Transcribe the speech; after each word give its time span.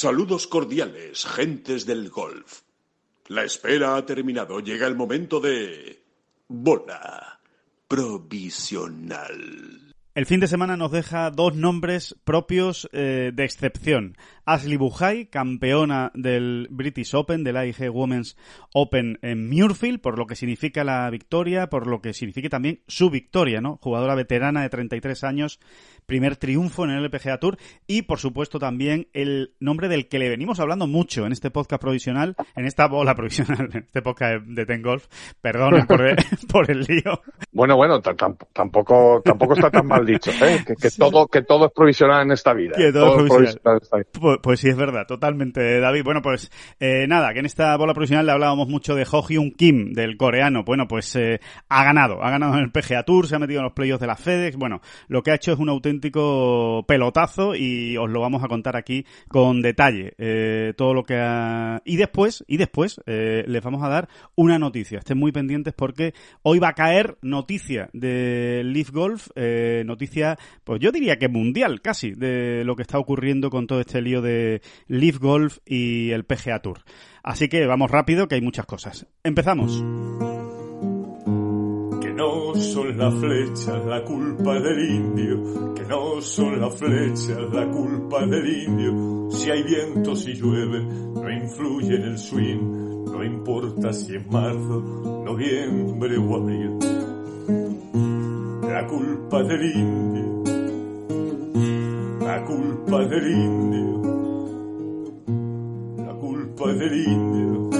Saludos 0.00 0.46
cordiales, 0.46 1.26
gentes 1.26 1.84
del 1.84 2.08
golf. 2.08 2.60
La 3.26 3.42
espera 3.42 3.96
ha 3.96 4.06
terminado. 4.06 4.60
Llega 4.60 4.86
el 4.86 4.94
momento 4.94 5.40
de... 5.40 6.04
Bola 6.46 7.40
provisional. 7.88 9.32
El 10.14 10.26
fin 10.26 10.38
de 10.38 10.46
semana 10.46 10.76
nos 10.76 10.92
deja 10.92 11.32
dos 11.32 11.56
nombres 11.56 12.14
propios 12.22 12.88
eh, 12.92 13.32
de 13.34 13.44
excepción. 13.44 14.16
Ashley 14.48 14.78
Buhai, 14.78 15.26
campeona 15.26 16.10
del 16.14 16.68
British 16.70 17.14
Open, 17.14 17.44
del 17.44 17.58
AIG 17.58 17.90
Women's 17.92 18.34
Open 18.72 19.18
en 19.20 19.46
Muirfield, 19.46 20.00
por 20.00 20.18
lo 20.18 20.26
que 20.26 20.36
significa 20.36 20.84
la 20.84 21.08
victoria, 21.10 21.68
por 21.68 21.86
lo 21.86 22.00
que 22.00 22.14
significa 22.14 22.48
también 22.48 22.80
su 22.86 23.10
victoria, 23.10 23.60
¿no? 23.60 23.78
Jugadora 23.82 24.14
veterana 24.14 24.62
de 24.62 24.70
33 24.70 25.22
años, 25.24 25.60
primer 26.06 26.36
triunfo 26.36 26.84
en 26.84 26.92
el 26.92 27.04
LPGA 27.04 27.38
Tour 27.38 27.58
y, 27.86 28.02
por 28.02 28.18
supuesto, 28.18 28.58
también 28.58 29.08
el 29.12 29.54
nombre 29.60 29.88
del 29.88 30.08
que 30.08 30.18
le 30.18 30.30
venimos 30.30 30.60
hablando 30.60 30.86
mucho 30.86 31.26
en 31.26 31.32
este 31.32 31.50
podcast 31.50 31.82
provisional, 31.82 32.34
en 32.56 32.64
esta 32.64 32.88
bola 32.88 33.14
provisional, 33.16 33.68
en 33.70 33.84
este 33.84 34.00
podcast 34.00 34.46
de, 34.46 34.64
Ten 34.64 34.80
Golf. 34.80 35.08
Perdón 35.42 35.86
por, 35.86 36.00
por 36.50 36.70
el 36.70 36.80
lío. 36.80 37.20
Bueno, 37.52 37.76
bueno, 37.76 38.00
tampoco, 38.00 39.20
tampoco 39.22 39.52
está 39.52 39.70
tan 39.70 39.86
mal 39.86 40.06
dicho, 40.06 40.30
¿eh? 40.42 40.64
que, 40.64 40.90
todo, 40.90 41.26
que 41.26 41.42
todo 41.42 41.66
es 41.66 41.72
provisional 41.72 42.22
en 42.22 42.32
esta 42.32 42.54
vida. 42.54 42.76
Que 42.78 42.90
todo, 42.90 43.20
es 43.20 43.30
provisional. 43.30 43.80
Pues, 44.18 44.37
pues, 44.42 44.60
sí, 44.60 44.68
es 44.68 44.76
verdad, 44.76 45.06
totalmente, 45.06 45.80
David. 45.80 46.02
Bueno, 46.04 46.22
pues 46.22 46.50
eh, 46.80 47.06
nada, 47.08 47.32
que 47.32 47.40
en 47.40 47.46
esta 47.46 47.76
bola 47.76 47.94
provisional 47.94 48.26
le 48.26 48.32
hablábamos 48.32 48.68
mucho 48.68 48.94
de 48.94 49.06
Ho 49.10 49.22
Hyun 49.26 49.52
Kim, 49.52 49.92
del 49.92 50.16
coreano. 50.16 50.64
Bueno, 50.64 50.86
pues 50.88 51.14
eh, 51.16 51.40
ha 51.68 51.84
ganado, 51.84 52.22
ha 52.22 52.30
ganado 52.30 52.54
en 52.54 52.60
el 52.60 52.70
PGA 52.70 53.02
Tour, 53.04 53.26
se 53.26 53.36
ha 53.36 53.38
metido 53.38 53.60
en 53.60 53.64
los 53.64 53.72
playoffs 53.72 54.00
de 54.00 54.06
la 54.06 54.16
FedEx. 54.16 54.56
Bueno, 54.56 54.80
lo 55.08 55.22
que 55.22 55.30
ha 55.30 55.34
hecho 55.34 55.52
es 55.52 55.58
un 55.58 55.68
auténtico 55.68 56.84
pelotazo 56.86 57.54
y 57.54 57.96
os 57.96 58.10
lo 58.10 58.20
vamos 58.20 58.44
a 58.44 58.48
contar 58.48 58.76
aquí 58.76 59.04
con 59.28 59.62
detalle. 59.62 60.14
Eh, 60.18 60.74
todo 60.76 60.94
lo 60.94 61.04
que 61.04 61.16
ha... 61.16 61.82
Y 61.84 61.96
después, 61.96 62.44
y 62.46 62.56
después, 62.56 63.00
eh, 63.06 63.44
les 63.46 63.62
vamos 63.62 63.82
a 63.82 63.88
dar 63.88 64.08
una 64.34 64.58
noticia. 64.58 64.98
Estén 64.98 65.18
muy 65.18 65.32
pendientes 65.32 65.74
porque 65.74 66.14
hoy 66.42 66.58
va 66.58 66.68
a 66.68 66.74
caer 66.74 67.18
noticia 67.22 67.88
de 67.92 68.62
Leaf 68.64 68.90
Golf, 68.90 69.28
noticia, 69.84 70.38
pues 70.64 70.80
yo 70.80 70.92
diría 70.92 71.18
que 71.18 71.28
mundial 71.28 71.80
casi, 71.80 72.12
de 72.12 72.62
lo 72.64 72.76
que 72.76 72.82
está 72.82 72.98
ocurriendo 72.98 73.50
con 73.50 73.66
todo 73.66 73.80
este 73.80 74.00
lío 74.02 74.22
de 74.22 74.27
Leaf 74.86 75.18
Golf 75.18 75.58
y 75.66 76.10
el 76.10 76.24
PGA 76.24 76.60
Tour. 76.60 76.80
Así 77.22 77.48
que 77.48 77.66
vamos 77.66 77.90
rápido, 77.90 78.28
que 78.28 78.36
hay 78.36 78.40
muchas 78.40 78.66
cosas. 78.66 79.06
Empezamos. 79.22 79.82
Que 82.00 82.12
no 82.12 82.54
son 82.54 82.96
las 82.96 83.14
flechas 83.14 83.84
la 83.84 84.02
culpa 84.04 84.60
del 84.60 84.90
indio, 84.90 85.74
que 85.74 85.82
no 85.82 86.20
son 86.20 86.60
las 86.60 86.74
flechas 86.76 87.38
la 87.52 87.68
culpa 87.68 88.26
del 88.26 88.46
indio. 88.64 89.30
Si 89.30 89.50
hay 89.50 89.62
viento, 89.62 90.16
si 90.16 90.32
llueve, 90.34 90.82
no 90.82 91.30
influye 91.30 91.96
en 91.96 92.02
el 92.02 92.18
swing, 92.18 93.04
no 93.04 93.24
importa 93.24 93.92
si 93.92 94.16
es 94.16 94.26
marzo, 94.26 95.22
noviembre 95.24 96.16
o 96.16 96.36
abril. 96.36 96.78
La 98.62 98.86
culpa 98.86 99.42
del 99.42 99.64
indio, 99.64 100.44
la 102.20 102.44
culpa 102.44 103.04
del 103.06 103.30
indio, 103.32 103.97
culpa 106.58 106.72
del 106.72 107.06
indio, 107.06 107.70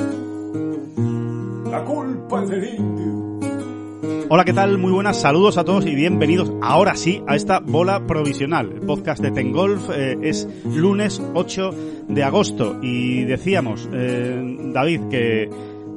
la 1.68 1.84
culpa 1.84 2.46
del 2.46 2.74
indio. 2.74 4.26
Hola, 4.28 4.44
¿qué 4.44 4.52
tal? 4.52 4.78
Muy 4.78 4.92
buenas, 4.92 5.20
saludos 5.20 5.58
a 5.58 5.64
todos 5.64 5.84
y 5.84 5.96
bienvenidos 5.96 6.52
ahora 6.62 6.94
sí 6.94 7.20
a 7.26 7.34
esta 7.34 7.58
bola 7.58 8.06
provisional. 8.06 8.70
El 8.70 8.80
podcast 8.82 9.20
de 9.20 9.32
Tengolf 9.32 9.90
eh, 9.90 10.18
es 10.22 10.46
lunes 10.64 11.20
8 11.34 11.70
de 12.08 12.22
agosto 12.22 12.78
y 12.80 13.24
decíamos, 13.24 13.88
eh, 13.92 14.70
David, 14.72 15.00
que 15.10 15.50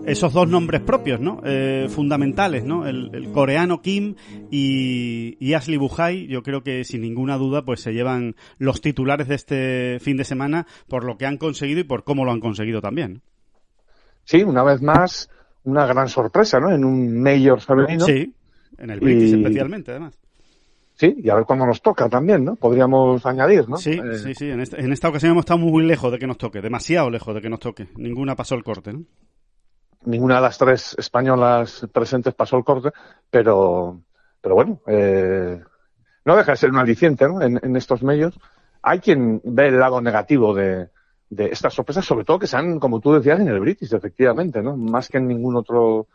esos 0.06 0.34
dos 0.34 0.48
nombres 0.48 0.82
propios, 0.82 1.20
¿no? 1.20 1.42
Eh, 1.46 1.88
fundamentales, 1.90 2.64
¿no? 2.64 2.88
El, 2.88 3.32
coreano 3.32 3.82
Kim 3.82 4.16
y, 4.50 5.54
Ashley 5.54 5.78
Buhai, 5.78 6.28
yo 6.28 6.44
creo 6.44 6.64
que 6.64 6.84
sin 6.84 7.02
ninguna 7.02 7.38
duda 7.38 7.64
pues 7.64 7.82
se 7.82 7.94
llevan 7.94 8.36
los 8.58 8.82
titulares 8.82 9.28
de 9.28 9.36
este 9.36 10.00
fin 10.00 10.18
de 10.18 10.24
semana 10.24 10.66
por 10.88 11.04
lo 11.04 11.18
que 11.18 11.26
han 11.26 11.38
conseguido 11.38 11.80
y 11.80 11.84
por 11.84 12.04
cómo 12.04 12.26
lo 12.26 12.32
han 12.32 12.40
conseguido 12.40 12.82
también. 12.82 13.22
Sí, 14.24 14.44
una 14.44 14.64
vez 14.64 14.82
más 14.82 15.30
una 15.64 15.86
gran 15.86 16.10
sorpresa, 16.10 16.60
¿no? 16.60 16.72
En 16.72 16.84
un 16.84 17.22
mayor 17.22 17.62
femenino. 17.62 18.06
Sí, 18.06 18.34
en 18.78 18.90
el 18.90 19.00
British 19.00 19.34
especialmente, 19.36 19.92
además. 19.92 20.18
Sí, 20.96 21.16
y 21.18 21.30
a 21.30 21.36
ver 21.36 21.46
cuándo 21.46 21.66
nos 21.66 21.82
toca 21.82 22.10
también, 22.10 22.46
¿no? 22.46 22.56
Podríamos 22.56 23.26
añadir, 23.26 23.68
¿no? 23.68 23.78
Sí, 23.78 23.92
eh, 23.92 24.18
sí, 24.18 24.36
sí. 24.36 24.50
En 24.50 24.60
esta, 24.60 24.78
en 24.78 24.92
esta 24.92 25.10
ocasión 25.10 25.32
hemos 25.32 25.44
estado 25.44 25.60
muy 25.60 25.84
lejos 25.84 26.12
de 26.12 26.20
que 26.20 26.28
nos 26.28 26.38
toque, 26.38 26.62
demasiado 26.62 27.10
lejos 27.10 27.34
de 27.34 27.42
que 27.42 27.50
nos 27.50 27.60
toque. 27.60 27.88
Ninguna 27.96 28.36
pasó 28.36 28.56
el 28.56 28.64
corte, 28.64 28.94
¿no? 28.94 29.06
Ninguna 30.04 30.36
de 30.36 30.42
las 30.42 30.58
tres 30.58 30.96
españolas 30.98 31.88
presentes 31.92 32.34
pasó 32.34 32.58
el 32.58 32.64
corte, 32.64 32.92
pero, 33.30 34.02
pero 34.42 34.56
bueno, 34.56 34.82
eh, 34.88 35.62
no 36.26 36.36
deja 36.36 36.52
de 36.52 36.58
ser 36.58 36.72
un 36.72 36.78
aliciente, 36.78 37.28
¿no? 37.28 37.42
En, 37.42 37.60
en 37.62 37.76
estos 37.76 38.02
medios. 38.04 38.40
Hay 38.82 39.00
quien 39.00 39.42
ve 39.44 39.68
el 39.68 39.80
lado 39.80 40.02
negativo 40.02 40.56
de, 40.56 40.90
de 41.32 41.46
estas 41.46 41.74
sorpresas, 41.74 42.06
sobre 42.06 42.26
todo 42.26 42.40
que 42.40 42.48
sean, 42.48 42.78
como 42.78 43.00
tú 43.00 43.14
decías, 43.14 43.40
en 43.40 43.48
el 43.48 43.60
British, 43.60 43.94
efectivamente, 43.94 44.62
¿no? 44.62 44.76
Más 44.76 45.08
que 45.08 45.18
en 45.18 45.28
ningún 45.28 45.56
otro 45.56 46.08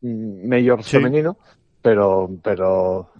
mm, 0.00 0.48
mayor 0.48 0.84
femenino, 0.84 1.36
pero, 1.82 2.30
pero 2.42 3.10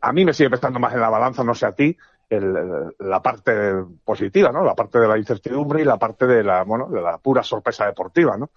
a 0.00 0.12
mí 0.12 0.24
me 0.24 0.32
sigue 0.32 0.50
prestando 0.50 0.80
más 0.80 0.92
en 0.92 1.00
la 1.00 1.10
balanza, 1.10 1.44
no 1.44 1.54
sé 1.54 1.66
a 1.66 1.72
ti, 1.72 1.96
el, 2.28 2.92
la 2.98 3.22
parte 3.22 3.52
positiva, 4.04 4.50
¿no? 4.50 4.64
La 4.64 4.74
parte 4.74 4.98
de 4.98 5.06
la 5.06 5.16
incertidumbre 5.16 5.82
y 5.82 5.84
la 5.84 5.96
parte 5.96 6.26
de 6.26 6.42
la, 6.42 6.64
bueno, 6.64 6.88
de 6.88 7.00
la 7.00 7.18
pura 7.18 7.44
sorpresa 7.44 7.86
deportiva, 7.86 8.36
¿no? 8.36 8.50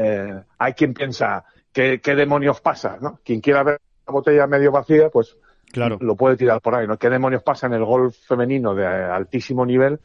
Eh, 0.00 0.42
hay 0.58 0.72
quien 0.74 0.94
piensa, 0.94 1.44
¿qué, 1.72 2.00
¿qué 2.00 2.14
demonios 2.14 2.60
pasa, 2.60 2.98
no? 3.00 3.18
Quien 3.24 3.40
quiera 3.40 3.64
ver 3.64 3.80
la 4.06 4.12
botella 4.12 4.46
medio 4.46 4.70
vacía, 4.70 5.10
pues 5.10 5.36
claro. 5.72 5.98
lo 6.00 6.14
puede 6.14 6.36
tirar 6.36 6.60
por 6.60 6.76
ahí, 6.76 6.86
¿no? 6.86 6.96
¿Qué 6.96 7.10
demonios 7.10 7.42
pasa 7.42 7.66
en 7.66 7.74
el 7.74 7.84
golf 7.84 8.16
femenino 8.26 8.74
de 8.74 8.86
altísimo 8.86 9.66
nivel? 9.66 9.98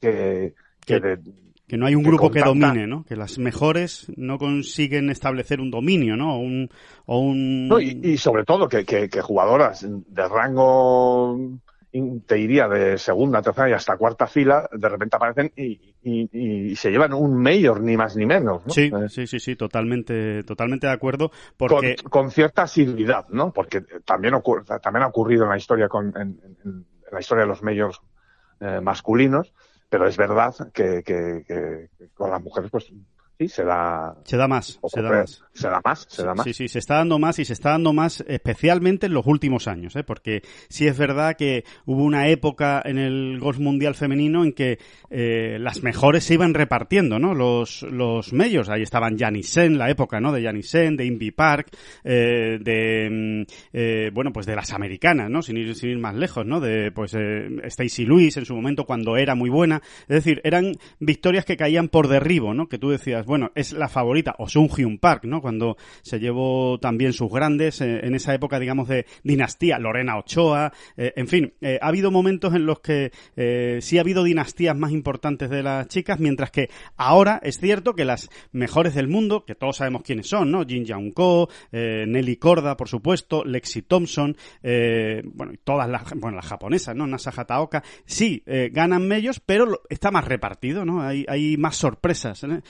que, 0.00 0.54
que, 0.84 1.76
no 1.76 1.86
hay 1.86 1.94
un 1.94 2.02
grupo 2.02 2.30
que 2.30 2.40
domine, 2.40 2.86
¿no? 2.86 3.04
Que 3.04 3.16
las 3.16 3.38
mejores 3.38 4.06
no 4.16 4.38
consiguen 4.38 5.10
establecer 5.10 5.60
un 5.60 5.70
dominio, 5.70 6.16
¿no? 6.16 6.38
O 7.06 7.18
un... 7.20 7.70
y, 8.02 8.16
sobre 8.18 8.44
todo 8.44 8.68
que, 8.68 8.84
que, 8.84 9.20
jugadoras 9.20 9.86
de 9.88 10.28
rango, 10.28 11.38
te 12.26 12.34
diría, 12.36 12.68
de 12.68 12.98
segunda, 12.98 13.42
tercera 13.42 13.70
y 13.70 13.72
hasta 13.72 13.96
cuarta 13.96 14.26
fila, 14.26 14.68
de 14.72 14.88
repente 14.88 15.16
aparecen 15.16 15.52
y, 15.56 15.94
y, 16.02 16.76
se 16.76 16.90
llevan 16.90 17.12
un 17.12 17.36
mayor, 17.36 17.80
ni 17.80 17.96
más 17.96 18.16
ni 18.16 18.26
menos, 18.26 18.64
¿no? 18.66 18.72
Sí, 18.72 18.90
eh, 18.92 19.08
sí, 19.08 19.26
sí, 19.26 19.38
sí, 19.40 19.56
totalmente, 19.56 20.42
totalmente 20.44 20.86
de 20.86 20.92
acuerdo. 20.92 21.30
Porque... 21.56 21.96
Con, 22.10 22.30
cierta 22.30 22.62
asiduidad, 22.62 23.28
¿no? 23.28 23.52
Porque 23.52 23.82
también, 24.04 24.34
ocurre, 24.34 24.64
también 24.82 25.04
ha 25.04 25.08
ocurrido 25.08 25.44
en 25.44 25.50
la 25.50 25.56
historia 25.56 25.88
con, 25.88 26.08
en, 26.16 26.40
en 26.64 26.86
la 27.10 27.20
historia 27.20 27.42
de 27.42 27.48
los 27.48 27.62
mayors 27.62 28.00
eh, 28.60 28.80
masculinos, 28.80 29.52
pero 29.88 30.08
es 30.08 30.16
verdad 30.16 30.54
que, 30.72 31.02
que, 31.04 31.44
que, 31.46 31.88
con 32.14 32.30
las 32.30 32.42
mujeres 32.42 32.70
pues 32.70 32.90
Sí, 33.38 33.48
se 33.48 33.64
da. 33.64 34.16
Se 34.24 34.36
da 34.36 34.48
más, 34.48 34.80
se 34.86 35.02
da 35.02 35.10
más. 35.10 35.42
Se 35.52 35.68
da 35.68 35.80
más, 35.84 36.06
se 36.08 36.24
da 36.24 36.34
más. 36.34 36.44
Sí, 36.44 36.54
sí, 36.54 36.68
se 36.68 36.78
está 36.78 36.96
dando 36.96 37.18
más 37.18 37.38
y 37.38 37.44
se 37.44 37.52
está 37.52 37.70
dando 37.70 37.92
más 37.92 38.24
especialmente 38.26 39.06
en 39.06 39.14
los 39.14 39.26
últimos 39.26 39.68
años, 39.68 39.96
¿eh? 39.96 40.04
porque 40.04 40.42
sí 40.68 40.86
es 40.86 40.96
verdad 40.96 41.36
que 41.36 41.64
hubo 41.84 42.02
una 42.02 42.28
época 42.28 42.82
en 42.84 42.98
el 42.98 43.38
golf 43.38 43.58
mundial 43.58 43.94
femenino 43.94 44.44
en 44.44 44.52
que 44.52 44.78
eh, 45.10 45.58
las 45.60 45.82
mejores 45.82 46.24
se 46.24 46.34
iban 46.34 46.54
repartiendo, 46.54 47.18
¿no? 47.18 47.34
Los, 47.34 47.82
los 47.82 48.32
medios, 48.32 48.68
ahí 48.68 48.82
estaban 48.82 49.16
Sen, 49.42 49.78
la 49.78 49.90
época, 49.90 50.20
¿no? 50.20 50.32
De 50.32 50.62
Sen, 50.62 50.96
de 50.96 51.04
Invi 51.04 51.30
Park, 51.30 51.68
eh, 52.04 52.58
de, 52.60 53.08
mm, 53.10 53.42
eh, 53.72 54.10
bueno, 54.12 54.32
pues 54.32 54.46
de 54.46 54.56
las 54.56 54.72
americanas, 54.72 55.30
¿no? 55.30 55.42
Sin 55.42 55.56
ir, 55.56 55.74
sin 55.74 55.90
ir 55.90 55.98
más 55.98 56.14
lejos, 56.14 56.46
¿no? 56.46 56.60
De, 56.60 56.90
pues, 56.92 57.14
eh, 57.14 57.48
Stacy 57.64 58.04
Lewis 58.06 58.36
en 58.36 58.44
su 58.44 58.54
momento 58.54 58.84
cuando 58.84 59.16
era 59.16 59.34
muy 59.34 59.50
buena. 59.50 59.82
Es 60.02 60.24
decir, 60.24 60.40
eran 60.44 60.72
victorias 61.00 61.44
que 61.44 61.56
caían 61.56 61.88
por 61.88 62.08
derribo, 62.08 62.54
¿no? 62.54 62.68
Que 62.68 62.78
tú 62.78 62.90
decías, 62.90 63.25
bueno, 63.26 63.50
es 63.54 63.72
la 63.72 63.88
favorita, 63.88 64.34
o 64.38 64.48
Sung 64.48 64.70
Hyun 64.74 64.98
Park, 64.98 65.24
¿no? 65.24 65.40
Cuando 65.40 65.76
se 66.02 66.18
llevó 66.18 66.78
también 66.78 67.12
sus 67.12 67.30
grandes, 67.30 67.80
eh, 67.80 68.00
en 68.02 68.14
esa 68.14 68.34
época, 68.34 68.58
digamos, 68.58 68.88
de 68.88 69.06
dinastía, 69.22 69.78
Lorena 69.78 70.18
Ochoa, 70.18 70.72
eh, 70.96 71.12
en 71.16 71.28
fin, 71.28 71.54
eh, 71.60 71.78
ha 71.82 71.88
habido 71.88 72.10
momentos 72.10 72.54
en 72.54 72.66
los 72.66 72.80
que 72.80 73.10
sí 73.80 73.98
ha 73.98 74.00
habido 74.00 74.24
dinastías 74.24 74.76
más 74.76 74.92
importantes 74.92 75.50
de 75.50 75.62
las 75.62 75.88
chicas, 75.88 76.20
mientras 76.20 76.50
que 76.50 76.70
ahora 76.96 77.40
es 77.42 77.58
cierto 77.58 77.94
que 77.94 78.04
las 78.04 78.28
mejores 78.52 78.94
del 78.94 79.08
mundo, 79.08 79.44
que 79.44 79.54
todos 79.54 79.76
sabemos 79.76 80.02
quiénes 80.02 80.28
son, 80.28 80.50
¿no? 80.50 80.64
Jin 80.64 80.84
Young 80.84 81.12
Ko, 81.12 81.48
Nelly 81.72 82.36
Korda, 82.36 82.76
por 82.76 82.88
supuesto, 82.88 83.44
Lexi 83.44 83.82
Thompson, 83.82 84.36
bueno, 84.62 85.52
todas 85.64 85.88
las, 85.88 86.14
bueno, 86.14 86.36
las 86.36 86.46
japonesas, 86.46 86.94
¿no? 86.94 87.06
Nasa 87.06 87.32
Hataoka, 87.36 87.82
sí, 88.04 88.42
ganan 88.46 89.06
medios, 89.06 89.40
pero 89.40 89.82
está 89.88 90.10
más 90.10 90.24
repartido, 90.24 90.84
¿no? 90.84 91.02
Hay, 91.02 91.24
hay 91.28 91.56
más 91.56 91.76
sorpresas, 91.76 92.44
¿eh? 92.44 92.62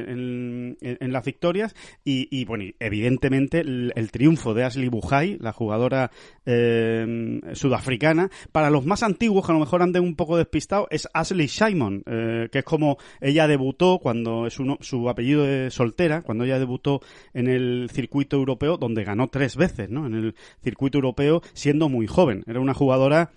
Eh, 0.00 0.96
en, 1.00 1.12
las 1.12 1.24
victorias 1.24 1.74
y, 2.04 2.44
bueno, 2.44 2.64
evidentemente 2.78 3.60
el, 3.60 4.10
triunfo 4.10 4.54
de 4.54 4.64
Ashley 4.64 4.88
Buhai, 4.88 5.38
la 5.40 5.52
jugadora 5.52 6.10
eh, 6.46 7.40
sudafricana, 7.52 8.30
para 8.50 8.70
los 8.70 8.86
más 8.86 9.02
antiguos 9.02 9.46
que 9.46 9.52
a 9.52 9.54
lo 9.54 9.60
mejor 9.60 9.82
anden 9.82 10.02
un 10.02 10.16
poco 10.16 10.36
despistados, 10.36 10.88
es 10.90 11.08
Ashley 11.12 11.48
Simon, 11.48 12.02
que 12.04 12.58
es 12.58 12.64
como 12.64 12.98
ella 13.20 13.46
debutó 13.46 13.98
cuando 13.98 14.46
es 14.46 14.54
su 14.80 15.08
apellido 15.08 15.44
de 15.44 15.70
soltera, 15.70 16.22
cuando 16.22 16.44
ella 16.44 16.58
debutó 16.58 17.00
en 17.34 17.48
el 17.48 17.90
circuito 17.92 18.36
europeo, 18.36 18.76
donde 18.76 19.04
ganó 19.04 19.28
tres 19.28 19.56
veces, 19.56 19.90
¿no? 19.90 20.06
En 20.06 20.14
el 20.14 20.34
circuito 20.62 20.98
europeo 20.98 21.42
siendo 21.52 21.88
muy 21.88 22.06
joven. 22.06 22.44
Era 22.46 22.60
una 22.60 22.74
jugadora 22.74 23.30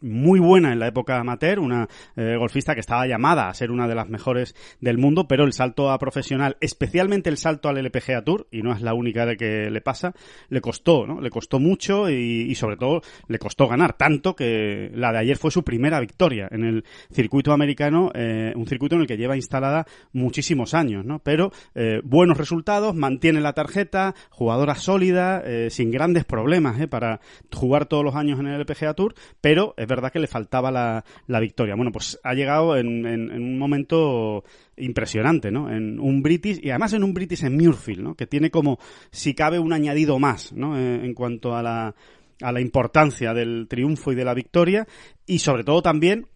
muy 0.00 0.40
buena 0.40 0.72
en 0.72 0.78
la 0.78 0.88
época 0.88 1.18
amateur, 1.18 1.58
una 1.58 1.88
eh, 2.16 2.36
golfista 2.36 2.74
que 2.74 2.80
estaba 2.80 3.06
llamada 3.06 3.48
a 3.48 3.54
ser 3.54 3.70
una 3.70 3.88
de 3.88 3.94
las 3.94 4.08
mejores 4.08 4.54
del 4.80 4.98
mundo, 4.98 5.28
pero 5.28 5.44
el 5.44 5.52
salto 5.52 5.90
a 5.90 5.98
profesional, 5.98 6.56
especialmente 6.60 7.30
el 7.30 7.36
salto 7.36 7.68
al 7.68 7.78
LPGA 7.78 8.22
Tour, 8.22 8.46
y 8.50 8.62
no 8.62 8.72
es 8.72 8.82
la 8.82 8.94
única 8.94 9.26
de 9.26 9.36
que 9.36 9.70
le 9.70 9.80
pasa, 9.80 10.14
le 10.48 10.60
costó, 10.60 11.06
¿no? 11.06 11.20
Le 11.20 11.30
costó 11.30 11.58
mucho 11.58 12.10
y, 12.10 12.54
sobre 12.54 12.76
todo 12.76 13.02
le 13.28 13.38
costó 13.38 13.68
ganar, 13.68 13.96
tanto 13.96 14.34
que 14.34 14.90
la 14.94 15.12
de 15.12 15.18
ayer 15.18 15.36
fue 15.36 15.50
su 15.50 15.62
primera 15.62 16.00
victoria 16.00 16.48
en 16.50 16.64
el 16.64 16.84
circuito 17.12 17.52
americano, 17.52 18.10
eh, 18.14 18.52
un 18.56 18.66
circuito 18.66 18.96
en 18.96 19.02
el 19.02 19.06
que 19.06 19.16
lleva 19.16 19.36
instalada 19.36 19.86
muchísimos 20.12 20.74
años, 20.74 21.04
¿no? 21.04 21.20
Pero 21.20 21.52
eh, 21.74 22.00
buenos 22.04 22.38
resultados, 22.38 22.94
mantiene 22.94 23.40
la 23.40 23.52
tarjeta, 23.52 24.14
jugadora 24.30 24.74
sólida, 24.74 25.42
sin 25.70 25.90
grandes 25.90 26.24
problemas, 26.24 26.86
Para 26.88 27.20
jugar 27.52 27.86
todos 27.86 28.04
los 28.04 28.14
años 28.14 28.38
en 28.38 28.46
el 28.46 28.60
LPGA 28.60 28.94
Tour, 28.94 29.14
pero 29.40 29.74
verdad 29.88 30.12
que 30.12 30.20
le 30.20 30.28
faltaba 30.28 30.70
la, 30.70 31.04
la 31.26 31.40
victoria. 31.40 31.74
Bueno, 31.74 31.90
pues 31.90 32.18
ha 32.22 32.34
llegado 32.34 32.76
en, 32.76 33.06
en, 33.06 33.32
un 33.32 33.58
momento 33.58 34.44
impresionante, 34.76 35.50
¿no? 35.50 35.70
En 35.70 35.98
un 35.98 36.22
British, 36.22 36.60
y 36.62 36.70
además 36.70 36.92
en 36.92 37.02
un 37.02 37.14
British 37.14 37.44
en 37.44 37.56
Muirfield, 37.56 38.02
¿no? 38.02 38.14
Que 38.14 38.26
tiene 38.26 38.50
como, 38.50 38.78
si 39.10 39.34
cabe, 39.34 39.58
un 39.58 39.72
añadido 39.72 40.18
más, 40.18 40.52
¿no? 40.52 40.78
Eh, 40.78 41.04
en 41.04 41.14
cuanto 41.14 41.56
a 41.56 41.62
la, 41.62 41.94
a 42.40 42.52
la 42.52 42.60
importancia 42.60 43.34
del 43.34 43.66
triunfo 43.68 44.12
y 44.12 44.14
de 44.14 44.24
la 44.24 44.34
victoria, 44.34 44.86
y 45.26 45.40
sobre 45.40 45.64
todo 45.64 45.82
también 45.82 46.26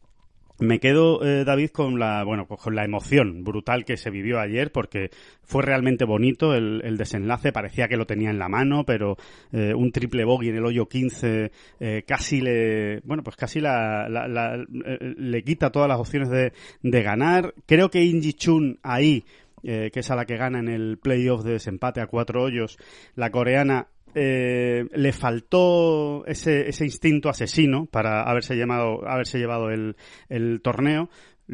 me 0.59 0.79
quedo, 0.79 1.25
eh, 1.25 1.45
David, 1.45 1.71
con 1.71 1.99
la, 1.99 2.25
bueno, 2.25 2.47
con 2.47 2.75
la 2.75 2.85
emoción 2.85 3.45
brutal 3.45 3.85
que 3.85 3.97
se 3.97 4.11
vivió 4.11 4.39
ayer, 4.39 4.71
porque 4.71 5.11
fue 5.43 5.63
realmente 5.63 6.05
bonito 6.05 6.55
el, 6.55 6.97
desenlace, 6.97 7.53
parecía 7.53 7.89
que 7.89 7.97
lo 7.97 8.07
tenía 8.07 8.31
en 8.31 8.39
la 8.39 8.49
mano, 8.49 8.85
pero 8.85 9.17
eh, 9.53 9.75
un 9.75 9.91
triple 9.93 10.25
bogey 10.25 10.51
en 10.51 10.57
el 10.57 10.65
hoyo 10.65 10.87
15 10.87 11.51
eh, 11.81 12.05
casi 12.07 12.41
le, 12.41 13.01
bueno, 13.01 13.23
pues 13.23 13.37
casi 13.37 13.61
la, 13.61 14.09
le 14.69 15.43
quita 15.43 15.71
todas 15.71 15.89
las 15.89 15.99
opciones 15.99 16.29
de, 16.31 16.53
de 16.83 17.03
ganar. 17.03 17.55
Creo 17.67 17.91
que 17.91 18.05
Inji 18.05 18.35
Chun 18.35 18.79
ahí, 18.83 19.25
que 19.63 19.93
es 19.95 20.11
a 20.11 20.17
la 20.17 20.25
que 20.25 20.37
gana 20.37 20.59
en 20.59 20.69
el 20.69 20.99
playoff 20.99 21.45
de 21.45 21.53
desempate 21.53 22.01
a 22.01 22.09
cuatro 22.09 22.43
hoyos, 22.43 22.79
la 23.15 23.31
coreana 23.31 23.87
eh, 24.15 24.85
le 24.93 25.13
faltó 25.13 26.25
ese, 26.27 26.69
ese 26.69 26.85
instinto 26.85 27.29
asesino 27.29 27.87
para 27.87 28.23
haberse, 28.23 28.57
llamado, 28.57 29.07
haberse 29.09 29.39
llevado 29.39 29.71
el, 29.71 29.97
el 30.29 30.61
torneo 30.63 31.09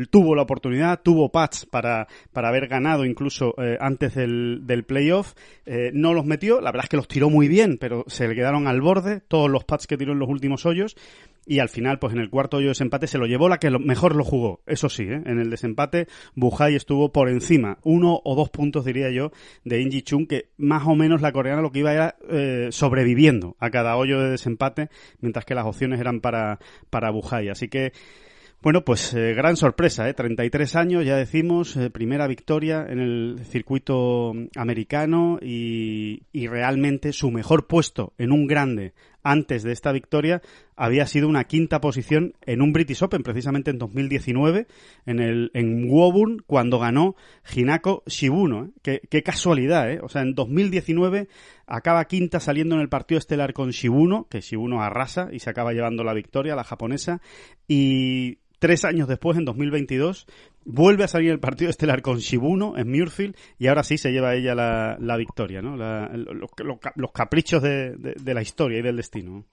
tuvo 0.06 0.34
la 0.34 0.42
oportunidad, 0.42 1.00
tuvo 1.02 1.30
pads 1.30 1.66
para, 1.66 2.06
para 2.32 2.48
haber 2.48 2.68
ganado 2.68 3.04
incluso 3.04 3.54
eh, 3.62 3.76
antes 3.80 4.14
del, 4.14 4.60
del 4.66 4.84
playoff, 4.84 5.34
eh, 5.66 5.90
no 5.92 6.14
los 6.14 6.24
metió, 6.24 6.60
la 6.60 6.70
verdad 6.70 6.84
es 6.84 6.90
que 6.90 6.96
los 6.96 7.08
tiró 7.08 7.30
muy 7.30 7.48
bien, 7.48 7.78
pero 7.78 8.04
se 8.06 8.28
le 8.28 8.34
quedaron 8.34 8.66
al 8.66 8.80
borde 8.80 9.20
todos 9.20 9.50
los 9.50 9.64
pads 9.64 9.86
que 9.86 9.96
tiró 9.96 10.12
en 10.12 10.18
los 10.18 10.28
últimos 10.28 10.66
hoyos 10.66 10.96
y 11.48 11.60
al 11.60 11.70
final, 11.70 11.98
pues 11.98 12.12
en 12.12 12.20
el 12.20 12.28
cuarto 12.28 12.58
hoyo 12.58 12.66
de 12.66 12.70
desempate 12.72 13.06
se 13.06 13.16
lo 13.16 13.26
llevó 13.26 13.48
la 13.48 13.56
que 13.56 13.70
mejor 13.70 14.14
lo 14.14 14.22
jugó. 14.22 14.60
Eso 14.66 14.90
sí, 14.90 15.04
¿eh? 15.04 15.22
en 15.24 15.38
el 15.40 15.48
desempate 15.48 16.06
Bujai 16.34 16.74
estuvo 16.74 17.10
por 17.10 17.30
encima, 17.30 17.78
uno 17.82 18.20
o 18.22 18.36
dos 18.36 18.50
puntos 18.50 18.84
diría 18.84 19.10
yo, 19.10 19.32
de 19.64 19.80
Inji 19.80 20.02
Chung, 20.02 20.26
que 20.26 20.50
más 20.58 20.86
o 20.86 20.94
menos 20.94 21.22
la 21.22 21.32
coreana 21.32 21.62
lo 21.62 21.72
que 21.72 21.78
iba 21.78 21.92
era 21.92 22.16
eh, 22.28 22.68
sobreviviendo 22.70 23.56
a 23.60 23.70
cada 23.70 23.96
hoyo 23.96 24.20
de 24.20 24.30
desempate, 24.30 24.90
mientras 25.20 25.46
que 25.46 25.54
las 25.54 25.64
opciones 25.64 26.00
eran 26.00 26.20
para, 26.20 26.58
para 26.90 27.10
Bujai. 27.10 27.48
Así 27.48 27.68
que 27.68 27.92
bueno, 28.60 28.84
pues 28.84 29.14
eh, 29.14 29.34
gran 29.34 29.56
sorpresa, 29.56 30.08
¿eh? 30.08 30.14
33 30.14 30.74
años, 30.76 31.04
ya 31.04 31.16
decimos, 31.16 31.76
eh, 31.76 31.90
primera 31.90 32.26
victoria 32.26 32.84
en 32.88 32.98
el 32.98 33.40
circuito 33.44 34.32
americano 34.56 35.38
y, 35.40 36.22
y, 36.32 36.48
realmente 36.48 37.12
su 37.12 37.30
mejor 37.30 37.68
puesto 37.68 38.14
en 38.18 38.32
un 38.32 38.48
grande 38.48 38.94
antes 39.22 39.62
de 39.62 39.72
esta 39.72 39.92
victoria 39.92 40.42
había 40.74 41.06
sido 41.06 41.28
una 41.28 41.44
quinta 41.44 41.80
posición 41.80 42.34
en 42.46 42.62
un 42.62 42.72
British 42.72 43.02
Open, 43.02 43.22
precisamente 43.22 43.70
en 43.70 43.78
2019, 43.78 44.66
en 45.06 45.20
el 45.20 45.50
en 45.54 45.88
Woburn, 45.90 46.42
cuando 46.46 46.78
ganó 46.78 47.14
Hinako 47.54 48.02
Shibuno. 48.06 48.64
¿eh? 48.64 48.70
Qué, 48.82 49.00
qué, 49.10 49.22
casualidad, 49.22 49.90
¿eh? 49.90 50.00
O 50.02 50.08
sea, 50.08 50.22
en 50.22 50.34
2019 50.34 51.28
acaba 51.66 52.04
quinta 52.06 52.40
saliendo 52.40 52.74
en 52.74 52.80
el 52.80 52.88
partido 52.88 53.18
estelar 53.18 53.52
con 53.52 53.70
Shibuno, 53.70 54.26
que 54.30 54.40
Shibuno 54.40 54.82
arrasa 54.82 55.28
y 55.32 55.40
se 55.40 55.50
acaba 55.50 55.72
llevando 55.72 56.04
la 56.04 56.14
victoria, 56.14 56.56
la 56.56 56.64
japonesa, 56.64 57.20
y 57.66 58.38
tres 58.58 58.84
años 58.84 59.08
después, 59.08 59.38
en 59.38 59.44
2022, 59.44 60.26
vuelve 60.64 61.04
a 61.04 61.08
salir 61.08 61.30
el 61.30 61.40
partido 61.40 61.70
estelar 61.70 62.02
con 62.02 62.18
Shibuno 62.18 62.76
en 62.76 62.90
Muirfield 62.90 63.36
y 63.58 63.68
ahora 63.68 63.82
sí 63.82 63.98
se 63.98 64.10
lleva 64.10 64.34
ella 64.34 64.54
la, 64.54 64.96
la 65.00 65.16
victoria, 65.16 65.62
¿no? 65.62 65.76
los 65.76 67.12
caprichos 67.12 67.62
de, 67.62 67.92
de, 67.96 68.34
la 68.34 68.42
historia 68.42 68.78
y 68.78 68.82
del 68.82 68.96
destino. 68.96 69.44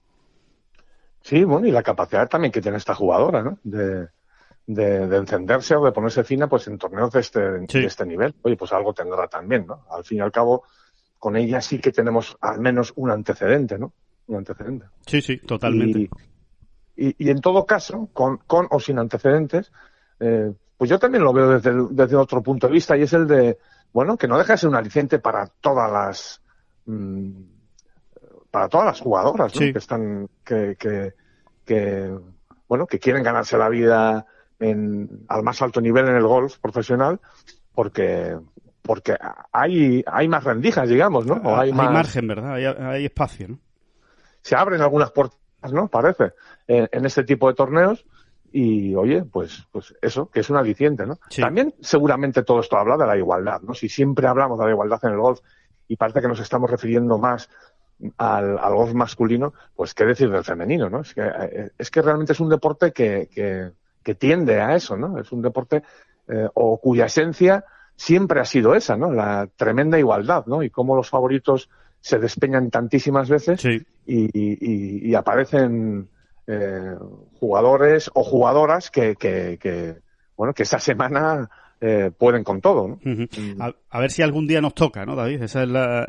Sí, 1.22 1.42
bueno, 1.44 1.66
y 1.66 1.72
la 1.72 1.82
capacidad 1.82 2.28
también 2.28 2.52
que 2.52 2.60
tiene 2.60 2.76
esta 2.76 2.94
jugadora, 2.94 3.42
¿no? 3.42 3.58
De, 3.64 4.08
de, 4.66 5.16
encenderse 5.16 5.74
o 5.76 5.84
de 5.84 5.92
ponerse 5.92 6.24
fina 6.24 6.48
pues 6.48 6.66
en 6.68 6.78
torneos 6.78 7.10
de 7.12 7.20
este, 7.20 7.40
de 7.40 7.86
este 7.86 8.06
nivel. 8.06 8.34
Oye, 8.42 8.56
pues 8.56 8.72
algo 8.72 8.92
tendrá 8.92 9.26
también, 9.28 9.66
¿no? 9.66 9.84
Al 9.90 10.04
fin 10.04 10.18
y 10.18 10.20
al 10.20 10.32
cabo, 10.32 10.64
con 11.18 11.36
ella 11.36 11.60
sí 11.60 11.78
que 11.78 11.92
tenemos 11.92 12.36
al 12.40 12.60
menos 12.60 12.92
un 12.96 13.10
antecedente, 13.10 13.78
¿no? 13.78 13.92
Un 14.26 14.36
antecedente. 14.36 14.86
Sí, 15.06 15.20
sí, 15.22 15.38
totalmente. 15.38 16.00
Y, 16.00 16.10
en 16.96 17.40
todo 17.40 17.66
caso, 17.66 18.08
con, 18.12 18.38
con 18.38 18.66
o 18.70 18.80
sin 18.80 18.98
antecedentes, 18.98 19.72
eh, 20.20 20.52
pues 20.76 20.90
yo 20.90 20.98
también 20.98 21.24
lo 21.24 21.32
veo 21.32 21.58
desde, 21.58 21.72
desde 21.90 22.16
otro 22.16 22.42
punto 22.42 22.66
de 22.66 22.72
vista 22.72 22.96
y 22.96 23.02
es 23.02 23.12
el 23.12 23.26
de, 23.26 23.58
bueno, 23.92 24.16
que 24.16 24.28
no 24.28 24.38
deja 24.38 24.54
de 24.54 24.58
ser 24.58 24.68
un 24.68 24.76
aliciente 24.76 25.18
para 25.18 25.46
todas 25.46 25.90
las, 25.90 26.42
mm, 26.86 27.30
para 28.50 28.68
todas 28.68 28.86
las 28.86 29.00
jugadoras, 29.00 29.54
¿no? 29.54 29.60
Que 29.60 29.78
están, 29.78 30.28
que, 30.44 30.76
que, 30.78 31.14
que, 31.64 32.14
bueno, 32.68 32.86
que 32.86 32.98
quieren 32.98 33.22
ganarse 33.22 33.58
la 33.58 33.68
vida 33.68 34.26
en, 34.58 35.24
al 35.28 35.42
más 35.42 35.60
alto 35.62 35.80
nivel 35.80 36.08
en 36.08 36.16
el 36.16 36.26
golf 36.26 36.58
profesional, 36.58 37.20
porque, 37.74 38.36
porque 38.82 39.16
hay, 39.52 40.02
hay 40.06 40.28
más 40.28 40.44
rendijas, 40.44 40.88
digamos, 40.88 41.26
¿no? 41.26 41.34
O 41.34 41.56
hay, 41.56 41.72
margen, 41.72 42.28
¿verdad? 42.28 42.54
Hay, 42.54 42.64
hay 42.64 43.04
espacio, 43.06 43.48
¿no? 43.48 43.58
Se 44.40 44.54
abren 44.54 44.80
algunas 44.80 45.10
puertas 45.10 45.38
¿no? 45.72 45.88
Parece, 45.88 46.32
en, 46.66 47.04
este 47.04 47.24
tipo 47.24 47.48
de 47.48 47.54
torneos. 47.54 48.04
Y 48.52 48.94
oye, 48.94 49.24
pues, 49.24 49.66
pues 49.70 49.94
eso, 50.00 50.30
que 50.30 50.40
es 50.40 50.48
un 50.48 50.56
aliciente, 50.56 51.04
¿no? 51.04 51.18
También 51.36 51.74
seguramente 51.80 52.42
todo 52.42 52.60
esto 52.60 52.78
habla 52.78 52.96
de 52.96 53.06
la 53.06 53.16
igualdad, 53.16 53.60
¿no? 53.60 53.74
Si 53.74 53.88
siempre 53.88 54.26
hablamos 54.28 54.58
de 54.58 54.64
la 54.64 54.70
igualdad 54.70 55.00
en 55.02 55.10
el 55.10 55.18
golf 55.18 55.40
y 55.88 55.96
parece 55.96 56.22
que 56.22 56.28
nos 56.28 56.40
estamos 56.40 56.70
refiriendo 56.70 57.18
más 57.18 57.50
al, 58.18 58.58
golf 58.74 58.94
masculino, 58.94 59.54
pues 59.74 59.94
qué 59.94 60.04
decir 60.04 60.30
del 60.30 60.44
femenino, 60.44 60.88
¿no? 60.88 61.00
Es 61.00 61.14
que, 61.14 61.22
eh, 61.22 61.70
es 61.76 61.90
que 61.90 62.02
realmente 62.02 62.32
es 62.32 62.40
un 62.40 62.48
deporte 62.48 62.92
que, 62.92 63.28
que, 64.02 64.14
tiende 64.14 64.60
a 64.60 64.76
eso, 64.76 64.96
¿no? 64.96 65.18
Es 65.18 65.32
un 65.32 65.42
deporte 65.42 65.82
eh, 66.28 66.48
o 66.54 66.78
cuya 66.78 67.06
esencia 67.06 67.64
siempre 67.96 68.40
ha 68.40 68.44
sido 68.44 68.74
esa, 68.74 68.96
¿no? 68.96 69.10
La 69.10 69.48
tremenda 69.56 69.98
igualdad, 69.98 70.46
¿no? 70.46 70.62
Y 70.62 70.70
cómo 70.70 70.94
los 70.94 71.10
favoritos 71.10 71.70
se 72.06 72.20
despeñan 72.20 72.70
tantísimas 72.70 73.28
veces 73.28 73.66
y, 74.06 75.14
aparecen 75.16 76.08
eh, 76.46 76.94
jugadores 77.40 78.08
o 78.14 78.22
jugadodoras 78.22 78.92
que, 78.92 79.16
que, 79.16 79.58
que, 79.60 79.96
bueno, 80.36 80.54
que 80.54 80.62
esa 80.62 80.78
semana 80.78 81.50
eh, 81.80 82.12
pueden 82.16 82.44
con 82.44 82.60
todo. 82.60 82.86
¿no? 82.86 82.98
A, 83.96 84.00
ver 84.00 84.10
si 84.10 84.22
algún 84.22 84.46
día 84.46 84.60
nos 84.60 84.74
toca, 84.74 85.04
¿no, 85.04 85.16
David? 85.16 85.42
Esa 85.42 85.62
es 85.62 85.68
la, 85.70 86.06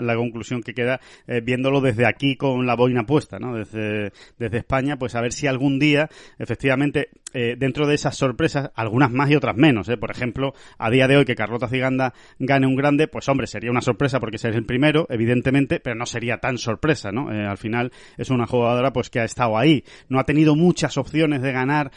la, 0.00 0.16
conclusión 0.16 0.62
que 0.62 0.74
queda 0.74 1.00
eh, 1.26 1.40
viéndolo 1.40 1.80
desde 1.80 2.06
aquí 2.06 2.36
con 2.36 2.66
la 2.66 2.76
boina 2.76 3.04
puesta, 3.04 3.38
¿no? 3.38 3.54
Desde, 3.54 4.12
España, 4.38 4.96
pues 4.96 5.14
a 5.14 5.20
ver 5.20 5.32
si 5.32 5.46
algún 5.46 5.78
día, 5.78 6.08
efectivamente, 6.38 7.08
eh, 7.32 7.56
dentro 7.58 7.86
de 7.86 7.96
esas 7.96 8.16
sorpresas, 8.16 8.70
algunas 8.74 9.10
más 9.10 9.30
y 9.30 9.36
otras 9.36 9.56
menos. 9.56 9.88
¿eh? 9.88 9.96
Por 9.96 10.10
ejemplo, 10.10 10.54
a 10.78 10.90
día 10.90 11.08
de 11.08 11.16
hoy 11.16 11.24
que 11.24 11.34
Carlota 11.34 11.68
Ciganda 11.68 12.14
gane 12.38 12.66
un 12.66 12.76
grande, 12.76 13.08
pues 13.08 13.28
hombre, 13.28 13.48
sería 13.48 13.70
una 13.70 13.80
sorpresa 13.80 14.20
porque 14.20 14.38
sería 14.38 14.58
el 14.58 14.66
primero, 14.66 15.06
evidentemente, 15.10 15.80
pero 15.80 15.96
no 15.96 16.06
sería 16.06 16.38
tan 16.38 16.58
sorpresa, 16.58 17.10
¿no? 17.10 17.28
al 17.28 17.58
final 17.58 17.90
es 18.16 18.30
una 18.30 18.46
jugadora 18.46 18.92
pues 18.92 19.10
que 19.10 19.20
ha 19.20 19.24
estado 19.24 19.58
ahí. 19.58 19.84
No 20.08 20.20
ha 20.20 20.24
tenido 20.24 20.54
muchas 20.54 20.96
opciones 20.96 21.42
de 21.42 21.52
ganar 21.52 21.90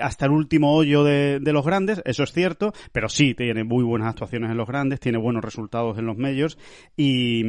hasta 0.00 0.26
el 0.26 0.32
último 0.32 0.72
hoyo 0.74 1.02
de, 1.02 1.40
de 1.40 1.52
los 1.52 1.64
grandes, 1.66 2.00
eso 2.04 2.22
es 2.22 2.32
cierto 2.32 2.72
pero 2.92 3.08
sí 3.08 3.34
tiene 3.34 3.64
muy 3.64 3.82
buenas 3.84 4.08
actuaciones 4.08 4.50
en 4.50 4.56
los 4.56 4.66
grandes, 4.66 4.83
tiene 5.00 5.18
buenos 5.18 5.44
resultados 5.44 5.98
en 5.98 6.06
los 6.06 6.16
medios 6.16 6.58
y, 6.96 7.42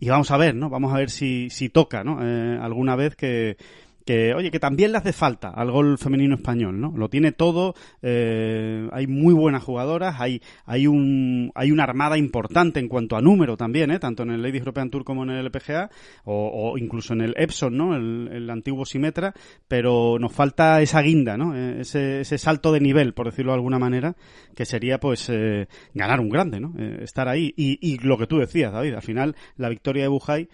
vamos 0.00 0.30
a 0.30 0.36
ver, 0.36 0.54
¿no? 0.54 0.70
Vamos 0.70 0.92
a 0.92 0.98
ver 0.98 1.10
si, 1.10 1.50
si 1.50 1.68
toca, 1.68 2.04
¿no? 2.04 2.18
Eh, 2.22 2.58
alguna 2.60 2.96
vez 2.96 3.16
que 3.16 3.56
que, 4.04 4.34
oye, 4.34 4.50
que 4.50 4.60
también 4.60 4.92
le 4.92 4.98
hace 4.98 5.12
falta 5.12 5.50
al 5.50 5.70
gol 5.70 5.98
femenino 5.98 6.34
español, 6.34 6.80
¿no? 6.80 6.92
Lo 6.96 7.08
tiene 7.08 7.32
todo, 7.32 7.74
eh, 8.02 8.88
hay 8.92 9.06
muy 9.06 9.34
buenas 9.34 9.62
jugadoras, 9.62 10.16
hay, 10.20 10.42
hay 10.64 10.86
un, 10.86 11.52
hay 11.54 11.70
una 11.72 11.84
armada 11.84 12.18
importante 12.18 12.80
en 12.80 12.88
cuanto 12.88 13.16
a 13.16 13.20
número 13.20 13.56
también, 13.56 13.90
¿eh? 13.90 13.98
Tanto 13.98 14.22
en 14.22 14.30
el 14.30 14.42
Ladies 14.42 14.60
European 14.60 14.90
Tour 14.90 15.04
como 15.04 15.22
en 15.24 15.30
el 15.30 15.46
LPGA, 15.46 15.90
o, 16.24 16.76
incluso 16.78 17.12
en 17.12 17.20
el 17.22 17.34
Epson, 17.36 17.76
¿no? 17.76 17.94
El, 17.94 18.50
antiguo 18.50 18.84
Simetra, 18.84 19.32
pero 19.68 20.18
nos 20.18 20.32
falta 20.32 20.82
esa 20.82 21.00
guinda, 21.02 21.36
¿no? 21.36 21.54
Eh, 21.54 21.82
ese, 21.82 22.20
ese 22.22 22.36
salto 22.38 22.72
de 22.72 22.80
nivel, 22.80 23.14
por 23.14 23.26
decirlo 23.26 23.52
de 23.52 23.56
alguna 23.56 23.78
manera, 23.78 24.16
que 24.56 24.64
sería, 24.64 24.98
pues, 24.98 25.28
eh, 25.30 25.68
ganar 25.94 26.20
un 26.20 26.30
grande, 26.30 26.58
¿no? 26.58 26.74
Eh, 26.78 27.00
estar 27.02 27.28
ahí. 27.28 27.54
Y, 27.56 27.78
y 27.80 27.98
lo 27.98 28.18
que 28.18 28.26
tú 28.26 28.38
decías, 28.38 28.72
David, 28.72 28.94
al 28.94 29.02
final, 29.02 29.36
la 29.56 29.68
victoria 29.68 30.02
de 30.02 30.08
Bujay 30.08 30.48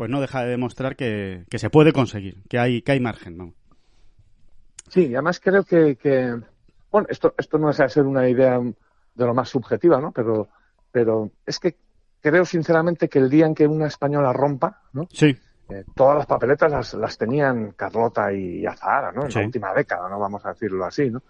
pues 0.00 0.08
no 0.08 0.22
deja 0.22 0.44
de 0.44 0.48
demostrar 0.52 0.96
que, 0.96 1.44
se 1.54 1.68
puede 1.68 1.92
conseguir, 1.92 2.42
que 2.48 2.58
hay, 2.58 2.80
que 2.80 2.92
hay 2.92 3.00
margen, 3.00 3.36
¿no? 3.36 3.52
Sí, 4.88 5.14
además 5.14 5.40
creo 5.40 5.62
que, 5.62 6.40
bueno, 6.90 7.06
esto, 7.10 7.34
esto 7.36 7.58
no 7.58 7.68
es 7.68 7.80
a 7.80 7.88
ser 7.90 8.04
una 8.04 8.26
idea 8.26 8.58
de 8.58 9.26
lo 9.26 9.34
más 9.34 9.50
subjetiva, 9.50 10.00
¿no? 10.00 10.10
Pero, 10.10 10.48
pero 10.90 11.30
es 11.44 11.58
que 11.58 11.76
creo 12.18 12.46
sinceramente 12.46 13.10
que 13.10 13.18
el 13.18 13.28
día 13.28 13.44
en 13.44 13.54
que 13.54 13.66
una 13.66 13.88
española 13.88 14.32
rompa, 14.32 14.84
¿no? 14.94 15.06
Sí. 15.12 15.36
Eh, 15.68 15.84
todas 15.94 16.16
las 16.16 16.26
papeletas 16.26 16.72
las, 16.72 16.94
las, 16.94 17.18
tenían 17.18 17.72
Carlota 17.72 18.32
y 18.32 18.64
Azahara, 18.64 19.12
¿no? 19.12 19.26
En 19.26 19.34
la 19.34 19.44
última 19.44 19.74
década, 19.74 20.08
¿no? 20.08 20.18
Vamos 20.18 20.46
a 20.46 20.54
decirlo 20.54 20.86
así, 20.86 21.10
¿no? 21.10 21.20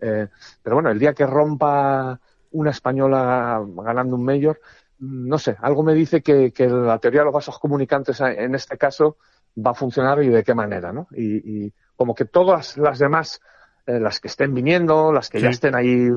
Eh, 0.00 0.26
pero 0.64 0.74
bueno, 0.74 0.90
el 0.90 0.98
día 0.98 1.14
que 1.14 1.26
rompa 1.26 2.18
una 2.50 2.70
española 2.72 3.64
ganando 3.84 4.16
un 4.16 4.24
mayor, 4.24 4.60
no 4.98 5.38
sé, 5.38 5.56
algo 5.60 5.82
me 5.82 5.94
dice 5.94 6.22
que, 6.22 6.52
la 6.58 6.98
teoría 6.98 7.20
de 7.20 7.26
los 7.26 7.34
vasos 7.34 7.58
comunicantes 7.58 8.20
en 8.20 8.54
este 8.54 8.78
caso 8.78 9.16
va 9.64 9.72
a 9.72 9.74
funcionar 9.74 10.22
y 10.22 10.28
de 10.28 10.44
qué 10.44 10.54
manera, 10.54 10.92
¿no? 10.92 11.08
Y, 11.12 11.72
como 11.96 12.14
que 12.14 12.26
todas 12.26 12.76
las 12.76 12.98
demás, 12.98 13.40
eh, 13.86 13.98
las 13.98 14.20
que 14.20 14.28
estén 14.28 14.52
viniendo, 14.52 15.12
las 15.12 15.30
que 15.30 15.40
ya 15.40 15.48
estén 15.48 15.74
ahí 15.74 16.10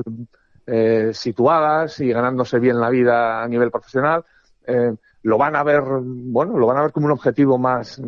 eh, 0.66 1.10
situadas 1.14 2.00
y 2.00 2.12
ganándose 2.12 2.58
bien 2.58 2.78
la 2.78 2.90
vida 2.90 3.42
a 3.42 3.48
nivel 3.48 3.70
profesional, 3.70 4.24
eh, 4.66 4.94
lo 5.22 5.38
van 5.38 5.56
a 5.56 5.62
ver, 5.62 5.82
bueno, 5.82 6.58
lo 6.58 6.66
van 6.66 6.76
a 6.76 6.82
ver 6.82 6.92
como 6.92 7.06
un 7.06 7.12
objetivo 7.12 7.56
más, 7.56 8.00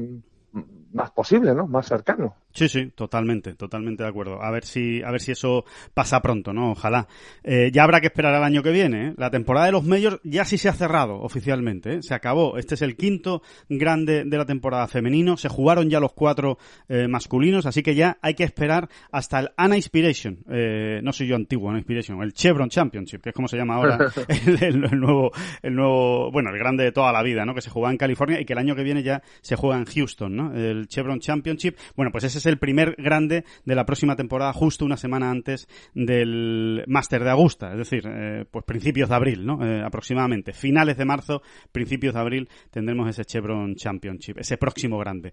más 0.93 1.11
posible, 1.13 1.55
¿no? 1.55 1.67
Más 1.67 1.87
cercano. 1.87 2.37
Sí, 2.53 2.69
sí, 2.69 2.91
totalmente, 2.95 3.55
totalmente 3.55 4.03
de 4.03 4.09
acuerdo. 4.09 4.43
A 4.43 4.51
ver 4.51 4.65
si, 4.65 5.03
a 5.03 5.11
ver 5.11 5.21
si 5.21 5.33
eso 5.33 5.65
pasa 5.95 6.21
pronto, 6.21 6.53
¿no? 6.53 6.73
Ojalá. 6.73 7.09
Eh, 7.43 7.71
ya 7.73 7.85
habrá 7.85 8.01
que 8.01 8.09
esperar 8.09 8.35
al 8.35 8.45
año 8.45 8.63
que 8.63 8.71
viene. 8.71 9.09
¿eh? 9.09 9.15
La 9.17 9.31
temporada 9.31 9.67
de 9.67 9.73
los 9.73 9.85
Majors 9.85 10.21
ya 10.25 10.45
sí 10.45 10.59
se 10.59 10.69
ha 10.69 10.73
cerrado 10.73 11.21
oficialmente. 11.21 11.95
¿eh? 11.95 12.03
Se 12.03 12.15
acabó. 12.15 12.59
Este 12.59 12.75
es 12.75 12.83
el 12.83 12.97
quinto 12.97 13.43
grande 13.69 14.25
de 14.25 14.39
la 14.39 14.45
temporada 14.45 14.87
femenino. 14.87 15.37
Se 15.37 15.49
jugaron 15.49 15.89
ya 15.89 16.01
los 16.01 16.13
cuatro 16.13 16.59
eh, 16.89 17.09
masculinos, 17.09 17.67
así 17.67 17.83
que 17.83 17.95
ya 17.95 18.19
hay 18.21 18.35
que 18.35 18.45
esperar 18.45 18.89
hasta 19.11 19.41
el 19.41 19.51
Ana 19.57 19.77
Inspiration. 19.77 20.39
Eh, 20.51 21.01
no 21.03 21.13
soy 21.13 21.29
yo 21.29 21.37
antiguo, 21.37 21.71
Ana 21.71 21.79
Inspiration, 21.79 22.23
el 22.23 22.33
Chevron 22.33 22.69
Championship, 22.69 23.23
que 23.23 23.31
es 23.31 23.35
como 23.35 23.49
se 23.49 23.57
llama 23.57 23.77
ahora 23.77 23.99
el, 24.61 24.81
nuevo, 25.01 25.33
el 25.63 25.75
nuevo, 25.75 26.31
bueno, 26.31 26.51
el 26.51 26.59
grande 26.59 26.85
de 26.85 26.93
toda 26.93 27.13
la 27.13 27.23
vida, 27.23 27.45
¿no? 27.45 27.55
Que 27.55 27.61
se 27.61 27.71
juega 27.71 27.91
en 27.91 27.97
California 27.97 28.41
y 28.41 28.45
que 28.45 28.53
el 28.53 28.59
año 28.59 28.75
que 28.75 28.83
viene 28.83 29.03
ya 29.03 29.23
se 29.41 29.57
juega 29.57 29.79
en 29.79 29.85
Houston, 29.85 30.37
¿no? 30.37 30.55
El 30.55 30.89
Chevron 30.89 31.21
Championship. 31.21 31.77
Bueno, 31.97 32.11
pues 32.13 32.25
ese 32.25 32.41
es 32.43 32.47
el 32.47 32.59
primer 32.59 32.97
grande 32.99 33.45
de 33.65 33.75
la 33.75 33.87
próxima 33.87 34.17
temporada, 34.17 34.53
justo 34.53 34.85
una 34.85 34.97
semana 34.97 35.31
antes 35.31 35.69
del 35.95 36.85
Máster 36.87 37.23
de 37.23 37.31
Augusta, 37.31 37.73
es 37.73 37.79
decir, 37.79 38.05
eh, 38.07 38.45
pues 38.51 38.65
principios 38.65 39.09
de 39.09 39.15
abril, 39.15 39.47
¿no? 39.47 39.65
Eh, 39.65 39.83
aproximadamente. 39.85 40.53
Finales 40.53 40.97
de 40.97 41.05
marzo, 41.05 41.43
principios 41.71 42.15
de 42.15 42.21
abril, 42.21 42.49
tendremos 42.71 43.09
ese 43.09 43.25
Chevron 43.25 43.77
Championship, 43.77 44.39
ese 44.39 44.57
próximo 44.57 44.99
grande. 44.99 45.33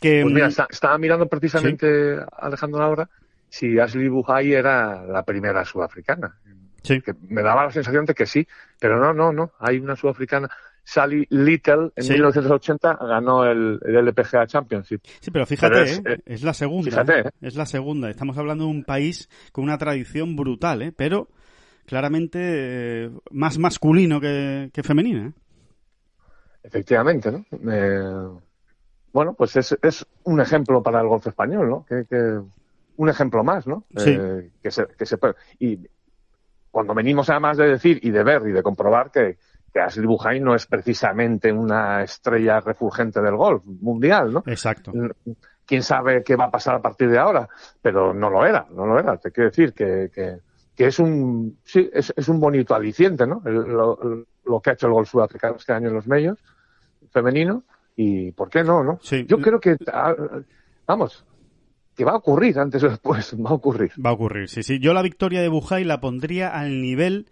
Que, 0.00 0.22
pues 0.22 0.34
mira, 0.34 0.48
mm, 0.48 0.66
estaba 0.68 0.98
mirando 0.98 1.26
precisamente, 1.26 2.16
Alejandro 2.36 2.82
ahora, 2.82 3.08
si 3.48 3.78
Ashley 3.78 4.08
Buhai 4.08 4.52
era 4.52 5.04
la 5.06 5.22
primera 5.22 5.64
sudafricana. 5.64 6.38
Sí. 6.82 7.00
Que 7.00 7.14
me 7.28 7.42
daba 7.42 7.64
la 7.64 7.70
sensación 7.70 8.04
de 8.04 8.14
que 8.14 8.26
sí, 8.26 8.46
pero 8.80 8.98
no, 8.98 9.12
no, 9.12 9.32
no. 9.32 9.52
Hay 9.60 9.78
una 9.78 9.94
sudafricana. 9.94 10.48
Sally 10.84 11.26
Little 11.30 11.92
en 11.94 12.08
1980 12.08 12.98
ganó 13.00 13.44
el, 13.44 13.78
LPGA 13.84 14.46
Championship. 14.46 15.00
Sí, 15.20 15.30
pero 15.30 15.46
fíjate, 15.46 15.82
es, 15.82 15.98
¿eh? 16.04 16.22
es, 16.26 16.42
la 16.42 16.54
segunda. 16.54 17.02
¿eh? 17.02 17.22
¿eh? 17.24 17.30
Es 17.40 17.56
la 17.56 17.66
segunda. 17.66 18.10
Estamos 18.10 18.36
hablando 18.36 18.64
de 18.64 18.70
un 18.70 18.84
país 18.84 19.28
con 19.52 19.64
una 19.64 19.78
tradición 19.78 20.34
brutal, 20.34 20.82
¿eh? 20.82 20.92
pero 20.94 21.28
claramente 21.86 23.10
más 23.30 23.58
masculino 23.58 24.20
que, 24.20 24.70
que 24.72 24.82
femenina. 24.82 25.32
Efectivamente, 26.64 27.30
¿no? 27.32 27.44
bueno, 29.12 29.34
pues 29.34 29.56
es, 29.56 29.76
es 29.82 30.06
un 30.24 30.40
ejemplo 30.40 30.82
para 30.82 31.00
el 31.00 31.08
golf 31.08 31.26
español, 31.26 31.68
¿no? 31.68 31.84
Que, 31.84 32.04
que 32.08 32.40
un 32.96 33.08
ejemplo 33.08 33.42
más, 33.44 33.66
¿no? 33.66 33.84
Sí. 33.96 34.16
que 34.62 34.70
se, 34.70 34.86
que 34.86 35.04
se 35.04 35.18
Y 35.58 35.78
cuando 36.70 36.94
venimos 36.94 37.28
además 37.30 37.58
de 37.58 37.68
decir 37.68 37.98
y 38.02 38.10
de 38.10 38.22
ver 38.22 38.42
y 38.46 38.52
de 38.52 38.62
comprobar 38.62 39.10
que, 39.10 39.36
que 39.72 39.80
Ashley 39.80 40.06
Buhai 40.06 40.40
no 40.40 40.54
es 40.54 40.66
precisamente 40.66 41.50
una 41.50 42.02
estrella 42.02 42.60
refulgente 42.60 43.20
del 43.20 43.36
golf 43.36 43.64
mundial, 43.64 44.32
¿no? 44.32 44.42
Exacto. 44.46 44.92
Quién 45.64 45.82
sabe 45.82 46.22
qué 46.22 46.36
va 46.36 46.46
a 46.46 46.50
pasar 46.50 46.74
a 46.74 46.82
partir 46.82 47.08
de 47.08 47.18
ahora, 47.18 47.48
pero 47.80 48.12
no 48.12 48.28
lo 48.28 48.44
era, 48.44 48.66
no 48.70 48.84
lo 48.84 48.98
era. 48.98 49.16
Te 49.16 49.30
quiero 49.30 49.50
decir 49.50 49.72
que, 49.72 50.10
que, 50.14 50.38
que 50.74 50.86
es 50.86 50.98
un, 50.98 51.58
sí, 51.64 51.88
es, 51.92 52.12
es, 52.14 52.28
un 52.28 52.38
bonito 52.38 52.74
aliciente, 52.74 53.26
¿no? 53.26 53.40
lo, 53.44 54.26
lo, 54.44 54.60
que 54.60 54.70
ha 54.70 54.72
hecho 54.74 54.88
el 54.88 54.92
golf 54.92 55.08
sudafricano 55.08 55.56
este 55.56 55.72
año 55.72 55.88
en 55.88 55.94
los 55.94 56.06
medios, 56.06 56.38
femenino, 57.10 57.62
y 57.96 58.32
¿por 58.32 58.50
qué 58.50 58.62
no, 58.64 58.82
no? 58.82 58.98
Sí. 59.02 59.24
Yo 59.26 59.38
creo 59.38 59.60
que, 59.60 59.76
ah, 59.92 60.14
vamos, 60.86 61.24
que 61.94 62.04
va 62.04 62.12
a 62.12 62.16
ocurrir 62.16 62.58
antes 62.58 62.82
o 62.82 62.88
después, 62.88 63.34
va 63.44 63.50
a 63.50 63.54
ocurrir. 63.54 63.92
Va 64.04 64.10
a 64.10 64.14
ocurrir, 64.14 64.48
sí, 64.48 64.62
sí. 64.62 64.78
Yo 64.80 64.92
la 64.92 65.02
victoria 65.02 65.40
de 65.40 65.48
Bujay 65.48 65.84
la 65.84 66.00
pondría 66.00 66.48
al 66.48 66.80
nivel 66.80 67.28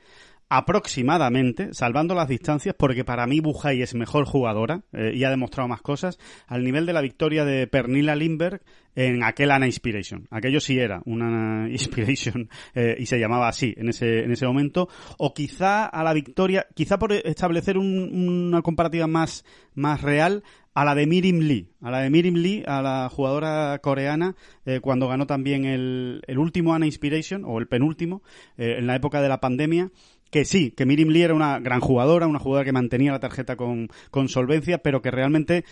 aproximadamente, 0.50 1.72
salvando 1.72 2.16
las 2.16 2.28
distancias, 2.28 2.74
porque 2.76 3.04
para 3.04 3.24
mí 3.28 3.38
Bujay 3.38 3.82
es 3.82 3.94
mejor 3.94 4.26
jugadora 4.26 4.82
eh, 4.92 5.12
y 5.14 5.22
ha 5.22 5.30
demostrado 5.30 5.68
más 5.68 5.80
cosas, 5.80 6.18
al 6.48 6.64
nivel 6.64 6.86
de 6.86 6.92
la 6.92 7.00
victoria 7.00 7.44
de 7.44 7.68
Pernilla 7.68 8.16
Lindberg 8.16 8.60
en 8.96 9.22
aquel 9.22 9.52
Ana 9.52 9.66
Inspiration. 9.66 10.26
Aquello 10.28 10.58
sí 10.58 10.76
era 10.76 11.02
una 11.06 11.68
Inspiration 11.70 12.50
eh, 12.74 12.96
y 12.98 13.06
se 13.06 13.20
llamaba 13.20 13.46
así 13.46 13.72
en 13.76 13.90
ese, 13.90 14.24
en 14.24 14.32
ese 14.32 14.44
momento. 14.44 14.88
O 15.18 15.32
quizá 15.32 15.86
a 15.86 16.02
la 16.02 16.12
victoria, 16.12 16.66
quizá 16.74 16.98
por 16.98 17.12
establecer 17.12 17.78
una 17.78 18.60
comparativa 18.62 19.06
más, 19.06 19.44
más 19.74 20.02
real, 20.02 20.42
a 20.74 20.84
la 20.84 20.94
de 20.96 21.06
Mirim 21.06 21.40
Lee, 21.40 21.68
a 21.80 21.90
la 21.92 22.00
de 22.00 22.10
Mirim 22.10 22.34
Lee, 22.34 22.64
a 22.66 22.82
la 22.82 23.08
jugadora 23.08 23.78
coreana, 23.80 24.34
eh, 24.66 24.80
cuando 24.80 25.08
ganó 25.08 25.26
también 25.26 25.64
el, 25.64 26.22
el 26.26 26.38
último 26.38 26.74
Ana 26.74 26.86
Inspiration, 26.86 27.44
o 27.44 27.58
el 27.58 27.66
penúltimo, 27.66 28.22
en 28.56 28.86
la 28.86 28.94
época 28.94 29.20
de 29.20 29.28
la 29.28 29.40
pandemia, 29.40 29.90
que 30.30 30.44
sí, 30.44 30.70
que 30.70 30.86
Mirim 30.86 31.08
Lee 31.08 31.22
era 31.22 31.34
una 31.34 31.58
gran 31.58 31.80
jugadora, 31.80 32.26
una 32.26 32.38
jugadora 32.38 32.64
que 32.64 32.72
mantenía 32.72 33.12
la 33.12 33.20
tarjeta 33.20 33.56
con, 33.56 33.88
con 34.10 34.28
solvencia, 34.28 34.78
pero 34.78 35.02
que 35.02 35.10
realmente 35.10 35.64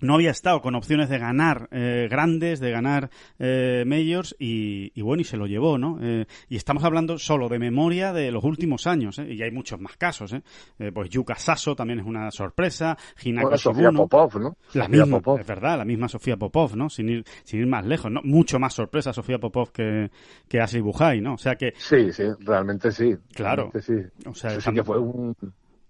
no 0.00 0.14
había 0.14 0.30
estado 0.30 0.60
con 0.60 0.74
opciones 0.74 1.08
de 1.08 1.18
ganar 1.18 1.68
eh, 1.70 2.08
grandes, 2.10 2.60
de 2.60 2.70
ganar 2.70 3.10
eh, 3.38 3.84
majors 3.86 4.36
y, 4.38 4.92
y, 4.94 5.02
bueno, 5.02 5.20
y 5.22 5.24
se 5.24 5.36
lo 5.36 5.46
llevó, 5.46 5.78
¿no? 5.78 5.98
Eh, 6.02 6.26
y 6.48 6.56
estamos 6.56 6.84
hablando 6.84 7.18
solo 7.18 7.48
de 7.48 7.58
memoria 7.58 8.12
de 8.12 8.30
los 8.30 8.44
últimos 8.44 8.86
años, 8.86 9.18
¿eh? 9.18 9.32
y 9.32 9.42
hay 9.42 9.50
muchos 9.50 9.80
más 9.80 9.96
casos, 9.96 10.32
¿eh? 10.32 10.42
eh 10.78 10.92
pues 10.92 11.10
Yuka 11.10 11.36
Sasso 11.36 11.74
también 11.74 12.00
es 12.00 12.06
una 12.06 12.30
sorpresa, 12.30 12.96
Hinako 13.22 13.56
Sofía 13.56 13.90
Popov, 13.90 14.40
¿no? 14.40 14.56
La 14.74 14.88
misma, 14.88 15.18
Popov. 15.18 15.40
es 15.40 15.46
verdad, 15.46 15.78
la 15.78 15.84
misma 15.84 16.08
Sofía 16.08 16.36
Popov, 16.36 16.76
¿no? 16.76 16.88
Sin 16.88 17.08
ir, 17.08 17.24
sin 17.44 17.60
ir 17.60 17.66
más 17.66 17.84
lejos, 17.84 18.10
¿no? 18.10 18.20
Mucho 18.22 18.58
más 18.58 18.74
sorpresa 18.74 19.12
Sofía 19.12 19.38
Popov 19.38 19.72
que, 19.72 20.10
que 20.48 20.60
Ashley 20.60 20.82
Bujay, 20.82 21.20
¿no? 21.20 21.34
O 21.34 21.38
sea 21.38 21.56
que... 21.56 21.72
Sí, 21.76 22.12
sí, 22.12 22.24
realmente 22.40 22.90
sí. 22.90 23.14
Claro. 23.34 23.70
Realmente 23.72 23.82
sí. 23.82 24.28
O 24.28 24.34
sea, 24.34 24.60
sí 24.60 24.72
que 24.72 24.84
fue 24.84 24.98
un 24.98 25.34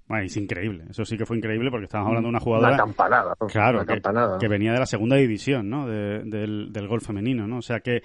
bueno, 0.09 0.25
es 0.25 0.37
increíble, 0.37 0.85
eso 0.91 1.05
sí 1.05 1.17
que 1.17 1.27
fue 1.27 1.37
increíble 1.37 1.71
porque 1.71 1.85
estábamos 1.85 2.11
hablando 2.11 2.29
de 2.29 2.31
una 2.31 2.41
jugadora... 2.41 2.69
Una 2.69 2.77
campanada, 2.79 3.35
Claro, 3.49 3.79
una 3.79 3.87
campanada, 3.87 4.39
que, 4.39 4.49
venía 4.49 4.73
de 4.73 4.79
la 4.79 4.87
segunda 4.87 5.17
división, 5.17 5.69
¿no? 5.69 5.87
del, 5.87 6.73
del 6.73 6.89
golf 6.89 7.07
femenino, 7.07 7.47
¿no? 7.47 7.59
O 7.59 7.63
sea 7.63 7.81
que... 7.81 8.03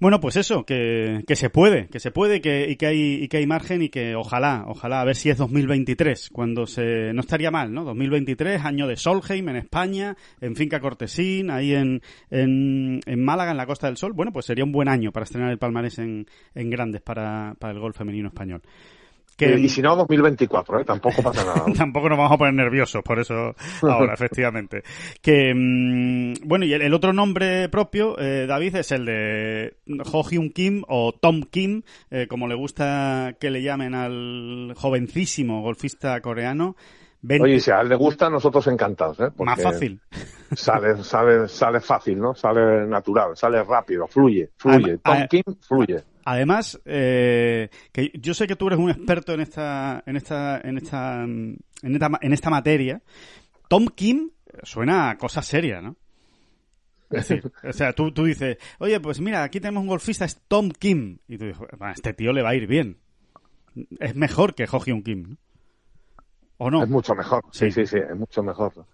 Bueno, 0.00 0.20
pues 0.20 0.36
eso, 0.36 0.64
que, 0.64 1.22
que 1.26 1.36
se 1.36 1.50
puede, 1.50 1.86
que 1.86 2.00
se 2.00 2.10
puede 2.10 2.40
que, 2.40 2.68
y, 2.68 2.76
que 2.76 2.86
hay, 2.86 3.22
y 3.22 3.28
que 3.28 3.36
hay 3.36 3.46
margen 3.46 3.80
y 3.80 3.90
que 3.90 4.16
ojalá, 4.16 4.64
ojalá, 4.66 5.00
a 5.00 5.04
ver 5.04 5.14
si 5.14 5.30
es 5.30 5.38
2023, 5.38 6.30
cuando 6.30 6.66
se... 6.66 7.12
No 7.12 7.20
estaría 7.20 7.52
mal, 7.52 7.72
¿no? 7.72 7.84
2023, 7.84 8.64
año 8.64 8.88
de 8.88 8.96
Solheim 8.96 9.48
en 9.48 9.56
España, 9.56 10.16
en 10.40 10.56
Finca 10.56 10.80
Cortesín, 10.80 11.50
ahí 11.50 11.74
en, 11.74 12.02
en, 12.28 13.00
en 13.06 13.24
Málaga, 13.24 13.52
en 13.52 13.56
la 13.56 13.66
Costa 13.66 13.86
del 13.86 13.96
Sol. 13.96 14.12
Bueno, 14.14 14.32
pues 14.32 14.46
sería 14.46 14.64
un 14.64 14.72
buen 14.72 14.88
año 14.88 15.12
para 15.12 15.24
estrenar 15.24 15.50
el 15.50 15.58
palmarés 15.58 15.98
en, 16.00 16.26
en 16.54 16.70
grandes 16.70 17.00
para, 17.00 17.54
para 17.58 17.72
el 17.72 17.78
golf 17.78 17.96
femenino 17.96 18.28
español. 18.28 18.62
Que, 19.36 19.58
y 19.58 19.68
si 19.68 19.82
no, 19.82 19.96
2024, 19.96 20.80
¿eh? 20.80 20.84
tampoco 20.84 21.22
pasa 21.22 21.44
nada. 21.44 21.64
tampoco 21.76 22.08
nos 22.08 22.18
vamos 22.18 22.32
a 22.32 22.38
poner 22.38 22.54
nerviosos 22.54 23.02
por 23.02 23.18
eso 23.18 23.54
ahora, 23.82 24.14
efectivamente. 24.14 24.82
Que, 25.20 25.52
mm, 25.54 26.46
bueno, 26.46 26.64
y 26.64 26.72
el, 26.72 26.94
otro 26.94 27.12
nombre 27.12 27.68
propio, 27.68 28.18
eh, 28.18 28.46
David, 28.46 28.76
es 28.76 28.92
el 28.92 29.04
de 29.06 29.76
Ho 30.12 30.22
Hyun 30.22 30.50
Kim 30.50 30.82
o 30.88 31.12
Tom 31.12 31.42
Kim, 31.50 31.82
eh, 32.10 32.26
como 32.28 32.46
le 32.46 32.54
gusta 32.54 33.36
que 33.40 33.50
le 33.50 33.62
llamen 33.62 33.94
al 33.94 34.74
jovencísimo 34.76 35.62
golfista 35.62 36.20
coreano. 36.20 36.76
Oye, 37.40 37.58
si 37.58 37.70
a 37.70 37.80
él 37.80 37.88
le 37.88 37.96
gusta, 37.96 38.28
nosotros 38.28 38.66
encantados, 38.66 39.18
¿eh? 39.20 39.30
Más 39.38 39.60
fácil. 39.60 40.00
Sale, 40.52 41.02
sale, 41.02 41.48
sale 41.48 41.80
fácil, 41.80 42.20
¿no? 42.20 42.34
Sale 42.34 42.86
natural, 42.86 43.36
sale 43.36 43.64
rápido, 43.64 44.06
fluye, 44.06 44.50
fluye. 44.56 44.98
Tom 44.98 45.26
Kim 45.28 45.42
fluye. 45.60 46.04
Además, 46.24 46.80
eh, 46.84 47.68
que 47.92 48.10
yo 48.14 48.34
sé 48.34 48.46
que 48.46 48.56
tú 48.56 48.66
eres 48.68 48.78
un 48.78 48.90
experto 48.90 49.32
en 49.34 49.40
esta, 49.40 50.02
en 50.06 50.16
esta, 50.16 50.60
en 50.60 50.78
esta, 50.78 51.22
en 51.22 51.58
esta, 51.82 52.10
en 52.20 52.32
esta 52.32 52.50
materia. 52.50 53.02
Tom 53.68 53.86
Kim 53.88 54.30
suena 54.62 55.10
a 55.10 55.18
cosa 55.18 55.42
seria, 55.42 55.80
¿no? 55.80 55.96
Es 57.10 57.28
decir, 57.28 57.52
o 57.62 57.72
sea, 57.72 57.92
tú, 57.92 58.12
tú 58.12 58.24
dices, 58.24 58.56
oye, 58.78 58.98
pues 59.00 59.20
mira, 59.20 59.42
aquí 59.42 59.60
tenemos 59.60 59.82
un 59.82 59.88
golfista, 59.88 60.24
es 60.24 60.40
Tom 60.48 60.70
Kim. 60.70 61.18
Y 61.28 61.38
tú 61.38 61.46
dices, 61.46 61.62
a 61.78 61.92
este 61.92 62.14
tío 62.14 62.32
le 62.32 62.42
va 62.42 62.50
a 62.50 62.54
ir 62.54 62.66
bien. 62.66 62.98
Es 64.00 64.14
mejor 64.14 64.54
que 64.54 64.66
Ho 64.70 64.80
Hyun 64.80 65.02
Kim, 65.02 65.22
¿no? 65.30 65.36
¿O 66.56 66.70
no? 66.70 66.82
Es 66.82 66.88
mucho 66.88 67.14
mejor, 67.14 67.44
sí, 67.50 67.70
sí, 67.70 67.86
sí, 67.86 67.98
es 67.98 68.16
mucho 68.16 68.42
mejor. 68.42 68.86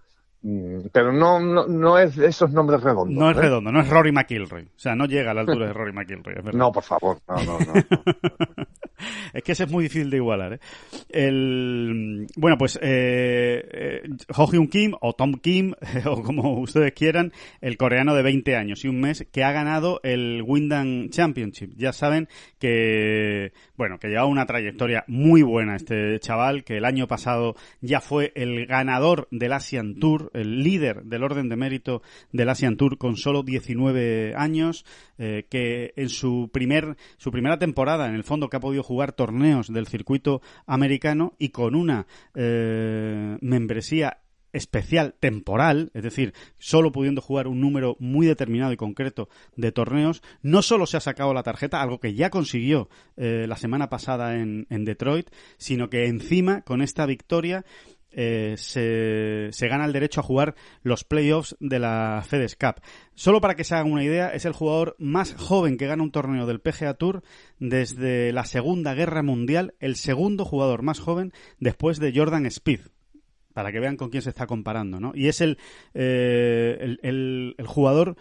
Mm, 0.42 0.86
pero 0.90 1.12
no, 1.12 1.38
no, 1.38 1.66
no 1.66 1.98
es 1.98 2.16
esos 2.16 2.50
nombres 2.50 2.82
redondos. 2.82 3.16
No 3.16 3.30
es 3.30 3.36
¿eh? 3.36 3.40
redondo, 3.40 3.70
no 3.70 3.80
es 3.80 3.88
Rory 3.88 4.10
McIlroy. 4.12 4.64
O 4.64 4.78
sea, 4.78 4.94
no 4.94 5.04
llega 5.04 5.32
a 5.32 5.34
la 5.34 5.42
altura 5.42 5.66
de 5.66 5.72
Rory 5.72 5.92
McIlroy. 5.92 6.34
no, 6.54 6.72
por 6.72 6.82
favor, 6.82 7.18
no, 7.28 7.36
no, 7.44 7.58
no. 7.58 7.74
es 9.34 9.42
que 9.42 9.52
ese 9.52 9.64
es 9.64 9.70
muy 9.70 9.84
difícil 9.84 10.10
de 10.10 10.16
igualar. 10.16 10.54
¿eh? 10.54 10.60
El, 11.08 12.26
bueno, 12.36 12.56
pues 12.58 12.78
eh, 12.82 13.62
eh, 13.70 14.02
Ho 14.36 14.46
Hyun 14.50 14.68
Kim 14.68 14.94
o 15.00 15.12
Tom 15.14 15.34
Kim, 15.34 15.74
o 16.06 16.22
como 16.22 16.58
ustedes 16.60 16.92
quieran, 16.92 17.32
el 17.60 17.76
coreano 17.76 18.14
de 18.14 18.22
20 18.22 18.56
años 18.56 18.84
y 18.84 18.88
un 18.88 19.00
mes 19.00 19.26
que 19.30 19.44
ha 19.44 19.52
ganado 19.52 20.00
el 20.02 20.42
Windham 20.46 21.10
Championship. 21.10 21.72
Ya 21.76 21.92
saben 21.92 22.28
que, 22.58 23.52
bueno, 23.80 23.98
que 23.98 24.08
lleva 24.08 24.26
una 24.26 24.44
trayectoria 24.44 25.04
muy 25.06 25.40
buena 25.40 25.74
este 25.74 26.20
chaval, 26.20 26.64
que 26.64 26.76
el 26.76 26.84
año 26.84 27.08
pasado 27.08 27.56
ya 27.80 28.02
fue 28.02 28.30
el 28.34 28.66
ganador 28.66 29.26
del 29.30 29.54
Asian 29.54 29.94
Tour 29.94 30.30
el 30.34 30.62
líder 30.62 31.04
del 31.04 31.24
orden 31.24 31.48
de 31.48 31.56
mérito 31.56 32.02
del 32.30 32.50
Asian 32.50 32.76
Tour 32.76 32.98
con 32.98 33.16
solo 33.16 33.42
19 33.42 34.34
años, 34.36 34.84
eh, 35.16 35.46
que 35.48 35.94
en 35.96 36.10
su 36.10 36.50
primer 36.52 36.98
su 37.16 37.30
primera 37.30 37.58
temporada, 37.58 38.06
en 38.06 38.16
el 38.16 38.22
fondo, 38.22 38.50
que 38.50 38.58
ha 38.58 38.60
podido 38.60 38.82
jugar 38.82 39.12
torneos 39.12 39.72
del 39.72 39.86
circuito 39.86 40.42
americano 40.66 41.32
y 41.38 41.48
con 41.48 41.74
una 41.74 42.06
eh, 42.34 43.38
membresía 43.40 44.18
especial 44.52 45.14
temporal, 45.18 45.90
es 45.94 46.02
decir, 46.02 46.34
solo 46.58 46.92
pudiendo 46.92 47.20
jugar 47.20 47.46
un 47.46 47.60
número 47.60 47.96
muy 48.00 48.26
determinado 48.26 48.72
y 48.72 48.76
concreto 48.76 49.28
de 49.56 49.72
torneos, 49.72 50.22
no 50.42 50.62
solo 50.62 50.86
se 50.86 50.96
ha 50.96 51.00
sacado 51.00 51.34
la 51.34 51.42
tarjeta, 51.42 51.80
algo 51.80 52.00
que 52.00 52.14
ya 52.14 52.30
consiguió 52.30 52.88
eh, 53.16 53.46
la 53.48 53.56
semana 53.56 53.88
pasada 53.88 54.36
en, 54.36 54.66
Detroit, 54.84 55.30
sino 55.58 55.90
que 55.90 56.06
encima, 56.06 56.62
con 56.62 56.80
esta 56.82 57.06
victoria, 57.06 57.64
eh, 58.12 58.54
se, 58.56 59.50
se, 59.52 59.68
gana 59.68 59.84
el 59.84 59.92
derecho 59.92 60.20
a 60.20 60.24
jugar 60.24 60.56
los 60.82 61.04
playoffs 61.04 61.56
de 61.60 61.78
la 61.78 62.24
FedEx 62.26 62.56
Cup. 62.56 62.82
Solo 63.14 63.40
para 63.40 63.54
que 63.54 63.62
se 63.62 63.74
hagan 63.74 63.92
una 63.92 64.02
idea, 64.02 64.30
es 64.30 64.46
el 64.46 64.52
jugador 64.52 64.96
más 64.98 65.34
joven 65.34 65.76
que 65.76 65.86
gana 65.86 66.02
un 66.02 66.10
torneo 66.10 66.46
del 66.46 66.60
PGA 66.60 66.94
Tour 66.94 67.22
desde 67.58 68.32
la 68.32 68.44
Segunda 68.46 68.94
Guerra 68.94 69.22
Mundial, 69.22 69.74
el 69.78 69.96
segundo 69.96 70.44
jugador 70.44 70.82
más 70.82 70.98
joven 70.98 71.32
después 71.58 72.00
de 72.00 72.12
Jordan 72.14 72.46
Speed. 72.46 72.80
Para 73.52 73.72
que 73.72 73.80
vean 73.80 73.96
con 73.96 74.10
quién 74.10 74.22
se 74.22 74.30
está 74.30 74.46
comparando, 74.46 75.00
¿no? 75.00 75.12
Y 75.14 75.28
es 75.28 75.40
el, 75.40 75.58
eh, 75.94 76.78
el, 76.80 77.00
el, 77.02 77.54
el 77.58 77.66
jugador 77.66 78.16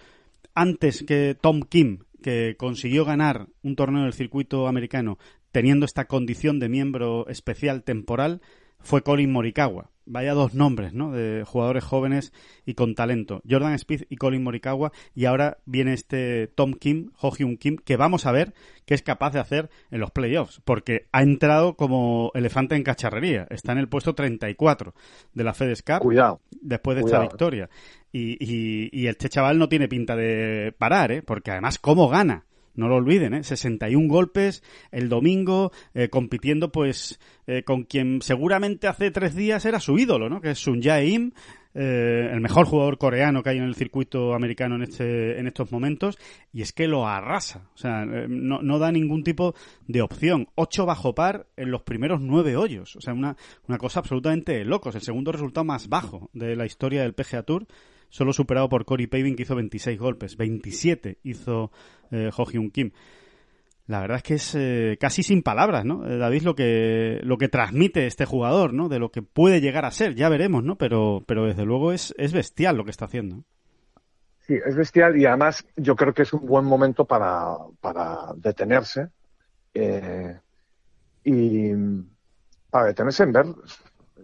antes 0.55 1.03
que 1.03 1.37
Tom 1.39 1.61
Kim, 1.61 1.99
que 2.21 2.55
consiguió 2.57 3.05
ganar 3.05 3.47
un 3.63 3.75
torneo 3.75 4.03
del 4.03 4.13
circuito 4.13 4.67
americano 4.67 5.17
teniendo 5.51 5.85
esta 5.85 6.05
condición 6.05 6.59
de 6.59 6.69
miembro 6.69 7.27
especial 7.27 7.83
temporal, 7.83 8.41
fue 8.79 9.01
Colin 9.01 9.31
Morikawa. 9.31 9.91
Vaya 10.11 10.33
dos 10.33 10.55
nombres, 10.55 10.91
¿no? 10.93 11.11
De 11.11 11.43
jugadores 11.45 11.83
jóvenes 11.83 12.33
y 12.65 12.73
con 12.73 12.95
talento. 12.95 13.43
Jordan 13.47 13.73
Speed 13.73 14.05
y 14.09 14.15
Colin 14.15 14.43
Morikawa. 14.43 14.91
Y 15.13 15.25
ahora 15.25 15.59
viene 15.65 15.93
este 15.93 16.47
Tom 16.47 16.73
Kim, 16.73 17.11
Ho 17.21 17.31
Hyun 17.31 17.57
Kim, 17.57 17.77
que 17.77 17.95
vamos 17.95 18.25
a 18.25 18.31
ver 18.31 18.55
qué 18.85 18.95
es 18.95 19.03
capaz 19.03 19.33
de 19.33 19.39
hacer 19.39 19.69
en 19.91 19.99
los 19.99 20.09
playoffs. 20.09 20.61
Porque 20.65 21.05
ha 21.11 21.21
entrado 21.21 21.75
como 21.75 22.31
elefante 22.33 22.75
en 22.75 22.81
cacharrería. 22.81 23.45
Está 23.51 23.73
en 23.73 23.77
el 23.77 23.87
puesto 23.87 24.15
34 24.15 24.95
de 25.33 25.43
la 25.43 25.53
FedEx 25.53 25.83
Cup. 25.83 25.99
Cuidado. 25.99 26.41
Después 26.59 26.97
de 26.97 27.03
esta 27.03 27.21
victoria. 27.21 27.69
Y, 28.11 28.31
y, 28.43 28.89
y 28.91 29.05
este 29.05 29.29
chaval 29.29 29.59
no 29.59 29.69
tiene 29.69 29.87
pinta 29.87 30.15
de 30.15 30.73
parar, 30.75 31.11
¿eh? 31.11 31.21
Porque 31.21 31.51
además, 31.51 31.77
¿cómo 31.77 32.09
gana? 32.09 32.45
No 32.75 32.87
lo 32.87 32.95
olviden, 32.95 33.33
¿eh? 33.33 33.43
61 33.43 34.07
golpes 34.07 34.63
el 34.91 35.09
domingo, 35.09 35.71
eh, 35.93 36.09
compitiendo 36.09 36.71
pues 36.71 37.19
eh, 37.47 37.63
con 37.63 37.83
quien 37.83 38.21
seguramente 38.21 38.87
hace 38.87 39.11
tres 39.11 39.35
días 39.35 39.65
era 39.65 39.79
su 39.79 39.97
ídolo, 39.97 40.29
¿no? 40.29 40.41
Que 40.41 40.51
es 40.51 40.59
Sun 40.59 40.81
Jae-im, 40.81 41.31
eh, 41.73 42.29
el 42.31 42.41
mejor 42.41 42.65
jugador 42.65 42.97
coreano 42.97 43.43
que 43.43 43.51
hay 43.51 43.57
en 43.57 43.63
el 43.63 43.75
circuito 43.75 44.33
americano 44.33 44.75
en, 44.75 44.83
este, 44.83 45.39
en 45.39 45.47
estos 45.47 45.71
momentos, 45.71 46.17
y 46.51 46.61
es 46.61 46.73
que 46.73 46.87
lo 46.87 47.07
arrasa, 47.07 47.69
o 47.75 47.77
sea, 47.77 48.05
no, 48.05 48.61
no 48.61 48.79
da 48.79 48.91
ningún 48.91 49.23
tipo 49.23 49.53
de 49.87 50.01
opción. 50.01 50.47
Ocho 50.55 50.85
bajo 50.85 51.13
par 51.13 51.47
en 51.57 51.71
los 51.71 51.83
primeros 51.83 52.21
nueve 52.21 52.55
hoyos, 52.55 52.95
o 52.95 53.01
sea, 53.01 53.13
una, 53.13 53.37
una 53.67 53.77
cosa 53.77 53.99
absolutamente 53.99 54.65
locos, 54.65 54.95
el 54.95 55.01
segundo 55.01 55.31
resultado 55.31 55.63
más 55.63 55.89
bajo 55.89 56.29
de 56.33 56.55
la 56.55 56.65
historia 56.65 57.03
del 57.03 57.13
PGA 57.13 57.43
Tour 57.43 57.67
solo 58.09 58.33
superado 58.33 58.69
por 58.69 58.85
Corey 58.85 59.07
Paving 59.07 59.35
que 59.35 59.43
hizo 59.43 59.55
26 59.55 59.99
golpes, 59.99 60.37
27 60.37 61.19
hizo 61.23 61.71
eh, 62.11 62.29
Ho 62.35 62.45
Hyun 62.45 62.71
Kim. 62.71 62.91
La 63.87 64.01
verdad 64.01 64.17
es 64.17 64.23
que 64.23 64.33
es 64.35 64.55
eh, 64.55 64.97
casi 64.99 65.23
sin 65.23 65.41
palabras, 65.41 65.83
¿no? 65.83 66.07
Eh, 66.07 66.17
David, 66.17 66.43
lo 66.43 66.53
que, 66.53 67.19
lo 67.23 67.39
que 67.39 67.49
transmite 67.49 68.05
este 68.05 68.25
jugador, 68.25 68.71
¿no? 68.71 68.87
De 68.87 68.99
lo 68.99 69.09
que 69.09 69.23
puede 69.23 69.61
llegar 69.61 69.83
a 69.83 69.89
ser, 69.89 70.13
ya 70.13 70.29
veremos, 70.29 70.63
¿no? 70.63 70.75
Pero, 70.75 71.23
pero 71.25 71.45
desde 71.45 71.65
luego 71.65 71.91
es, 71.91 72.13
es 72.19 72.31
bestial 72.31 72.77
lo 72.77 72.83
que 72.83 72.91
está 72.91 73.05
haciendo. 73.05 73.45
Sí, 74.49 74.59
es 74.63 74.75
bestial 74.75 75.17
y 75.17 75.25
además 75.25 75.65
yo 75.75 75.95
creo 75.95 76.13
que 76.13 76.21
es 76.21 76.33
un 76.33 76.45
buen 76.45 76.65
momento 76.65 77.05
para, 77.05 77.55
para 77.81 78.33
detenerse 78.35 79.09
eh, 79.73 80.39
y 81.23 81.71
para 82.69 82.85
detenerse 82.85 83.23
en 83.23 83.31
ver 83.31 83.45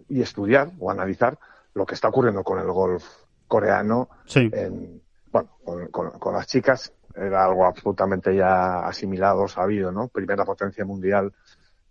y 0.08 0.22
estudiar 0.22 0.70
o 0.78 0.90
analizar 0.90 1.38
lo 1.74 1.86
que 1.86 1.94
está 1.94 2.08
ocurriendo 2.08 2.42
con 2.42 2.58
el 2.58 2.66
golf 2.66 3.04
coreano. 3.46 4.08
Sí. 4.26 4.50
En, 4.52 5.02
bueno, 5.30 5.50
con, 5.64 5.86
con, 5.88 6.10
con 6.18 6.34
las 6.34 6.46
chicas 6.46 6.92
era 7.14 7.44
algo 7.44 7.64
absolutamente 7.64 8.34
ya 8.34 8.80
asimilado, 8.86 9.48
sabido, 9.48 9.90
¿no? 9.90 10.08
Primera 10.08 10.44
potencia 10.44 10.84
mundial 10.84 11.32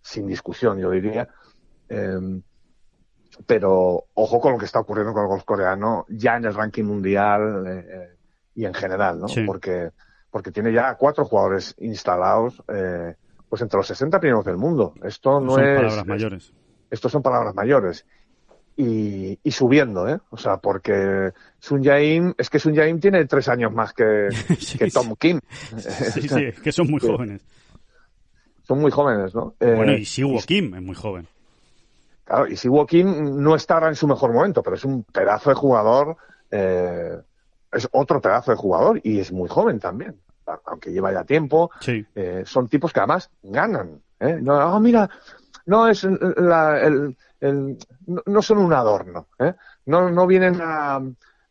sin 0.00 0.26
discusión, 0.26 0.78
yo 0.78 0.90
diría. 0.90 1.28
Eh, 1.88 2.40
pero 3.46 4.04
ojo 4.14 4.40
con 4.40 4.52
lo 4.52 4.58
que 4.58 4.64
está 4.64 4.80
ocurriendo 4.80 5.12
con 5.12 5.22
el 5.22 5.28
golf 5.28 5.44
coreano 5.44 6.06
ya 6.08 6.36
en 6.36 6.44
el 6.46 6.54
ranking 6.54 6.84
mundial 6.84 7.64
eh, 7.66 8.16
y 8.54 8.64
en 8.64 8.72
general, 8.72 9.20
¿no? 9.20 9.28
Sí. 9.28 9.42
Porque, 9.44 9.90
porque 10.30 10.52
tiene 10.52 10.72
ya 10.72 10.94
cuatro 10.94 11.24
jugadores 11.24 11.74
instalados, 11.78 12.62
eh, 12.68 13.14
pues 13.48 13.62
entre 13.62 13.78
los 13.78 13.86
60 13.86 14.18
primeros 14.20 14.44
del 14.44 14.56
mundo. 14.56 14.94
Esto 15.02 15.40
no 15.40 15.52
Son 15.52 15.64
es. 15.64 15.76
palabras 15.76 16.06
mayores. 16.06 16.52
Estos 16.90 17.12
son 17.12 17.22
palabras 17.22 17.54
mayores. 17.54 18.06
Y, 18.78 19.38
y, 19.42 19.50
subiendo, 19.52 20.06
¿eh? 20.06 20.18
O 20.30 20.36
sea, 20.36 20.58
porque 20.58 21.32
Sun 21.58 21.82
Jae 21.82 22.34
es 22.36 22.50
que 22.50 22.58
Sun 22.58 22.74
Jae 22.76 22.92
tiene 22.98 23.24
tres 23.24 23.48
años 23.48 23.72
más 23.72 23.94
que, 23.94 24.28
Sí, 24.58 24.76
que 24.76 24.90
Tom 24.90 25.14
Kim. 25.18 25.40
Sí, 25.78 26.28
sí, 26.28 26.44
es 26.44 26.60
que 26.60 26.72
son 26.72 26.90
muy 26.90 27.00
Sí. 27.00 27.06
jóvenes. 27.06 27.42
Son 28.64 28.78
muy 28.80 28.90
jóvenes, 28.90 29.34
¿no? 29.34 29.54
Eh, 29.60 29.72
Bueno, 29.74 29.92
y 29.94 30.04
Siwoo 30.04 30.40
Kim 30.44 30.74
es 30.74 30.82
muy 30.82 30.94
joven. 30.94 31.26
Claro, 32.24 32.48
y 32.48 32.56
Siwoo 32.56 32.84
Kim 32.86 33.40
no 33.42 33.54
está 33.54 33.74
ahora 33.74 33.88
en 33.88 33.94
su 33.94 34.06
mejor 34.08 34.32
momento, 34.32 34.62
pero 34.62 34.76
es 34.76 34.84
un 34.84 35.04
pedazo 35.04 35.50
de 35.50 35.56
jugador, 35.56 36.16
eh, 36.50 37.16
es 37.72 37.88
otro 37.92 38.20
pedazo 38.20 38.50
de 38.50 38.56
jugador 38.56 39.00
y 39.04 39.20
es 39.20 39.30
muy 39.32 39.48
joven 39.48 39.78
también, 39.78 40.16
aunque 40.66 40.90
lleva 40.90 41.12
ya 41.12 41.24
tiempo. 41.24 41.70
Sí. 41.80 42.04
Eh, 42.14 42.42
son 42.44 42.68
tipos 42.68 42.92
que 42.92 43.00
además 43.00 43.30
ganan. 43.42 44.02
¿eh? 44.18 44.38
No, 44.42 44.54
ah, 44.54 44.80
mira, 44.80 45.08
no 45.66 45.86
es 45.88 46.02
la, 46.04 46.80
el, 46.80 47.16
el, 47.40 47.76
no, 48.06 48.22
no 48.26 48.42
son 48.42 48.58
un 48.58 48.72
adorno, 48.72 49.28
¿eh? 49.38 49.54
no, 49.86 50.10
no 50.10 50.26
vienen 50.26 50.58
a, 50.62 51.00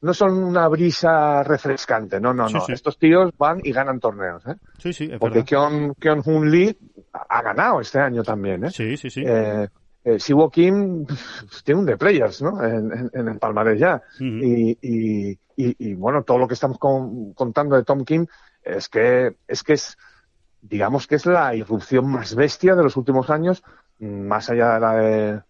no 0.02 0.13
son 0.13 0.43
una 0.43 0.67
brisa 0.67 1.43
refrescante, 1.43 2.19
no, 2.19 2.34
no, 2.34 2.48
Sí, 2.48 2.54
no. 2.56 2.62
sí. 2.62 2.74
Estos 2.74 2.98
tíos 2.98 3.32
van 3.38 3.60
y 3.63 3.71
ganan 3.71 4.00
torneos, 4.00 4.45
¿eh? 4.48 4.56
Sí, 4.78 4.93
sí, 4.93 5.10
es 5.12 5.19
Porque 5.19 5.43
Keon 5.43 5.95
Hoon 6.26 6.52
Lee 6.52 6.78
ha 7.30 7.41
ganado 7.41 7.82
este 7.82 8.00
año 8.00 8.24
también, 8.24 8.65
¿eh? 8.65 8.71
Sí, 8.71 8.98
sí, 8.98 9.10
sí. 9.10 9.24
Eh, 9.26 9.67
eh, 10.04 10.19
Siwoo 10.19 10.50
Kim 10.52 11.06
tiene 11.63 11.80
un 11.80 11.86
de 11.88 11.98
players, 11.98 12.41
¿no? 12.41 12.63
En, 12.63 12.91
en- 12.91 13.10
en 13.13 13.28
el 13.28 13.39
palmarés 13.39 13.80
ya. 13.80 14.02
Y, 14.19 14.78
y, 14.82 15.32
y, 15.56 15.76
y, 15.89 15.93
bueno, 15.95 16.21
todo 16.24 16.38
lo 16.38 16.48
que 16.48 16.54
estamos 16.54 16.78
con- 16.78 17.34
contando 17.34 17.76
de 17.76 17.84
Tom 17.84 18.04
Kim 18.06 18.28
es 18.62 18.88
que 18.89 19.38
es 19.48 19.63
que 19.63 19.74
es, 19.74 19.98
digamos 20.62 21.08
que 21.08 21.15
es 21.15 21.26
la 21.26 21.56
irrupción 21.56 22.08
más 22.12 22.36
bestia 22.36 22.76
de 22.76 22.84
los 22.84 22.98
últimos 22.98 23.30
años, 23.32 23.63
más 24.00 24.50
allá 24.50 24.74
de 24.76 24.80
la 24.80 24.95
de, 24.95 25.41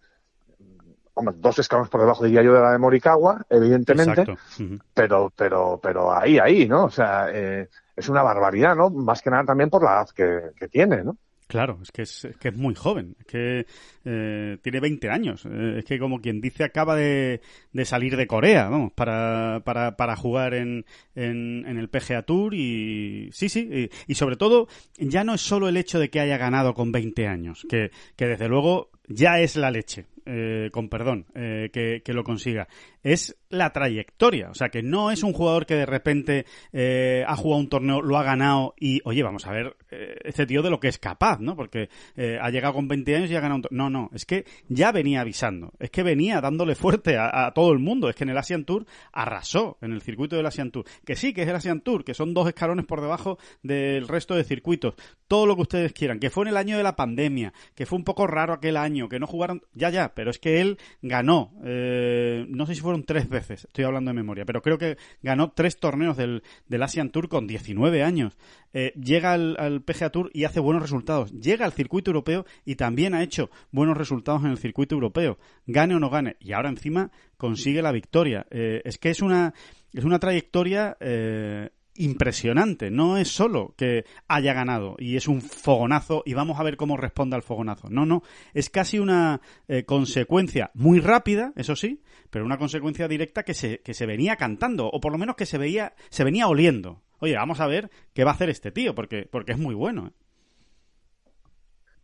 dos 1.36 1.58
escalones 1.58 1.90
por 1.90 2.00
debajo 2.00 2.24
diría 2.24 2.42
yo 2.42 2.52
de 2.52 2.60
la 2.60 2.72
de 2.72 2.78
Morikawa, 2.78 3.44
evidentemente, 3.48 4.20
Exacto. 4.20 4.62
Ujú. 4.62 4.78
pero, 4.92 5.32
pero, 5.34 5.80
pero 5.82 6.14
ahí, 6.14 6.38
ahí, 6.38 6.66
¿no? 6.68 6.84
O 6.84 6.90
sea, 6.90 7.28
eh, 7.32 7.68
es 7.94 8.08
una 8.08 8.22
barbaridad, 8.22 8.76
¿no? 8.76 8.90
Más 8.90 9.22
que 9.22 9.30
nada 9.30 9.44
también 9.44 9.70
por 9.70 9.82
la 9.82 9.92
edad 9.92 10.08
que, 10.14 10.50
que 10.56 10.68
tiene, 10.68 11.02
¿no? 11.02 11.16
Claro, 11.46 11.78
es 11.80 11.92
que 11.92 12.02
es, 12.02 12.26
que 12.40 12.48
es 12.48 12.56
muy 12.56 12.74
joven, 12.74 13.14
es 13.20 13.26
que 13.26 13.66
eh, 14.04 14.58
tiene 14.62 14.80
20 14.80 15.08
años, 15.10 15.46
eh, 15.46 15.76
es 15.78 15.84
que 15.84 15.96
como 16.00 16.20
quien 16.20 16.40
dice 16.40 16.64
acaba 16.64 16.96
de, 16.96 17.40
de 17.72 17.84
salir 17.84 18.16
de 18.16 18.26
Corea, 18.26 18.68
vamos, 18.68 18.92
para, 18.92 19.62
para, 19.64 19.96
para 19.96 20.16
jugar 20.16 20.54
en, 20.54 20.84
en, 21.14 21.64
en, 21.68 21.78
el 21.78 21.88
PGA 21.88 22.22
Tour 22.22 22.52
y 22.52 23.30
sí, 23.32 23.48
sí, 23.48 23.60
y, 23.70 24.12
y, 24.12 24.14
sobre 24.16 24.34
todo 24.34 24.66
ya 24.98 25.22
no 25.22 25.34
es 25.34 25.40
solo 25.40 25.68
el 25.68 25.76
hecho 25.76 26.00
de 26.00 26.10
que 26.10 26.18
haya 26.18 26.36
ganado 26.36 26.74
con 26.74 26.90
20 26.90 27.28
años, 27.28 27.64
que, 27.68 27.92
que 28.16 28.26
desde 28.26 28.48
luego 28.48 28.90
ya 29.06 29.38
es 29.38 29.54
la 29.54 29.70
leche, 29.70 30.06
eh, 30.26 30.70
con 30.72 30.88
perdón, 30.88 31.26
eh, 31.34 31.70
que, 31.72 32.02
que, 32.04 32.12
lo 32.12 32.24
consiga. 32.24 32.68
Es 33.02 33.36
la 33.50 33.72
trayectoria. 33.72 34.50
O 34.50 34.54
sea, 34.54 34.68
que 34.68 34.82
no 34.82 35.10
es 35.10 35.22
un 35.22 35.32
jugador 35.32 35.66
que 35.66 35.74
de 35.74 35.86
repente 35.86 36.46
eh, 36.72 37.24
ha 37.26 37.36
jugado 37.36 37.60
un 37.60 37.68
torneo, 37.68 38.02
lo 38.02 38.18
ha 38.18 38.22
ganado 38.22 38.74
y, 38.78 39.00
oye, 39.04 39.22
vamos 39.22 39.46
a 39.46 39.52
ver 39.52 39.76
eh, 39.90 40.16
este 40.24 40.46
tío 40.46 40.62
de 40.62 40.70
lo 40.70 40.80
que 40.80 40.88
es 40.88 40.98
capaz, 40.98 41.40
¿no? 41.40 41.56
Porque 41.56 41.88
eh, 42.16 42.38
ha 42.40 42.50
llegado 42.50 42.74
con 42.74 42.88
20 42.88 43.16
años 43.16 43.30
y 43.30 43.36
ha 43.36 43.40
ganado 43.40 43.56
un 43.56 43.62
torneo. 43.62 43.76
No, 43.76 43.90
no, 43.90 44.10
es 44.14 44.24
que 44.24 44.44
ya 44.68 44.92
venía 44.92 45.20
avisando. 45.20 45.72
Es 45.78 45.90
que 45.90 46.02
venía 46.02 46.40
dándole 46.40 46.74
fuerte 46.74 47.16
a, 47.16 47.46
a, 47.46 47.52
todo 47.52 47.72
el 47.72 47.78
mundo. 47.78 48.08
Es 48.08 48.16
que 48.16 48.24
en 48.24 48.30
el 48.30 48.38
Asian 48.38 48.64
Tour 48.64 48.86
arrasó, 49.12 49.78
en 49.80 49.92
el 49.92 50.02
circuito 50.02 50.36
del 50.36 50.46
Asian 50.46 50.70
Tour. 50.70 50.84
Que 51.04 51.16
sí, 51.16 51.32
que 51.32 51.42
es 51.42 51.48
el 51.48 51.56
Asian 51.56 51.80
Tour, 51.80 52.04
que 52.04 52.14
son 52.14 52.34
dos 52.34 52.48
escalones 52.48 52.86
por 52.86 53.00
debajo 53.00 53.38
del 53.62 54.08
resto 54.08 54.34
de 54.34 54.44
circuitos. 54.44 54.94
Todo 55.28 55.46
lo 55.46 55.56
que 55.56 55.62
ustedes 55.62 55.92
quieran. 55.92 56.18
Que 56.18 56.30
fue 56.30 56.44
en 56.44 56.48
el 56.48 56.56
año 56.56 56.76
de 56.76 56.82
la 56.82 56.96
pandemia, 56.96 57.52
que 57.74 57.86
fue 57.86 57.98
un 57.98 58.04
poco 58.04 58.26
raro 58.26 58.54
aquel 58.54 58.76
año, 58.76 59.08
que 59.08 59.18
no 59.18 59.26
jugaron. 59.26 59.62
Ya, 59.74 59.90
ya, 59.90 60.14
pero 60.16 60.30
es 60.30 60.40
que 60.40 60.60
él 60.60 60.78
ganó. 61.02 61.52
no 61.62 62.66
sé 62.66 62.74
si 62.74 62.80
fueron 62.80 63.04
tres 63.04 63.28
veces, 63.28 63.66
estoy 63.66 63.84
hablando 63.84 64.10
de 64.10 64.16
memoria, 64.16 64.44
pero 64.44 64.62
creo 64.62 64.78
que 64.78 64.96
ganó 65.22 65.52
tres 65.52 65.78
torneos 65.78 66.16
del, 66.16 66.42
del 66.66 66.82
Asian 66.82 67.10
Tour 67.10 67.28
con 67.28 67.46
19 67.46 68.02
años. 68.02 68.36
Eh, 68.78 68.92
llega 68.92 69.32
al, 69.32 69.82
PGA 69.82 70.10
Tour 70.10 70.30
y 70.34 70.44
hace 70.44 70.60
buenos 70.60 70.82
resultados. 70.82 71.32
Llega 71.32 71.64
al 71.64 71.72
circuito 71.72 72.10
europeo 72.10 72.44
y 72.66 72.74
también 72.74 73.14
ha 73.14 73.22
hecho 73.22 73.50
buenos 73.70 73.96
resultados 73.96 74.44
en 74.44 74.50
el 74.50 74.58
circuito 74.58 74.94
europeo. 74.94 75.38
Gane 75.66 75.94
o 75.94 75.98
no 75.98 76.10
gane. 76.10 76.36
Y 76.40 76.52
ahora 76.52 76.68
encima 76.68 77.10
consigue 77.38 77.80
la 77.80 77.90
victoria. 77.92 78.46
Eh, 78.50 78.82
es 78.84 78.98
que 78.98 79.08
es 79.08 79.22
una, 79.22 79.54
es 79.94 80.04
una 80.04 80.18
trayectoria 80.18 80.96
eh, 81.00 81.70
impresionante. 81.98 82.90
No 82.90 83.16
es 83.16 83.28
solo 83.28 83.74
que 83.76 84.04
haya 84.28 84.52
ganado 84.52 84.96
y 84.98 85.16
es 85.16 85.28
un 85.28 85.40
fogonazo 85.42 86.22
y 86.24 86.34
vamos 86.34 86.58
a 86.58 86.62
ver 86.62 86.76
cómo 86.76 86.96
responde 86.96 87.36
al 87.36 87.42
fogonazo. 87.42 87.88
No, 87.90 88.06
no. 88.06 88.22
Es 88.54 88.70
casi 88.70 88.98
una 88.98 89.40
eh, 89.68 89.84
consecuencia 89.84 90.70
muy 90.74 91.00
rápida, 91.00 91.52
eso 91.56 91.76
sí, 91.76 92.02
pero 92.30 92.44
una 92.44 92.58
consecuencia 92.58 93.08
directa 93.08 93.42
que 93.42 93.54
se, 93.54 93.80
que 93.80 93.94
se 93.94 94.06
venía 94.06 94.36
cantando, 94.36 94.86
o 94.88 95.00
por 95.00 95.12
lo 95.12 95.18
menos 95.18 95.36
que 95.36 95.46
se 95.46 95.58
veía, 95.58 95.94
se 96.10 96.24
venía 96.24 96.48
oliendo. 96.48 97.02
Oye, 97.18 97.34
vamos 97.34 97.60
a 97.60 97.66
ver 97.66 97.90
qué 98.12 98.24
va 98.24 98.32
a 98.32 98.34
hacer 98.34 98.50
este 98.50 98.70
tío, 98.70 98.94
porque, 98.94 99.26
porque 99.30 99.52
es 99.52 99.58
muy 99.58 99.74
bueno. 99.74 100.08
¿eh? 100.08 100.25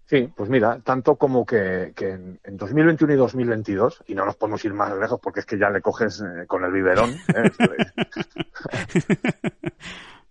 Sí, 0.07 0.31
pues 0.35 0.51
mira, 0.51 0.81
tanto 0.81 1.17
como 1.17 1.47
que, 1.47 1.93
que 1.97 2.11
en, 2.11 2.41
en, 2.45 2.57
2021 2.57 3.15
y 3.15 3.17
2022, 3.17 4.05
y 4.09 4.15
no 4.15 4.27
nos 4.27 4.37
podemos 4.37 4.63
ir 4.65 4.75
más 4.75 4.97
lejos 4.99 5.21
porque 5.21 5.41
es 5.41 5.47
que 5.47 5.59
ya 5.59 5.71
le 5.71 5.81
coges 5.81 6.21
eh, 6.21 6.47
con 6.47 6.65
el 6.65 6.73
biberón. 6.73 7.11
¿eh? 7.35 7.51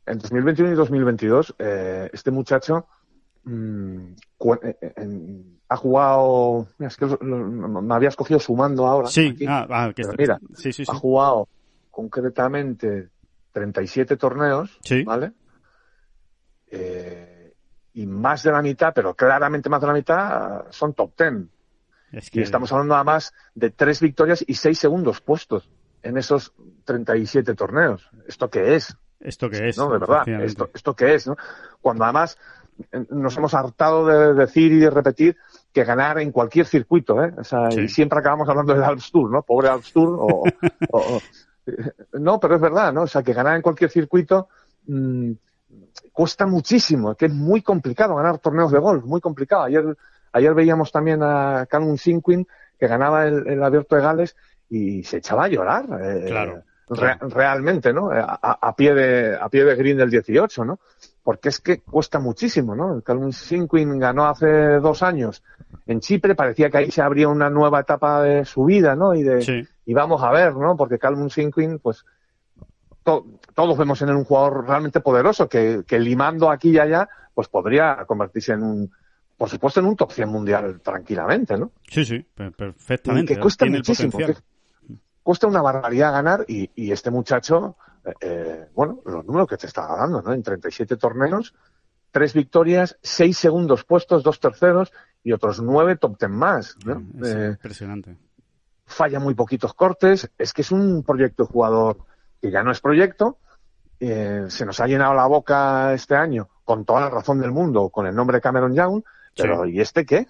en 0.06 0.20
2021 0.20 0.74
y 0.74 0.76
2022, 0.76 1.56
eh, 1.58 2.10
este 2.14 2.32
muchacho 2.32 2.86
mmm, 3.46 4.14
ha 5.68 5.78
jugado. 5.78 6.68
Mira, 6.78 6.90
es 6.90 6.98
que 6.98 7.06
lo, 7.06 7.18
lo, 7.18 7.82
me 7.82 7.96
había 7.96 8.10
escogido 8.10 8.40
sumando 8.40 8.86
ahora. 8.86 9.08
Sí, 9.08 9.36
ah, 9.48 9.66
ah, 9.70 9.92
que 9.96 10.04
mira, 10.18 10.40
sí, 10.54 10.74
sí, 10.74 10.86
sí. 10.86 10.92
ha 10.92 10.96
jugado 10.96 11.48
concretamente 11.90 13.10
37 13.52 14.18
torneos. 14.18 14.80
¿vale? 15.06 15.32
Eh, 16.70 17.41
y 17.94 18.06
más 18.06 18.44
de 18.44 18.52
la 18.52 18.62
mitad, 18.62 18.94
pero 18.94 19.16
claramente 19.16 19.70
más 19.70 19.82
de 19.82 19.88
la 19.88 19.94
mitad, 19.94 20.66
son 20.70 20.94
top 20.94 21.14
ten. 21.16 21.50
Es 22.12 22.30
que... 22.30 22.40
Y 22.40 22.44
estamos 22.44 22.72
hablando 22.72 22.96
además 22.96 23.34
de 23.56 23.70
tres 23.72 24.00
victorias 24.02 24.44
y 24.48 24.56
seis 24.56 24.80
segundos 24.80 25.22
puestos 25.22 25.70
en 26.04 26.18
esos 26.18 26.54
37 26.86 27.54
torneos. 27.56 28.10
¿Esto 28.28 28.50
qué 28.50 28.76
es? 28.76 28.96
¿Esto 29.20 29.50
qué 29.50 29.70
es? 29.70 29.78
No, 29.78 29.92
de 29.92 30.00
verdad. 30.00 30.28
¿Esto, 30.28 30.70
esto 30.74 30.96
qué 30.96 31.14
es? 31.14 31.28
¿no? 31.28 31.36
Cuando 31.80 32.04
además 32.04 32.38
nos 33.10 33.38
hemos 33.38 33.54
hartado 33.54 34.06
de 34.06 34.34
decir 34.34 34.72
y 34.72 34.80
de 34.80 34.90
repetir 34.90 35.38
que 35.72 35.84
ganar 35.84 36.20
en 36.20 36.32
cualquier 36.32 36.66
circuito, 36.66 37.24
¿eh? 37.24 37.34
O 37.38 37.44
sea, 37.44 37.70
sí. 37.72 37.82
y 37.82 37.88
siempre 37.88 38.20
acabamos 38.20 38.50
hablando 38.50 38.74
del 38.74 38.84
Alps 38.84 39.12
Tour, 39.12 39.30
¿no? 39.30 39.44
Pobre 39.44 39.70
Alps 39.70 39.94
Tour 39.94 40.18
o, 40.20 40.44
o, 40.92 40.98
o, 40.98 41.22
no, 42.14 42.40
pero 42.40 42.56
es 42.56 42.62
verdad, 42.62 42.92
¿no? 42.92 43.04
O 43.04 43.08
sea, 43.08 43.22
que 43.24 43.34
ganar 43.34 43.56
en 43.56 43.62
cualquier 43.62 43.92
circuito 43.92 44.50
mmm, 44.88 45.32
cuesta 46.12 46.46
muchísimo, 46.46 47.16
que 47.16 47.26
es 47.26 47.34
muy 47.34 47.62
complicado 47.62 48.16
ganar 48.16 48.40
torneos 48.40 48.72
de 48.72 48.80
golf, 48.80 49.06
muy 49.06 49.22
complicado. 49.22 49.64
Ayer, 49.64 49.98
ayer 50.34 50.54
veíamos 50.54 50.92
también 50.92 51.22
a 51.24 51.66
Calum 51.70 51.98
Sinquin 51.98 52.48
que 52.80 52.88
ganaba 52.88 53.28
el, 53.28 53.48
el, 53.48 53.64
abierto 53.64 53.96
de 53.96 54.02
Gales 54.02 54.36
y 54.70 55.04
se 55.04 55.18
echaba 55.18 55.46
a 55.46 55.48
llorar. 55.48 55.86
Eh, 56.02 56.26
claro. 56.28 56.64
Re, 56.90 57.18
realmente, 57.22 57.94
¿no? 57.94 58.12
A, 58.12 58.58
a, 58.62 58.76
pie 58.76 58.94
de, 58.94 59.38
a 59.40 59.48
pie 59.48 59.64
de 59.64 59.76
green 59.76 59.98
del 59.98 60.10
18, 60.10 60.66
¿no? 60.66 60.80
Porque 61.24 61.50
es 61.50 61.62
que 61.62 61.82
cuesta 61.82 62.20
muchísimo, 62.20 62.76
¿no? 62.76 63.02
Calum 63.02 63.32
Sinquin 63.32 63.98
ganó 63.98 64.28
hace 64.28 64.80
dos 64.80 65.02
años 65.04 65.42
en 65.86 66.00
Chipre, 66.00 66.36
parecía 66.36 66.70
que 66.70 66.78
ahí 66.80 66.92
se 66.92 67.02
abría 67.02 67.28
una 67.28 67.50
nueva 67.50 67.82
etapa 67.82 68.22
de 68.22 68.46
su 68.46 68.66
vida, 68.66 68.96
¿no? 68.96 69.14
Y 69.14 69.24
de, 69.24 69.42
sí. 69.42 69.68
y 69.86 69.94
vamos 69.94 70.22
a 70.24 70.32
ver, 70.32 70.56
¿no? 70.56 70.76
Porque 70.76 71.00
Calum 71.00 71.30
Sinquin, 71.30 71.80
pues, 71.80 72.04
to, 73.04 73.26
todos 73.54 73.78
vemos 73.78 74.02
en 74.02 74.10
él 74.10 74.16
un 74.16 74.24
jugador 74.24 74.68
realmente 74.68 75.00
poderoso 75.00 75.48
que, 75.48 75.84
que, 75.88 76.00
limando 76.00 76.50
aquí 76.50 76.72
y 76.72 76.80
allá, 76.80 77.10
pues 77.34 77.48
podría 77.48 78.04
convertirse 78.06 78.54
en 78.54 78.64
un, 78.64 78.92
por 79.38 79.50
supuesto, 79.50 79.80
en 79.80 79.88
un 79.88 79.96
top 79.96 80.12
100 80.12 80.30
mundial 80.30 80.82
tranquilamente, 80.82 81.58
¿no? 81.58 81.72
Sí, 81.88 82.06
sí, 82.06 82.24
perfectamente. 82.36 83.34
Y 83.34 83.36
que 83.36 83.42
cuesta 83.42 83.66
muchísimo. 83.66 84.18
Que 84.18 84.36
cuesta 85.24 85.48
una 85.48 85.62
barbaridad 85.62 86.12
ganar 86.12 86.46
y, 86.48 86.70
y 86.76 86.92
este 86.92 87.10
muchacho, 87.10 87.76
eh, 88.20 88.68
bueno, 88.76 89.02
los 89.06 89.26
números 89.26 89.48
que 89.48 89.58
te 89.58 89.68
está 89.68 89.88
dando, 89.88 90.22
¿no? 90.22 90.34
En 90.34 90.44
37 90.44 90.98
torneos, 90.98 91.54
tres 92.12 92.34
victorias, 92.34 92.98
seis 93.02 93.38
segundos 93.38 93.84
puestos, 93.84 94.24
dos 94.24 94.40
terceros 94.40 94.92
y 95.24 95.32
otros 95.32 95.62
nueve 95.62 95.96
top 95.96 96.20
10 96.20 96.32
más, 96.32 96.76
¿no? 96.86 97.04
Es 97.22 97.34
eh, 97.34 97.48
impresionante. 97.50 98.18
Falla 98.86 99.20
muy 99.20 99.34
poquitos 99.34 99.74
cortes, 99.74 100.30
es 100.38 100.54
que 100.54 100.62
es 100.62 100.72
un 100.72 101.04
proyecto 101.04 101.44
de 101.44 101.50
jugador 101.50 101.98
que 102.42 102.52
ya 102.52 102.64
no 102.64 102.72
es 102.72 102.82
proyecto, 102.82 103.38
eh, 104.00 104.46
se 104.48 104.66
nos 104.66 104.80
ha 104.80 104.88
llenado 104.88 105.14
la 105.14 105.28
boca 105.28 105.94
este 105.94 106.16
año, 106.16 106.50
con 106.66 106.86
toda 106.86 107.02
la 107.02 107.10
razón 107.10 107.40
del 107.40 107.52
mundo, 107.52 107.90
con 107.90 108.08
el 108.08 108.16
nombre 108.16 108.38
de 108.38 108.42
Cameron 108.42 108.74
Young, 108.74 109.04
pero 109.36 109.64
sí. 109.64 109.72
¿y 109.72 109.82
este 109.82 110.06
qué? 110.06 110.28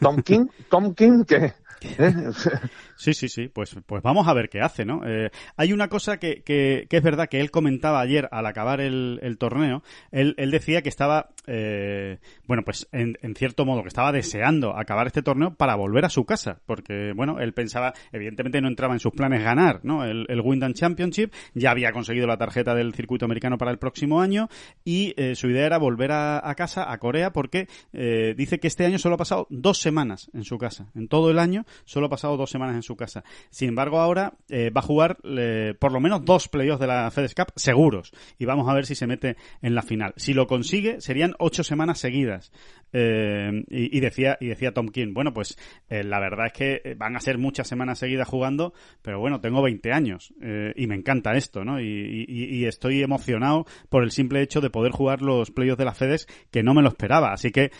Tom 0.00 0.22
King, 0.22 0.46
Tom 0.70 0.94
King, 0.94 1.24
¿qué? 1.24 1.52
¿Eh? 1.84 2.12
Sí, 2.96 3.14
sí, 3.14 3.28
sí, 3.28 3.48
pues, 3.48 3.76
pues 3.86 4.02
vamos 4.02 4.28
a 4.28 4.34
ver 4.34 4.48
qué 4.48 4.60
hace, 4.60 4.84
¿no? 4.84 5.02
Eh, 5.04 5.30
hay 5.56 5.72
una 5.72 5.88
cosa 5.88 6.18
que, 6.18 6.42
que, 6.42 6.86
que, 6.88 6.96
es 6.96 7.02
verdad 7.02 7.28
que 7.28 7.40
él 7.40 7.50
comentaba 7.50 8.00
ayer 8.00 8.28
al 8.30 8.46
acabar 8.46 8.80
el, 8.80 9.18
el 9.22 9.38
torneo, 9.38 9.82
él, 10.10 10.34
decía 10.50 10.82
que 10.82 10.88
estaba, 10.88 11.30
eh, 11.46 12.18
bueno, 12.46 12.62
pues 12.64 12.88
en, 12.92 13.18
en, 13.22 13.34
cierto 13.34 13.64
modo, 13.64 13.82
que 13.82 13.88
estaba 13.88 14.12
deseando 14.12 14.76
acabar 14.76 15.06
este 15.06 15.22
torneo 15.22 15.54
para 15.54 15.74
volver 15.74 16.04
a 16.04 16.10
su 16.10 16.24
casa, 16.24 16.60
porque, 16.66 17.12
bueno, 17.14 17.40
él 17.40 17.54
pensaba, 17.54 17.92
evidentemente 18.12 18.60
no 18.60 18.68
entraba 18.68 18.94
en 18.94 19.00
sus 19.00 19.12
planes 19.12 19.42
ganar, 19.42 19.80
¿no? 19.82 20.04
El, 20.04 20.26
el 20.28 20.40
Wyndham 20.40 20.74
Championship, 20.74 21.32
ya 21.54 21.70
había 21.70 21.92
conseguido 21.92 22.26
la 22.26 22.36
tarjeta 22.36 22.74
del 22.74 22.94
circuito 22.94 23.24
americano 23.24 23.58
para 23.58 23.70
el 23.70 23.78
próximo 23.78 24.20
año 24.20 24.48
y 24.84 25.14
eh, 25.16 25.34
su 25.34 25.48
idea 25.48 25.66
era 25.66 25.78
volver 25.78 26.12
a, 26.12 26.54
casa, 26.56 26.92
a 26.92 26.98
Corea, 26.98 27.32
porque 27.32 27.66
dice 27.92 28.60
que 28.60 28.68
este 28.68 28.84
año 28.84 28.98
solo 28.98 29.14
ha 29.14 29.18
pasado 29.18 29.46
dos 29.50 29.78
semanas 29.78 30.30
en 30.34 30.44
su 30.44 30.58
casa, 30.58 30.90
en 30.94 31.08
todo 31.08 31.30
el 31.30 31.38
año 31.38 31.64
solo 31.84 32.06
ha 32.06 32.10
pasado 32.10 32.36
dos 32.36 32.50
semanas 32.50 32.76
en 32.76 32.82
su 32.82 32.96
casa. 32.96 33.24
Sin 33.50 33.70
embargo, 33.70 34.00
ahora 34.00 34.34
eh, 34.48 34.70
va 34.70 34.80
a 34.80 34.84
jugar 34.84 35.18
eh, 35.24 35.74
por 35.78 35.92
lo 35.92 36.00
menos 36.00 36.24
dos 36.24 36.48
playoffs 36.48 36.80
de 36.80 36.86
la 36.86 37.10
FedEx 37.10 37.34
Cup 37.34 37.52
seguros 37.56 38.12
y 38.38 38.44
vamos 38.44 38.68
a 38.68 38.74
ver 38.74 38.86
si 38.86 38.94
se 38.94 39.06
mete 39.06 39.36
en 39.60 39.74
la 39.74 39.82
final. 39.82 40.12
Si 40.16 40.34
lo 40.34 40.46
consigue, 40.46 41.00
serían 41.00 41.34
ocho 41.38 41.64
semanas 41.64 41.98
seguidas. 41.98 42.52
Eh, 42.94 43.64
y, 43.70 44.00
decía 44.00 44.36
y 44.38 44.48
decía 44.48 44.72
Tom 44.72 44.88
King, 44.88 45.14
bueno, 45.14 45.32
pues 45.32 45.56
eh, 45.88 46.04
la 46.04 46.20
verdad 46.20 46.48
es 46.48 46.52
que 46.52 46.94
van 46.94 47.16
a 47.16 47.20
ser 47.20 47.38
muchas 47.38 47.66
semanas 47.66 47.98
seguidas 47.98 48.28
jugando, 48.28 48.74
pero 49.00 49.18
bueno, 49.18 49.40
tengo 49.40 49.62
20 49.62 49.92
años 49.92 50.34
y 50.76 50.86
me 50.86 50.94
encanta 50.94 51.32
esto, 51.32 51.64
¿no? 51.64 51.80
Y, 51.80 52.26
y, 52.28 52.66
estoy 52.66 53.02
emocionado 53.02 53.64
por 53.88 54.02
el 54.02 54.10
simple 54.10 54.42
hecho 54.42 54.60
de 54.60 54.68
poder 54.68 54.92
jugar 54.92 55.22
los 55.22 55.50
playoffs 55.50 55.78
de 55.78 55.84
la 55.86 55.94
FedEx 55.94 56.26
que 56.50 56.62
no 56.62 56.74
me 56.74 56.82
lo 56.82 56.88
esperaba. 56.88 57.32
Así 57.32 57.50
que 57.50 57.70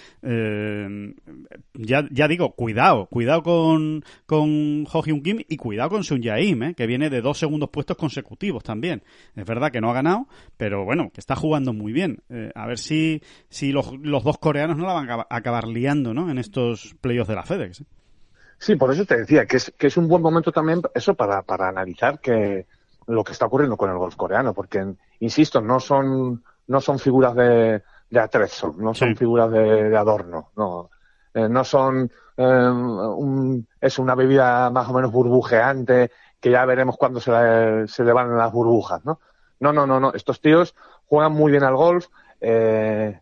ya, 1.75 2.09
ya 2.11 2.29
digo, 2.29 2.55
cuidado, 2.55 3.07
cuidado 3.07 3.43
con, 3.43 3.82
con 4.27 4.87
Ho 4.93 5.03
Hyun 5.03 5.23
Kim 5.23 5.41
y 5.49 5.57
cuidado 5.57 5.91
con 5.91 6.05
Sun 6.05 6.23
Jae-im, 6.23 6.63
¿eh? 6.63 6.75
que 6.75 6.87
viene 6.87 7.11
de 7.11 7.21
dos 7.21 7.39
segundos 7.39 7.71
puestos 7.71 7.97
consecutivos 7.97 8.63
también. 8.63 9.03
Es 9.37 9.45
verdad 9.45 9.71
que 9.71 9.81
no 9.81 9.91
ha 9.91 9.95
ganado, 9.95 10.27
pero 10.57 10.85
bueno, 10.85 11.11
que 11.13 11.21
está 11.21 11.37
jugando 11.37 11.73
muy 11.73 11.93
bien. 11.93 12.23
Eh, 12.29 12.51
a 12.55 12.67
ver 12.67 12.79
si, 12.79 13.23
si 13.49 13.73
los, 13.73 13.93
los, 14.01 14.25
dos 14.25 14.39
coreanos 14.39 14.77
no 14.77 14.87
la 14.87 14.95
van 14.95 15.11
a 15.11 15.27
acabar 15.31 15.67
liando, 15.67 16.15
¿no? 16.15 16.31
En 16.31 16.39
estos 16.39 16.95
playoffs 17.01 17.29
de 17.29 17.35
la 17.35 17.43
FedEx. 17.43 17.81
¿eh? 17.81 17.85
Sí, 18.59 18.77
por 18.77 18.93
eso 18.93 19.05
te 19.05 19.17
decía 19.17 19.47
que 19.47 19.57
es, 19.57 19.73
que 19.77 19.89
es 19.89 19.97
un 19.97 20.07
buen 20.07 20.23
momento 20.23 20.53
también 20.53 20.83
eso 20.95 21.15
para, 21.15 21.43
para 21.43 21.69
analizar 21.69 22.21
que 22.21 22.67
lo 23.07 23.25
que 23.25 23.33
está 23.33 23.47
ocurriendo 23.47 23.77
con 23.77 23.91
el 23.91 23.99
golf 23.99 24.15
coreano, 24.17 24.55
porque, 24.55 24.95
insisto, 25.21 25.61
no 25.61 25.81
son, 25.81 26.45
no 26.69 26.81
son 26.81 26.99
figuras 26.99 27.35
de, 27.35 27.83
de 28.13 28.21
atrezo, 28.21 28.75
no 28.79 28.95
son 28.95 29.17
figuras 29.17 29.51
de, 29.51 29.97
adorno, 29.97 30.51
no, 30.57 30.91
eh, 31.35 31.49
no 31.49 31.65
son 31.65 32.11
un, 32.37 33.67
es 33.81 33.99
una 33.99 34.15
bebida 34.15 34.71
más 34.71 34.89
o 34.89 34.95
menos 34.95 35.13
burbujeante 35.13 36.11
que 36.41 36.51
ya 36.51 36.65
veremos 36.65 36.97
cuando 36.97 37.21
se, 37.21 37.31
se 37.87 38.05
le 38.05 38.13
van 38.13 38.37
las 38.37 38.51
burbujas, 38.51 39.05
¿no? 39.05 39.21
No, 39.61 39.73
no, 39.73 39.87
no, 39.87 40.01
no. 40.01 40.13
Estos 40.13 40.41
tíos 40.41 40.75
juegan 41.07 41.33
muy 41.33 41.53
bien 41.53 41.63
al 41.63 41.77
golf 41.77 42.09
eh, 42.41 43.21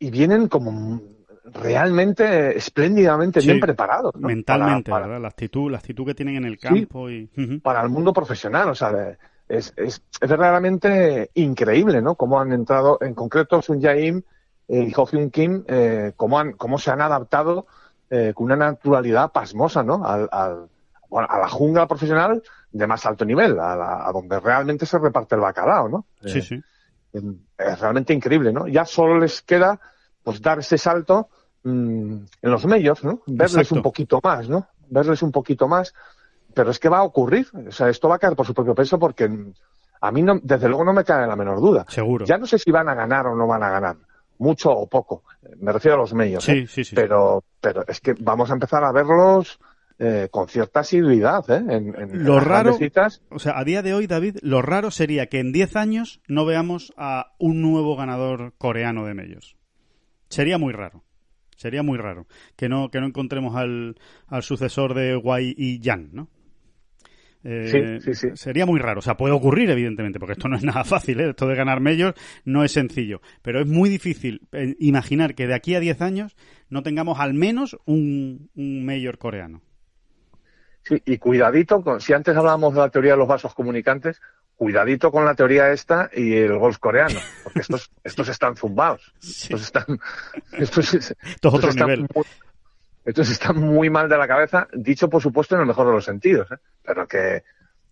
y 0.00 0.10
vienen 0.10 0.48
como 0.48 1.00
realmente 1.44 2.56
espléndidamente 2.58 3.38
bien 3.40 3.60
preparados. 3.60 4.14
Mentalmente, 4.16 4.90
¿verdad? 4.90 5.20
La 5.20 5.28
actitud, 5.28 5.70
la 5.70 5.78
actitud 5.78 6.04
que 6.06 6.14
tienen 6.14 6.36
en 6.36 6.44
el 6.44 6.58
campo. 6.58 7.08
y 7.08 7.26
Para 7.62 7.82
el 7.82 7.88
mundo 7.88 8.12
profesional, 8.12 8.70
o 8.70 8.74
sea, 8.74 9.16
es, 9.48 9.72
es, 9.76 10.02
es, 10.20 10.28
verdaderamente 10.28 11.30
increíble, 11.34 12.02
¿no? 12.02 12.16
Cómo 12.16 12.40
han 12.40 12.52
entrado, 12.52 12.98
en 13.00 13.14
concreto 13.14 13.62
Sun 13.62 13.80
Jae-im 13.80 14.22
y 14.70 14.92
Ho 14.96 15.06
Hyun 15.06 15.30
Kim, 15.30 15.64
eh, 15.66 16.12
cómo, 16.16 16.38
han, 16.38 16.52
cómo 16.52 16.78
se 16.78 16.92
han 16.92 17.00
adaptado 17.00 17.66
eh, 18.08 18.32
con 18.34 18.46
una 18.46 18.56
naturalidad 18.56 19.32
pasmosa, 19.32 19.82
¿no? 19.82 20.04
Al, 20.04 20.28
al, 20.30 20.68
bueno, 21.08 21.26
a 21.28 21.38
la 21.38 21.48
jungla 21.48 21.88
profesional 21.88 22.40
de 22.70 22.86
más 22.86 23.04
alto 23.04 23.24
nivel, 23.24 23.58
a, 23.58 24.06
a, 24.08 24.12
donde 24.12 24.38
realmente 24.38 24.86
se 24.86 24.98
reparte 24.98 25.34
el 25.34 25.40
bacalao, 25.40 25.88
¿no? 25.88 26.06
Sí, 26.24 26.38
eh, 26.38 26.42
sí. 26.42 26.62
Es 27.58 27.80
realmente 27.80 28.14
increíble, 28.14 28.52
¿no? 28.52 28.68
Ya 28.68 28.84
solo 28.84 29.18
les 29.18 29.42
queda, 29.42 29.80
pues, 30.22 30.40
dar 30.40 30.60
ese 30.60 30.78
salto 30.78 31.28
mmm, 31.64 32.16
en 32.40 32.50
los 32.50 32.64
medios, 32.66 33.02
¿no? 33.02 33.22
Verles 33.26 33.54
Exacto. 33.54 33.74
un 33.74 33.82
poquito 33.82 34.20
más, 34.22 34.48
¿no? 34.48 34.68
Verles 34.88 35.20
un 35.22 35.32
poquito 35.32 35.66
más. 35.66 35.92
Pero 36.54 36.70
es 36.70 36.78
que 36.78 36.88
va 36.88 36.98
a 36.98 37.02
ocurrir. 37.02 37.48
O 37.68 37.72
sea, 37.72 37.88
esto 37.88 38.08
va 38.08 38.16
a 38.16 38.18
caer 38.18 38.36
por 38.36 38.46
su 38.46 38.54
propio 38.54 38.74
peso 38.74 38.98
porque 38.98 39.28
a 40.00 40.12
mí, 40.12 40.22
no, 40.22 40.38
desde 40.40 40.68
luego, 40.68 40.84
no 40.84 40.92
me 40.92 41.04
cae 41.04 41.26
la 41.26 41.36
menor 41.36 41.60
duda. 41.60 41.84
Seguro. 41.88 42.24
Ya 42.24 42.38
no 42.38 42.46
sé 42.46 42.58
si 42.58 42.70
van 42.70 42.88
a 42.88 42.94
ganar 42.94 43.26
o 43.26 43.34
no 43.34 43.48
van 43.48 43.62
a 43.64 43.70
ganar 43.70 43.96
mucho 44.40 44.70
o 44.72 44.88
poco. 44.88 45.22
Me 45.58 45.70
refiero 45.70 45.96
a 45.96 46.00
los 46.00 46.14
medios. 46.14 46.44
Sí, 46.44 46.52
¿eh? 46.52 46.66
sí, 46.66 46.82
sí. 46.82 46.96
Pero, 46.96 47.44
pero 47.60 47.84
es 47.86 48.00
que 48.00 48.14
vamos 48.18 48.50
a 48.50 48.54
empezar 48.54 48.82
a 48.82 48.90
verlos 48.90 49.60
eh, 49.98 50.28
con 50.30 50.48
cierta 50.48 50.80
asiduidad, 50.80 51.48
¿eh? 51.50 51.62
En, 51.68 51.94
en 51.94 52.24
lo 52.24 52.38
en 52.38 52.44
raro, 52.44 52.72
citas. 52.74 53.22
o 53.28 53.38
sea, 53.38 53.58
a 53.58 53.64
día 53.64 53.82
de 53.82 53.92
hoy, 53.92 54.06
David, 54.06 54.38
lo 54.42 54.62
raro 54.62 54.90
sería 54.90 55.26
que 55.26 55.40
en 55.40 55.52
10 55.52 55.76
años 55.76 56.22
no 56.26 56.46
veamos 56.46 56.94
a 56.96 57.34
un 57.38 57.60
nuevo 57.60 57.96
ganador 57.96 58.54
coreano 58.56 59.04
de 59.04 59.14
medios. 59.14 59.56
Sería 60.30 60.56
muy 60.56 60.72
raro. 60.72 61.04
Sería 61.56 61.82
muy 61.82 61.98
raro 61.98 62.26
que 62.56 62.70
no, 62.70 62.90
que 62.90 63.00
no 63.00 63.06
encontremos 63.06 63.54
al, 63.54 63.96
al 64.26 64.42
sucesor 64.42 64.94
de 64.94 65.16
Wai 65.16 65.54
y 65.54 65.80
Yang, 65.80 66.08
¿no? 66.14 66.28
Eh, 67.42 68.00
sí, 68.00 68.14
sí, 68.14 68.14
sí. 68.14 68.36
Sería 68.36 68.66
muy 68.66 68.78
raro. 68.78 68.98
O 68.98 69.02
sea, 69.02 69.16
puede 69.16 69.32
ocurrir, 69.32 69.70
evidentemente, 69.70 70.18
porque 70.18 70.32
esto 70.32 70.48
no 70.48 70.56
es 70.56 70.62
nada 70.62 70.84
fácil, 70.84 71.20
¿eh? 71.20 71.30
Esto 71.30 71.46
de 71.46 71.54
ganar 71.54 71.80
medios 71.80 72.14
no 72.44 72.64
es 72.64 72.72
sencillo. 72.72 73.20
Pero 73.42 73.60
es 73.60 73.66
muy 73.66 73.88
difícil 73.88 74.42
eh, 74.52 74.76
imaginar 74.78 75.34
que 75.34 75.46
de 75.46 75.54
aquí 75.54 75.74
a 75.74 75.80
10 75.80 76.00
años 76.02 76.36
no 76.68 76.82
tengamos 76.82 77.18
al 77.20 77.34
menos 77.34 77.78
un, 77.86 78.50
un 78.54 78.84
mayor 78.84 79.18
coreano. 79.18 79.62
Sí, 80.82 81.02
y 81.04 81.18
cuidadito, 81.18 81.82
con, 81.82 82.00
si 82.00 82.12
antes 82.12 82.36
hablábamos 82.36 82.74
de 82.74 82.80
la 82.80 82.88
teoría 82.88 83.12
de 83.12 83.18
los 83.18 83.28
vasos 83.28 83.54
comunicantes, 83.54 84.20
cuidadito 84.56 85.10
con 85.10 85.24
la 85.24 85.34
teoría 85.34 85.72
esta 85.72 86.10
y 86.14 86.34
el 86.34 86.58
golf 86.58 86.78
coreano, 86.78 87.18
porque 87.44 87.60
estos, 87.60 87.90
estos 88.04 88.28
están 88.28 88.56
zumbados. 88.56 89.14
Estos 89.22 89.62
están, 89.62 89.84
estos, 90.52 90.94
Esto 90.94 91.14
es 91.48 91.54
otro 91.54 91.70
están 91.70 91.86
nivel. 91.88 92.06
Muy, 92.14 92.24
estos 93.04 93.30
están 93.30 93.56
muy 93.60 93.90
mal 93.90 94.08
de 94.08 94.18
la 94.18 94.28
cabeza, 94.28 94.68
dicho 94.72 95.08
por 95.08 95.22
supuesto 95.22 95.54
en 95.54 95.62
el 95.62 95.66
mejor 95.66 95.86
de 95.86 95.92
los 95.92 96.04
sentidos, 96.04 96.50
¿eh? 96.52 96.56
pero 96.82 97.06
que 97.06 97.42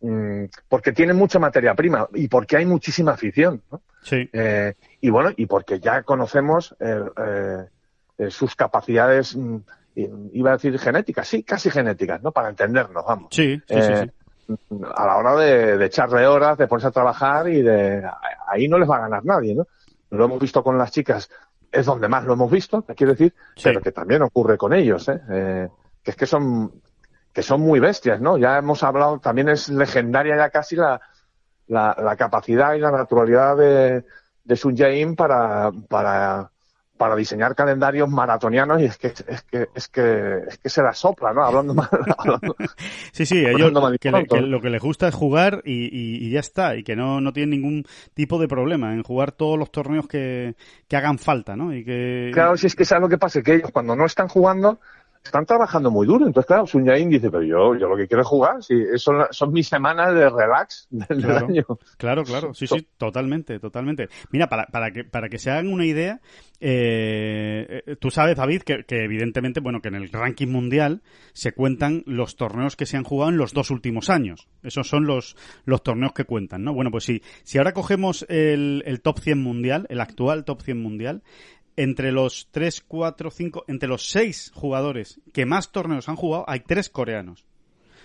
mmm, 0.01 0.45
porque 0.69 0.93
tienen 0.93 1.17
mucha 1.17 1.39
materia 1.39 1.75
prima 1.75 2.09
y 2.15 2.29
porque 2.29 2.57
hay 2.57 2.67
muchísima 2.67 3.13
afición, 3.13 3.63
¿no? 3.71 3.81
Sí. 4.03 4.29
Eh, 4.33 4.75
y 5.01 5.11
bueno, 5.11 5.31
y 5.37 5.47
porque 5.47 5.81
ya 5.81 6.03
conocemos 6.03 6.75
eh, 6.81 8.29
sus 8.31 8.55
capacidades, 8.55 9.37
mm, 9.37 9.57
iba 10.33 10.51
a 10.51 10.55
decir 10.55 10.79
genéticas, 10.79 11.27
sí, 11.27 11.43
casi 11.43 11.71
genéticas, 11.71 12.23
¿no? 12.23 12.31
Para 12.31 12.49
entendernos, 12.51 13.05
vamos. 13.05 13.29
Sí, 13.31 13.61
sí, 13.69 13.75
sí, 13.83 13.93
Eh, 13.93 14.11
A 14.95 15.07
la 15.07 15.17
hora 15.17 15.37
de, 15.37 15.77
de, 15.77 15.87
echarle 15.87 16.27
horas, 16.27 16.57
de 16.57 16.67
ponerse 16.67 16.89
a 16.89 16.93
trabajar 16.93 17.49
y 17.49 17.61
de 17.61 18.03
ahí 18.47 18.67
no 18.69 18.79
les 18.79 18.89
va 18.89 18.97
a 18.97 19.01
ganar 19.01 19.25
nadie, 19.25 19.55
¿no? 19.55 19.67
Lo 20.11 20.25
hemos 20.25 20.41
visto 20.41 20.63
con 20.63 20.79
las 20.79 20.91
chicas, 20.91 21.29
es 21.71 21.87
donde 21.87 22.09
más 22.09 22.25
lo 22.25 22.33
hemos 22.35 22.51
visto, 22.51 22.83
quiero 22.97 23.13
decir, 23.13 23.35
Sí. 23.57 23.65
pero 23.65 23.81
que 23.81 23.93
también 23.93 24.23
ocurre 24.23 24.57
con 24.57 24.73
ellos, 24.73 25.09
¿eh? 25.09 25.21
Eh, 25.31 25.69
que 26.03 26.11
es 26.11 26.17
que 26.17 26.27
son 26.27 26.73
que 27.33 27.43
son 27.43 27.61
muy 27.61 27.79
bestias, 27.79 28.21
¿no? 28.21 28.37
Ya 28.37 28.59
hemos 28.59 28.83
hablado, 28.83 29.21
también 29.21 29.49
es 29.49 29.69
legendaria 29.69 30.37
ya 30.37 30.51
casi 30.51 30.75
la, 30.75 31.01
la, 31.69 31.95
la 32.03 32.17
capacidad 32.17 32.75
y 32.75 32.81
la 32.81 32.91
naturalidad 32.91 33.57
de, 33.57 34.05
de 34.43 34.57
Sun 34.57 34.77
Jae-in 34.77 35.15
para, 35.15 35.71
para, 35.89 36.51
para 36.99 37.17
diseñar 37.17 37.55
calendarios 37.55 38.09
maratonianos 38.11 38.81
y 38.83 38.85
es 38.87 38.99
que 38.99 39.07
es 39.09 39.43
que 39.51 39.69
es 39.75 39.89
que 39.89 40.39
es 40.49 40.59
que 40.59 40.69
se 40.69 40.83
la 40.83 40.93
sopla, 40.93 41.33
¿no? 41.33 41.43
Hablando 41.45 41.73
mal, 41.75 41.89
hablando, 42.19 42.57
Sí, 43.13 43.25
sí, 43.25 43.39
ellos 43.39 43.73
que, 44.01 44.11
le- 44.11 44.27
que 44.27 44.41
lo 44.43 44.61
que 44.61 44.71
les 44.71 44.83
gusta 44.83 45.09
es 45.09 45.15
jugar 45.15 45.63
y, 45.65 45.85
y- 45.85 46.27
y 46.27 46.31
ya 46.31 46.41
está, 46.41 46.77
y 46.77 46.83
que 46.83 46.97
no, 46.97 47.21
no 47.21 47.33
tienen 47.33 47.51
ningún 47.51 47.85
tipo 48.15 48.39
de 48.39 48.49
problema 48.49 48.93
en 48.93 49.03
jugar 49.03 49.33
todos 49.33 49.59
los 49.59 49.71
torneos 49.71 50.07
que, 50.09 50.55
que 50.89 50.97
hagan 50.97 51.19
falta, 51.19 51.57
¿no? 51.57 51.75
Y 51.75 51.85
que... 51.85 52.31
Claro, 52.35 52.57
si 52.57 52.67
es 52.67 52.75
que 52.75 52.85
sabes 52.85 53.03
lo 53.03 53.09
que 53.09 53.19
pasa, 53.19 53.43
que 53.43 53.55
ellos 53.55 53.71
cuando 53.73 53.97
no 53.97 54.05
están 54.05 54.29
jugando 54.29 54.81
están 55.25 55.47
trabajando 55.47 55.91
muy 55.91 56.07
duro. 56.07 56.27
Entonces, 56.27 56.47
claro, 56.47 56.67
Sun 56.67 56.87
Jae-in 56.87 57.11
dice, 57.11 57.31
pero 57.31 57.43
yo, 57.43 57.75
yo 57.75 57.89
lo 57.89 57.97
que 57.97 58.07
quiero 58.07 58.23
es 58.23 58.29
jugar. 58.29 58.63
Si 58.63 58.75
son, 58.97 59.27
son 59.31 59.53
mis 59.53 59.69
semanas 59.69 60.15
de 60.15 60.29
relax 60.31 60.87
del, 60.91 61.23
Claro. 61.23 61.47
año. 61.47 61.65
Claro, 61.97 62.25
claro, 62.25 62.55
sí, 62.55 62.67
sí, 62.67 62.87
totalmente, 62.97 63.59
totalmente. 63.61 64.09
Mira, 64.31 64.49
para, 64.49 64.67
para 64.67 64.91
que 64.91 65.05
para 65.05 65.29
que 65.29 65.39
se 65.39 65.51
hagan 65.51 65.69
una 65.73 65.85
idea, 65.87 66.21
eh, 66.61 67.83
eh, 67.87 67.97
tú 67.97 68.11
sabes, 68.11 68.37
David, 68.37 68.63
que, 68.63 68.85
que 68.85 69.05
evidentemente, 69.05 69.61
bueno, 69.61 69.81
que 69.81 69.89
en 69.89 69.95
el 69.97 70.11
ranking 70.11 70.49
mundial 70.49 71.03
se 71.33 71.53
cuentan 71.53 72.03
los 72.07 72.37
torneos 72.37 72.77
que 72.77 72.87
se 72.87 72.97
han 72.97 73.05
jugado 73.05 73.31
en 73.31 73.37
los 73.39 73.53
dos 73.53 73.71
últimos 73.71 74.11
años. 74.11 74.49
Esos 74.63 74.89
son 74.89 75.07
los, 75.07 75.37
los 75.65 75.83
torneos 75.83 76.13
que 76.13 76.25
cuentan, 76.25 76.65
¿no? 76.65 76.75
Bueno, 76.75 76.91
pues 76.91 77.05
si, 77.05 77.23
si 77.45 77.59
ahora 77.59 77.73
cogemos 77.73 78.27
el, 78.29 78.83
el 78.87 79.01
top 79.01 79.21
100 79.21 79.43
mundial, 79.43 79.87
el 79.89 80.01
actual 80.01 80.45
top 80.45 80.63
100 80.63 80.81
mundial, 80.83 81.23
entre 81.79 82.11
los 82.11 82.49
3, 82.51 82.83
4, 82.89 83.31
5, 83.31 83.65
entre 83.69 83.89
los 83.89 84.11
6 84.11 84.51
jugadores 84.53 85.21
que 85.33 85.47
más 85.47 85.71
torneos 85.71 86.09
han 86.09 86.17
jugado, 86.17 86.45
hay 86.49 86.61
3 86.61 86.91
coreanos. 86.91 87.45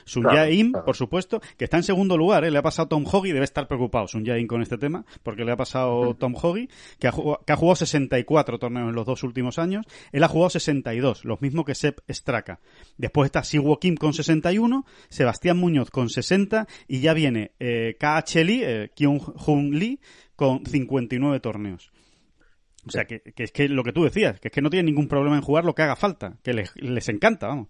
Sun 0.05 0.23
Claro, 0.23 0.37
Jae-in, 0.37 0.71
claro. 0.71 0.85
por 0.85 0.95
supuesto, 0.95 1.41
que 1.57 1.63
está 1.63 1.77
en 1.77 1.83
segundo 1.83 2.15
lugar, 2.15 2.43
¿eh? 2.43 2.51
le 2.51 2.59
ha 2.59 2.61
pasado 2.61 2.89
Tom 2.89 3.03
Hoggy, 3.09 3.31
debe 3.31 3.45
estar 3.45 3.67
preocupado 3.67 4.07
Sun 4.07 4.25
Jae-in 4.25 4.45
con 4.45 4.61
este 4.61 4.77
tema, 4.77 5.05
porque 5.23 5.43
le 5.43 5.53
ha 5.53 5.57
pasado 5.57 6.13
Tom 6.13 6.35
Hoggy, 6.39 6.69
que 6.99 7.07
ha, 7.07 7.11
jugado, 7.11 7.43
que 7.47 7.53
ha 7.53 7.55
jugado 7.55 7.77
64 7.77 8.59
torneos 8.59 8.89
en 8.89 8.95
los 8.95 9.07
dos 9.07 9.23
últimos 9.23 9.57
años, 9.57 9.87
él 10.11 10.23
ha 10.23 10.27
jugado 10.27 10.51
62, 10.51 11.25
los 11.25 11.41
mismos 11.41 11.65
que 11.65 11.73
Sepp 11.73 11.99
Straka. 12.07 12.59
Después 12.97 13.25
está 13.25 13.43
Siwo 13.43 13.79
Kim 13.79 13.95
con 13.95 14.13
61, 14.13 14.85
Sebastián 15.09 15.57
Muñoz 15.57 15.89
con 15.89 16.09
60, 16.09 16.67
y 16.87 16.99
ya 16.99 17.13
viene 17.13 17.53
eh, 17.59 17.97
KH 17.99 18.43
Lee, 18.43 18.61
eh, 18.63 18.91
Kyung-Hun 18.95 19.79
Lee, 19.79 19.99
con 20.35 20.63
59 20.63 21.39
torneos. 21.39 21.93
O 22.85 22.91
sea, 22.91 23.05
que, 23.05 23.21
que 23.21 23.43
es 23.43 23.51
que 23.51 23.69
lo 23.69 23.83
que 23.83 23.93
tú 23.93 24.03
decías, 24.03 24.39
que 24.39 24.49
es 24.49 24.51
que 24.53 24.61
no 24.61 24.69
tienen 24.69 24.87
ningún 24.87 25.07
problema 25.07 25.35
en 25.35 25.41
jugar 25.41 25.63
lo 25.65 25.73
que 25.75 25.83
haga 25.83 25.95
falta, 25.95 26.37
que 26.43 26.53
les, 26.53 26.75
les 26.75 27.07
encanta, 27.09 27.47
vamos. 27.47 27.67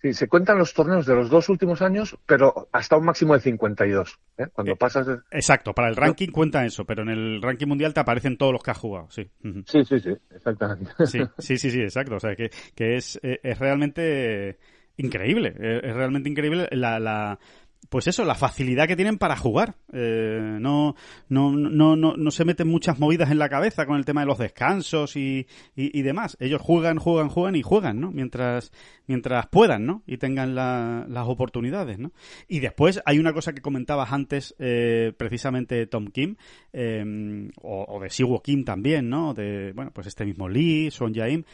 Sí, 0.00 0.12
se 0.14 0.26
cuentan 0.26 0.58
los 0.58 0.74
torneos 0.74 1.06
de 1.06 1.14
los 1.14 1.30
dos 1.30 1.48
últimos 1.48 1.80
años, 1.80 2.18
pero 2.26 2.68
hasta 2.72 2.96
un 2.96 3.04
máximo 3.04 3.34
de 3.34 3.40
52. 3.40 4.18
¿eh? 4.36 4.46
Cuando 4.52 4.72
Eh, 4.72 4.76
pasas 4.76 5.06
de... 5.06 5.18
Exacto, 5.30 5.72
para 5.74 5.88
el 5.88 5.94
ranking 5.94 6.30
cuenta 6.30 6.64
eso, 6.66 6.84
pero 6.84 7.02
en 7.02 7.08
el 7.10 7.40
ranking 7.40 7.68
mundial 7.68 7.94
te 7.94 8.00
aparecen 8.00 8.36
todos 8.36 8.52
los 8.52 8.64
que 8.64 8.72
has 8.72 8.78
jugado, 8.78 9.08
sí. 9.10 9.30
Ujú. 9.44 9.62
Sí, 9.64 9.84
sí, 9.84 10.00
sí, 10.00 10.10
exactamente. 10.34 10.90
Sí, 11.06 11.20
sí, 11.38 11.56
sí, 11.56 11.70
sí, 11.70 11.80
exacto. 11.82 12.16
O 12.16 12.20
sea, 12.20 12.34
que, 12.34 12.50
que 12.74 12.96
es, 12.96 13.20
eh, 13.22 13.38
es 13.44 13.56
realmente 13.60 14.58
increíble. 14.96 15.54
eh, 15.60 15.80
Es 15.84 15.94
realmente 15.94 16.28
increíble 16.28 16.68
la, 16.72 16.98
la, 16.98 17.38
pues 17.88 18.06
eso, 18.06 18.24
la 18.24 18.34
facilidad 18.34 18.86
que 18.88 18.96
tienen 18.96 19.18
para 19.18 19.36
jugar. 19.36 19.74
Eh, 19.92 20.56
no, 20.60 20.94
no, 21.28 21.52
no, 21.52 21.94
no, 21.96 22.16
no 22.16 22.30
se 22.30 22.44
meten 22.44 22.68
muchas 22.68 22.98
movidas 22.98 23.30
en 23.30 23.38
la 23.38 23.48
cabeza 23.50 23.84
con 23.84 23.96
el 23.96 24.04
tema 24.04 24.22
de 24.22 24.28
los 24.28 24.38
descansos 24.38 25.14
y, 25.16 25.46
y, 25.76 26.02
demás. 26.02 26.36
Ellos 26.40 26.62
juegan, 26.62 26.98
juegan, 26.98 27.28
juegan 27.28 27.54
y 27.56 27.62
juegan, 27.62 28.00
¿no? 28.00 28.10
Mientras, 28.10 28.72
mientras 29.06 29.46
puedan, 29.48 29.84
¿no? 29.84 30.02
Y 30.06 30.16
tengan 30.16 30.54
la- 30.54 31.04
las 31.08 31.26
oportunidades, 31.28 31.98
¿no? 31.98 32.12
Y 32.48 32.60
después 32.60 33.02
hay 33.04 33.18
una 33.18 33.32
cosa 33.34 33.52
que 33.52 33.60
comentabas 33.60 34.10
antes, 34.12 34.54
eh, 34.58 35.12
precisamente 35.16 35.86
Tom 35.86 36.06
Kim, 36.06 36.36
eh, 36.72 37.50
o, 37.60 37.84
o 37.88 38.00
de 38.00 38.08
Siwo 38.08 38.40
Kim 38.42 38.64
también, 38.64 39.10
¿no? 39.10 39.34
De, 39.34 39.72
bueno, 39.74 39.90
pues 39.92 40.06
este 40.06 40.24
mismo 40.24 40.48
Lee, 40.48 40.90
Son 40.90 41.12
Jae-im, 41.12 41.44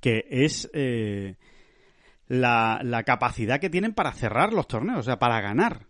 que 0.00 0.26
es 0.28 0.68
eh, 0.74 1.36
la, 2.28 2.80
la 2.84 3.02
capacidad 3.02 3.58
que 3.60 3.70
tienen 3.70 3.92
para 3.94 4.12
cerrar 4.12 4.52
los 4.52 4.68
torneos, 4.68 5.00
o 5.00 5.02
sea, 5.02 5.18
para 5.18 5.40
ganar. 5.40 5.80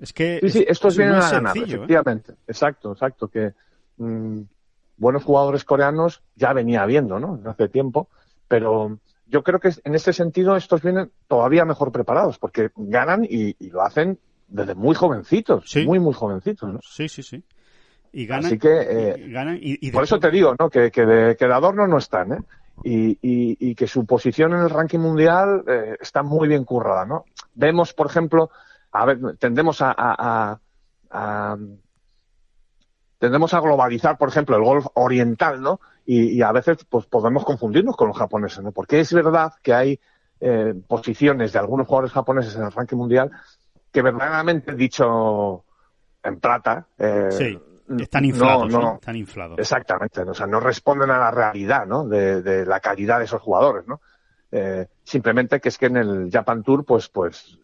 Es 0.00 0.12
que 0.12 0.38
Sí, 0.42 0.50
sí, 0.50 0.64
estos 0.68 0.94
es 0.94 0.98
vienen 0.98 1.16
a 1.16 1.30
ganar, 1.30 1.52
sencillo, 1.52 1.74
¿eh? 1.74 1.78
efectivamente. 1.78 2.34
Exacto, 2.46 2.92
exacto. 2.92 3.28
Que 3.28 3.52
mm, 3.96 4.40
buenos 4.96 5.24
jugadores 5.24 5.64
coreanos 5.64 6.22
ya 6.36 6.52
venía 6.52 6.82
habiendo, 6.82 7.18
¿no? 7.18 7.40
Hace 7.50 7.68
tiempo. 7.68 8.08
Pero 8.46 8.98
yo 9.26 9.42
creo 9.42 9.58
que 9.60 9.70
en 9.84 9.94
este 9.94 10.12
sentido 10.12 10.56
estos 10.56 10.82
vienen 10.82 11.10
todavía 11.26 11.64
mejor 11.64 11.90
preparados, 11.92 12.38
porque 12.38 12.70
ganan 12.76 13.24
y, 13.24 13.56
y 13.58 13.70
lo 13.70 13.82
hacen 13.82 14.18
desde 14.46 14.74
muy 14.74 14.94
jovencitos, 14.94 15.64
Sí. 15.68 15.84
muy, 15.84 15.98
muy 15.98 16.14
jovencitos, 16.14 16.72
¿no? 16.72 16.80
Sí, 16.82 17.08
sí, 17.08 17.22
sí. 17.22 17.42
Y 18.12 18.24
ganan. 18.24 18.46
Así 18.46 18.58
que, 18.58 18.68
eh, 18.70 19.14
y 19.18 19.32
ganan 19.32 19.58
y, 19.60 19.90
por 19.90 20.04
eso 20.04 20.18
te 20.18 20.30
digo, 20.30 20.54
¿no? 20.58 20.70
Que, 20.70 20.90
que 20.90 21.04
de, 21.04 21.36
que 21.36 21.46
de 21.46 21.52
adorno 21.52 21.86
no 21.86 21.98
están, 21.98 22.32
¿eh? 22.32 22.38
Y, 22.82 23.18
y, 23.20 23.74
que 23.74 23.86
su 23.88 24.06
posición 24.06 24.52
en 24.54 24.60
el 24.60 24.70
ranking 24.70 25.00
mundial 25.00 25.64
eh, 25.66 25.96
está 26.00 26.22
muy 26.22 26.48
bien 26.48 26.64
currada, 26.64 27.04
¿no? 27.04 27.24
Vemos, 27.54 27.92
por 27.92 28.06
ejemplo, 28.06 28.50
a 28.92 29.04
ver, 29.04 29.18
tendemos 29.38 29.82
a, 29.82 29.90
a, 29.90 30.14
a- 30.52 30.60
a- 31.10 31.56
tendemos 33.18 33.52
a 33.54 33.60
globalizar, 33.60 34.16
por 34.16 34.28
ejemplo, 34.28 34.56
el 34.56 34.62
golf 34.62 34.86
oriental, 34.94 35.60
¿no? 35.60 35.80
Y, 36.06 36.38
y 36.38 36.42
a 36.42 36.52
veces, 36.52 36.78
pues, 36.88 37.06
podemos 37.06 37.44
confundirnos 37.44 37.96
con 37.96 38.08
los 38.08 38.16
japoneses, 38.16 38.62
¿no? 38.62 38.72
Porque 38.72 39.00
es 39.00 39.12
verdad 39.12 39.52
que 39.62 39.74
hay 39.74 40.00
eh, 40.40 40.74
posiciones 40.86 41.52
de 41.52 41.58
algunos 41.58 41.86
jugadores 41.86 42.12
japoneses 42.12 42.54
en 42.54 42.62
el 42.62 42.72
ranking 42.72 42.96
mundial 42.96 43.30
que 43.90 44.02
verdaderamente, 44.02 44.74
dicho 44.74 45.64
en 46.22 46.38
plata, 46.38 46.86
eh, 46.98 47.28
Sí, 47.30 47.58
están 48.00 48.24
inflados, 48.24 48.70
¿no? 48.72 48.80
no, 48.80 48.94
Están 48.94 49.16
inflados. 49.16 49.58
Exactamente, 49.58 50.20
o 50.22 50.34
sea, 50.34 50.46
no 50.46 50.60
responden 50.60 51.10
a 51.10 51.18
la 51.18 51.30
realidad, 51.30 51.86
¿no? 51.86 52.06
De, 52.06 52.42
de 52.42 52.66
la 52.66 52.80
calidad 52.80 53.18
de 53.18 53.24
esos 53.24 53.40
jugadores, 53.40 53.86
¿no? 53.86 54.00
Eh, 54.52 54.86
simplemente 55.04 55.60
que 55.60 55.68
es 55.68 55.78
que 55.78 55.86
en 55.86 55.96
el 55.98 56.30
Japan 56.30 56.62
Tour, 56.62 56.84
pues, 56.84 57.08
pues, 57.08 57.58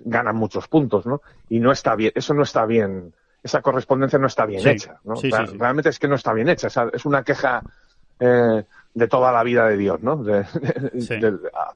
ganan 0.00 0.36
muchos 0.36 0.66
puntos, 0.68 1.06
¿no? 1.06 1.20
Y 1.48 1.60
no 1.60 1.72
está 1.72 1.94
bien, 1.94 2.12
eso 2.14 2.34
no 2.34 2.42
está 2.42 2.64
bien, 2.66 3.14
esa 3.42 3.60
correspondencia 3.62 4.18
no 4.18 4.26
está 4.26 4.46
bien 4.46 4.62
Sí, 4.62 4.68
hecha, 4.70 4.98
¿no? 5.04 5.16
sí, 5.16 5.30
sí. 5.30 5.56
Realmente 5.58 5.90
es 5.90 5.98
que 5.98 6.08
no 6.08 6.14
está 6.16 6.32
bien 6.32 6.48
hecha, 6.48 6.66
o 6.68 6.70
sea, 6.70 6.88
es 6.92 7.04
una 7.04 7.22
queja 7.22 7.62
eh, 8.20 8.64
de 8.94 9.08
toda 9.08 9.32
la 9.32 9.42
vida 9.42 9.66
de 9.68 9.76
Dios, 9.76 10.00
¿no? 10.02 10.16
De, 10.22 10.44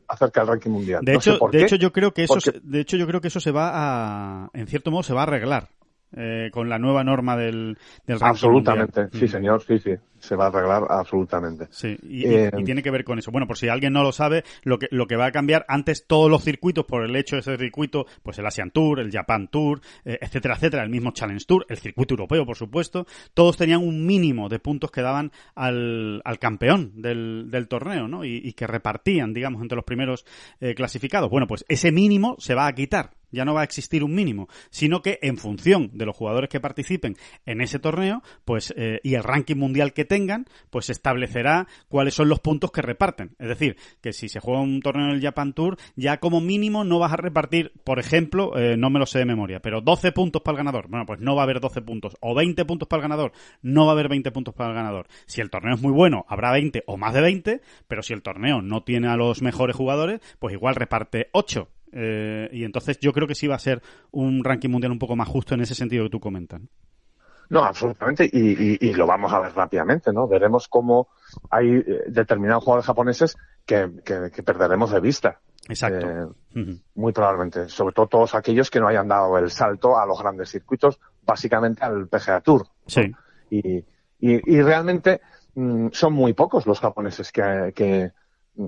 acerca 0.08 0.40
del 0.40 0.48
ranking 0.48 0.70
mundial. 0.70 1.04
De 1.04 1.14
No 1.14 1.20
sé 1.20 1.30
hecho, 1.30 1.38
por 1.38 1.50
de 1.50 1.58
qué. 1.58 1.64
hecho 1.64 1.76
yo 1.76 1.92
creo 1.92 2.12
que 2.12 2.24
eso, 2.24 2.34
porque- 2.34 2.52
se- 2.52 2.60
de 2.62 2.80
hecho 2.80 2.96
yo 2.96 3.06
creo 3.06 3.20
que 3.20 3.28
eso 3.28 3.40
se 3.40 3.50
va 3.50 3.70
a, 3.74 4.50
en 4.52 4.66
cierto 4.66 4.90
modo, 4.90 5.02
se 5.02 5.14
va 5.14 5.20
a 5.20 5.24
arreglar 5.24 5.68
eh, 6.14 6.50
con 6.52 6.68
la 6.68 6.78
nueva 6.78 7.02
norma 7.04 7.36
del, 7.36 7.76
del 8.06 8.18
Absolutamente, 8.20 9.08
sí, 9.12 9.24
Mm. 9.24 9.28
señor, 9.28 9.62
sí, 9.62 9.78
sí, 9.78 9.94
se 10.26 10.36
va 10.36 10.46
a 10.46 10.48
arreglar 10.48 10.82
absolutamente. 10.88 11.68
Sí, 11.70 11.96
y, 12.02 12.26
Eh, 12.26 12.50
y 12.56 12.64
tiene 12.64 12.82
que 12.82 12.90
ver 12.90 13.04
con 13.04 13.18
eso. 13.18 13.30
Bueno, 13.30 13.46
por 13.46 13.56
si 13.56 13.68
alguien 13.68 13.92
no 13.92 14.02
lo 14.02 14.12
sabe, 14.12 14.44
lo 14.62 14.78
que, 14.78 14.88
lo 14.90 15.06
que 15.06 15.16
va 15.16 15.26
a 15.26 15.32
cambiar, 15.32 15.64
antes 15.68 16.06
todos 16.06 16.30
los 16.30 16.42
circuitos, 16.42 16.84
por 16.84 17.04
el 17.04 17.14
hecho 17.16 17.36
de 17.36 17.40
ese 17.40 17.56
circuito, 17.56 18.06
pues 18.22 18.38
el 18.38 18.46
Asian 18.46 18.70
Tour, 18.70 19.00
el 19.00 19.10
Japan 19.10 19.48
Tour, 19.48 19.80
eh, 20.04 20.18
etcétera, 20.20 20.54
etcétera, 20.56 20.82
el 20.82 20.90
mismo 20.90 21.12
Challenge 21.12 21.44
Tour, 21.46 21.66
el 21.68 21.78
circuito 21.78 22.14
europeo, 22.14 22.44
por 22.44 22.56
supuesto, 22.56 23.06
todos 23.34 23.56
tenían 23.56 23.82
un 23.82 24.04
mínimo 24.04 24.48
de 24.48 24.58
puntos 24.58 24.90
que 24.90 25.02
daban 25.02 25.30
al, 25.54 26.20
al 26.24 26.38
campeón 26.38 26.92
del, 27.00 27.50
del 27.50 27.68
torneo, 27.68 28.08
¿no? 28.08 28.24
Y, 28.24 28.40
y 28.44 28.52
que 28.54 28.66
repartían, 28.66 29.32
digamos, 29.32 29.62
entre 29.62 29.76
los 29.76 29.84
primeros 29.84 30.24
eh, 30.60 30.74
clasificados. 30.74 31.30
Bueno, 31.30 31.46
pues 31.46 31.64
ese 31.68 31.92
mínimo 31.92 32.36
se 32.38 32.54
va 32.54 32.66
a 32.66 32.74
quitar. 32.74 33.10
Ya 33.32 33.44
no 33.44 33.54
va 33.54 33.62
a 33.62 33.64
existir 33.64 34.04
un 34.04 34.14
mínimo, 34.14 34.48
sino 34.70 35.02
que 35.02 35.18
en 35.20 35.36
función 35.36 35.90
de 35.92 36.06
los 36.06 36.16
jugadores 36.16 36.48
que 36.48 36.60
participen 36.60 37.16
en 37.44 37.60
ese 37.60 37.80
torneo, 37.80 38.22
pues 38.44 38.72
eh, 38.76 39.00
y 39.02 39.14
el 39.14 39.24
ranking 39.24 39.56
mundial 39.56 39.92
que 39.92 40.04
tengan, 40.04 40.15
pues 40.70 40.86
se 40.86 40.92
establecerá 40.92 41.66
cuáles 41.88 42.14
son 42.14 42.28
los 42.28 42.40
puntos 42.40 42.70
que 42.70 42.82
reparten. 42.82 43.34
Es 43.38 43.48
decir, 43.48 43.76
que 44.00 44.12
si 44.12 44.28
se 44.28 44.40
juega 44.40 44.60
un 44.60 44.80
torneo 44.80 45.08
en 45.08 45.14
el 45.14 45.22
Japan 45.22 45.52
Tour, 45.52 45.76
ya 45.96 46.18
como 46.18 46.40
mínimo 46.40 46.84
no 46.84 46.98
vas 46.98 47.12
a 47.12 47.16
repartir, 47.16 47.72
por 47.84 47.98
ejemplo, 47.98 48.56
eh, 48.56 48.76
no 48.76 48.90
me 48.90 48.98
lo 48.98 49.06
sé 49.06 49.18
de 49.18 49.24
memoria, 49.24 49.60
pero 49.60 49.80
12 49.80 50.12
puntos 50.12 50.42
para 50.42 50.54
el 50.54 50.58
ganador. 50.58 50.88
Bueno, 50.88 51.06
pues 51.06 51.20
no 51.20 51.34
va 51.34 51.42
a 51.42 51.44
haber 51.44 51.60
12 51.60 51.82
puntos. 51.82 52.16
O 52.20 52.34
20 52.34 52.64
puntos 52.64 52.88
para 52.88 53.00
el 53.00 53.08
ganador, 53.08 53.32
no 53.62 53.84
va 53.84 53.92
a 53.92 53.94
haber 53.94 54.08
20 54.08 54.30
puntos 54.30 54.54
para 54.54 54.70
el 54.70 54.76
ganador. 54.76 55.06
Si 55.26 55.40
el 55.40 55.50
torneo 55.50 55.74
es 55.74 55.82
muy 55.82 55.92
bueno, 55.92 56.24
habrá 56.28 56.52
20 56.52 56.84
o 56.86 56.96
más 56.96 57.14
de 57.14 57.20
20, 57.20 57.60
pero 57.88 58.02
si 58.02 58.12
el 58.12 58.22
torneo 58.22 58.62
no 58.62 58.82
tiene 58.82 59.08
a 59.08 59.16
los 59.16 59.42
mejores 59.42 59.76
jugadores, 59.76 60.20
pues 60.38 60.54
igual 60.54 60.74
reparte 60.74 61.28
8. 61.32 61.68
Eh, 61.92 62.48
y 62.52 62.64
entonces 62.64 62.98
yo 63.00 63.12
creo 63.12 63.26
que 63.26 63.34
sí 63.34 63.46
va 63.46 63.54
a 63.54 63.60
ser 63.60 63.82
un 64.10 64.44
ranking 64.44 64.68
mundial 64.68 64.92
un 64.92 64.98
poco 64.98 65.16
más 65.16 65.28
justo 65.28 65.54
en 65.54 65.62
ese 65.62 65.74
sentido 65.74 66.04
que 66.04 66.10
tú 66.10 66.20
comentas. 66.20 66.60
¿No? 67.50 67.64
Absolutamente, 67.64 68.28
y, 68.30 68.74
y- 68.74 68.78
y 68.80 68.92
lo 68.94 69.06
vamos 69.06 69.32
a 69.32 69.40
ver 69.40 69.52
rápidamente, 69.54 70.12
¿no? 70.12 70.26
Veremos 70.28 70.68
cómo 70.68 71.08
hay 71.50 71.68
eh, 71.76 72.04
determinados 72.08 72.64
jugadores 72.64 72.86
japoneses 72.86 73.36
que, 73.64 73.90
que- 74.04 74.30
que 74.34 74.42
perderemos 74.42 74.90
de 74.90 75.00
vista, 75.00 75.40
Exacto. 75.68 76.06
eh, 76.54 76.76
muy 76.94 77.12
probablemente. 77.12 77.68
Sobre 77.68 77.92
todo 77.94 78.06
todos 78.06 78.34
aquellos 78.34 78.70
que 78.70 78.80
no 78.80 78.88
hayan 78.88 79.08
dado 79.08 79.36
el 79.38 79.50
salto 79.50 79.98
a 79.98 80.06
los 80.06 80.20
grandes 80.20 80.50
circuitos, 80.50 80.98
básicamente 81.24 81.84
al 81.84 82.08
PGA 82.08 82.40
Tour. 82.40 82.62
¿no? 82.62 82.70
Sí. 82.86 83.02
Y, 83.50 83.78
y, 83.78 83.84
y 84.56 84.62
realmente 84.62 85.20
mm, 85.54 85.88
son 85.92 86.12
muy 86.14 86.32
pocos 86.32 86.66
los 86.66 86.80
japoneses 86.80 87.30
que, 87.32 87.72
que, 87.74 88.12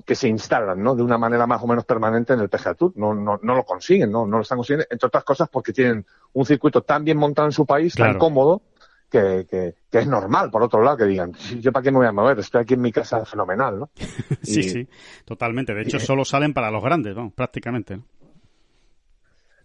que 0.05 0.15
se 0.15 0.29
instalan, 0.29 0.83
¿no? 0.83 0.95
De 0.95 1.03
una 1.03 1.17
manera 1.19 1.47
más 1.47 1.63
o 1.63 1.67
menos 1.67 1.85
permanente 1.85 2.33
en 2.35 2.41
el 2.41 2.49
PGA 2.49 2.75
Tour. 2.75 2.93
No, 2.97 3.15
no, 3.15 3.39
no 3.43 3.55
lo 3.55 3.65
consiguen, 3.65 4.11
¿no? 4.13 4.27
No 4.27 4.37
lo 4.39 4.43
están 4.43 4.59
consiguiendo, 4.59 4.87
entre 4.91 5.07
otras 5.07 5.25
cosas 5.25 5.49
porque 5.49 5.73
tienen 5.73 6.05
un 6.35 6.45
circuito 6.45 6.83
tan 6.83 7.05
bien 7.05 7.17
montado 7.17 7.49
en 7.49 7.53
su 7.53 7.65
país, 7.65 7.95
Claro. 7.95 8.13
tan 8.13 8.19
cómodo, 8.19 8.63
que, 9.11 9.47
que, 9.51 9.75
que 9.91 9.99
es 10.01 10.07
normal, 10.07 10.51
por 10.51 10.63
otro 10.63 10.83
lado, 10.83 10.99
que 10.99 11.05
digan, 11.05 11.33
"Sí, 11.35 11.61
yo 11.61 11.73
para 11.73 11.83
qué 11.83 11.91
me 11.91 11.97
voy 11.97 12.07
a 12.07 12.13
mover, 12.13 12.39
estoy 12.41 12.61
aquí 12.61 12.75
en 12.75 12.83
mi 12.83 12.93
casa 12.93 13.25
fenomenal, 13.25 13.79
¿no? 13.81 13.91
Sí, 14.43 14.61
Y- 14.61 14.63
sí, 14.65 14.89
totalmente. 15.25 15.73
De 15.75 15.83
hecho, 15.83 15.99
solo 15.99 16.25
salen 16.27 16.53
para 16.53 16.71
los 16.71 16.83
grandes, 16.85 17.15
vamos, 17.15 17.33
prácticamente. 17.33 17.97
¿no? 17.97 18.05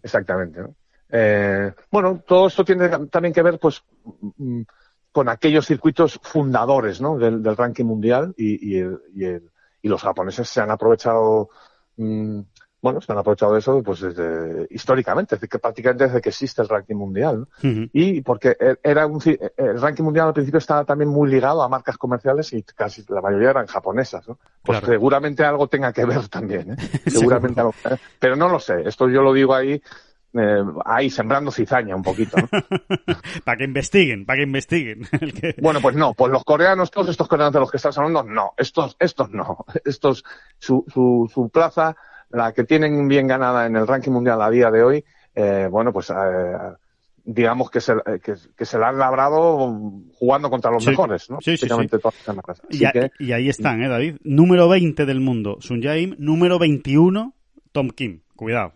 Exactamente. 0.02 0.60
¿no? 0.60 0.74
Eh, 1.10 1.72
bueno, 1.90 2.22
todo 2.26 2.46
esto 2.48 2.64
tiene 2.64 2.88
también 3.10 3.32
que 3.34 3.42
ver, 3.42 3.58
pues, 3.58 3.82
mm, 4.38 4.62
con 5.12 5.28
aquellos 5.28 5.66
circuitos 5.66 6.18
fundadores, 6.22 7.00
¿no? 7.00 7.16
Del, 7.18 7.42
del 7.42 7.56
ranking 7.56 7.84
mundial 7.84 8.34
y, 8.36 8.74
y, 8.74 8.78
el- 8.80 8.98
y, 9.14 9.24
el- 9.24 9.50
y 9.84 9.88
los 9.88 10.02
japoneses 10.02 10.48
se 10.48 10.60
han 10.62 10.70
aprovechado, 10.70 11.50
mm, 11.98 12.40
bueno, 12.80 13.00
se 13.02 13.12
han 13.12 13.18
aprovechado 13.18 13.52
de 13.52 13.58
eso, 13.58 13.82
pues, 13.82 14.00
desde, 14.00 14.66
históricamente, 14.70 15.36
desde 15.36 15.46
que 15.48 15.58
prácticamente 15.58 16.04
desde 16.06 16.20
que 16.22 16.30
existe 16.30 16.62
el 16.62 16.68
ranking 16.68 16.96
mundial. 16.96 17.46
Y 17.92 18.22
porque 18.22 18.56
e- 18.58 18.78
era 18.82 19.06
un, 19.06 19.20
ci- 19.20 19.38
el 19.56 19.80
ranking 19.80 20.02
mundial 20.04 20.28
al 20.28 20.32
principio 20.34 20.58
estaba 20.58 20.84
también 20.84 21.08
muy 21.10 21.30
ligado 21.30 21.62
a 21.62 21.68
marcas 21.68 21.96
comerciales 21.98 22.52
y 22.54 22.62
casi 22.62 23.04
la 23.08 23.20
mayoría 23.20 23.50
eran 23.50 23.66
japonesas, 23.66 24.26
¿no? 24.28 24.38
Pues 24.62 24.78
Claro. 24.80 24.92
seguramente 24.94 25.44
algo 25.44 25.68
tenga 25.68 25.92
que 25.92 26.04
ver 26.06 26.28
también, 26.28 26.72
¿eh? 26.72 26.76
Seguramente 27.06 27.60
algo. 27.60 27.74
¿eh? 27.90 27.96
Pero 28.18 28.36
no 28.36 28.48
lo 28.48 28.58
sé. 28.58 28.82
Esto 28.88 29.08
yo 29.08 29.20
lo 29.22 29.32
digo 29.34 29.54
ahí, 29.54 29.82
eh, 30.36 30.62
ahí 30.84 31.10
sembrando 31.10 31.50
cizaña 31.50 31.94
un 31.96 32.02
poquito, 32.02 32.36
¿no? 32.38 32.48
para 33.44 33.58
que 33.58 33.64
investiguen, 33.64 34.26
para 34.26 34.38
que 34.38 34.42
investiguen. 34.44 35.06
El 35.20 35.32
que- 35.32 35.54
Bueno, 35.60 35.80
pues 35.80 35.94
no, 35.96 36.14
pues 36.14 36.30
los 36.32 36.44
coreanos, 36.44 36.90
todos 36.90 37.08
estos 37.08 37.28
coreanos 37.28 37.52
de 37.54 37.60
los 37.60 37.70
que 37.70 37.76
estás 37.76 37.96
hablando, 37.98 38.22
no, 38.24 38.52
estos, 38.56 38.96
estos 38.98 39.30
no, 39.30 39.64
estos, 39.84 40.24
su, 40.58 40.84
su, 40.92 41.30
su 41.32 41.48
plaza, 41.50 41.96
la 42.30 42.52
que 42.52 42.64
tienen 42.64 43.06
bien 43.08 43.26
ganada 43.26 43.66
en 43.66 43.76
el 43.76 43.86
ranking 43.86 44.10
mundial 44.12 44.42
a 44.42 44.50
día 44.50 44.70
de 44.70 44.82
hoy, 44.82 45.04
eh, 45.34 45.68
bueno, 45.70 45.92
pues 45.92 46.10
eh, 46.10 46.14
digamos 47.26 47.70
que 47.70 47.80
se, 47.80 47.92
eh, 47.92 48.20
que, 48.22 48.34
que 48.56 48.64
se 48.66 48.78
la 48.78 48.88
han 48.88 48.98
labrado 48.98 49.72
jugando 50.14 50.50
contra 50.50 50.70
los 50.70 50.82
Sí. 50.84 50.90
mejores, 50.90 51.30
¿no? 51.30 51.38
Sí, 51.40 51.56
sí, 51.56 51.66
Prácticamente 51.66 51.98
todas 51.98 52.60
Y, 52.70 52.84
a- 52.84 52.92
que, 52.92 53.10
y 53.18 53.32
ahí 53.32 53.48
están, 53.48 53.82
¿eh, 53.82 53.88
David? 53.88 54.16
Número 54.24 54.68
20 54.68 55.06
del 55.06 55.20
mundo, 55.20 55.56
Sun 55.60 55.80
Jae-im. 55.82 56.16
Número 56.18 56.58
21, 56.58 57.32
Tom 57.72 57.88
Kim. 57.90 58.20
Cuidado. 58.36 58.72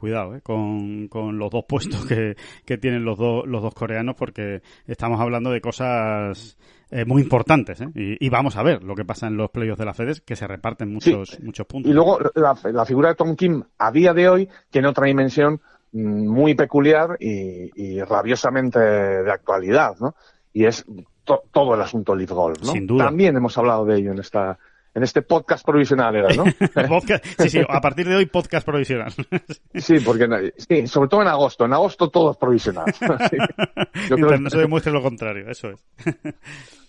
Cuidado, 0.00 0.34
¿eh? 0.34 0.40
Con, 0.40 1.08
con 1.08 1.38
los 1.38 1.50
dos 1.50 1.64
puestos 1.68 2.06
que, 2.06 2.34
que 2.64 2.78
tienen 2.78 3.04
los, 3.04 3.18
dos 3.18 3.46
los 3.46 3.62
dos 3.62 3.74
coreanos, 3.74 4.16
porque 4.16 4.62
estamos 4.86 5.20
hablando 5.20 5.50
de 5.50 5.60
cosas 5.60 6.56
eh, 6.90 7.04
muy 7.04 7.20
importantes, 7.22 7.80
¿eh? 7.82 7.88
Y, 7.94 8.26
y 8.26 8.28
vamos 8.30 8.56
a 8.56 8.62
ver 8.62 8.82
lo 8.82 8.94
que 8.94 9.04
pasa 9.04 9.26
en 9.26 9.36
los 9.36 9.50
playoffs 9.50 9.78
de 9.78 9.84
la 9.84 9.92
FEDES, 9.94 10.22
que 10.22 10.36
se 10.36 10.46
reparten 10.46 10.92
muchos, 10.92 11.38
muchos 11.40 11.66
puntos. 11.66 11.90
Y 11.90 11.94
luego 11.94 12.18
la, 12.34 12.56
la 12.72 12.84
figura 12.86 13.10
de 13.10 13.14
Tom 13.14 13.36
Kim 13.36 13.62
a 13.78 13.92
día 13.92 14.14
de 14.14 14.28
hoy 14.28 14.48
tiene 14.70 14.88
otra 14.88 15.06
dimensión 15.06 15.60
mm, 15.92 16.26
muy 16.28 16.54
peculiar 16.54 17.16
y, 17.20 17.70
y 17.76 18.02
rabiosamente 18.02 18.78
de 18.80 19.30
actualidad, 19.30 19.96
¿no? 20.00 20.14
Y 20.52 20.64
es 20.64 20.84
to- 21.24 21.42
todo 21.52 21.74
el 21.74 21.82
asunto 21.82 22.16
Leaf 22.16 22.30
Golf, 22.30 22.58
¿no? 22.62 22.72
Sin 22.72 22.86
duda. 22.86 23.04
También 23.04 23.36
hemos 23.36 23.56
hablado 23.58 23.84
de 23.84 23.98
ello 23.98 24.12
en 24.12 24.18
esta 24.18 24.58
en 24.94 25.02
este 25.02 25.22
podcast 25.22 25.64
provisional 25.64 26.14
era, 26.16 26.28
¿no? 26.34 26.44
Podcast- 26.88 27.24
sí, 27.38 27.48
sí, 27.50 27.60
a 27.68 27.80
partir 27.80 28.08
de 28.08 28.16
hoy 28.16 28.26
podcast 28.26 28.66
provisional. 28.66 29.12
sí, 29.74 30.00
porque 30.00 30.52
sí, 30.56 30.86
sobre 30.86 31.08
todo 31.08 31.22
en 31.22 31.28
agosto. 31.28 31.64
En 31.64 31.72
agosto 31.72 32.08
todo 32.10 32.32
es 32.32 32.36
provisional. 32.36 32.86
Yo 34.08 34.16
creo 34.16 34.28
que- 34.30 34.38
no 34.38 34.50
se 34.50 34.58
demuestre 34.58 34.92
lo 34.92 35.02
contrario, 35.02 35.48
eso 35.48 35.70
es. 35.70 35.84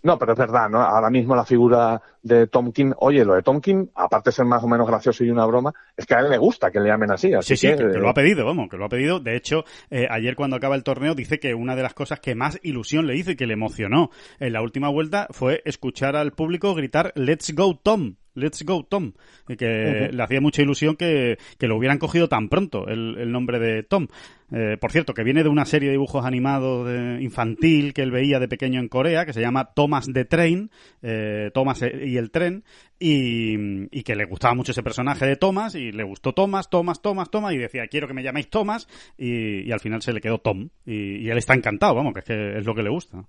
No, 0.04 0.18
pero 0.18 0.34
es 0.34 0.40
verdad, 0.40 0.70
¿no? 0.70 0.82
Ahora 0.82 1.10
mismo 1.10 1.36
la 1.36 1.46
figura 1.46 2.02
de 2.24 2.48
Tom 2.48 2.72
Kim, 2.72 2.94
oye, 2.98 3.24
lo 3.24 3.36
de 3.36 3.44
Tom 3.44 3.62
Kim, 3.62 3.88
aparte 3.96 4.30
de 4.30 4.34
ser 4.34 4.46
más 4.46 4.64
o 4.64 4.68
menos 4.68 4.88
gracioso 4.88 5.24
y 5.24 5.30
una 5.30 5.46
broma, 5.46 5.74
es 5.96 6.06
que 6.06 6.16
a 6.16 6.20
él 6.20 6.30
le 6.30 6.38
gusta 6.38 6.72
que 6.72 6.80
le 6.80 6.90
llamen 6.90 7.12
así. 7.12 7.34
así 7.34 7.56
Sí, 7.56 7.68
sí, 7.68 7.76
que, 7.76 7.90
que 7.90 8.00
lo 8.00 8.08
eh, 8.08 8.10
ha 8.10 8.14
pedido, 8.14 8.46
vamos, 8.46 8.70
que 8.70 8.78
lo 8.78 8.86
ha 8.86 8.90
pedido. 8.90 9.20
De 9.20 9.36
hecho, 9.36 9.64
eh, 9.90 10.08
ayer 10.10 10.36
cuando 10.36 10.56
acaba 10.56 10.76
el 10.76 10.84
torneo 10.84 11.14
dice 11.14 11.40
que 11.40 11.54
una 11.54 11.76
de 11.76 11.84
las 11.84 11.94
cosas 11.94 12.20
que 12.20 12.36
más 12.36 12.60
ilusión 12.64 13.06
le 13.06 13.16
hizo 13.16 13.32
y 13.32 13.36
que 13.36 13.46
le 13.46 13.54
emocionó 13.54 14.10
en 14.40 14.54
la 14.54 14.62
última 14.62 14.90
vuelta 14.90 15.28
fue 15.32 15.62
escuchar 15.66 16.16
al 16.16 16.32
público 16.32 16.74
gritar 16.74 17.12
Let's 17.16 17.54
go 17.56 17.80
Tom. 17.82 18.16
Let's 18.34 18.64
go 18.64 18.84
Tom. 18.84 19.14
Que 19.58 20.10
le 20.12 20.24
hacía 20.24 20.40
mucha 20.42 20.62
ilusión 20.62 20.96
que, 20.96 21.38
que 21.58 21.68
lo 21.68 21.78
hubieran 21.78 21.98
cogido 21.98 22.30
tan 22.30 22.48
pronto 22.50 22.88
el, 22.88 23.18
el 23.18 23.32
nombre 23.32 23.60
de 23.60 23.84
Tom. 23.84 24.08
Eh, 24.54 24.78
por 24.80 24.92
cierto, 24.92 25.14
que 25.14 25.24
viene 25.24 25.44
de 25.44 25.50
una 25.50 25.66
serie 25.66 25.88
de 25.90 25.94
dibujos 25.94 26.26
animados 26.26 26.88
de- 26.88 27.22
infantil 27.22 27.94
que 27.94 28.02
él 28.02 28.12
veía 28.12 28.40
de 28.40 28.48
pequeño 28.50 28.80
en 28.82 28.90
Corea, 28.90 29.26
que 29.26 29.32
se 29.34 29.40
llama 29.42 29.72
Thomas 29.74 30.08
the 30.14 30.26
Train, 30.26 30.72
eh, 31.02 31.52
Thomas 31.54 31.82
y 31.82 32.18
el 32.18 32.32
tren, 32.32 32.64
y, 33.00 33.56
y 33.98 34.04
que 34.04 34.16
le 34.16 34.26
gustaba 34.26 34.54
mucho 34.54 34.74
ese 34.74 34.84
personaje 34.84 35.26
de 35.26 35.38
Thomas, 35.38 35.76
y 35.76 35.92
le 35.94 36.04
gustó 36.04 36.34
Thomas, 36.34 36.70
Thomas, 36.70 37.02
Thomas, 37.02 37.32
Thomas, 37.32 37.54
y 37.54 37.58
decía, 37.58 37.88
quiero 37.88 38.08
que 38.08 38.14
me 38.14 38.24
llaméis 38.24 38.50
Thomas, 38.50 38.88
y, 39.18 39.62
y 39.62 39.72
al 39.72 39.80
final 39.80 40.02
se 40.02 40.12
le 40.14 40.20
quedó 40.22 40.40
Tom, 40.40 40.70
y, 40.86 41.18
y 41.26 41.30
él 41.30 41.38
está 41.38 41.54
encantado, 41.54 41.96
vamos, 41.96 42.14
que 42.14 42.20
es 42.20 42.26
que 42.26 42.58
es 42.60 42.66
lo 42.66 42.76
que 42.76 42.84
le 42.84 42.90
gusta. 42.90 43.24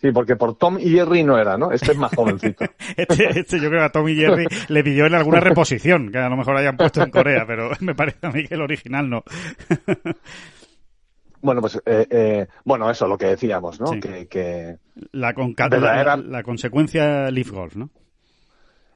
Sí, 0.00 0.12
porque 0.12 0.36
por 0.36 0.56
Tom 0.56 0.78
y 0.78 0.90
Jerry 0.90 1.24
no 1.24 1.38
era, 1.38 1.58
¿no? 1.58 1.72
Este 1.72 1.90
es 1.90 1.98
más 1.98 2.14
jovencito. 2.14 2.64
este, 2.96 3.40
este, 3.40 3.60
yo 3.60 3.68
creo 3.68 3.80
que 3.80 3.86
a 3.86 3.90
Tom 3.90 4.08
y 4.08 4.14
Jerry 4.14 4.46
le 4.68 4.84
pilló 4.84 5.06
en 5.06 5.14
alguna 5.14 5.40
reposición, 5.40 6.12
que 6.12 6.18
a 6.18 6.28
lo 6.28 6.36
mejor 6.36 6.56
hayan 6.56 6.76
puesto 6.76 7.02
en 7.02 7.10
Corea, 7.10 7.44
pero 7.46 7.70
me 7.80 7.96
parece 7.96 8.26
a 8.26 8.30
mí 8.30 8.46
que 8.46 8.54
el 8.54 8.62
original 8.62 9.10
no. 9.10 9.24
bueno, 11.42 11.60
pues, 11.60 11.82
eh, 11.84 12.06
eh, 12.08 12.46
bueno, 12.64 12.88
eso, 12.88 13.08
lo 13.08 13.18
que 13.18 13.26
decíamos, 13.26 13.80
¿no? 13.80 13.90
Que, 13.98 14.28
que 14.28 14.76
la, 15.10 15.32
la, 15.32 16.16
la, 16.16 16.42
consecuencia 16.44 17.28
Leaf 17.32 17.50
Golf, 17.50 17.74
¿no? 17.74 17.90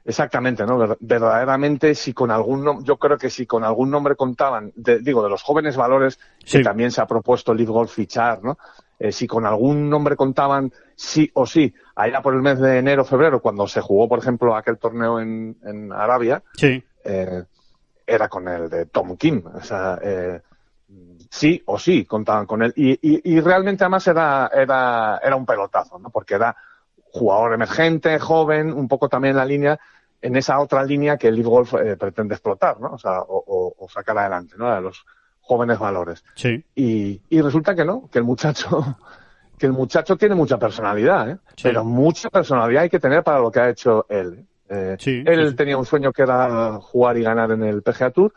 Exactamente, 0.05 0.65
¿no? 0.65 0.97
Verdaderamente, 1.01 1.95
si 1.95 2.13
con 2.13 2.31
algún 2.31 2.85
yo 2.85 2.97
creo 2.97 3.19
que 3.19 3.31
si 3.31 3.47
con 3.47 3.63
algún 3.63 3.91
nombre 3.91 4.17
contaban, 4.17 4.73
digo, 4.75 5.23
de 5.23 5.31
los 5.31 5.43
jóvenes 5.43 5.77
valores 5.77 6.19
que 6.45 6.61
también 6.61 6.91
se 6.91 7.01
ha 7.01 7.07
propuesto 7.07 7.55
Leaf 7.55 7.69
Golf 7.69 7.93
fichar, 7.93 8.43
¿no? 8.43 8.59
Eh, 9.03 9.11
si 9.11 9.27
con 9.27 9.45
algún 9.45 9.91
nombre 9.91 10.15
contaban 10.15 10.73
sí 10.95 11.29
o 11.35 11.45
sí, 11.45 11.75
allá 11.97 12.23
por 12.23 12.35
el 12.35 12.41
mes 12.41 12.61
de 12.61 12.79
enero, 12.79 13.05
febrero, 13.05 13.43
cuando 13.43 13.67
se 13.67 13.81
jugó, 13.81 14.09
por 14.09 14.21
ejemplo, 14.21 14.55
aquel 14.55 14.79
torneo 14.79 15.19
en, 15.19 15.57
en 15.65 15.93
Arabia, 15.93 16.41
sí. 16.55 16.81
eh, 17.03 17.43
era 18.07 18.29
con 18.29 18.47
el 18.47 18.71
de 18.71 18.87
Tom 18.87 19.17
Kim. 19.17 19.43
O 19.45 19.61
sea, 19.61 19.99
eh, 20.01 20.41
sí 21.29 21.61
o 21.67 21.81
sí 21.81 22.05
contaban 22.05 22.47
con 22.47 22.63
él. 22.63 22.73
Y, 22.77 22.93
y, 22.93 23.35
y 23.35 23.41
realmente 23.41 23.83
además 23.83 24.07
era, 24.07 24.49
era, 24.55 25.21
era 25.21 25.35
un 25.35 25.47
pelotazo, 25.47 25.99
¿no? 25.99 26.11
Porque 26.11 26.35
era 26.35 26.57
jugador 27.11 27.55
emergente, 27.55 28.21
joven, 28.21 28.73
un 28.73 28.87
poco 28.87 29.09
también 29.09 29.33
en 29.33 29.39
la 29.39 29.45
línea, 29.45 29.81
en 30.21 30.37
esa 30.37 30.61
otra 30.61 30.85
línea 30.85 31.17
que 31.17 31.27
el 31.27 31.35
Leaf 31.35 31.49
Golf 31.49 31.75
eh, 31.75 31.97
pretende 31.97 32.37
explotar, 32.37 32.79
¿no? 32.79 32.93
O 32.93 32.99
sea, 32.99 33.21
o, 33.23 33.75
o, 33.77 33.89
sacar 33.89 34.17
adelante, 34.17 34.55
¿no? 34.57 34.69
A 34.69 34.81
los 34.81 35.05
jóvenes 35.53 35.79
valores. 35.79 36.25
Sí. 36.35 36.65
Y, 36.75 37.21
y 37.29 37.41
resulta 37.43 37.75
que 37.75 37.85
no, 37.85 38.09
que 38.11 38.19
el 38.19 38.25
muchacho, 38.25 38.97
que 39.59 39.67
el 39.67 39.73
muchacho 39.73 40.17
tiene 40.17 40.35
mucha 40.35 40.59
personalidad, 40.59 41.31
¿eh? 41.31 41.39
Pero 41.63 41.85
mucha 41.85 42.31
personalidad 42.31 42.85
hay 42.85 42.91
que 42.91 43.01
tener 43.01 43.23
para 43.23 43.39
lo 43.39 43.51
que 43.51 43.61
ha 43.61 43.69
hecho 43.69 44.07
él. 44.09 44.47
Eh, 44.69 44.97
sí, 44.99 45.23
él 45.27 45.51
sí, 45.51 45.57
tenía 45.57 45.77
un 45.77 45.85
sueño 45.85 46.13
que 46.13 46.23
era 46.23 46.79
jugar 46.81 47.19
y 47.19 47.23
ganar 47.23 47.51
en 47.51 47.63
el 47.63 47.83
PGA 47.83 48.11
Tour 48.11 48.33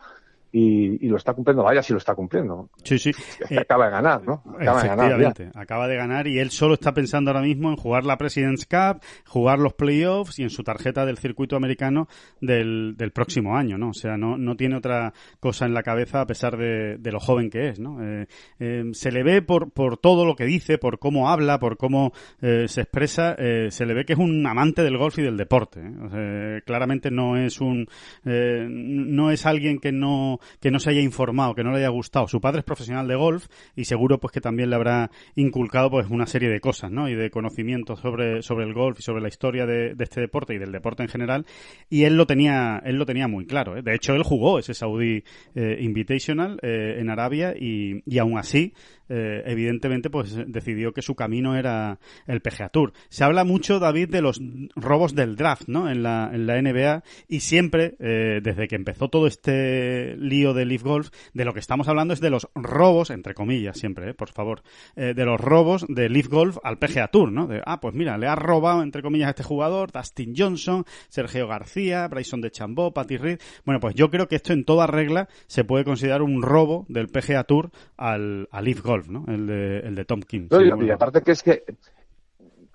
y, 0.58 1.04
y, 1.06 1.08
lo 1.08 1.18
está 1.18 1.34
cumpliendo. 1.34 1.62
Vaya, 1.62 1.82
si 1.82 1.92
lo 1.92 1.98
está 1.98 2.14
cumpliendo. 2.14 2.70
Sí, 2.82 2.98
sí. 2.98 3.10
Es 3.10 3.48
que 3.48 3.58
acaba 3.58 3.86
de 3.86 3.90
ganar, 3.90 4.22
¿no? 4.24 4.42
Acaba 4.58 4.82
de 4.82 4.88
ganar. 4.88 5.34
Acaba 5.54 5.86
de 5.86 5.96
ganar 5.96 6.26
y 6.26 6.38
él 6.38 6.50
solo 6.50 6.74
está 6.74 6.94
pensando 6.94 7.30
ahora 7.30 7.42
mismo 7.42 7.68
en 7.68 7.76
jugar 7.76 8.04
la 8.04 8.16
President's 8.16 8.64
Cup, 8.64 9.02
jugar 9.26 9.58
los 9.58 9.74
playoffs 9.74 10.38
y 10.38 10.44
en 10.44 10.50
su 10.50 10.62
tarjeta 10.62 11.04
del 11.04 11.18
circuito 11.18 11.56
americano 11.56 12.08
del, 12.40 12.94
del 12.96 13.12
próximo 13.12 13.54
año, 13.54 13.76
¿no? 13.76 13.90
O 13.90 13.94
sea, 13.94 14.16
no, 14.16 14.38
no 14.38 14.56
tiene 14.56 14.76
otra 14.76 15.12
cosa 15.40 15.66
en 15.66 15.74
la 15.74 15.82
cabeza 15.82 16.22
a 16.22 16.26
pesar 16.26 16.56
de, 16.56 16.96
de 16.96 17.12
lo 17.12 17.20
joven 17.20 17.50
que 17.50 17.68
es, 17.68 17.78
¿no? 17.78 18.02
Eh, 18.02 18.26
eh, 18.58 18.84
se 18.92 19.12
le 19.12 19.22
ve 19.22 19.42
por, 19.42 19.72
por 19.72 19.98
todo 19.98 20.24
lo 20.24 20.36
que 20.36 20.46
dice, 20.46 20.78
por 20.78 20.98
cómo 20.98 21.28
habla, 21.28 21.58
por 21.58 21.76
cómo 21.76 22.12
eh, 22.40 22.64
se 22.68 22.80
expresa, 22.82 23.34
eh, 23.38 23.68
se 23.70 23.84
le 23.84 23.92
ve 23.92 24.06
que 24.06 24.14
es 24.14 24.18
un 24.18 24.46
amante 24.46 24.82
del 24.82 24.96
golf 24.96 25.18
y 25.18 25.22
del 25.22 25.36
deporte. 25.36 25.80
O 25.80 26.08
sea, 26.08 26.60
claramente 26.62 27.10
no 27.10 27.36
es 27.36 27.60
un, 27.60 27.88
no 28.24 29.30
es 29.30 29.44
alguien 29.44 29.78
que 29.78 29.92
no 29.92 30.38
que 30.60 30.70
no 30.70 30.78
se 30.78 30.90
haya 30.90 31.00
informado, 31.00 31.54
que 31.54 31.64
no 31.64 31.72
le 31.72 31.78
haya 31.78 31.88
gustado. 31.88 32.28
Su 32.28 32.40
padre 32.40 32.60
es 32.60 32.64
profesional 32.64 33.08
de 33.08 33.14
golf 33.14 33.46
y 33.74 33.84
seguro 33.84 34.18
pues 34.18 34.32
que 34.32 34.40
también 34.40 34.70
le 34.70 34.76
habrá 34.76 35.10
inculcado 35.34 35.90
pues 35.90 36.06
una 36.10 36.26
serie 36.26 36.48
de 36.48 36.60
cosas, 36.60 36.90
¿no? 36.90 37.08
Y 37.08 37.14
de 37.14 37.30
conocimientos 37.30 38.00
sobre, 38.00 38.42
sobre 38.42 38.66
el 38.66 38.74
golf 38.74 38.98
y 39.00 39.02
sobre 39.02 39.20
la 39.20 39.28
historia 39.28 39.66
de, 39.66 39.94
de 39.94 40.04
este 40.04 40.20
deporte 40.20 40.54
y 40.54 40.58
del 40.58 40.72
deporte 40.72 41.02
en 41.02 41.08
general. 41.08 41.46
Y 41.88 42.04
él 42.04 42.16
lo 42.16 42.26
tenía, 42.26 42.82
él 42.84 42.96
lo 42.96 43.06
tenía 43.06 43.28
muy 43.28 43.46
claro. 43.46 43.76
¿eh? 43.76 43.82
De 43.82 43.94
hecho, 43.94 44.14
él 44.14 44.22
jugó 44.22 44.58
ese 44.58 44.74
Saudi 44.74 45.24
eh, 45.54 45.78
Invitational 45.80 46.58
eh, 46.62 46.96
en 46.98 47.10
Arabia 47.10 47.54
y, 47.58 48.02
y 48.06 48.18
aún 48.18 48.38
así 48.38 48.74
eh, 49.08 49.42
evidentemente 49.46 50.10
pues 50.10 50.36
decidió 50.46 50.92
que 50.92 51.02
su 51.02 51.14
camino 51.14 51.56
era 51.56 51.98
el 52.26 52.40
PGA 52.40 52.68
Tour. 52.68 52.92
Se 53.08 53.24
habla 53.24 53.44
mucho, 53.44 53.78
David, 53.78 54.08
de 54.10 54.22
los 54.22 54.40
robos 54.74 55.14
del 55.14 55.36
draft, 55.36 55.68
¿no? 55.68 55.90
En 55.90 56.02
la, 56.02 56.30
en 56.32 56.46
la 56.46 56.60
NBA 56.60 57.02
y 57.28 57.40
siempre, 57.40 57.96
eh, 57.98 58.40
desde 58.42 58.68
que 58.68 58.76
empezó 58.76 59.08
todo 59.08 59.26
este 59.26 60.16
lío 60.16 60.54
de 60.54 60.64
Leaf 60.64 60.82
Golf, 60.82 61.10
de 61.34 61.44
lo 61.44 61.52
que 61.52 61.60
estamos 61.60 61.88
hablando 61.88 62.14
es 62.14 62.20
de 62.20 62.30
los 62.30 62.48
robos, 62.54 63.10
entre 63.10 63.34
comillas 63.34 63.78
siempre, 63.78 64.10
eh, 64.10 64.14
por 64.14 64.30
favor, 64.30 64.62
eh, 64.96 65.14
de 65.14 65.24
los 65.24 65.40
robos 65.40 65.84
de 65.88 66.08
Leaf 66.08 66.28
Golf 66.28 66.58
al 66.62 66.78
PGA 66.78 67.08
Tour, 67.08 67.32
¿no? 67.32 67.46
De, 67.46 67.62
ah, 67.64 67.80
pues 67.80 67.94
mira, 67.94 68.18
le 68.18 68.26
ha 68.26 68.34
robado, 68.34 68.82
entre 68.82 69.02
comillas, 69.02 69.28
a 69.28 69.30
este 69.30 69.42
jugador, 69.42 69.92
Dustin 69.92 70.34
Johnson, 70.36 70.84
Sergio 71.08 71.48
García, 71.48 72.08
Bryson 72.08 72.40
de 72.40 72.50
Chambó, 72.50 72.92
Patty 72.92 73.16
Reed. 73.16 73.40
Bueno, 73.64 73.80
pues 73.80 73.94
yo 73.94 74.10
creo 74.10 74.28
que 74.28 74.36
esto 74.36 74.52
en 74.52 74.64
toda 74.64 74.86
regla 74.86 75.28
se 75.46 75.64
puede 75.64 75.84
considerar 75.84 76.22
un 76.22 76.42
robo 76.42 76.86
del 76.88 77.08
PGA 77.08 77.44
Tour 77.44 77.70
al, 77.96 78.48
al 78.50 78.64
Leaf 78.64 78.82
Golf. 78.96 79.08
¿no? 79.08 79.24
El 79.32 79.46
de, 79.46 79.78
el 79.80 79.94
de 79.94 80.04
Tom 80.04 80.20
King. 80.20 80.48
No, 80.50 80.58
sí, 80.58 80.64
y, 80.64 80.70
bueno. 80.70 80.84
y, 80.84 80.90
aparte 80.90 81.22
que 81.22 81.32
es 81.32 81.42
que 81.42 81.64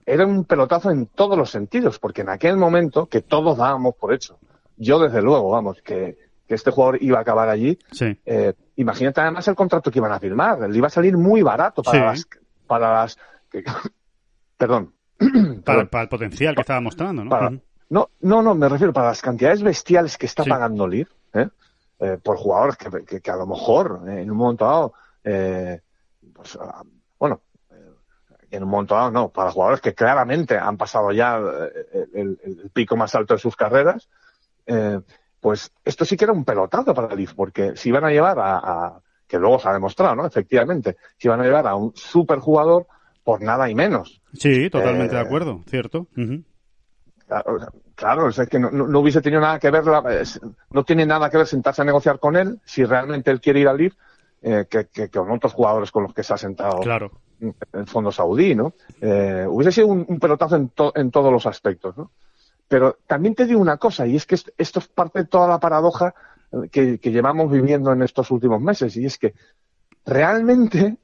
era 0.05 0.25
un 0.25 0.45
pelotazo 0.45 0.91
en 0.91 1.07
todos 1.07 1.37
los 1.37 1.49
sentidos, 1.49 1.99
porque 1.99 2.21
en 2.21 2.29
aquel 2.29 2.57
momento 2.57 3.07
que 3.07 3.21
todos 3.21 3.57
dábamos 3.57 3.95
por 3.95 4.13
hecho, 4.13 4.39
yo 4.77 4.99
desde 4.99 5.21
luego, 5.21 5.51
vamos, 5.51 5.81
que, 5.81 6.17
que 6.47 6.55
este 6.55 6.71
jugador 6.71 6.97
iba 7.01 7.17
a 7.17 7.21
acabar 7.21 7.49
allí, 7.49 7.77
sí. 7.91 8.17
eh, 8.25 8.53
imagínate 8.75 9.21
además 9.21 9.47
el 9.47 9.55
contrato 9.55 9.91
que 9.91 9.99
iban 9.99 10.11
a 10.11 10.19
firmar, 10.19 10.69
le 10.69 10.77
iba 10.77 10.87
a 10.87 10.91
salir 10.91 11.17
muy 11.17 11.41
barato 11.41 11.83
para 11.83 11.97
sí. 11.97 12.03
las... 12.03 12.41
Para 12.67 12.93
las 12.93 13.17
que, 13.49 13.63
perdón. 14.57 14.93
Para, 15.63 15.85
para, 15.85 16.03
el 16.03 16.09
potencial 16.09 16.55
que 16.55 16.61
estaba 16.61 16.81
mostrando, 16.81 17.23
¿no? 17.23 17.29
Para, 17.29 17.49
uh 17.49 17.51
-huh. 17.51 17.61
No, 17.91 18.09
no, 18.21 18.41
no, 18.41 18.55
me 18.55 18.69
refiero 18.69 18.93
para 18.93 19.07
las 19.07 19.21
cantidades 19.21 19.61
bestiales 19.61 20.17
que 20.17 20.25
está 20.25 20.45
pagando 20.45 20.87
Leaf, 20.87 21.09
¿eh? 21.33 21.49
Eh, 21.99 22.17
por 22.23 22.37
jugadores 22.37 22.77
que, 22.77 22.89
que, 23.03 23.19
que, 23.19 23.31
a 23.31 23.35
lo 23.35 23.45
mejor 23.45 24.03
en 24.07 24.31
un 24.31 24.37
momento 24.37 24.65
dado 24.65 24.93
eh, 25.25 25.81
pues, 26.41 26.55
uh, 26.55 26.83
bueno, 27.19 27.41
en 28.49 28.63
un 28.63 28.85
dado 28.85 29.11
no, 29.11 29.29
para 29.29 29.51
jugadores 29.51 29.79
que 29.81 29.93
claramente 29.93 30.57
han 30.57 30.75
pasado 30.77 31.11
ya 31.11 31.37
eh, 31.37 32.07
el, 32.13 32.39
el, 32.43 32.59
el 32.63 32.69
pico 32.71 32.97
más 32.97 33.15
alto 33.15 33.33
de 33.33 33.39
sus 33.39 33.55
carreras, 33.55 34.09
eh, 34.65 34.99
pues 35.39 35.71
esto 35.85 36.03
sí 36.03 36.17
que 36.17 36.25
era 36.25 36.33
un 36.33 36.43
pelotazo 36.43 36.93
para 36.93 37.15
Leaf, 37.15 37.33
porque 37.33 37.75
si 37.75 37.89
iban 37.89 38.05
a 38.05 38.11
llevar 38.11 38.39
a, 38.39 38.57
a, 38.57 39.01
que 39.27 39.39
luego 39.39 39.59
se 39.59 39.69
ha 39.69 39.73
demostrado, 39.73 40.15
¿no? 40.15 40.25
Efectivamente, 40.25 40.97
si 41.17 41.27
iban 41.27 41.39
a 41.41 41.45
llevar 41.45 41.67
a 41.67 41.75
un 41.75 41.93
superjugador 41.95 42.87
por 43.23 43.41
nada 43.41 43.69
y 43.69 43.75
menos. 43.75 44.21
Sí, 44.33 44.69
totalmente 44.69 45.15
eh, 45.15 45.19
de 45.19 45.25
acuerdo, 45.25 45.61
cierto. 45.67 46.07
Uh 46.17 46.21
-huh. 46.21 46.43
Claro, 47.27 47.57
claro, 47.95 48.27
es 48.27 48.49
que 48.49 48.59
no, 48.59 48.69
no, 48.71 48.99
hubiese 48.99 49.21
tenido 49.21 49.39
nada 49.39 49.57
que 49.57 49.71
ver, 49.71 49.83
no 50.71 50.83
tiene 50.83 51.05
nada 51.05 51.29
que 51.29 51.37
ver 51.37 51.47
sentarse 51.47 51.81
a 51.81 51.85
negociar 51.85 52.19
con 52.19 52.35
él, 52.35 52.59
si 52.65 52.83
realmente 52.83 53.31
él 53.31 53.39
quiere 53.39 53.61
ir 53.61 53.69
al 53.69 53.77
Leaf, 53.77 53.93
eh, 54.41 54.65
que, 54.69 54.85
que, 54.87 55.09
que, 55.09 55.19
con 55.19 55.31
otros 55.31 55.53
jugadores 55.53 55.91
con 55.91 56.03
los 56.03 56.13
que 56.13 56.23
se 56.23 56.33
ha 56.33 56.37
sentado 56.37 56.79
claro. 56.79 57.11
en 57.39 57.55
el 57.73 57.87
fondo 57.87 58.11
saudí, 58.11 58.55
¿no? 58.55 58.73
Eh, 58.99 59.45
hubiese 59.47 59.71
sido 59.71 59.87
un, 59.87 60.05
un 60.07 60.19
pelotazo 60.19 60.55
en, 60.55 60.69
to, 60.69 60.91
en, 60.95 61.11
todos 61.11 61.31
los 61.31 61.45
aspectos, 61.45 61.97
¿no? 61.97 62.11
Pero 62.67 62.97
también 63.05 63.35
te 63.35 63.45
digo 63.45 63.59
una 63.59 63.77
cosa, 63.77 64.07
y 64.07 64.15
es 64.15 64.25
que 64.25 64.35
esto 64.35 64.79
es 64.79 64.87
parte 64.87 65.19
de 65.19 65.25
toda 65.25 65.47
la 65.47 65.59
paradoja 65.59 66.13
que, 66.71 66.99
que 66.99 67.11
llevamos 67.11 67.51
viviendo 67.51 67.91
en 67.91 68.01
estos 68.01 68.31
últimos 68.31 68.61
meses, 68.61 68.95
y 68.97 69.05
es 69.05 69.17
que 69.17 69.33
realmente 70.05 70.97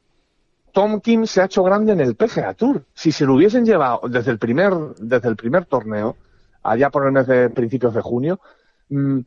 Tom 0.72 1.02
Kim 1.02 1.26
se 1.26 1.42
ha 1.42 1.46
hecho 1.46 1.64
grande 1.64 1.94
en 1.94 2.02
el 2.02 2.16
PGA 2.16 2.54
Tour. 2.54 2.86
Si 2.94 3.12
se 3.12 3.26
lo 3.26 3.34
hubiesen 3.34 3.66
llevado 3.66 4.02
desde 4.08 4.32
el 4.32 4.38
primer, 4.38 4.74
desde 5.00 5.28
el 5.28 5.36
primer 5.36 5.66
torneo, 5.66 6.16
allá 6.64 6.90
por 6.90 7.06
el 7.06 7.12
mes 7.12 7.28
de 7.28 7.50
principios 7.50 7.94
de 7.94 8.02
junio, 8.02 8.40
mmm, 8.90 9.20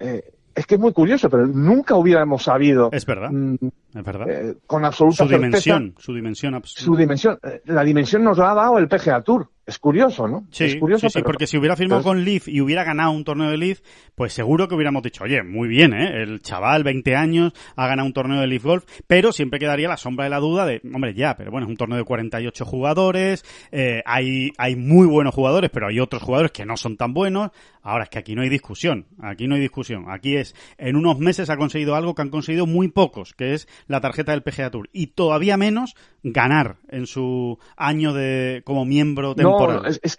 eh, 0.00 0.34
es 0.58 0.66
que 0.66 0.74
es 0.74 0.80
muy 0.80 0.92
curioso, 0.92 1.30
pero 1.30 1.46
nunca 1.46 1.94
hubiéramos 1.94 2.42
sabido. 2.42 2.90
Es 2.92 3.06
verdad. 3.06 3.30
Mmm, 3.30 3.54
es 3.94 4.04
verdad. 4.04 4.28
Eh, 4.28 4.56
con 4.66 4.84
absoluta 4.84 5.24
su 5.24 5.28
dimensión, 5.28 5.94
su 5.98 6.12
dimensión 6.12 6.54
absoluta. 6.54 6.84
Su 6.84 6.96
dimensión. 6.96 7.38
Eh, 7.44 7.62
la 7.66 7.84
dimensión 7.84 8.24
nos 8.24 8.38
la 8.38 8.50
ha 8.50 8.54
dado 8.54 8.78
el 8.78 8.88
PGA 8.88 9.22
Tour. 9.22 9.48
Es 9.68 9.78
curioso, 9.78 10.26
¿no? 10.26 10.46
Sí, 10.50 10.64
es 10.64 10.76
curioso, 10.76 11.10
sí, 11.10 11.18
sí, 11.18 11.22
porque 11.22 11.46
si 11.46 11.58
hubiera 11.58 11.76
firmado 11.76 12.02
con 12.02 12.24
Leaf 12.24 12.48
y 12.48 12.62
hubiera 12.62 12.84
ganado 12.84 13.10
un 13.10 13.22
torneo 13.22 13.50
de 13.50 13.58
Leaf, 13.58 13.80
pues 14.14 14.32
seguro 14.32 14.66
que 14.66 14.74
hubiéramos 14.74 15.02
dicho, 15.02 15.24
oye, 15.24 15.42
muy 15.42 15.68
bien, 15.68 15.92
¿eh? 15.92 16.22
El 16.22 16.40
chaval, 16.40 16.84
20 16.84 17.14
años, 17.14 17.52
ha 17.76 17.86
ganado 17.86 18.06
un 18.06 18.14
torneo 18.14 18.40
de 18.40 18.46
Leaf 18.46 18.64
Golf, 18.64 18.84
pero 19.06 19.30
siempre 19.30 19.58
quedaría 19.58 19.86
la 19.86 19.98
sombra 19.98 20.24
de 20.24 20.30
la 20.30 20.38
duda 20.38 20.64
de, 20.64 20.80
hombre, 20.94 21.12
ya, 21.12 21.36
pero 21.36 21.50
bueno, 21.50 21.66
es 21.66 21.70
un 21.70 21.76
torneo 21.76 21.98
de 21.98 22.04
48 22.04 22.64
jugadores, 22.64 23.44
eh, 23.70 24.02
hay, 24.06 24.52
hay 24.56 24.74
muy 24.74 25.06
buenos 25.06 25.34
jugadores, 25.34 25.68
pero 25.70 25.88
hay 25.88 26.00
otros 26.00 26.22
jugadores 26.22 26.50
que 26.50 26.64
no 26.64 26.78
son 26.78 26.96
tan 26.96 27.12
buenos. 27.12 27.50
Ahora 27.82 28.04
es 28.04 28.10
que 28.10 28.18
aquí 28.18 28.34
no 28.34 28.42
hay 28.42 28.50
discusión, 28.50 29.06
aquí 29.18 29.46
no 29.46 29.54
hay 29.54 29.62
discusión. 29.62 30.06
Aquí 30.08 30.36
es, 30.36 30.54
en 30.76 30.96
unos 30.96 31.18
meses 31.18 31.48
ha 31.48 31.56
conseguido 31.56 31.94
algo 31.94 32.14
que 32.14 32.20
han 32.20 32.28
conseguido 32.28 32.66
muy 32.66 32.88
pocos, 32.88 33.32
que 33.32 33.54
es 33.54 33.66
la 33.86 34.00
tarjeta 34.00 34.32
del 34.32 34.42
PGA 34.42 34.70
Tour. 34.70 34.90
Y 34.92 35.08
todavía 35.08 35.56
menos 35.56 35.94
ganar 36.22 36.76
en 36.90 37.06
su 37.06 37.58
año 37.76 38.12
de, 38.12 38.60
como 38.64 38.84
miembro 38.84 39.34
temporal. 39.34 39.57
No, 39.57 39.57
es, 39.86 40.00
es 40.02 40.18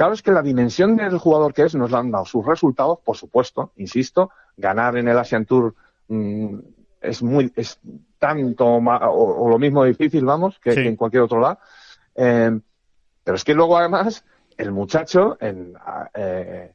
Claro, 0.00 0.14
es 0.14 0.22
que 0.22 0.32
la 0.32 0.40
dimensión 0.40 0.96
del 0.96 1.18
jugador 1.18 1.52
que 1.52 1.64
es 1.64 1.74
nos 1.74 1.90
lo 1.90 1.98
han 1.98 2.10
dado 2.10 2.24
sus 2.24 2.46
resultados, 2.46 3.00
por 3.04 3.18
supuesto, 3.18 3.72
insisto, 3.76 4.30
ganar 4.56 4.96
en 4.96 5.08
el 5.08 5.18
Asian 5.18 5.44
Tour 5.44 5.74
mmm, 6.08 6.58
es 7.02 7.22
muy, 7.22 7.52
es 7.54 7.78
tanto 8.18 8.64
o, 8.64 9.44
o, 9.44 9.50
lo 9.50 9.58
mismo 9.58 9.84
difícil, 9.84 10.24
vamos, 10.24 10.58
que, 10.58 10.72
sí. 10.72 10.82
que 10.82 10.88
en 10.88 10.96
cualquier 10.96 11.24
otro 11.24 11.38
lado. 11.38 11.58
Eh, 12.14 12.58
pero 13.22 13.36
es 13.36 13.44
que 13.44 13.52
luego 13.52 13.76
además 13.76 14.24
el 14.56 14.72
muchacho 14.72 15.36
en, 15.38 15.74
eh, 16.14 16.72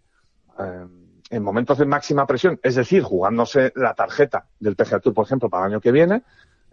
eh, 0.60 0.86
en 1.32 1.44
momentos 1.44 1.80
de 1.80 1.86
máxima 1.86 2.28
presión, 2.28 2.60
es 2.62 2.76
decir, 2.76 3.02
jugándose 3.02 3.74
la 3.76 3.96
tarjeta 3.96 4.46
del 4.60 4.76
PGA 4.76 5.00
Tour, 5.00 5.16
por 5.16 5.26
ejemplo, 5.26 5.50
para 5.50 5.66
el 5.66 5.74
año 5.74 5.82
que 5.82 5.92
viene, 5.92 6.22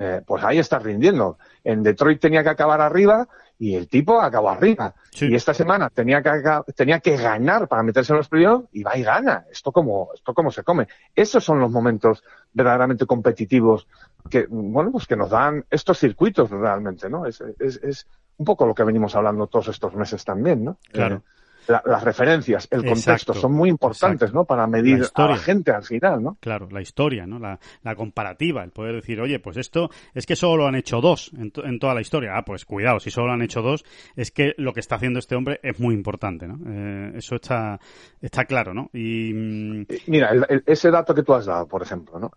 eh, 0.05 0.21
pues 0.27 0.43
ahí 0.43 0.59
está 0.59 0.81
rindiendo. 0.81 1.39
En 1.63 1.85
Detroit 1.85 2.21
tenía 2.21 2.43
que 2.43 2.49
acabar 2.49 2.81
arriba 2.81 3.29
y 3.57 3.77
el 3.77 3.87
tipo 3.87 4.21
acabó 4.21 4.51
arriba. 4.51 4.97
Sí. 5.13 5.29
Y 5.29 5.37
esta 5.37 5.55
semana 5.55 5.91
tenía 5.91 6.21
que, 6.21 6.33
tenía 6.75 6.99
que 6.99 7.17
ganar 7.17 7.69
para 7.69 7.85
meterse 7.85 8.13
en 8.13 8.17
los 8.17 8.29
playoffs 8.29 8.69
y 8.73 8.83
va 8.83 8.97
y 8.97 9.05
gana. 9.05 9.47
Esto 9.49 9.71
como, 9.71 10.09
esto 10.13 10.35
como 10.35 10.51
se 10.51 10.65
come. 10.65 10.89
Esos 11.15 11.45
son 11.45 11.61
los 11.61 11.71
momentos 11.71 12.25
verdaderamente 12.53 13.07
competitivos 13.07 13.87
que, 14.29 14.47
bueno, 14.49 14.91
pues 14.91 15.07
que 15.07 15.15
nos 15.15 15.31
dan 15.31 15.65
estos 15.71 16.01
circuitos 16.01 16.51
realmente, 16.51 17.09
¿no? 17.09 17.25
Es, 17.25 17.41
es, 17.61 17.77
es 17.77 18.09
un 18.39 18.45
poco 18.45 18.67
lo 18.67 18.75
que 18.75 18.83
venimos 18.83 19.15
hablando 19.15 19.47
todos 19.47 19.69
estos 19.69 19.95
meses 19.95 20.25
también, 20.25 20.65
¿no? 20.65 20.79
Claro. 20.91 21.17
Eh, 21.17 21.42
la- 21.69 21.83
las 21.85 22.03
referencias, 22.03 22.67
el 22.71 22.81
contexto, 22.81 23.13
Exacto, 23.13 23.35
son 23.35 23.53
muy 23.53 23.69
importantes, 23.69 24.23
exacto. 24.31 24.39
¿no? 24.39 24.45
Para 24.45 24.67
medir 24.67 24.99
La 25.01 25.25
a 25.25 25.29
la 25.29 25.37
gente 25.37 25.71
al 25.71 25.83
final, 25.85 26.23
¿no? 26.23 26.37
Claro, 26.41 26.69
la 26.71 26.81
historia, 26.81 27.27
¿no? 27.27 27.39
La, 27.39 27.59
la 27.83 27.95
comparativa, 27.95 28.65
el 28.65 28.71
poder 28.71 28.95
decir, 28.97 29.21
oye, 29.21 29.39
pues 29.39 29.57
esto 29.57 29.91
es 30.15 30.27
que 30.27 30.37
solo 30.37 30.63
lo 30.63 30.69
han 30.69 30.75
hecho 30.75 31.01
dos 31.01 31.31
en, 31.39 31.51
to- 31.51 31.65
en 31.65 31.79
toda 31.79 31.95
la 31.95 32.01
historia. 32.01 32.37
Ah, 32.37 32.45
pues 32.45 32.65
cuidado, 32.65 33.01
si 33.01 33.11
solo 33.11 33.29
lo 33.29 33.33
han 33.35 33.43
hecho 33.43 33.63
dos, 33.63 33.85
es 34.17 34.31
que 34.31 34.55
lo 34.59 34.73
que 34.73 34.81
está 34.81 34.97
haciendo 34.97 35.19
este 35.19 35.35
hombre 35.35 35.61
es 35.63 35.79
muy 35.79 35.95
importante, 35.95 36.47
¿no? 36.49 36.59
Eh, 36.67 37.13
eso 37.17 37.37
está, 37.37 37.79
está 38.21 38.45
claro, 38.45 38.75
¿no? 38.75 38.91
Y 38.93 39.33
mm, 39.33 39.87
Mira, 40.09 40.31
el- 40.31 40.47
el- 40.49 40.63
ese 40.67 40.91
dato 40.91 41.15
que 41.15 41.23
tú 41.23 41.33
has 41.35 41.47
dado, 41.47 41.67
por 41.67 41.83
ejemplo, 41.83 42.19
¿no? 42.19 42.31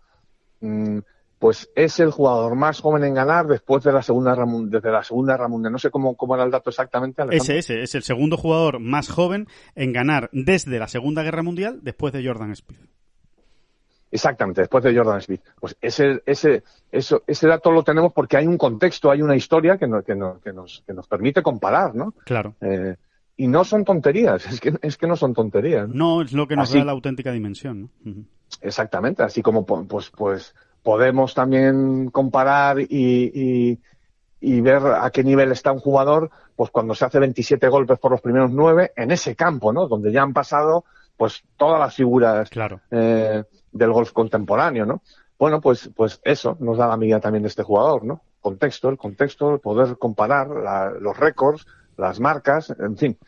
Mm, 0.60 0.98
pues 1.38 1.70
es 1.76 2.00
el 2.00 2.10
jugador 2.10 2.54
más 2.56 2.80
joven 2.80 3.04
en 3.04 3.14
ganar 3.14 3.46
después 3.46 3.84
de 3.84 3.92
la 3.92 4.02
segunda 4.02 4.34
Guerra 4.34 4.46
desde 4.64 4.90
la 4.90 5.02
segunda 5.04 5.34
guerra 5.34 5.48
mundial. 5.48 5.72
No 5.72 5.78
sé 5.78 5.90
cómo, 5.90 6.16
cómo 6.16 6.34
era 6.34 6.44
el 6.44 6.50
dato 6.50 6.70
exactamente. 6.70 7.22
Ese, 7.30 7.58
ese 7.58 7.82
es 7.82 7.94
el 7.94 8.02
segundo 8.02 8.36
jugador 8.36 8.78
más 8.80 9.08
joven 9.10 9.46
en 9.74 9.92
ganar 9.92 10.30
desde 10.32 10.78
la 10.78 10.88
Segunda 10.88 11.22
Guerra 11.22 11.42
Mundial 11.42 11.80
después 11.82 12.12
de 12.14 12.24
Jordan 12.26 12.52
Speed. 12.52 12.78
Exactamente, 14.10 14.62
después 14.62 14.82
de 14.84 14.96
Jordan 14.96 15.20
Smith. 15.20 15.42
Pues 15.60 15.76
ese, 15.80 16.22
ese, 16.24 16.62
eso, 16.92 17.22
ese 17.26 17.48
dato 17.48 17.70
lo 17.70 17.82
tenemos 17.82 18.12
porque 18.12 18.36
hay 18.36 18.46
un 18.46 18.56
contexto, 18.56 19.10
hay 19.10 19.20
una 19.20 19.36
historia 19.36 19.76
que, 19.76 19.86
no- 19.88 20.02
que, 20.02 20.14
no- 20.14 20.40
que 20.40 20.52
nos, 20.52 20.84
que 20.86 20.94
nos 20.94 21.06
permite 21.08 21.42
comparar, 21.42 21.94
¿no? 21.94 22.14
Claro. 22.24 22.54
Eh, 22.60 22.96
y 23.36 23.48
no 23.48 23.64
son 23.64 23.84
tonterías, 23.84 24.46
es 24.50 24.60
que, 24.60 24.74
es 24.80 24.96
que 24.96 25.06
no 25.06 25.16
son 25.16 25.34
tonterías. 25.34 25.88
¿no? 25.88 25.94
No 26.16 26.22
es 26.22 26.32
lo 26.32 26.46
que 26.46 26.56
nos 26.56 26.70
Así- 26.70 26.78
da 26.78 26.84
la 26.84 26.92
auténtica 26.92 27.32
dimensión, 27.32 27.90
¿no? 28.04 28.14
Exactamente, 28.62 29.22
así 29.24 29.42
como 29.42 29.66
pues, 29.66 30.10
pues 30.10 30.54
podemos 30.86 31.34
también 31.34 32.10
comparar 32.12 32.78
y, 32.78 32.86
y, 32.88 33.80
y 34.40 34.60
ver 34.60 34.80
a 34.86 35.10
qué 35.10 35.24
nivel 35.24 35.50
está 35.50 35.72
un 35.72 35.80
jugador, 35.80 36.30
pues 36.54 36.70
cuando 36.70 36.94
se 36.94 37.04
hace 37.04 37.18
27 37.18 37.66
golpes 37.68 37.98
por 37.98 38.12
los 38.12 38.20
primeros 38.20 38.52
nueve 38.52 38.92
en 38.94 39.10
ese 39.10 39.34
campo, 39.34 39.72
¿no? 39.72 39.88
Donde 39.88 40.12
ya 40.12 40.22
han 40.22 40.32
pasado 40.32 40.84
pues 41.16 41.42
todas 41.56 41.80
las 41.80 41.92
figuras 41.96 42.48
Claro. 42.50 42.80
eh, 42.92 43.42
del 43.72 43.90
golf 43.90 44.12
contemporáneo, 44.12 44.86
¿no? 44.86 45.02
Bueno, 45.36 45.60
pues, 45.60 45.90
pues 45.96 46.20
eso 46.22 46.56
nos 46.60 46.78
da 46.78 46.86
la 46.86 46.96
medida 46.96 47.18
también 47.18 47.42
de 47.42 47.48
este 47.48 47.64
jugador, 47.64 48.04
¿no? 48.04 48.22
Contexto, 48.40 48.88
el 48.88 48.96
contexto, 48.96 49.54
el 49.54 49.58
poder 49.60 49.98
comparar 49.98 50.48
la- 50.50 50.90
los 51.00 51.16
récords, 51.18 51.66
las 51.96 52.20
marcas, 52.20 52.72
en 52.78 52.96
fin. 52.96 53.18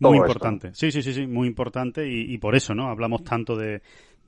Muy 0.00 0.16
esto. 0.18 0.26
importante. 0.26 0.70
Sí, 0.74 0.90
sí, 0.92 1.02
sí, 1.02 1.14
sí, 1.14 1.26
muy 1.26 1.48
importante 1.48 2.06
y, 2.06 2.32
y 2.34 2.36
por 2.38 2.54
eso, 2.54 2.74
¿no? 2.74 2.88
Hablamos 2.90 3.22
tanto 3.24 3.56
de 3.56 3.80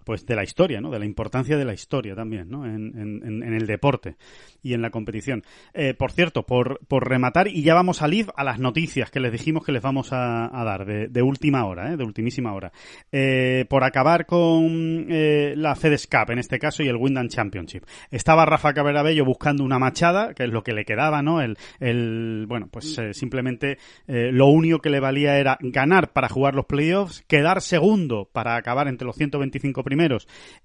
pues 0.04 0.26
de 0.26 0.34
la 0.36 0.42
historia, 0.42 0.80
¿no? 0.80 0.90
De 0.90 0.98
la 0.98 1.04
importancia 1.04 1.56
de 1.56 1.64
la 1.64 1.72
historia 1.74 2.14
también, 2.14 2.48
¿no? 2.50 2.64
En, 2.66 2.92
en- 2.98 3.42
en- 3.42 3.52
el 3.54 3.66
deporte 3.66 4.16
y 4.62 4.74
en 4.74 4.82
la 4.82 4.90
competición. 4.90 5.42
Eh, 5.74 5.94
por 5.94 6.12
cierto, 6.12 6.44
por, 6.44 6.80
rematar, 6.90 7.48
y 7.48 7.62
ya 7.62 7.74
vamos 7.74 8.02
a 8.02 8.08
ir 8.08 8.26
a 8.36 8.44
las 8.44 8.58
noticias 8.58 9.10
que 9.10 9.20
les 9.20 9.32
dijimos 9.32 9.64
que 9.64 9.72
les 9.72 9.82
vamos 9.82 10.12
a, 10.12 10.46
a 10.58 10.64
dar 10.64 10.84
de, 10.86 11.22
última 11.22 11.64
hora, 11.66 11.92
¿eh? 11.92 11.96
De 11.96 12.04
ultimísima 12.04 12.52
hora. 12.54 12.72
Eh, 13.10 13.64
por 13.68 13.84
acabar 13.84 14.26
con 14.26 15.06
eh, 15.10 15.54
la 15.56 15.74
FedEx 15.74 16.06
Cup, 16.06 16.30
en 16.30 16.38
este 16.38 16.58
caso, 16.58 16.82
y 16.82 16.88
el 16.88 16.96
Wyndham 16.96 17.28
Championship. 17.28 17.84
Estaba 18.10 18.44
Rafa 18.46 18.72
Cabrera 18.72 19.02
Bello 19.02 19.24
buscando 19.24 19.64
una 19.64 19.78
machada, 19.78 20.34
que 20.34 20.44
es 20.44 20.50
lo 20.50 20.62
que 20.62 20.72
le 20.72 20.84
quedaba, 20.84 21.22
¿no? 21.22 21.40
El, 21.40 21.56
el 21.80 22.46
bueno, 22.48 22.68
pues 22.70 22.96
eh, 22.98 23.14
simplemente 23.14 23.78
eh, 24.08 24.30
lo 24.32 24.46
único 24.46 24.80
que 24.80 24.90
le 24.90 25.00
valía 25.00 25.38
era 25.38 25.58
ganar 25.60 26.12
para 26.12 26.28
jugar 26.28 26.54
los 26.54 26.66
playoffs, 26.66 27.22
quedar 27.28 27.60
segundo 27.60 28.28
para 28.32 28.56
acabar 28.56 28.88
entre 28.88 29.06
los 29.06 29.16
125 29.16 29.82
primeros 29.84 29.91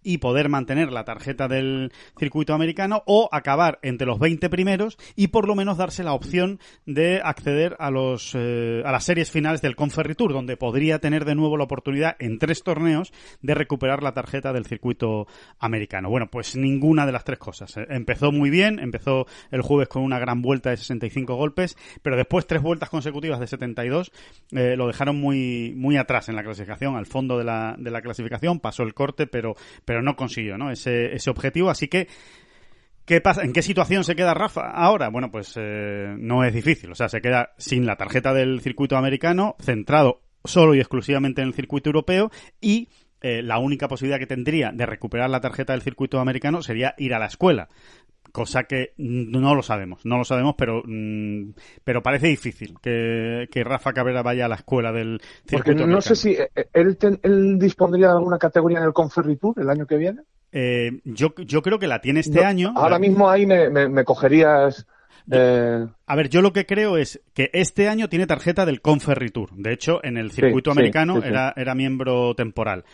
y 0.03 0.17
poder 0.19 0.49
mantener 0.49 0.91
la 0.91 1.05
tarjeta 1.05 1.47
del 1.47 1.91
circuito 2.17 2.53
americano 2.53 3.03
o 3.05 3.29
acabar 3.31 3.79
entre 3.81 4.07
los 4.07 4.19
20 4.19 4.49
primeros 4.49 4.97
y 5.15 5.27
por 5.27 5.47
lo 5.47 5.55
menos 5.55 5.77
darse 5.77 6.03
la 6.03 6.13
opción 6.13 6.59
de 6.85 7.21
acceder 7.23 7.75
a 7.79 7.91
los 7.91 8.33
eh, 8.35 8.81
a 8.85 8.91
las 8.91 9.03
series 9.03 9.31
finales 9.31 9.61
del 9.61 9.75
Conferry 9.75 10.15
Tour 10.15 10.33
donde 10.33 10.57
podría 10.57 10.99
tener 10.99 11.25
de 11.25 11.35
nuevo 11.35 11.57
la 11.57 11.65
oportunidad 11.65 12.15
en 12.19 12.39
tres 12.39 12.63
torneos 12.63 13.13
de 13.41 13.53
recuperar 13.53 14.03
la 14.03 14.13
tarjeta 14.13 14.53
del 14.53 14.65
circuito 14.65 15.27
americano. 15.59 16.09
Bueno, 16.09 16.27
pues 16.29 16.55
ninguna 16.55 17.05
de 17.05 17.11
las 17.11 17.23
tres 17.23 17.39
cosas. 17.39 17.75
Eh, 17.77 17.87
Empezó 17.89 18.31
muy 18.31 18.49
bien, 18.49 18.79
empezó 18.79 19.25
el 19.51 19.61
jueves 19.61 19.87
con 19.87 20.03
una 20.03 20.19
gran 20.19 20.41
vuelta 20.41 20.69
de 20.69 20.77
65 20.77 21.35
golpes, 21.35 21.77
pero 22.01 22.15
después 22.15 22.47
tres 22.47 22.61
vueltas 22.61 22.89
consecutivas 22.89 23.39
de 23.39 23.47
72 23.47 24.11
eh, 24.51 24.75
lo 24.75 24.87
dejaron 24.87 25.19
muy 25.19 25.73
muy 25.75 25.97
atrás 25.97 26.29
en 26.29 26.35
la 26.35 26.43
clasificación, 26.43 26.95
al 26.95 27.05
fondo 27.05 27.37
de 27.37 27.43
la, 27.43 27.75
de 27.77 27.91
la 27.91 28.01
clasificación, 28.01 28.59
pasó 28.59 28.83
el 28.83 28.93
corte, 28.93 29.16
pero 29.25 29.55
pero 29.85 30.03
no 30.03 30.15
consiguió, 30.15 30.57
¿no? 30.57 30.69
Ese 30.69 31.15
ese 31.15 31.29
objetivo, 31.31 31.69
así 31.69 31.87
que 31.87 32.07
¿Qué 33.07 33.21
pasa? 33.21 33.43
¿En 33.43 33.53
qué 33.53 33.61
situación 33.61 34.03
se 34.03 34.17
queda 34.17 34.33
Rafa 34.33 34.69
ahora? 34.69 35.07
Bueno, 35.07 35.31
pues 35.31 35.53
eh, 35.55 36.13
no 36.19 36.43
es 36.43 36.53
difícil. 36.53 36.91
O 36.91 36.95
sea, 36.95 37.07
se 37.07 37.21
queda 37.21 37.53
sin 37.57 37.85
la 37.85 37.95
tarjeta 37.95 38.33
del 38.33 38.59
circuito 38.59 38.97
americano, 38.97 39.55
centrado 39.61 40.19
solo 40.43 40.75
y 40.75 40.79
exclusivamente 40.79 41.41
en 41.41 41.47
el 41.47 41.53
circuito 41.53 41.87
europeo 41.87 42.31
y 42.59 42.89
eh, 43.21 43.41
la 43.41 43.59
única 43.59 43.87
posibilidad 43.87 44.19
que 44.19 44.27
tendría 44.27 44.71
de 44.73 44.85
recuperar 44.85 45.29
la 45.29 45.39
tarjeta 45.39 45.71
del 45.71 45.83
circuito 45.83 46.19
americano 46.19 46.61
sería 46.61 46.95
ir 46.97 47.13
a 47.13 47.19
la 47.19 47.27
escuela. 47.27 47.69
Cosa 48.31 48.63
que 48.65 48.93
no 48.97 49.55
lo 49.55 49.63
sabemos, 49.63 50.05
no 50.05 50.17
lo 50.17 50.23
sabemos, 50.23 50.55
pero 50.57 50.83
mm, 50.85 51.51
pero 51.83 52.03
parece 52.03 52.27
difícil 52.27 52.75
que, 52.81 53.47
que 53.51 53.63
Rafa 53.63 53.93
Cabrera 53.93 54.21
vaya 54.21 54.45
a 54.45 54.49
la 54.49 54.55
escuela 54.55 54.91
del 54.91 55.19
Porque 55.19 55.49
circuito 55.71 55.77
no 55.79 55.83
americano. 55.95 56.01
sé 56.01 56.15
si 56.15 56.31
eh, 56.33 56.49
él, 56.73 56.97
ten- 56.97 57.19
él 57.23 57.57
dispondría 57.57 58.07
de 58.07 58.13
alguna 58.13 58.37
categoría 58.37 58.79
en 58.79 58.83
el 58.85 58.93
Conferry 58.93 59.37
Tour 59.37 59.59
el 59.59 59.69
año 59.69 59.87
que 59.87 59.97
viene. 59.97 60.21
Eh, 60.51 61.01
yo, 61.03 61.33
yo 61.45 61.61
creo 61.61 61.79
que 61.79 61.87
la 61.87 61.99
tiene 62.01 62.19
este 62.21 62.41
No, 62.41 62.47
año. 62.47 62.73
Ahora 62.75 62.91
La- 62.91 62.99
mismo 62.99 63.29
ahí 63.29 63.45
me, 63.45 63.69
me- 63.69 63.89
me 63.89 64.03
cogerías. 64.03 64.85
eh, 65.31 65.85
A 66.05 66.15
ver, 66.15 66.29
yo 66.29 66.41
lo 66.41 66.53
que 66.53 66.65
creo 66.65 66.97
es 66.97 67.21
que 67.33 67.49
este 67.53 67.87
año 67.89 68.07
tiene 68.09 68.27
tarjeta 68.27 68.65
del 68.65 68.81
Conferry 68.81 69.29
Tour. 69.29 69.49
De 69.55 69.73
hecho, 69.73 69.99
en 70.03 70.17
el 70.17 70.31
circuito 70.31 70.71
sí, 70.71 70.77
americano 70.79 71.15
sí, 71.15 71.21
sí. 71.23 71.27
Era, 71.27 71.53
era 71.55 71.75
miembro 71.75 72.33
temporal. 72.35 72.85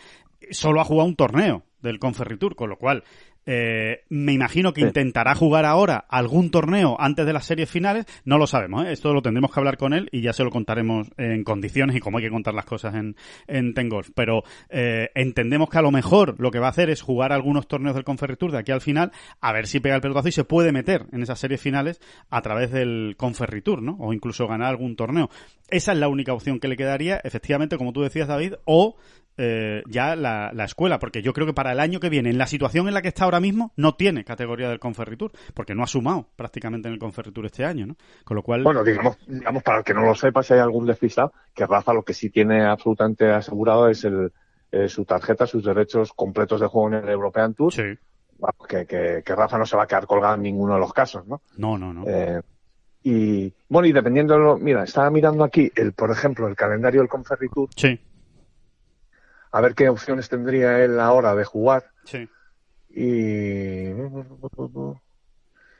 Solo 0.50 0.80
ha 0.80 0.84
jugado 0.84 1.08
un 1.08 1.16
torneo 1.16 1.62
del 1.80 1.98
Conferry 1.98 2.36
Tour, 2.38 2.56
con 2.56 2.70
lo 2.70 2.76
cual 2.76 3.04
eh, 3.46 4.04
me 4.08 4.32
imagino 4.32 4.72
que 4.72 4.80
Sí. 4.80 4.86
intentará 4.86 5.34
jugar 5.34 5.64
ahora 5.64 6.04
algún 6.08 6.50
torneo 6.50 6.96
antes 6.98 7.26
de 7.26 7.32
las 7.32 7.44
series 7.44 7.70
finales. 7.70 8.06
No 8.24 8.38
lo 8.38 8.46
sabemos, 8.46 8.86
¿eh? 8.86 8.92
esto 8.92 9.12
lo 9.12 9.22
tendremos 9.22 9.52
que 9.52 9.60
hablar 9.60 9.76
con 9.76 9.92
él 9.92 10.08
y 10.12 10.22
ya 10.22 10.32
se 10.32 10.44
lo 10.44 10.50
contaremos 10.50 11.08
en 11.16 11.44
condiciones 11.44 11.96
y 11.96 12.00
cómo 12.00 12.18
hay 12.18 12.24
que 12.24 12.30
contar 12.30 12.54
las 12.54 12.64
cosas 12.64 12.94
en, 12.94 13.16
en. 13.46 13.74
Pero 14.14 14.42
eh, 14.70 15.10
entendemos 15.14 15.68
que 15.68 15.78
a 15.78 15.82
lo 15.82 15.90
mejor 15.90 16.36
lo 16.38 16.50
que 16.50 16.58
va 16.58 16.66
a 16.66 16.70
hacer 16.70 16.90
es 16.90 17.02
jugar 17.02 17.32
algunos 17.32 17.68
torneos 17.68 17.94
del 17.94 18.04
Conferry 18.04 18.36
Tour 18.36 18.52
de 18.52 18.58
aquí 18.58 18.72
al 18.72 18.80
final, 18.80 19.12
a 19.40 19.52
ver 19.52 19.66
si 19.66 19.80
pega 19.80 19.96
el 19.96 20.00
pelotazo 20.00 20.28
y 20.28 20.32
se 20.32 20.44
puede 20.44 20.72
meter 20.72 21.06
en 21.12 21.22
esas 21.22 21.38
series 21.38 21.60
finales 21.60 22.00
a 22.30 22.40
través 22.42 22.70
del 22.70 23.14
Conferry 23.16 23.62
Tour, 23.62 23.82
¿no? 23.82 23.96
O 24.00 24.12
incluso 24.12 24.46
ganar 24.46 24.68
algún 24.68 24.96
torneo. 24.96 25.28
Esa 25.68 25.92
es 25.92 25.98
la 25.98 26.08
única 26.08 26.32
opción 26.32 26.60
que 26.60 26.68
le 26.68 26.76
quedaría, 26.76 27.20
efectivamente, 27.24 27.76
como 27.76 27.92
tú 27.92 28.02
decías, 28.02 28.28
David, 28.28 28.54
o 28.64 28.96
eh, 29.36 29.82
ya 29.88 30.16
la, 30.16 30.52
la 30.52 30.64
escuela, 30.64 30.98
porque 30.98 31.22
yo 31.22 31.32
creo 31.32 31.46
que 31.46 31.52
para 31.52 31.72
el 31.72 31.80
año 31.80 32.00
que 32.00 32.08
viene, 32.08 32.30
en 32.30 32.38
la 32.38 32.46
situación 32.46 32.88
en 32.88 32.94
la 32.94 33.02
que 33.02 33.08
está 33.08 33.24
ahora 33.24 33.40
mismo, 33.40 33.72
no 33.76 33.94
tiene 33.94 34.24
categoría 34.24 34.68
del 34.68 34.78
Conferry 34.78 35.16
Tour, 35.16 35.32
porque 35.54 35.74
no 35.74 35.82
ha 35.82 35.86
sumado 35.86 36.28
prácticamente 36.36 36.88
en 36.88 36.94
el 36.94 37.00
Conferry 37.00 37.32
Tour 37.32 37.46
este 37.46 37.64
año, 37.64 37.86
¿no? 37.86 37.96
Con 38.24 38.36
lo 38.36 38.42
cual, 38.42 38.62
bueno, 38.62 38.84
digamos, 38.84 39.16
digamos, 39.26 39.62
para 39.62 39.78
el 39.78 39.84
que 39.84 39.94
no 39.94 40.02
lo 40.02 40.14
sepa, 40.14 40.42
si 40.42 40.54
hay 40.54 40.60
algún 40.60 40.86
despistado, 40.86 41.32
que 41.54 41.66
Rafa 41.66 41.92
lo 41.92 42.02
que 42.02 42.14
sí 42.14 42.30
tiene 42.30 42.64
absolutamente 42.64 43.30
asegurado 43.30 43.88
es 43.88 44.04
el, 44.04 44.32
eh, 44.72 44.88
su 44.88 45.04
tarjeta, 45.04 45.46
sus 45.46 45.64
derechos 45.64 46.12
completos 46.12 46.60
de 46.60 46.66
juego 46.66 46.88
en 46.88 47.04
el 47.04 47.08
European 47.10 47.54
Tour. 47.54 47.72
sí, 47.72 47.82
Que, 48.68 48.86
que, 48.86 49.22
que 49.24 49.34
Rafa 49.34 49.58
no 49.58 49.66
se 49.66 49.76
va 49.76 49.84
a 49.84 49.86
quedar 49.86 50.06
colgado 50.06 50.34
en 50.34 50.42
ninguno 50.42 50.74
de 50.74 50.80
los 50.80 50.92
casos, 50.92 51.26
¿no? 51.26 51.40
no, 51.56 51.78
no, 51.78 51.92
no. 51.92 52.04
Eh, 52.06 52.40
y 53.06 53.52
bueno, 53.68 53.86
y 53.86 53.92
dependiendo 53.92 54.34
de 54.34 54.40
lo, 54.40 54.56
mira, 54.56 54.82
estaba 54.84 55.10
mirando 55.10 55.44
aquí, 55.44 55.70
el, 55.76 55.92
por 55.92 56.10
ejemplo, 56.10 56.48
el 56.48 56.56
calendario 56.56 57.00
del 57.00 57.08
Conferry 57.08 57.48
Tour, 57.50 57.68
Sí, 57.76 58.00
a 59.54 59.60
ver 59.60 59.74
qué 59.74 59.88
opciones 59.88 60.28
tendría 60.28 60.84
él 60.84 60.98
ahora 60.98 61.34
de 61.34 61.44
jugar. 61.44 61.84
sí. 62.04 62.28
Y 62.96 63.88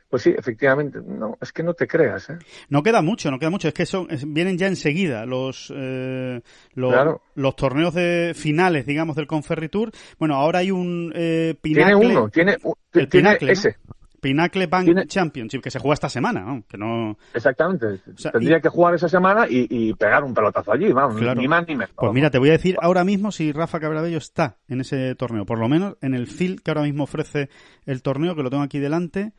pues 0.08 0.22
sí, 0.22 0.34
efectivamente, 0.36 1.00
no, 1.04 1.36
es 1.40 1.52
que 1.52 1.64
no 1.64 1.74
te 1.74 1.88
creas, 1.88 2.30
¿eh? 2.30 2.38
No 2.68 2.84
queda 2.84 3.02
mucho, 3.02 3.32
no 3.32 3.38
queda 3.40 3.50
mucho. 3.50 3.66
Es 3.66 3.74
que 3.74 3.84
son, 3.84 4.06
es- 4.10 4.24
vienen 4.32 4.56
ya 4.58 4.68
enseguida 4.68 5.26
los, 5.26 5.72
eh, 5.74 6.40
los, 6.74 6.92
Claro. 6.92 7.20
los 7.34 7.56
torneos 7.56 7.94
de 7.94 8.32
finales, 8.36 8.86
digamos, 8.86 9.16
del 9.16 9.26
Conferry 9.26 9.68
Tour. 9.68 9.90
Bueno, 10.20 10.36
ahora 10.36 10.60
hay 10.60 10.70
un 10.70 11.12
eh, 11.16 11.56
Tiene 11.62 11.94
uno, 11.96 12.28
tiene, 12.28 12.52
el 12.52 13.08
tiene 13.08 13.36
Pinacle, 13.36 13.54
¿no? 13.54 13.94
Ese, 14.24 14.28
Pinacle 14.34 14.66
Bank 14.66 14.84
Tiene- 14.86 15.06
Championship, 15.06 15.60
que 15.62 15.70
se 15.70 15.78
juega 15.78 15.94
esta 15.94 16.08
semana, 16.08 16.40
¿no? 16.40 16.64
Que 16.68 16.76
no, 16.78 17.16
exactamente. 17.32 18.00
sea, 18.16 18.32
Tendría 18.32 18.58
y- 18.58 18.60
que 18.60 18.68
jugar 18.68 18.94
esa 18.94 19.08
semana 19.08 19.46
y, 19.48 19.66
y 19.70 19.94
pegar 19.94 20.24
un 20.24 20.34
pelotazo 20.34 20.72
allí, 20.72 20.92
vamos, 20.92 21.16
Claro. 21.20 21.40
ni 21.40 21.46
más 21.48 21.66
ni 21.68 21.74
menos. 21.76 21.94
Pues 21.96 22.12
mira, 22.12 22.30
te 22.30 22.38
voy 22.38 22.48
a 22.48 22.52
decir 22.52 22.76
ahora 22.80 23.04
mismo 23.04 23.32
si 23.32 23.52
Rafa 23.52 23.80
Cabrabello 23.80 24.18
está 24.18 24.56
en 24.68 24.80
ese 24.80 25.14
torneo, 25.14 25.44
por 25.46 25.58
lo 25.58 25.68
menos 25.68 25.96
en 26.00 26.14
el 26.14 26.26
field 26.26 26.60
que 26.60 26.70
ahora 26.70 26.82
mismo 26.82 27.04
ofrece 27.04 27.48
el 27.86 28.02
torneo, 28.02 28.34
que 28.34 28.42
lo 28.42 28.50
tengo 28.50 28.62
aquí 28.62 28.78
delante. 28.78 29.32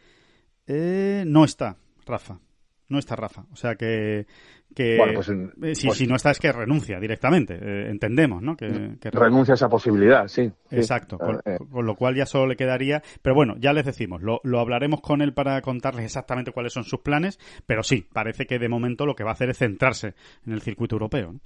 Eh, 0.67 1.23
no 1.27 1.43
está, 1.45 1.77
Rafa. 2.05 2.39
No 2.87 2.99
está 2.99 3.15
Rafa. 3.15 3.45
O 3.51 3.55
sea 3.55 3.75
que. 3.75 4.27
Que 4.75 4.97
Bueno, 4.97 5.13
pues, 5.15 5.29
eh, 5.29 5.73
si, 5.75 5.87
pues- 5.87 5.97
si 5.97 6.05
no 6.05 6.15
está, 6.15 6.29
es 6.31 6.39
que 6.39 6.51
renuncia 6.51 6.99
directamente. 6.99 7.55
eh, 7.59 7.89
entendemos, 7.89 8.41
¿no? 8.43 8.55
Que, 8.57 8.97
que 8.99 9.09
Renuncia 9.09 9.53
a 9.53 9.55
esa 9.55 9.69
posibilidad, 9.69 10.27
sí. 10.27 10.51
sí. 10.69 10.75
Exacto, 10.75 11.17
con, 11.17 11.39
Eh, 11.45 11.57
con 11.71 11.85
lo 11.85 11.95
cual 11.95 12.15
ya 12.15 12.25
solo 12.25 12.45
le 12.47 12.55
quedaría. 12.57 13.01
Pero 13.21 13.33
bueno, 13.35 13.55
ya 13.57 13.73
les 13.73 13.85
decimos, 13.85 14.21
lo, 14.21 14.41
lo 14.43 14.59
hablaremos 14.59 15.01
con 15.01 15.21
él 15.21 15.33
para 15.33 15.59
contarles 15.61 16.05
exactamente 16.05 16.51
cuáles 16.51 16.73
son 16.73 16.83
sus 16.83 16.99
planes. 16.99 17.39
Pero 17.65 17.81
sí, 17.81 18.05
parece 18.13 18.45
que 18.45 18.59
de 18.59 18.69
momento 18.69 19.05
lo 19.05 19.15
que 19.15 19.23
va 19.23 19.31
a 19.31 19.33
hacer 19.33 19.49
es 19.49 19.57
centrarse 19.57 20.13
en 20.45 20.53
el 20.53 20.61
circuito 20.61 20.95
europeo. 20.95 21.31
¿no? 21.33 21.39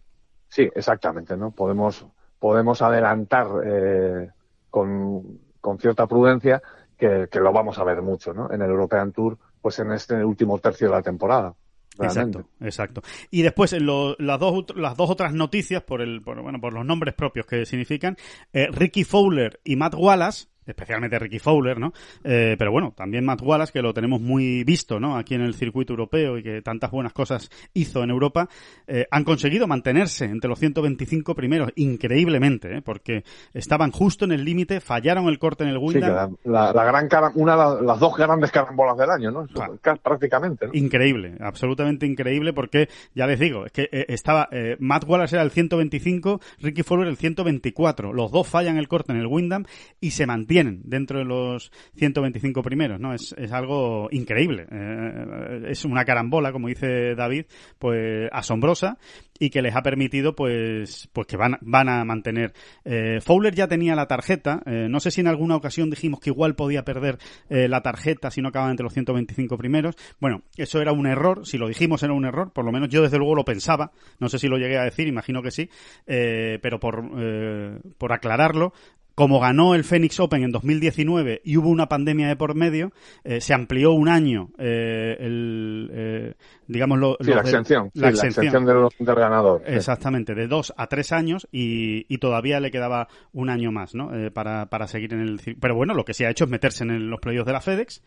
Sí, 0.47 0.67
exactamente, 0.75 1.37
¿no? 1.37 1.51
Podemos, 1.51 2.05
podemos 2.39 2.81
adelantar 2.81 3.45
eh, 3.63 4.29
con, 4.71 5.39
con 5.61 5.77
cierta 5.77 6.07
prudencia 6.07 6.61
que, 6.97 7.27
que 7.31 7.39
lo 7.39 7.53
vamos 7.53 7.77
a 7.77 7.83
ver 7.83 8.01
mucho, 8.01 8.33
¿no? 8.33 8.51
En 8.51 8.61
el 8.63 8.69
European 8.71 9.11
Tour, 9.11 9.37
pues 9.61 9.77
en 9.79 9.91
este 9.91 10.25
último 10.25 10.57
tercio 10.57 10.87
de 10.89 10.95
la 10.95 11.01
temporada. 11.03 11.53
Realmente. 11.99 12.39
Exacto, 12.39 12.65
exacto. 13.01 13.01
Y 13.29 13.41
después 13.41 13.71
lo- 13.73 14.15
las 14.19 14.39
dos 14.39 14.65
las 14.75 14.95
dos 14.97 15.09
otras 15.09 15.33
noticias 15.33 15.83
por 15.83 16.01
el 16.01 16.21
por, 16.21 16.41
bueno 16.41 16.59
por 16.59 16.73
los 16.73 16.85
nombres 16.85 17.13
propios 17.13 17.45
que 17.45 17.65
significan 17.65 18.17
eh, 18.53 18.67
Ricky 18.71 19.03
Fowler 19.03 19.59
y 19.63 19.75
Matt 19.75 19.95
Wallace 19.95 20.47
especialmente 20.69 21.19
Ricky 21.19 21.39
Fowler, 21.39 21.79
¿no? 21.79 21.93
Eh, 22.23 22.55
pero 22.57 22.71
bueno, 22.71 22.93
también 22.95 23.25
Matt 23.25 23.41
Wallace, 23.41 23.71
que 23.73 23.81
lo 23.81 23.93
tenemos 23.93 24.21
muy 24.21 24.63
visto, 24.63 24.99
¿no? 24.99 25.17
Aquí 25.17 25.35
en 25.35 25.41
el 25.41 25.53
circuito 25.53 25.93
europeo 25.93 26.37
y 26.37 26.43
que 26.43 26.61
tantas 26.61 26.91
buenas 26.91 27.13
cosas 27.13 27.49
hizo 27.73 28.03
en 28.03 28.09
Europa, 28.09 28.47
eh, 28.87 29.05
han 29.11 29.23
conseguido 29.23 29.67
mantenerse 29.67 30.25
entre 30.25 30.49
los 30.49 30.59
125 30.59 31.35
primeros, 31.35 31.71
increíblemente, 31.75 32.77
¿eh? 32.77 32.81
Porque 32.81 33.23
estaban 33.53 33.91
justo 33.91 34.25
en 34.25 34.31
el 34.31 34.43
límite, 34.45 34.79
fallaron 34.79 35.27
el 35.27 35.39
corte 35.39 35.63
en 35.63 35.69
el 35.71 35.77
Sí, 35.79 35.83
Windham. 35.85 36.35
la, 36.43 36.51
la- 36.65 36.73
la 36.73 36.83
gran 36.85 37.07
cara, 37.07 37.31
una 37.35 37.75
de 37.75 37.85
las 37.85 37.99
dos 37.99 38.15
grandes 38.15 38.51
carambolas 38.51 38.97
del 38.97 39.09
año, 39.09 39.31
¿no? 39.31 39.47
Claro. 39.47 39.77
Prácticamente, 40.01 40.67
¿no? 40.67 40.73
Increíble, 40.73 41.35
absolutamente 41.39 42.05
increíble 42.05 42.53
porque, 42.53 42.89
ya 43.15 43.27
les 43.27 43.39
digo, 43.39 43.65
es 43.65 43.71
que 43.71 43.89
eh, 43.91 44.05
estaba, 44.09 44.47
eh, 44.51 44.75
Matt 44.79 45.05
Wallace 45.07 45.35
era 45.35 45.43
el 45.43 45.51
125, 45.51 46.39
Ricky 46.61 46.83
Fowler 46.83 47.07
el 47.07 47.17
124. 47.17 48.13
Los 48.13 48.31
dos 48.31 48.47
fallan 48.47 48.77
el 48.77 48.87
corte 48.87 49.11
en 49.11 49.19
el 49.19 49.27
Windham 49.27 49.65
y 49.99 50.11
se 50.11 50.25
mantienen 50.59 50.81
dentro 50.83 51.19
de 51.19 51.25
los 51.25 51.71
125 51.95 52.61
primeros, 52.61 52.99
¿no? 52.99 53.13
Es, 53.13 53.33
es 53.37 53.51
algo 53.51 54.09
increíble. 54.11 54.67
Eh, 54.71 55.69
es 55.69 55.85
una 55.85 56.05
carambola, 56.05 56.51
como 56.51 56.67
dice 56.67 57.15
David, 57.15 57.45
pues 57.77 58.29
asombrosa 58.31 58.97
y 59.39 59.49
que 59.49 59.61
les 59.61 59.75
ha 59.75 59.81
permitido 59.81 60.35
pues 60.35 61.09
pues 61.13 61.27
que 61.27 61.37
van, 61.37 61.57
van 61.61 61.89
a 61.89 62.03
mantener. 62.03 62.53
Eh, 62.83 63.19
Fowler 63.21 63.55
ya 63.55 63.67
tenía 63.67 63.95
la 63.95 64.07
tarjeta, 64.07 64.61
eh, 64.65 64.87
no 64.89 64.99
sé 64.99 65.11
si 65.11 65.21
en 65.21 65.27
alguna 65.27 65.55
ocasión 65.55 65.89
dijimos 65.89 66.19
que 66.19 66.29
igual 66.29 66.55
podía 66.55 66.83
perder 66.83 67.17
eh, 67.49 67.67
la 67.67 67.81
tarjeta 67.81 68.29
si 68.29 68.41
no 68.41 68.49
acababan 68.49 68.71
entre 68.71 68.83
los 68.83 68.93
125 68.93 69.57
primeros. 69.57 69.95
Bueno, 70.19 70.43
eso 70.57 70.81
era 70.81 70.91
un 70.91 71.07
error, 71.07 71.45
si 71.45 71.57
lo 71.57 71.67
dijimos 71.67 72.03
era 72.03 72.13
un 72.13 72.25
error, 72.25 72.51
por 72.51 72.65
lo 72.65 72.71
menos 72.71 72.89
yo 72.89 73.01
desde 73.01 73.17
luego 73.17 73.35
lo 73.35 73.45
pensaba, 73.45 73.91
no 74.19 74.27
sé 74.29 74.39
si 74.39 74.47
lo 74.47 74.57
llegué 74.57 74.77
a 74.77 74.83
decir, 74.83 75.07
imagino 75.07 75.41
que 75.41 75.51
sí, 75.51 75.69
eh, 76.05 76.59
pero 76.61 76.79
por, 76.79 77.09
eh, 77.17 77.79
por 77.97 78.11
aclararlo, 78.11 78.73
como 79.19 79.41
ganó 79.41 79.75
el 79.75 79.83
Phoenix 79.83 80.17
Open 80.21 80.43
en 80.43 80.51
2019 80.51 81.41
y 81.43 81.57
hubo 81.57 81.67
una 81.67 81.89
pandemia 81.89 82.29
de 82.29 82.37
por 82.37 82.55
medio, 82.55 82.93
eh, 83.25 83.41
se 83.41 83.53
amplió 83.53 83.91
un 83.91 84.07
año 84.07 84.47
eh, 84.57 85.17
el, 85.19 85.89
eh, 85.93 86.33
digamos, 86.67 86.99
lo, 86.99 87.17
Sí, 87.19 87.29
la 87.31 87.35
de- 87.35 87.41
exención. 87.41 87.91
sí, 87.93 87.99
la 87.99 88.05
la 88.07 88.09
exención. 88.11 88.45
exención 88.45 88.65
del, 88.97 89.05
del 89.05 89.15
ganador. 89.15 89.61
sí. 89.67 89.73
Exactamente, 89.73 90.35
de 90.35 90.47
dos 90.47 90.73
a 90.77 90.87
tres 90.87 91.11
años 91.11 91.49
y, 91.51 92.05
y 92.07 92.17
todavía 92.19 92.61
le 92.61 92.71
quedaba 92.71 93.09
un 93.33 93.49
año 93.49 93.73
más, 93.73 93.93
¿no? 93.93 94.15
Eh, 94.15 94.31
para, 94.31 94.67
para 94.67 94.87
seguir 94.87 95.13
en 95.13 95.19
el 95.19 95.41
Pero 95.59 95.75
bueno, 95.75 95.93
lo 95.93 96.05
que 96.05 96.13
sí 96.13 96.23
ha 96.23 96.29
hecho 96.29 96.45
es 96.45 96.49
meterse 96.49 96.85
en 96.85 96.91
el- 96.91 97.09
los 97.09 97.19
playoffs 97.19 97.47
de 97.47 97.51
la 97.53 97.59
FedEx 97.59 98.01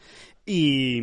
y, 0.47 0.97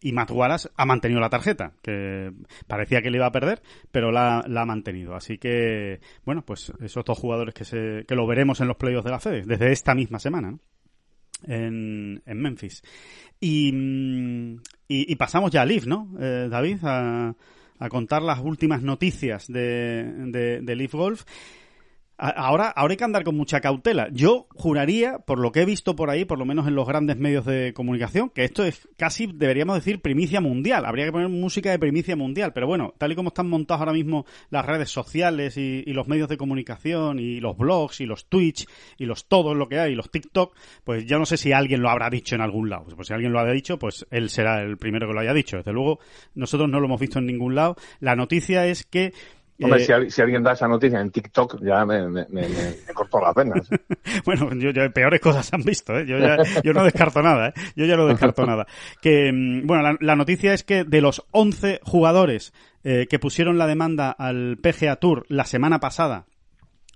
y 0.00 0.12
Matt 0.12 0.30
Wallace 0.32 0.68
ha 0.76 0.84
mantenido 0.84 1.18
la 1.20 1.30
tarjeta, 1.30 1.72
que 1.82 2.30
parecía 2.66 3.00
que 3.00 3.10
le 3.10 3.16
iba 3.16 3.26
a 3.26 3.32
perder, 3.32 3.62
pero 3.90 4.12
la, 4.12 4.44
la 4.46 4.62
ha 4.62 4.66
mantenido. 4.66 5.14
Así 5.14 5.38
que, 5.38 6.00
bueno, 6.26 6.42
pues 6.44 6.72
esos 6.82 7.04
dos 7.04 7.18
jugadores 7.18 7.54
que, 7.54 7.64
se, 7.64 8.04
que 8.06 8.14
lo 8.14 8.26
veremos 8.26 8.60
en 8.60 8.68
los 8.68 8.76
playoffs 8.76 9.04
de 9.04 9.10
la 9.10 9.18
FedEx 9.18 9.29
desde 9.30 9.72
esta 9.72 9.94
misma 9.94 10.18
semana, 10.18 10.58
en, 11.46 12.22
Memphis. 12.26 12.82
Y, 13.40 13.72
mm, 13.72 14.60
y 14.88 15.16
pasamos 15.16 15.50
ya 15.50 15.62
a 15.62 15.66
Leaf, 15.66 15.86
¿no, 15.86 16.08
eh, 16.20 16.48
David? 16.50 16.78
A, 16.82 17.34
a 17.80 17.88
contar 17.88 18.22
las 18.22 18.38
últimas 18.38 18.82
noticias 18.82 19.46
de, 19.48 20.04
de, 20.26 20.60
de 20.60 20.76
Leaf 20.76 20.92
Golf. 20.92 21.24
Ahora, 22.22 22.68
ahora 22.68 22.92
hay 22.92 22.96
que 22.98 23.04
andar 23.04 23.24
con 23.24 23.34
mucha 23.34 23.62
cautela. 23.62 24.10
Yo 24.12 24.46
juraría, 24.50 25.20
por 25.20 25.38
lo 25.38 25.52
que 25.52 25.62
he 25.62 25.64
visto 25.64 25.96
por 25.96 26.10
ahí, 26.10 26.26
por 26.26 26.38
lo 26.38 26.44
menos 26.44 26.68
en 26.68 26.74
los 26.74 26.86
grandes 26.86 27.16
medios 27.16 27.46
de 27.46 27.72
comunicación, 27.72 28.28
que 28.28 28.44
esto 28.44 28.62
es 28.62 28.86
casi, 28.98 29.26
deberíamos 29.26 29.76
decir, 29.76 30.02
primicia 30.02 30.42
mundial. 30.42 30.84
Habría 30.84 31.06
que 31.06 31.12
poner 31.12 31.30
música 31.30 31.70
de 31.70 31.78
primicia 31.78 32.16
mundial. 32.16 32.52
Pero 32.52 32.66
bueno, 32.66 32.92
tal 32.98 33.12
y 33.12 33.14
como 33.14 33.28
están 33.28 33.48
montados 33.48 33.80
ahora 33.80 33.94
mismo 33.94 34.26
las 34.50 34.66
redes 34.66 34.90
sociales 34.90 35.56
y, 35.56 35.82
y 35.86 35.94
los 35.94 36.08
medios 36.08 36.28
de 36.28 36.36
comunicación 36.36 37.18
y 37.18 37.40
los 37.40 37.56
blogs 37.56 38.02
y 38.02 38.06
los 38.06 38.26
Twitch 38.26 38.66
y 38.98 39.06
los 39.06 39.26
todo 39.26 39.54
lo 39.54 39.70
que 39.70 39.78
hay 39.78 39.92
y 39.92 39.96
los 39.96 40.10
TikTok, 40.10 40.54
pues 40.84 41.06
yo 41.06 41.18
no 41.18 41.24
sé 41.24 41.38
si 41.38 41.52
alguien 41.52 41.80
lo 41.80 41.88
habrá 41.88 42.10
dicho 42.10 42.34
en 42.34 42.42
algún 42.42 42.68
lado. 42.68 42.84
Pues 42.94 43.08
si 43.08 43.14
alguien 43.14 43.32
lo 43.32 43.40
ha 43.40 43.50
dicho, 43.50 43.78
pues 43.78 44.06
él 44.10 44.28
será 44.28 44.60
el 44.60 44.76
primero 44.76 45.08
que 45.08 45.14
lo 45.14 45.20
haya 45.20 45.32
dicho. 45.32 45.56
Desde 45.56 45.72
luego, 45.72 46.00
nosotros 46.34 46.68
no 46.68 46.80
lo 46.80 46.86
hemos 46.86 47.00
visto 47.00 47.18
en 47.18 47.24
ningún 47.24 47.54
lado. 47.54 47.76
La 47.98 48.14
noticia 48.14 48.66
es 48.66 48.84
que 48.84 49.14
Hombre, 49.64 49.82
eh, 49.82 49.84
si, 49.86 49.92
al- 49.92 50.10
si 50.10 50.22
alguien 50.22 50.42
da 50.42 50.52
esa 50.52 50.66
noticia 50.68 51.00
en 51.00 51.10
TikTok, 51.10 51.60
ya 51.62 51.84
me, 51.84 52.02
me, 52.08 52.26
me, 52.30 52.42
me- 52.48 52.48
me 52.86 52.92
cortó 52.94 53.20
las 53.20 53.34
venas. 53.34 53.68
Bueno, 54.24 54.50
yo, 54.54 54.70
yo- 54.70 54.90
peores 54.92 55.20
cosas 55.20 55.52
han 55.52 55.62
visto, 55.62 55.96
¿eh? 55.98 56.04
Yo, 56.06 56.18
ya, 56.18 56.38
yo 56.62 56.72
no 56.72 56.84
descarto 56.84 57.22
nada, 57.22 57.48
¿eh? 57.48 57.52
Yo 57.76 57.84
ya 57.86 57.96
no 57.96 58.06
descarto 58.06 58.44
nada. 58.46 58.66
Que, 59.00 59.30
mm, 59.32 59.66
bueno, 59.66 59.82
la, 59.82 59.96
la 60.00 60.16
noticia 60.16 60.52
es 60.54 60.64
que 60.64 60.84
de 60.84 61.00
los 61.00 61.24
11 61.30 61.80
jugadores 61.82 62.52
eh, 62.84 63.06
que 63.08 63.18
pusieron 63.18 63.58
la 63.58 63.66
demanda 63.66 64.10
al 64.10 64.56
PGA 64.58 64.96
Tour 64.96 65.26
la 65.28 65.44
semana 65.44 65.78
pasada 65.80 66.26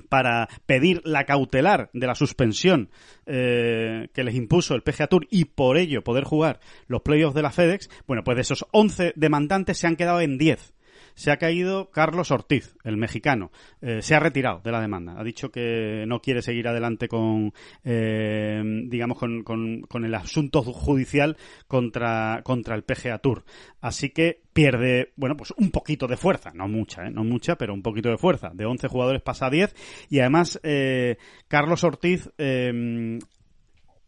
para 0.08 0.48
pedir 0.66 1.00
la 1.04 1.24
cautelar 1.24 1.90
de 1.92 2.06
la 2.06 2.14
suspensión 2.14 2.90
eh, 3.26 4.08
que 4.12 4.24
les 4.24 4.34
impuso 4.34 4.74
el 4.74 4.82
PGA 4.82 5.06
Tour 5.06 5.26
y 5.30 5.44
por 5.46 5.76
ello 5.76 6.02
poder 6.02 6.24
jugar 6.24 6.58
los 6.88 7.02
playoffs 7.02 7.34
de 7.34 7.42
la 7.42 7.50
FedEx, 7.52 7.88
bueno, 8.06 8.24
pues 8.24 8.36
de 8.36 8.42
esos 8.42 8.66
11 8.72 9.12
demandantes 9.16 9.78
se 9.78 9.86
han 9.86 9.96
quedado 9.96 10.20
en 10.20 10.36
10 10.38 10.74
se 11.14 11.30
ha 11.30 11.36
caído 11.36 11.90
Carlos 11.90 12.30
Ortiz, 12.30 12.76
el 12.84 12.96
mexicano. 12.96 13.50
Eh, 13.80 14.02
se 14.02 14.14
ha 14.14 14.20
retirado 14.20 14.60
de 14.64 14.72
la 14.72 14.80
demanda. 14.80 15.14
Ha 15.18 15.24
dicho 15.24 15.50
que 15.50 16.04
no 16.06 16.20
quiere 16.20 16.42
seguir 16.42 16.68
adelante 16.68 17.08
con, 17.08 17.52
eh, 17.84 18.62
digamos, 18.86 19.18
con, 19.18 19.42
con- 19.42 20.04
el 20.04 20.14
asunto 20.14 20.62
judicial 20.62 21.36
contra, 21.66 22.40
contra 22.44 22.74
el 22.74 22.82
PGA 22.82 23.18
Tour. 23.18 23.44
Así 23.80 24.10
que 24.10 24.42
pierde, 24.52 25.12
bueno, 25.16 25.36
pues 25.36 25.52
un 25.56 25.70
poquito 25.70 26.06
de 26.06 26.16
fuerza. 26.16 26.50
No 26.54 26.68
mucha, 26.68 27.06
¿eh? 27.06 27.10
No 27.10 27.24
mucha, 27.24 27.56
pero 27.56 27.74
un 27.74 27.82
poquito 27.82 28.10
de 28.10 28.18
fuerza. 28.18 28.50
De 28.52 28.66
11 28.66 28.88
jugadores 28.88 29.22
pasa 29.22 29.46
a 29.46 29.50
10. 29.50 29.74
Y 30.10 30.18
además, 30.20 30.60
eh, 30.62 31.16
Carlos 31.48 31.84
Ortiz, 31.84 32.30
eh, 32.38 33.18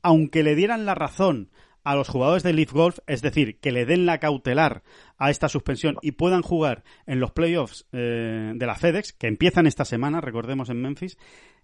aunque 0.02 0.42
le 0.42 0.54
dieran 0.54 0.86
la 0.86 0.94
razón 0.94 1.50
a 1.86 1.94
los 1.94 2.08
jugadores 2.08 2.42
de 2.42 2.52
Leaf 2.52 2.72
Golf, 2.72 2.98
es 3.06 3.22
decir, 3.22 3.60
que 3.60 3.70
le 3.70 3.86
den 3.86 4.06
la 4.06 4.18
cautelar 4.18 4.82
a 5.18 5.30
esta 5.30 5.48
suspensión 5.48 5.98
y 6.02 6.10
puedan 6.10 6.42
jugar 6.42 6.82
en 7.06 7.20
los 7.20 7.30
playoffs 7.30 7.86
eh, 7.92 8.54
de 8.56 8.66
la 8.66 8.74
FedEx, 8.74 9.12
que 9.12 9.28
empiezan 9.28 9.68
esta 9.68 9.84
semana, 9.84 10.20
recordemos 10.20 10.68
en 10.68 10.82
Memphis. 10.82 11.16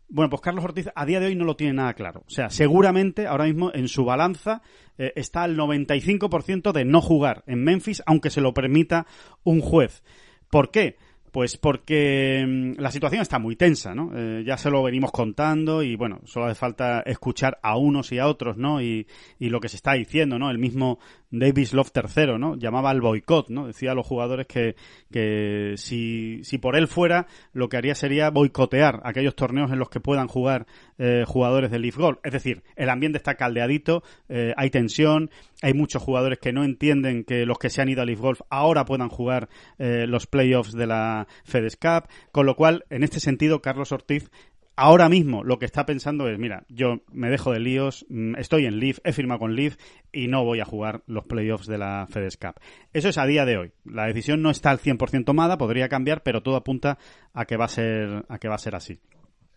Bueno, 0.09 0.31
pues 0.31 0.41
Carlos 0.41 0.65
Ortiz 0.65 0.91
a 0.95 1.07
día 1.07 1.19
de 1.19 1.27
hoy 1.27 1.35
no 1.35 1.45
lo 1.45 1.57
tiene 1.57 1.73
nada 1.73 1.95
claro. 1.95 2.23
O 2.25 2.31
sea, 2.31 2.51
seguramente 2.51 3.27
ahora 3.27 3.47
mismo 3.47 3.73
en 3.75 3.89
su 3.89 4.05
balanza 4.05 4.63
eh, 4.97 5.13
está 5.17 5.43
al 5.43 5.57
95% 5.57 6.71
de 6.71 6.85
no 6.85 7.01
jugar 7.01 7.43
en 7.49 7.65
Memphis, 7.65 8.01
aunque 8.07 8.31
se 8.31 8.41
lo 8.41 8.55
permita 8.55 9.09
un 9.43 9.61
juez. 9.61 10.05
¿Por 10.51 10.71
qué? 10.71 10.99
Pues 11.33 11.57
porque 11.57 12.45
mm, 12.47 12.75
la 12.79 12.93
situación 12.93 13.23
está 13.23 13.39
muy 13.39 13.57
tensa, 13.57 13.95
¿no? 13.95 14.11
Eh, 14.15 14.45
ya 14.47 14.59
se 14.59 14.71
lo 14.71 14.83
venimos 14.83 15.11
contando 15.11 15.83
y 15.83 15.97
bueno, 15.97 16.21
solo 16.25 16.47
hace 16.47 16.55
falta 16.55 17.01
escuchar 17.01 17.59
a 17.63 17.79
unos 17.79 18.13
y 18.13 18.19
a 18.19 18.29
otros, 18.29 18.59
¿no? 18.59 18.83
Y, 18.83 19.07
y 19.39 19.49
lo 19.49 19.59
que 19.59 19.71
se 19.71 19.77
está 19.77 19.95
diciendo, 19.95 20.39
¿no? 20.39 20.51
El 20.51 20.59
mismo 20.59 20.99
Davis 21.33 21.73
Love 21.73 21.91
tercero, 21.91 22.39
¿no? 22.39 22.57
Llamaba 22.57 22.91
al 22.91 23.01
boicot, 23.01 23.49
¿no? 23.49 23.67
Decía 23.67 23.93
a 23.93 23.95
los 23.95 24.07
jugadores 24.07 24.47
que, 24.47 24.77
que 25.11 25.75
si, 25.77 26.45
si 26.45 26.59
por 26.59 26.77
él 26.77 26.87
fuera, 26.87 27.27
lo 27.53 27.69
que 27.69 27.79
haría 27.79 27.95
sería 27.95 28.31
boicotear 28.31 29.01
aquellos 29.05 29.35
torneos 29.35 29.73
en 29.73 29.79
los 29.79 29.89
que 29.89 29.99
puedan 29.99 30.29
jugar 30.29 30.67
eh, 30.99 31.25
jugadores 31.27 31.71
de 31.71 31.79
Leaf 31.79 31.97
Golf. 31.97 32.19
Es 32.23 32.33
decir, 32.33 32.63
el 32.77 32.91
ambiente 32.91 33.17
está 33.17 33.35
caldeadito, 33.35 34.03
eh, 34.29 34.53
hay 34.57 34.71
tensión, 34.71 35.31
hay 35.63 35.73
muchos 35.73 36.03
jugadores 36.03 36.39
que 36.39 36.53
no 36.53 36.65
entienden 36.65 37.25
que 37.25 37.47
los 37.47 37.59
que 37.59 37.71
se 37.71 37.81
han 37.81 37.89
ido 37.89 38.03
a 38.03 38.05
Leaf 38.05 38.21
Golf 38.21 38.41
ahora 38.51 38.85
puedan 38.85 39.09
jugar 39.09 39.49
eh, 39.79 40.07
los 40.07 40.27
playoffs 40.27 40.73
de 40.73 40.87
la 40.87 41.27
FedEx 41.45 41.77
Cup, 41.77 42.09
con 42.31 42.45
lo 42.45 42.57
cual, 42.57 42.85
en 42.91 43.05
este 43.05 43.21
sentido, 43.21 43.63
Carlos 43.63 43.91
Ortiz 43.91 44.31
ahora 44.77 45.09
mismo 45.09 45.45
lo 45.45 45.59
que 45.59 45.67
está 45.67 45.87
pensando 45.87 46.29
es, 46.29 46.39
mira, 46.39 46.65
yo 46.69 47.01
me 47.13 47.31
dejo 47.31 47.53
de 47.53 47.61
líos, 47.61 48.07
mm, 48.09 48.37
estoy 48.37 48.67
en 48.67 48.79
Leaf, 48.79 48.99
he 49.05 49.13
firmado 49.13 49.41
con 49.41 49.55
Leaf 49.55 49.77
y 50.13 50.29
no 50.29 50.45
voy 50.45 50.61
a 50.61 50.65
jugar 50.65 51.03
los 51.07 51.25
playoffs 51.25 51.67
de 51.67 51.79
la 51.79 52.07
FedEx 52.11 52.37
Cup. 52.37 52.55
Eso 52.93 53.09
es 53.09 53.19
a 53.19 53.27
día 53.27 53.45
de 53.45 53.59
hoy. 53.59 53.73
La 53.85 54.07
decisión 54.07 54.43
no 54.43 54.51
está 54.51 54.71
al 54.71 54.79
100% 54.79 55.25
tomada, 55.25 55.59
podría 55.59 55.89
cambiar, 55.89 56.23
pero 56.23 56.43
todo 56.43 56.57
apunta 56.57 56.99
a 57.33 57.45
que 57.45 57.57
va 57.57 57.67
a 57.67 57.69
ser, 57.69 58.25
a 58.29 58.39
que 58.39 58.49
va 58.49 58.55
a 58.55 58.59
ser 58.59 58.75
así. 58.75 59.01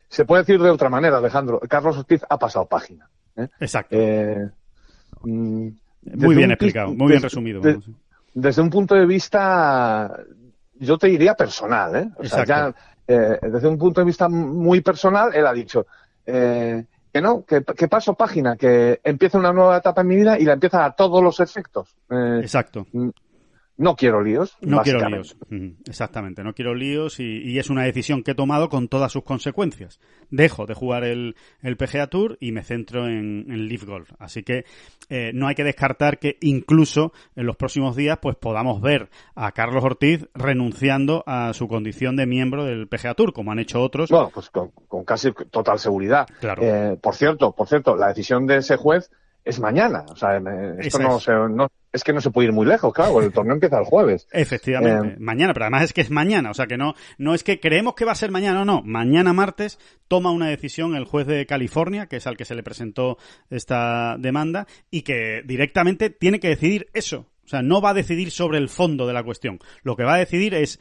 Se 0.09 0.25
puede 0.25 0.43
decir 0.43 0.61
de 0.61 0.69
otra 0.69 0.89
manera, 0.89 1.17
Alejandro. 1.17 1.59
Carlos 1.67 1.97
Ortiz 1.97 2.21
ha 2.29 2.37
pasado 2.37 2.65
página. 2.67 3.09
¿eh? 3.35 3.47
Exacto. 3.59 3.95
Eh, 3.97 4.49
mm, 5.23 5.67
Muy 6.15 6.35
bien 6.35 6.51
explicado, 6.51 6.93
muy 6.93 7.09
bien 7.09 7.21
resumido. 7.21 7.61
desde 8.33 8.61
un 8.61 8.69
punto 8.69 8.95
de 8.95 9.05
vista, 9.05 10.11
yo 10.75 10.97
te 10.97 11.07
diría 11.07 11.33
personal, 11.33 11.95
¿eh? 11.95 12.09
O 12.17 12.25
sea, 12.25 12.45
ya, 12.45 12.75
eh, 13.07 13.39
desde 13.41 13.67
un 13.67 13.77
punto 13.77 14.01
de 14.01 14.05
vista 14.05 14.27
muy 14.27 14.81
personal, 14.81 15.33
él 15.33 15.45
ha 15.45 15.53
dicho 15.53 15.85
eh, 16.25 16.85
que 17.13 17.21
no, 17.21 17.45
que, 17.45 17.63
que, 17.63 17.87
paso 17.87 18.13
página, 18.15 18.57
que 18.57 18.99
empieza 19.03 19.37
una 19.37 19.53
nueva 19.53 19.77
etapa 19.77 20.01
en 20.01 20.07
mi 20.07 20.15
vida 20.15 20.37
y 20.37 20.43
la 20.43 20.53
empieza 20.53 20.83
a 20.83 20.95
todos 20.95 21.23
los 21.23 21.39
efectos. 21.39 21.95
Eh, 22.09 22.39
Exacto. 22.41 22.85
No 23.77 23.95
quiero 23.95 24.21
líos. 24.21 24.57
No 24.61 24.81
quiero 24.81 25.07
líos. 25.09 25.35
Exactamente, 25.85 26.43
no 26.43 26.53
quiero 26.53 26.73
líos 26.73 27.19
y, 27.19 27.59
es 27.59 27.69
una 27.69 27.83
decisión 27.83 28.23
que 28.23 28.31
he 28.31 28.35
tomado 28.35 28.69
con 28.69 28.87
todas 28.87 29.11
sus 29.11 29.23
consecuencias. 29.23 29.99
Dejo 30.29 30.65
de 30.65 30.73
jugar 30.73 31.03
el, 31.03 31.35
el 31.61 31.75
PGA 31.75 32.07
Tour 32.07 32.37
y 32.39 32.51
me 32.51 32.63
centro 32.63 33.07
en, 33.07 33.45
en 33.49 33.67
Leaf 33.67 33.83
Golf. 33.83 34.11
Así 34.17 34.43
que 34.43 34.65
eh, 35.09 35.31
no 35.33 35.47
hay 35.47 35.55
que 35.55 35.63
descartar 35.63 36.19
que 36.19 36.37
incluso 36.41 37.11
en 37.35 37.45
los 37.45 37.57
próximos 37.57 37.95
días 37.95 38.17
pues 38.21 38.35
podamos 38.37 38.81
ver 38.81 39.09
a 39.35 39.51
Carlos 39.51 39.83
Ortiz 39.83 40.27
renunciando 40.33 41.23
a 41.27 41.53
su 41.53 41.67
condición 41.67 42.15
de 42.15 42.25
miembro 42.25 42.63
del 42.63 42.87
PGA 42.87 43.13
Tour, 43.13 43.33
como 43.33 43.51
han 43.51 43.59
hecho 43.59 43.81
otros. 43.81 44.09
Bueno, 44.09 44.31
pues 44.33 44.49
con, 44.49 44.71
casi 45.03 45.33
total 45.51 45.79
seguridad. 45.79 46.27
Claro. 46.39 46.63
Eh, 46.63 46.97
por 47.01 47.15
cierto, 47.15 47.51
por 47.51 47.67
cierto, 47.67 47.95
la 47.95 48.07
decisión 48.07 48.47
de 48.47 48.57
ese 48.57 48.77
juez 48.77 49.11
es 49.43 49.59
mañana. 49.59 50.05
O 50.09 50.15
sea, 50.15 50.37
esto 50.79 50.99
no, 50.99 51.19
se, 51.19 51.31
no, 51.31 51.69
es 51.95 52.03
que 52.03 52.13
no 52.13 52.21
se 52.21 52.29
puede 52.29 52.49
ir 52.49 52.53
muy 52.53 52.65
lejos, 52.65 52.93
claro, 52.93 53.21
el 53.21 53.31
torneo 53.31 53.53
empieza 53.53 53.79
el 53.79 53.85
jueves. 53.85 54.27
Efectivamente, 54.31 55.15
eh, 55.15 55.15
mañana, 55.19 55.53
pero 55.53 55.65
además 55.65 55.83
es 55.83 55.93
que 55.93 56.01
es 56.01 56.11
mañana, 56.11 56.51
o 56.51 56.53
sea 56.53 56.67
que 56.67 56.77
no, 56.77 56.93
no 57.17 57.33
es 57.33 57.43
que 57.43 57.59
creemos 57.59 57.95
que 57.95 58.05
va 58.05 58.11
a 58.11 58.15
ser 58.15 58.31
mañana 58.31 58.61
o 58.61 58.65
no, 58.65 58.81
mañana 58.83 59.33
martes 59.33 59.79
toma 60.07 60.31
una 60.31 60.49
decisión 60.49 60.95
el 60.95 61.05
juez 61.05 61.25
de 61.25 61.45
California, 61.45 62.07
que 62.07 62.17
es 62.17 62.27
al 62.27 62.37
que 62.37 62.45
se 62.45 62.53
le 62.53 62.63
presentó 62.63 63.17
esta 63.49 64.17
demanda, 64.19 64.67
y 64.91 65.03
que 65.03 65.41
directamente 65.45 66.09
tiene 66.09 66.39
que 66.39 66.49
decidir 66.49 66.87
eso. 66.93 67.27
O 67.45 67.47
sea, 67.47 67.61
no 67.61 67.79
va 67.79 67.91
a 67.91 67.93
decidir 67.93 68.31
sobre 68.31 68.57
el 68.57 68.69
fondo 68.69 69.07
de 69.07 69.13
la 69.13 69.23
cuestión. 69.23 69.59
Lo 69.83 69.95
que 69.95 70.03
va 70.03 70.15
a 70.15 70.19
decidir 70.19 70.53
es 70.55 70.79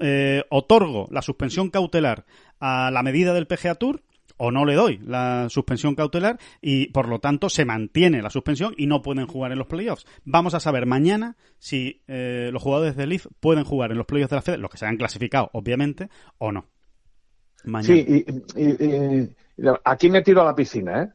eh, 0.00 0.42
otorgo 0.50 1.08
la 1.10 1.22
suspensión 1.22 1.70
cautelar 1.70 2.26
a 2.60 2.90
la 2.90 3.02
medida 3.02 3.32
del 3.32 3.46
PGA 3.46 3.76
Tour 3.76 4.02
o 4.36 4.50
no 4.50 4.64
le 4.64 4.74
doy 4.74 4.98
la 5.04 5.48
suspensión 5.48 5.94
cautelar 5.94 6.38
y 6.60 6.86
por 6.86 7.08
lo 7.08 7.20
tanto 7.20 7.48
se 7.48 7.64
mantiene 7.64 8.22
la 8.22 8.30
suspensión 8.30 8.74
y 8.76 8.86
no 8.86 9.02
pueden 9.02 9.26
jugar 9.26 9.52
en 9.52 9.58
los 9.58 9.66
playoffs. 9.66 10.06
Vamos 10.24 10.54
a 10.54 10.60
saber 10.60 10.86
mañana 10.86 11.36
si 11.58 12.02
eh, 12.08 12.50
los 12.52 12.62
jugadores 12.62 12.96
de 12.96 13.06
Leaf 13.06 13.26
pueden 13.40 13.64
jugar 13.64 13.92
en 13.92 13.98
los 13.98 14.06
playoffs 14.06 14.30
de 14.30 14.36
la 14.36 14.42
Fed, 14.42 14.58
los 14.58 14.70
que 14.70 14.78
se 14.78 14.86
han 14.86 14.96
clasificado, 14.96 15.50
obviamente, 15.52 16.08
o 16.38 16.52
no. 16.52 16.66
Sí, 17.82 18.04
y, 18.06 19.30
aquí 19.84 20.10
me 20.10 20.22
tiro 20.22 20.42
a 20.42 20.44
la 20.44 20.54
piscina, 20.54 21.02
¿eh? 21.02 21.08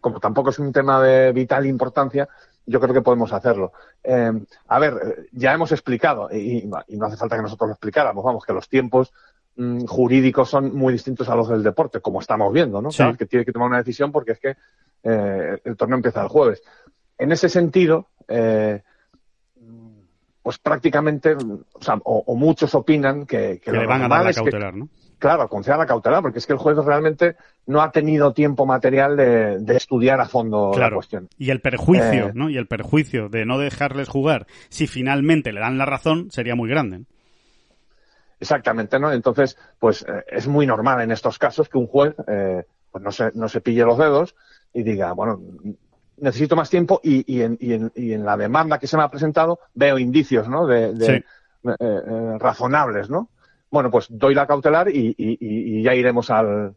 Como, 0.00 0.20
tampoco 0.20 0.50
es 0.50 0.58
un 0.58 0.70
tema 0.70 1.02
de 1.02 1.32
vital 1.32 1.66
importancia, 1.66 2.28
yo 2.66 2.78
creo 2.78 2.94
que 2.94 3.02
podemos 3.02 3.32
hacerlo. 3.32 3.72
Eh, 4.02 4.32
a 4.68 4.78
ver, 4.78 5.28
ya 5.32 5.52
hemos 5.52 5.72
explicado, 5.72 6.28
y, 6.30 6.70
no 6.88 7.06
hace 7.06 7.16
falta 7.16 7.36
que 7.36 7.42
nosotros 7.42 7.68
lo 7.68 7.72
explicáramos, 7.72 8.22
vamos, 8.22 8.44
que 8.44 8.52
los 8.52 8.68
tiempos 8.68 9.12
Mm, 9.56 9.84
jurídicos 9.84 10.50
son 10.50 10.74
muy 10.74 10.92
distintos 10.92 11.28
a 11.28 11.36
los 11.36 11.48
del 11.48 11.62
deporte, 11.62 12.00
como 12.00 12.20
estamos 12.20 12.52
viendo, 12.52 12.82
¿no? 12.82 12.90
que 13.16 13.26
tiene 13.26 13.44
que 13.44 13.52
tomar 13.52 13.68
una 13.68 13.78
decisión 13.78 14.10
porque 14.10 14.32
es 14.32 14.40
que 14.40 14.56
eh, 15.04 15.58
el 15.64 15.76
torneo 15.76 15.96
empieza 15.96 16.22
el 16.22 16.28
jueves. 16.28 16.62
En 17.16 17.30
ese 17.30 17.48
sentido, 17.48 18.08
eh, 18.26 18.82
pues 20.42 20.58
prácticamente, 20.58 21.34
o, 21.34 21.80
sea, 21.80 22.00
o, 22.02 22.34
muchos 22.34 22.74
opinan 22.74 23.26
que, 23.26 23.60
que, 23.62 23.70
le 23.70 23.86
van 23.86 24.02
a 24.02 24.08
dar 24.08 24.24
la 24.24 24.32
cautelar, 24.32 24.74
¿no? 24.74 24.88
Claro, 25.18 25.48
conceda 25.48 25.76
la 25.76 25.86
cautelar, 25.86 26.20
porque 26.20 26.40
es 26.40 26.46
que 26.46 26.52
el 26.52 26.58
juez 26.58 26.76
realmente 26.76 27.36
no 27.66 27.80
ha 27.80 27.92
tenido 27.92 28.34
tiempo 28.34 28.66
material 28.66 29.16
de, 29.16 29.76
estudiar 29.76 30.20
a 30.20 30.26
fondo 30.26 30.72
la 30.76 30.90
cuestión. 30.90 31.28
Y 31.38 31.50
el 31.50 31.60
perjuicio, 31.60 32.28
eh, 32.28 32.32
¿no? 32.34 32.50
Y 32.50 32.58
el 32.58 32.66
perjuicio 32.66 33.28
de 33.28 33.46
no 33.46 33.58
dejarles 33.58 34.08
jugar, 34.08 34.46
si 34.68 34.86
finalmente 34.86 35.52
le 35.52 35.60
dan 35.60 35.78
la 35.78 35.86
razón, 35.86 36.30
sería 36.30 36.56
muy 36.56 36.68
grande. 36.68 37.04
Exactamente, 38.44 38.98
¿no? 38.98 39.10
Entonces, 39.10 39.56
pues 39.78 40.04
eh, 40.08 40.24
es 40.28 40.46
muy 40.46 40.66
normal 40.66 41.00
en 41.00 41.10
estos 41.10 41.38
casos 41.38 41.68
que 41.68 41.78
un 41.78 41.86
juez 41.86 42.14
eh, 42.28 42.64
pues 42.90 43.02
no 43.02 43.10
se, 43.10 43.30
no 43.34 43.48
se 43.48 43.60
pille 43.60 43.84
los 43.84 43.96
dedos 43.98 44.34
y 44.72 44.82
diga, 44.82 45.12
bueno, 45.12 45.40
necesito 46.18 46.56
más 46.56 46.68
tiempo 46.68 47.00
y, 47.02 47.24
y, 47.32 47.40
en, 47.42 47.56
y, 47.60 47.72
en, 47.72 47.92
y 47.94 48.12
en 48.12 48.24
la 48.24 48.36
demanda 48.36 48.78
que 48.78 48.86
se 48.86 48.96
me 48.96 49.02
ha 49.02 49.10
presentado 49.10 49.60
veo 49.74 49.98
indicios, 49.98 50.48
¿no? 50.48 50.66
De, 50.66 51.24
eh, 51.64 52.38
razonables, 52.38 53.08
¿no? 53.08 53.30
Bueno, 53.70 53.90
pues 53.90 54.06
doy 54.10 54.34
la 54.34 54.46
cautelar 54.46 54.88
y, 54.90 55.14
y 55.16 55.82
ya 55.82 55.94
iremos 55.94 56.30
al, 56.30 56.76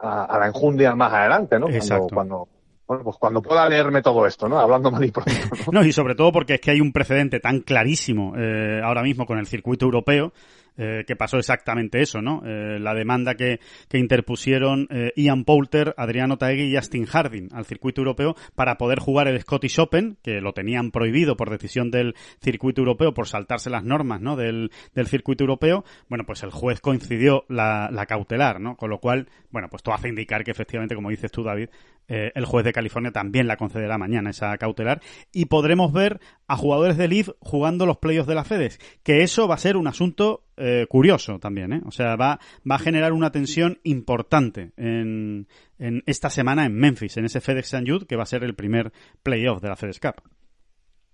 a, 0.00 0.38
la 0.38 0.46
enjundia 0.46 0.94
más 0.94 1.12
adelante, 1.12 1.58
¿no? 1.58 1.68
Exacto. 1.68 2.08
cuando 2.12 2.48
bueno, 2.86 3.02
pues 3.02 3.16
cuando 3.16 3.40
pueda 3.40 3.66
leerme 3.66 4.02
todo 4.02 4.26
esto, 4.26 4.46
¿no? 4.46 4.58
Hablando 4.58 4.90
mal 4.90 5.02
y 5.02 5.10
pronto. 5.10 5.32
¿no? 5.72 5.82
y 5.84 5.92
sobre 5.92 6.14
todo 6.14 6.32
porque 6.32 6.54
es 6.54 6.60
que 6.60 6.70
hay 6.70 6.80
un 6.80 6.92
precedente 6.92 7.40
tan 7.40 7.60
clarísimo 7.60 8.34
eh, 8.36 8.80
ahora 8.84 9.02
mismo 9.02 9.24
con 9.24 9.38
el 9.38 9.46
circuito 9.46 9.86
europeo 9.86 10.32
eh, 10.76 11.04
que 11.06 11.16
pasó 11.16 11.38
exactamente 11.38 12.00
eso, 12.00 12.20
¿no? 12.20 12.42
Eh, 12.44 12.78
la 12.78 12.94
demanda 12.94 13.34
que, 13.34 13.60
que 13.88 13.98
interpusieron 13.98 14.86
eh, 14.90 15.12
Ian 15.16 15.44
Poulter, 15.44 15.94
Adriano 15.96 16.36
Taegui 16.36 16.64
y 16.64 16.76
Justin 16.76 17.06
Harding 17.06 17.48
al 17.52 17.64
circuito 17.64 18.00
europeo 18.00 18.34
para 18.54 18.76
poder 18.76 18.98
jugar 18.98 19.28
el 19.28 19.40
Scottish 19.40 19.78
Open, 19.78 20.16
que 20.22 20.40
lo 20.40 20.52
tenían 20.52 20.90
prohibido 20.90 21.36
por 21.36 21.50
decisión 21.50 21.90
del 21.90 22.14
circuito 22.40 22.80
europeo 22.80 23.14
por 23.14 23.28
saltarse 23.28 23.70
las 23.70 23.84
normas, 23.84 24.20
¿no? 24.20 24.36
Del, 24.36 24.70
del 24.94 25.06
circuito 25.06 25.44
europeo. 25.44 25.84
Bueno, 26.08 26.24
pues 26.24 26.42
el 26.42 26.50
juez 26.50 26.80
coincidió 26.80 27.44
la, 27.48 27.88
la 27.92 28.06
cautelar, 28.06 28.60
¿no? 28.60 28.76
Con 28.76 28.90
lo 28.90 28.98
cual, 28.98 29.28
bueno, 29.50 29.68
pues 29.70 29.82
todo 29.82 29.94
hace 29.94 30.08
indicar 30.08 30.44
que 30.44 30.50
efectivamente, 30.50 30.94
como 30.94 31.10
dices 31.10 31.30
tú, 31.30 31.42
David, 31.42 31.68
eh, 32.08 32.32
el 32.34 32.44
juez 32.44 32.64
de 32.64 32.72
California 32.72 33.12
también 33.12 33.46
la 33.46 33.56
concederá 33.56 33.96
mañana 33.98 34.30
esa 34.30 34.56
cautelar 34.58 35.00
y 35.32 35.46
podremos 35.46 35.92
ver 35.92 36.20
a 36.46 36.56
jugadores 36.56 36.96
de 36.96 37.08
Leaf 37.08 37.30
jugando 37.40 37.86
los 37.86 37.98
playoffs 37.98 38.28
de 38.28 38.34
la 38.34 38.44
FedEx, 38.44 38.78
que 39.02 39.22
eso 39.22 39.48
va 39.48 39.54
a 39.54 39.58
ser 39.58 39.76
un 39.76 39.86
asunto 39.86 40.44
eh, 40.56 40.86
curioso 40.88 41.38
también, 41.38 41.72
¿eh? 41.72 41.82
O 41.86 41.90
sea, 41.90 42.16
va, 42.16 42.38
va 42.70 42.74
a 42.76 42.78
generar 42.78 43.12
una 43.12 43.32
tensión 43.32 43.78
importante 43.82 44.72
en, 44.76 45.48
en 45.78 46.02
esta 46.06 46.30
semana 46.30 46.66
en 46.66 46.74
Memphis, 46.74 47.16
en 47.16 47.24
ese 47.24 47.40
FedEx 47.40 47.72
St. 47.72 47.90
Jude, 47.90 48.06
que 48.06 48.16
va 48.16 48.22
a 48.24 48.26
ser 48.26 48.44
el 48.44 48.54
primer 48.54 48.92
playoff 49.22 49.62
de 49.62 49.68
la 49.68 49.76
FedEx 49.76 50.00
Cup. 50.00 50.22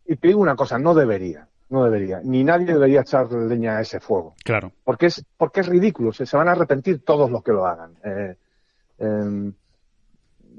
Y 0.06 0.16
te 0.16 0.28
digo 0.28 0.40
una 0.40 0.56
cosa, 0.56 0.78
no 0.78 0.92
debería, 0.92 1.48
no 1.68 1.84
debería, 1.84 2.20
ni 2.24 2.42
nadie 2.42 2.66
debería 2.66 3.02
echar 3.02 3.32
leña 3.32 3.78
a 3.78 3.80
ese 3.80 4.00
fuego. 4.00 4.34
Claro. 4.44 4.72
Porque 4.82 5.06
es, 5.06 5.24
porque 5.36 5.60
es 5.60 5.68
ridículo, 5.68 6.12
se, 6.12 6.26
se 6.26 6.36
van 6.36 6.48
a 6.48 6.52
arrepentir 6.52 7.04
todos 7.04 7.30
los 7.30 7.42
que 7.44 7.52
lo 7.52 7.64
hagan. 7.64 7.94
Eh, 8.04 8.36
em, 8.98 9.54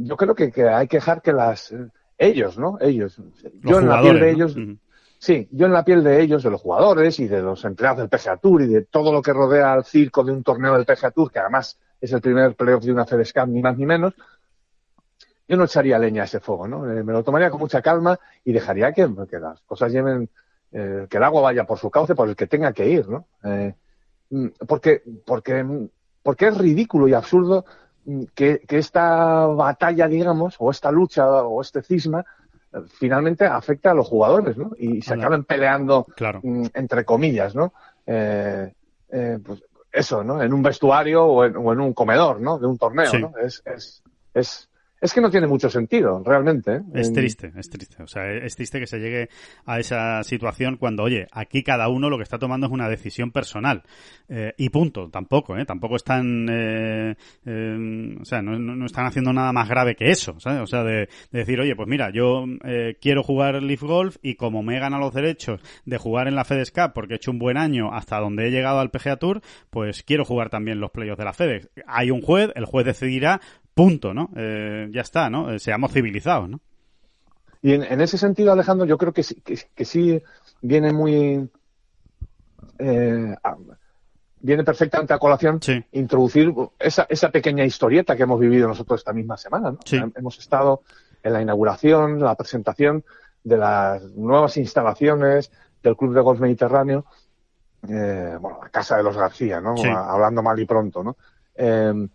yo 0.03 0.17
creo 0.17 0.35
que, 0.35 0.51
que, 0.51 0.67
hay 0.67 0.87
que 0.87 0.97
dejar 0.97 1.21
que 1.21 1.33
las 1.33 1.73
ellos, 2.17 2.57
¿no? 2.57 2.77
Ellos. 2.79 3.19
yo 3.61 3.79
en 3.79 3.89
la 3.89 4.01
piel 4.01 4.19
de 4.19 4.31
ellos, 4.31 4.55
sí, 5.17 5.47
yo 5.51 5.65
en 5.65 5.73
la 5.73 5.83
piel 5.83 6.03
de 6.03 6.21
ellos, 6.21 6.43
de 6.43 6.51
los 6.51 6.61
jugadores 6.61 7.19
y 7.19 7.27
de 7.27 7.41
los 7.41 7.65
empleados 7.65 7.97
del 7.97 8.09
PGA 8.09 8.37
Tour 8.37 8.61
y 8.61 8.67
de 8.67 8.83
todo 8.83 9.11
lo 9.11 9.21
que 9.21 9.33
rodea 9.33 9.73
al 9.73 9.85
circo 9.85 10.23
de 10.23 10.31
un 10.31 10.43
torneo 10.43 10.75
del 10.75 10.85
PGA 10.85 11.11
Tour, 11.11 11.31
que 11.31 11.39
además 11.39 11.79
es 11.99 12.13
el 12.13 12.21
primer 12.21 12.55
playoff 12.55 12.83
de 12.83 12.91
una 12.91 13.05
FedEx 13.05 13.33
ni 13.47 13.61
más 13.61 13.77
ni 13.77 13.85
menos, 13.85 14.13
yo 15.47 15.57
no 15.57 15.65
echaría 15.65 15.99
leña 15.99 16.21
a 16.21 16.25
ese 16.25 16.39
fuego, 16.39 16.67
¿no? 16.67 16.89
Eh, 16.89 17.03
me 17.03 17.11
lo 17.11 17.23
tomaría 17.23 17.49
con 17.49 17.59
mucha 17.59 17.81
calma 17.81 18.19
y 18.45 18.53
dejaría 18.53 18.93
que, 18.93 19.09
que 19.29 19.39
las 19.39 19.59
cosas 19.61 19.91
lleven, 19.91 20.29
eh, 20.71 21.07
que 21.09 21.17
el 21.17 21.23
agua 21.23 21.41
vaya 21.41 21.65
por 21.65 21.77
su 21.77 21.89
cauce, 21.89 22.15
por 22.15 22.29
el 22.29 22.35
que 22.35 22.47
tenga 22.47 22.71
que 22.71 22.87
ir, 22.87 23.09
¿no? 23.09 23.27
Eh, 23.43 23.73
mm, 24.29 24.47
porque, 24.67 25.03
porque, 25.25 25.89
porque 26.23 26.47
es 26.47 26.57
ridículo 26.57 27.07
y 27.07 27.13
absurdo 27.13 27.65
que, 28.33 28.61
esta 28.67 29.45
batalla, 29.45 30.07
digamos, 30.07 30.55
o 30.59 30.71
esta 30.71 30.91
lucha 30.91 31.25
o 31.25 31.61
este 31.61 31.81
cisma, 31.81 32.25
finalmente 32.87 33.45
afecta 33.45 33.91
a 33.91 33.93
los 33.93 34.07
jugadores, 34.07 34.57
¿no? 34.57 34.71
Y 34.77 35.01
se 35.01 35.13
acaben 35.13 35.43
peleando, 35.43 36.07
mm, 36.41 36.67
entre 36.73 37.05
comillas, 37.05 37.53
¿no? 37.53 37.73
Eh, 38.05 38.73
eh, 39.11 39.39
pues 39.45 39.63
eso, 39.91 40.23
¿no? 40.23 40.41
En 40.41 40.53
un 40.53 40.63
vestuario 40.63 41.25
o 41.25 41.43
en, 41.43 41.55
o 41.57 41.73
en, 41.73 41.81
un 41.81 41.93
comedor, 41.93 42.39
¿no? 42.39 42.57
De 42.57 42.67
un 42.67 42.77
torneo, 42.77 43.11
¿no? 43.19 43.33
Es, 43.37 43.61
es, 43.65 44.01
es, 44.33 44.69
es 45.01 45.13
que 45.13 45.21
no 45.21 45.31
tiene 45.31 45.47
mucho 45.47 45.69
sentido, 45.69 46.21
realmente. 46.23 46.75
¿eh? 46.75 46.81
Es 46.93 47.11
triste, 47.11 47.51
es 47.57 47.69
triste. 47.69 48.03
O 48.03 48.07
sea, 48.07 48.31
es 48.31 48.55
triste 48.55 48.79
que 48.79 48.87
se 48.87 48.99
llegue 48.99 49.29
a 49.65 49.79
esa 49.79 50.23
situación 50.23 50.77
cuando, 50.77 51.03
oye, 51.03 51.27
aquí 51.31 51.63
cada 51.63 51.89
uno 51.89 52.09
lo 52.09 52.17
que 52.17 52.23
está 52.23 52.37
tomando 52.37 52.67
es 52.67 52.71
una 52.71 52.87
decisión 52.87 53.31
personal. 53.31 53.83
Eh, 54.29 54.53
y 54.57 54.69
punto, 54.69 55.09
tampoco, 55.09 55.57
¿eh? 55.57 55.65
Tampoco 55.65 55.95
están, 55.95 56.47
eh, 56.49 57.15
eh 57.45 58.17
o 58.21 58.25
sea, 58.25 58.41
no, 58.41 58.57
no, 58.57 58.85
están 58.85 59.05
haciendo 59.07 59.33
nada 59.33 59.51
más 59.51 59.67
grave 59.67 59.95
que 59.95 60.11
eso, 60.11 60.39
¿sabes? 60.39 60.61
O 60.61 60.67
sea, 60.67 60.83
de, 60.83 61.09
de 61.31 61.39
decir, 61.39 61.59
oye, 61.59 61.75
pues 61.75 61.87
mira, 61.87 62.11
yo 62.11 62.45
eh, 62.63 62.97
quiero 63.01 63.23
jugar 63.23 63.61
Leaf 63.61 63.81
Golf 63.81 64.17
y 64.21 64.35
como 64.35 64.63
me 64.63 64.77
he 64.77 64.79
ganado 64.79 65.01
los 65.01 65.13
derechos 65.13 65.61
de 65.85 65.97
jugar 65.97 66.27
en 66.27 66.35
la 66.35 66.45
FedEx 66.45 66.71
Cup 66.71 66.91
porque 66.93 67.13
he 67.13 67.17
hecho 67.17 67.31
un 67.31 67.39
buen 67.39 67.57
año 67.57 67.93
hasta 67.93 68.19
donde 68.19 68.47
he 68.47 68.51
llegado 68.51 68.79
al 68.79 68.91
PGA 68.91 69.17
Tour, 69.17 69.41
pues 69.69 70.03
quiero 70.03 70.25
jugar 70.25 70.49
también 70.49 70.79
los 70.79 70.91
playoffs 70.91 71.17
de 71.17 71.25
la 71.25 71.33
FedEx. 71.33 71.69
Hay 71.87 72.11
un 72.11 72.21
juez, 72.21 72.51
el 72.55 72.65
juez 72.65 72.85
decidirá 72.85 73.41
punto, 73.73 74.13
¿no? 74.13 74.29
Eh, 74.35 74.89
ya 74.91 75.01
está, 75.01 75.29
¿no? 75.29 75.51
Eh, 75.51 75.59
seamos 75.59 75.91
civilizados, 75.91 76.49
¿no? 76.49 76.59
Y 77.61 77.73
en, 77.73 78.01
ese 78.01 78.17
sentido, 78.17 78.51
Alejandro, 78.51 78.87
yo 78.87 78.97
creo 78.97 79.13
que 79.13 79.21
sí, 79.21 79.35
que, 79.41 79.85
sí 79.85 80.21
viene 80.61 80.91
muy... 80.91 81.47
Eh, 82.79 83.35
viene 84.39 84.63
perfectamente 84.63 85.13
a 85.13 85.19
colación 85.19 85.59
introducir 85.91 86.51
esa, 86.79 87.05
esa 87.07 87.29
pequeña 87.29 87.63
historieta 87.63 88.15
que 88.15 88.23
hemos 88.23 88.39
vivido 88.39 88.67
nosotros 88.67 89.01
esta 89.01 89.13
misma 89.13 89.37
semana, 89.37 89.71
¿no? 89.71 89.79
Hemos 90.15 90.39
estado 90.39 90.81
en 91.21 91.33
la 91.33 91.41
inauguración, 91.43 92.19
la 92.19 92.33
presentación 92.33 93.03
de 93.43 93.57
las 93.57 94.03
nuevas 94.15 94.57
instalaciones 94.57 95.51
del 95.83 95.95
Club 95.95 96.15
de 96.15 96.21
Golf 96.21 96.39
Mediterráneo, 96.39 97.05
eh, 97.87 98.37
bueno, 98.39 98.59
la 98.61 98.69
casa 98.69 98.97
de 98.97 99.03
los 99.03 99.17
García, 99.17 99.59
¿no? 99.59 99.77
Sí. 99.77 99.87
Hablando 99.87 100.43
mal 100.43 100.59
y 100.59 100.65
pronto, 100.65 101.03
¿no? 101.03 101.17
Eh, 101.55 102.07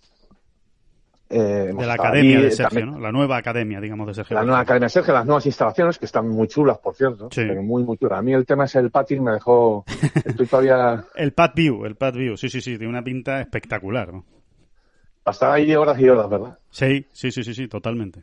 eh, 1.28 1.72
De 1.76 1.86
la 1.86 1.94
academia 1.94 2.40
de 2.40 2.50
Sergio, 2.50 2.68
también- 2.80 2.90
¿no? 2.94 3.00
La 3.00 3.10
nueva 3.12 3.36
academia, 3.36 3.80
digamos, 3.80 4.06
de 4.06 4.14
Sergio. 4.14 4.34
La 4.36 4.42
nueva. 4.44 4.60
Academia 4.60 4.88
Sergio, 4.88 5.12
las 5.12 5.26
nuevas 5.26 5.44
instalaciones, 5.46 5.98
que 5.98 6.04
están 6.06 6.28
muy 6.28 6.46
chulas, 6.48 6.78
por 6.78 6.94
cierto, 6.94 7.28
Sí. 7.32 7.42
pero 7.46 7.62
muy, 7.62 7.82
muy 7.84 7.96
chulas. 7.98 8.18
A 8.18 8.22
mí 8.22 8.32
el 8.32 8.46
tema 8.46 8.64
es 8.64 8.74
el 8.76 8.90
patín, 8.90 9.24
me 9.24 9.32
dejó, 9.32 9.84
estoy 10.24 10.46
todavía, 10.46 11.04
El 11.14 11.32
Pad 11.32 11.50
View, 11.56 11.84
el 11.84 11.96
Pad 11.96 12.14
View, 12.14 12.36
sí, 12.36 12.48
sí, 12.48 12.60
sí, 12.60 12.76
tiene 12.78 12.88
una 12.88 13.02
pinta 13.02 13.40
espectacular, 13.40 14.10
estar 15.28 15.50
ahí 15.50 15.74
horas 15.74 15.98
y 15.98 16.08
horas, 16.08 16.30
¿verdad? 16.30 16.58
Sí, 16.70 17.06
sí, 17.12 17.30
sí, 17.32 17.42
sí, 17.42 17.54
sí, 17.54 17.66
totalmente. 17.68 18.22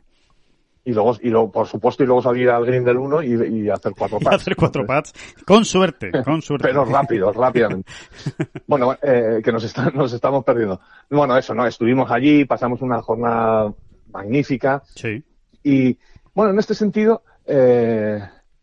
Y 0.86 0.92
luego, 0.92 1.16
y 1.22 1.30
luego, 1.30 1.50
por 1.50 1.66
supuesto, 1.66 2.02
y 2.02 2.06
luego 2.06 2.20
salir 2.20 2.50
al 2.50 2.66
green 2.66 2.84
del 2.84 2.98
1 2.98 3.22
y, 3.22 3.62
y 3.64 3.70
hacer 3.70 3.92
cuatro 3.96 4.18
Y 4.20 4.24
pads. 4.24 4.36
hacer 4.36 4.54
cuatro 4.56 4.84
pads, 4.86 5.14
con 5.46 5.64
suerte, 5.64 6.10
con 6.24 6.42
suerte. 6.42 6.68
Pero 6.68 6.84
rápido, 6.84 7.32
rápidamente. 7.32 7.90
Bueno, 8.66 8.94
eh, 9.02 9.40
que 9.42 9.50
nos, 9.52 9.64
está- 9.64 9.90
nos 9.90 10.12
estamos 10.12 10.44
perdiendo. 10.44 10.80
Bueno, 11.10 11.36
eso, 11.36 11.54
¿no? 11.54 11.66
Estuvimos 11.66 12.10
allí, 12.10 12.44
pasamos 12.44 12.82
una 12.82 13.00
jornada 13.02 13.72
magnífica 14.12 14.82
Sí, 14.94 15.22
y, 15.62 15.98
bueno, 16.34 16.52
en 16.52 16.58
este 16.58 16.74
sentido, 16.74 17.22
eh, 17.46 18.20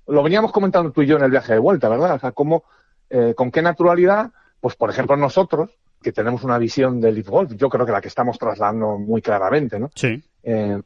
lo 0.08 0.24
veníamos 0.24 0.52
comentando 0.52 0.92
tú 0.92 1.02
y 1.02 1.08
yo 1.08 1.18
en 1.18 1.24
el 1.24 1.32
viaje 1.32 1.54
de 1.54 1.60
vuelta, 1.60 1.90
¿verdad? 1.90 2.16
O 2.16 2.20
sea, 2.20 2.32
cómo, 2.32 2.64
eh, 3.10 3.34
con 3.36 3.50
qué 3.52 3.62
naturalidad, 3.62 4.32
pues, 4.60 4.76
por 4.76 4.90
ejemplo, 4.90 5.16
nosotros, 5.18 5.72
que 6.02 6.12
tenemos 6.12 6.44
una 6.44 6.58
visión 6.58 7.00
del 7.02 7.22
Golf, 7.24 7.54
yo 7.56 7.70
creo 7.70 7.86
que 7.86 7.92
la 7.92 8.02
que 8.02 8.08
estamos 8.08 8.38
trasladando 8.38 8.98
muy 8.98 9.22
claramente, 9.22 9.80
¿no? 9.80 9.90
sí, 9.96 10.22
eh, 10.44 10.80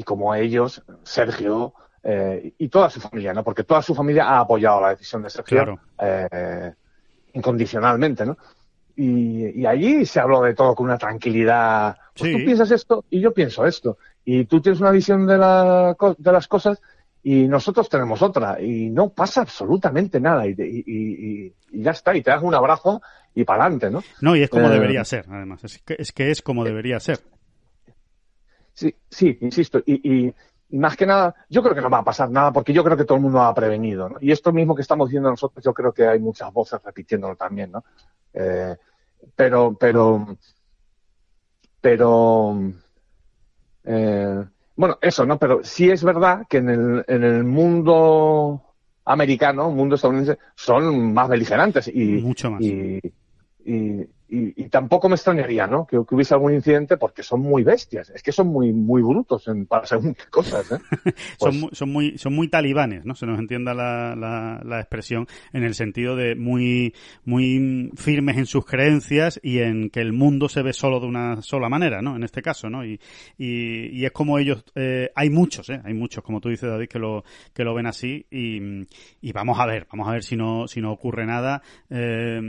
y 0.00 0.02
como 0.02 0.34
ellos, 0.34 0.82
Sergio 1.02 1.74
eh, 2.02 2.54
y 2.58 2.68
toda 2.68 2.88
su 2.88 3.00
familia, 3.00 3.34
¿no? 3.34 3.44
Porque 3.44 3.64
toda 3.64 3.82
su 3.82 3.94
familia 3.94 4.24
ha 4.24 4.40
apoyado 4.40 4.80
la 4.80 4.88
decisión 4.90 5.22
de 5.22 5.28
Sergio 5.30 5.56
Claro. 5.58 5.80
eh, 6.00 6.72
incondicionalmente, 7.34 8.24
¿no? 8.26 8.36
Y, 8.96 9.60
y 9.60 9.66
allí 9.66 10.04
se 10.06 10.20
habló 10.20 10.42
de 10.42 10.54
todo 10.54 10.74
con 10.74 10.86
una 10.86 10.98
tranquilidad. 10.98 11.96
Pues 12.16 12.30
Sí. 12.32 12.38
tú 12.38 12.44
piensas 12.44 12.70
esto 12.70 13.04
y 13.10 13.20
yo 13.20 13.32
pienso 13.32 13.64
esto. 13.66 13.98
Y 14.24 14.44
tú 14.46 14.60
tienes 14.60 14.80
una 14.80 14.90
visión 14.90 15.26
de, 15.26 15.38
la 15.38 15.94
de 16.18 16.32
las 16.32 16.48
cosas 16.48 16.80
y 17.22 17.46
nosotros 17.48 17.88
tenemos 17.88 18.20
otra. 18.22 18.60
Y 18.60 18.90
no 18.90 19.10
pasa 19.10 19.42
absolutamente 19.42 20.20
nada. 20.20 20.46
Y, 20.46 20.50
y- 20.58 20.84
y- 20.86 21.54
y 21.72 21.82
ya 21.82 21.92
está. 21.92 22.14
Y 22.16 22.22
te 22.22 22.30
das 22.30 22.42
un 22.42 22.54
abrazo 22.54 23.00
y 23.34 23.44
para 23.44 23.62
adelante, 23.64 23.90
¿no? 23.90 24.02
No, 24.20 24.34
y 24.36 24.42
es 24.42 24.50
como 24.50 24.66
Eh, 24.68 24.70
debería 24.70 25.04
ser, 25.04 25.24
además. 25.30 25.62
Es 25.64 25.78
que, 25.78 25.96
es 25.98 26.12
que 26.12 26.30
es 26.30 26.42
como 26.42 26.64
debería 26.64 26.98
ser. 27.00 27.20
Sí, 28.80 28.94
sí, 29.10 29.36
insisto. 29.42 29.82
Y, 29.84 29.94
y- 30.28 30.34
y 30.70 30.78
más 30.78 30.96
que 30.96 31.04
nada, 31.04 31.34
yo 31.50 31.62
creo 31.62 31.74
que 31.74 31.82
no 31.82 31.90
va 31.90 31.98
a 31.98 32.04
pasar 32.04 32.30
nada 32.30 32.50
porque 32.50 32.72
yo 32.72 32.82
creo 32.82 32.96
que 32.96 33.04
todo 33.04 33.16
el 33.16 33.22
mundo 33.22 33.42
ha 33.42 33.52
prevenido. 33.52 34.08
¿no? 34.08 34.16
Y 34.20 34.30
esto 34.32 34.52
mismo 34.52 34.74
que 34.74 34.80
estamos 34.82 35.08
diciendo 35.08 35.28
nosotros, 35.28 35.62
yo 35.62 35.74
creo 35.74 35.92
que 35.92 36.06
hay 36.06 36.18
muchas 36.18 36.50
voces 36.52 36.80
repitiéndolo 36.82 37.36
también, 37.36 37.72
¿no? 37.72 37.84
Eh, 38.32 38.74
pero, 39.36 39.74
pero, 39.78 40.38
pero, 41.80 42.56
eh, 43.84 44.44
bueno, 44.76 44.98
eso, 45.02 45.26
¿no? 45.26 45.38
Pero 45.38 45.62
sí 45.62 45.90
es 45.90 46.02
verdad 46.04 46.46
que 46.48 46.58
en 46.58 46.70
el, 46.70 47.04
en 47.06 47.24
el 47.24 47.44
mundo 47.44 48.62
americano, 49.04 49.70
mundo 49.70 49.96
estadounidense, 49.96 50.38
son 50.54 51.12
más 51.12 51.28
beligerantes 51.28 51.88
y, 51.88 52.22
Mucho 52.22 52.50
más. 52.50 52.62
y, 52.62 53.00
y, 53.64 54.06
y- 54.30 54.64
y 54.64 54.68
tampoco 54.68 55.08
me 55.08 55.14
extrañaría, 55.16 55.66
¿no? 55.66 55.86
Que, 55.86 55.98
que 56.08 56.14
hubiese 56.14 56.34
algún 56.34 56.54
incidente 56.54 56.96
porque 56.96 57.22
son 57.22 57.40
muy 57.40 57.64
bestias. 57.64 58.10
Es 58.10 58.22
que 58.22 58.32
son 58.32 58.48
muy, 58.48 58.72
muy 58.72 59.02
brutos 59.02 59.48
en, 59.48 59.66
para 59.66 59.86
según 59.86 60.14
qué 60.14 60.24
cosas, 60.30 60.70
¿eh? 60.72 60.78
Pues- 61.14 61.14
son, 61.38 61.60
muy, 61.60 61.70
son 61.72 61.92
muy 61.92 62.18
son 62.18 62.34
muy 62.34 62.48
talibanes, 62.48 63.04
¿no? 63.04 63.14
Se 63.14 63.26
nos 63.26 63.38
entienda 63.38 63.74
la, 63.74 64.14
la, 64.16 64.60
la 64.64 64.80
expresión 64.80 65.26
en 65.52 65.64
el 65.64 65.74
sentido 65.74 66.16
de 66.16 66.34
muy 66.36 66.94
muy 67.24 67.90
firmes 67.96 68.36
en 68.38 68.46
sus 68.46 68.64
creencias 68.64 69.40
y 69.42 69.58
en 69.58 69.90
que 69.90 70.00
el 70.00 70.12
mundo 70.12 70.48
se 70.48 70.62
ve 70.62 70.72
solo 70.72 71.00
de 71.00 71.06
una 71.06 71.42
sola 71.42 71.68
manera, 71.68 72.02
¿no? 72.02 72.16
En 72.16 72.22
este 72.22 72.42
caso, 72.42 72.70
¿no? 72.70 72.84
Y, 72.84 73.00
y, 73.38 73.86
y 74.00 74.04
es 74.04 74.12
como 74.12 74.38
ellos, 74.38 74.64
eh, 74.74 75.10
hay 75.14 75.30
muchos, 75.30 75.68
¿eh? 75.70 75.80
Hay 75.84 75.94
muchos, 75.94 76.22
como 76.24 76.40
tú 76.40 76.48
dices, 76.48 76.68
David, 76.70 76.88
que 76.88 76.98
lo 76.98 77.24
que 77.52 77.64
lo 77.64 77.74
ven 77.74 77.86
así 77.86 78.26
y, 78.30 78.60
y 79.20 79.32
vamos 79.32 79.58
a 79.58 79.66
ver, 79.66 79.86
vamos 79.90 80.08
a 80.08 80.12
ver 80.12 80.22
si 80.22 80.36
no 80.36 80.66
si 80.68 80.80
no 80.80 80.92
ocurre 80.92 81.26
nada. 81.26 81.62
Eh, 81.88 82.40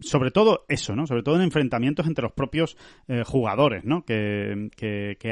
sobre 0.00 0.30
todo 0.30 0.64
eso, 0.68 0.87
Sobre 0.88 1.22
todo 1.22 1.36
en 1.36 1.42
enfrentamientos 1.42 2.06
entre 2.06 2.22
los 2.22 2.32
propios 2.32 2.76
eh, 3.08 3.22
jugadores, 3.24 3.84
¿no? 3.84 4.04
Que, 4.04 4.68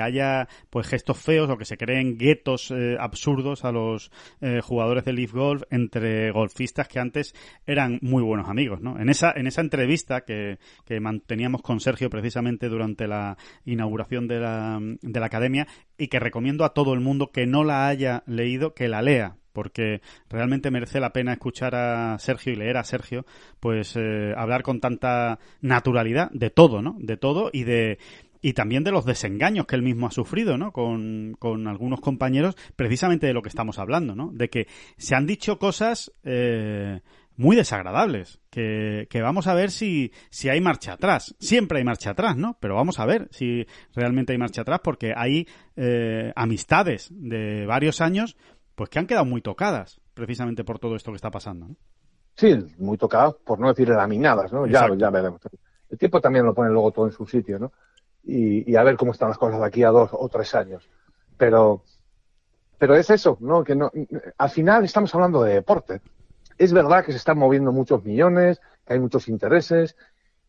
haya 0.01 0.47
pues 0.69 0.87
gestos 0.87 1.19
feos 1.19 1.49
o 1.49 1.57
que 1.57 1.65
se 1.65 1.79
creen 1.79 2.19
guetos 2.19 2.71
eh, 2.71 2.97
absurdos 3.01 3.65
a 3.65 3.73
los 3.73 4.11
eh, 4.41 4.61
jugadores 4.63 5.05
de 5.05 5.15
Leaf 5.15 5.33
Golf 5.33 5.63
entre 5.71 6.31
golfistas 6.31 6.87
que 6.87 7.01
antes 7.01 7.35
eran 7.67 7.99
muy 8.03 8.23
buenos 8.23 8.49
amigos, 8.49 8.81
¿no? 8.81 9.01
En 9.01 9.09
esa 9.09 9.33
en 9.35 9.47
esa 9.47 9.63
entrevista 9.63 10.23
que, 10.23 10.59
manteníamos 11.01 11.63
con 11.63 11.81
Sergio 11.81 12.11
precisamente 12.11 12.69
durante 12.69 13.07
la 13.07 13.37
inauguración 13.65 14.29
de 14.29 14.41
la 14.41 15.27
academia 15.27 15.67
y 15.99 16.09
que 16.09 16.21
recomiendo 16.21 16.65
a 16.65 16.75
todo 16.75 16.95
el 16.95 17.01
mundo 17.01 17.31
que 17.31 17.47
no 17.47 17.65
la 17.65 17.89
haya 17.89 18.23
leído 18.27 18.75
que 18.75 18.89
la 18.89 19.03
lea 19.03 19.37
porque 19.57 20.03
realmente 20.29 20.71
merece 20.71 21.01
la 21.01 21.15
pena 21.15 21.33
escuchar 21.33 21.75
a 21.75 22.19
Sergio 22.19 22.53
y 22.53 22.57
leer 22.57 22.77
a 22.77 22.85
Sergio, 22.85 23.25
pues 23.59 23.97
eh, 23.97 24.35
hablar 24.37 24.63
con 24.63 24.81
tanta 24.81 25.39
naturalidad 25.63 26.31
de 26.31 26.51
todo, 26.51 26.83
¿no? 26.83 26.95
De 26.99 27.17
todo 27.17 27.49
y 27.51 27.65
de 27.65 27.99
y 28.43 28.53
también 28.53 28.85
de 28.85 28.93
los 28.93 29.07
desengaños 29.07 29.65
que 29.65 29.75
él 29.75 29.83
mismo 29.83 30.09
ha 30.09 30.11
sufrido, 30.11 30.59
¿no? 30.59 30.73
Con, 30.73 31.37
con 31.39 31.69
algunos 31.69 32.03
compañeros, 32.03 32.55
precisamente 32.77 33.27
de 33.27 33.33
lo 33.33 33.41
que 33.41 33.49
estamos 33.49 33.79
hablando, 33.79 34.15
¿no? 34.15 34.31
De 34.31 34.51
que 34.51 34.67
se 34.99 35.15
han 35.15 35.27
dicho 35.27 35.59
cosas 35.59 36.13
eh, 36.23 37.01
muy 37.37 37.55
desagradables, 37.57 38.41
que, 38.51 39.07
que 39.11 39.21
vamos 39.21 39.47
a 39.47 39.55
ver 39.55 39.71
si, 39.71 40.13
si 40.31 40.49
hay 40.49 40.61
marcha 40.61 40.95
atrás. 40.95 41.35
Siempre 41.39 41.79
hay 41.79 41.85
marcha 41.85 42.11
atrás, 42.11 42.37
¿no? 42.37 42.57
Pero 42.61 42.75
vamos 42.75 42.99
a 42.99 43.07
ver 43.07 43.29
si 43.31 43.67
realmente 43.95 44.33
hay 44.33 44.39
marcha 44.39 44.63
atrás, 44.63 44.81
porque 44.83 45.13
hay 45.15 45.47
eh, 45.77 46.33
amistades 46.35 47.09
de 47.11 47.67
varios 47.67 48.01
años 48.01 48.37
pues 48.77 48.91
que 48.91 49.01
han 49.01 49.07
quedado 49.07 49.25
muy 49.25 49.41
tocadas 49.41 50.01
precisamente 50.15 50.63
por 50.63 50.79
todo 50.79 50.95
esto 50.95 51.11
que 51.11 51.17
está 51.17 51.31
pasando. 51.31 51.67
¿no? 51.67 51.77
Sí, 52.37 52.57
muy 52.79 52.99
tocadas, 52.99 53.35
por 53.35 53.59
no 53.59 53.69
decir 53.69 53.89
laminadas, 53.89 54.53
¿no? 54.53 54.67
Ya, 54.67 54.89
ya 54.95 55.11
veremos. 55.11 55.41
El 55.91 55.99
tiempo 55.99 56.21
también 56.21 56.45
lo 56.45 56.55
pone 56.55 56.71
luego 56.71 56.93
todo 56.93 57.07
en 57.07 57.13
su 57.13 57.27
sitio, 57.27 57.59
¿no? 57.59 57.73
Y, 58.23 58.71
y 58.71 58.77
a 58.77 58.83
ver 58.83 58.97
cómo 58.97 59.13
están 59.13 59.29
las 59.29 59.39
cosas 59.39 59.59
de 59.59 59.67
aquí 59.67 59.83
a 59.83 59.91
dos 59.91 60.11
o 60.13 60.29
tres 60.29 60.55
años. 60.55 60.89
Pero, 61.39 61.83
pero 62.79 62.95
es 62.95 63.09
eso, 63.09 63.39
¿no? 63.41 63.65
Que 63.65 63.75
no, 63.75 63.91
al 64.37 64.51
final 64.51 64.85
estamos 64.85 65.15
hablando 65.15 65.43
de 65.43 65.55
deporte. 65.55 66.03
Es 66.59 66.73
verdad 66.73 67.05
que 67.05 67.13
se 67.13 67.19
están 67.19 67.39
moviendo 67.39 67.73
muchos 67.73 68.05
millones, 68.05 68.61
que 68.87 68.95
hay 68.95 69.01
muchos 69.01 69.29
intereses 69.29 69.97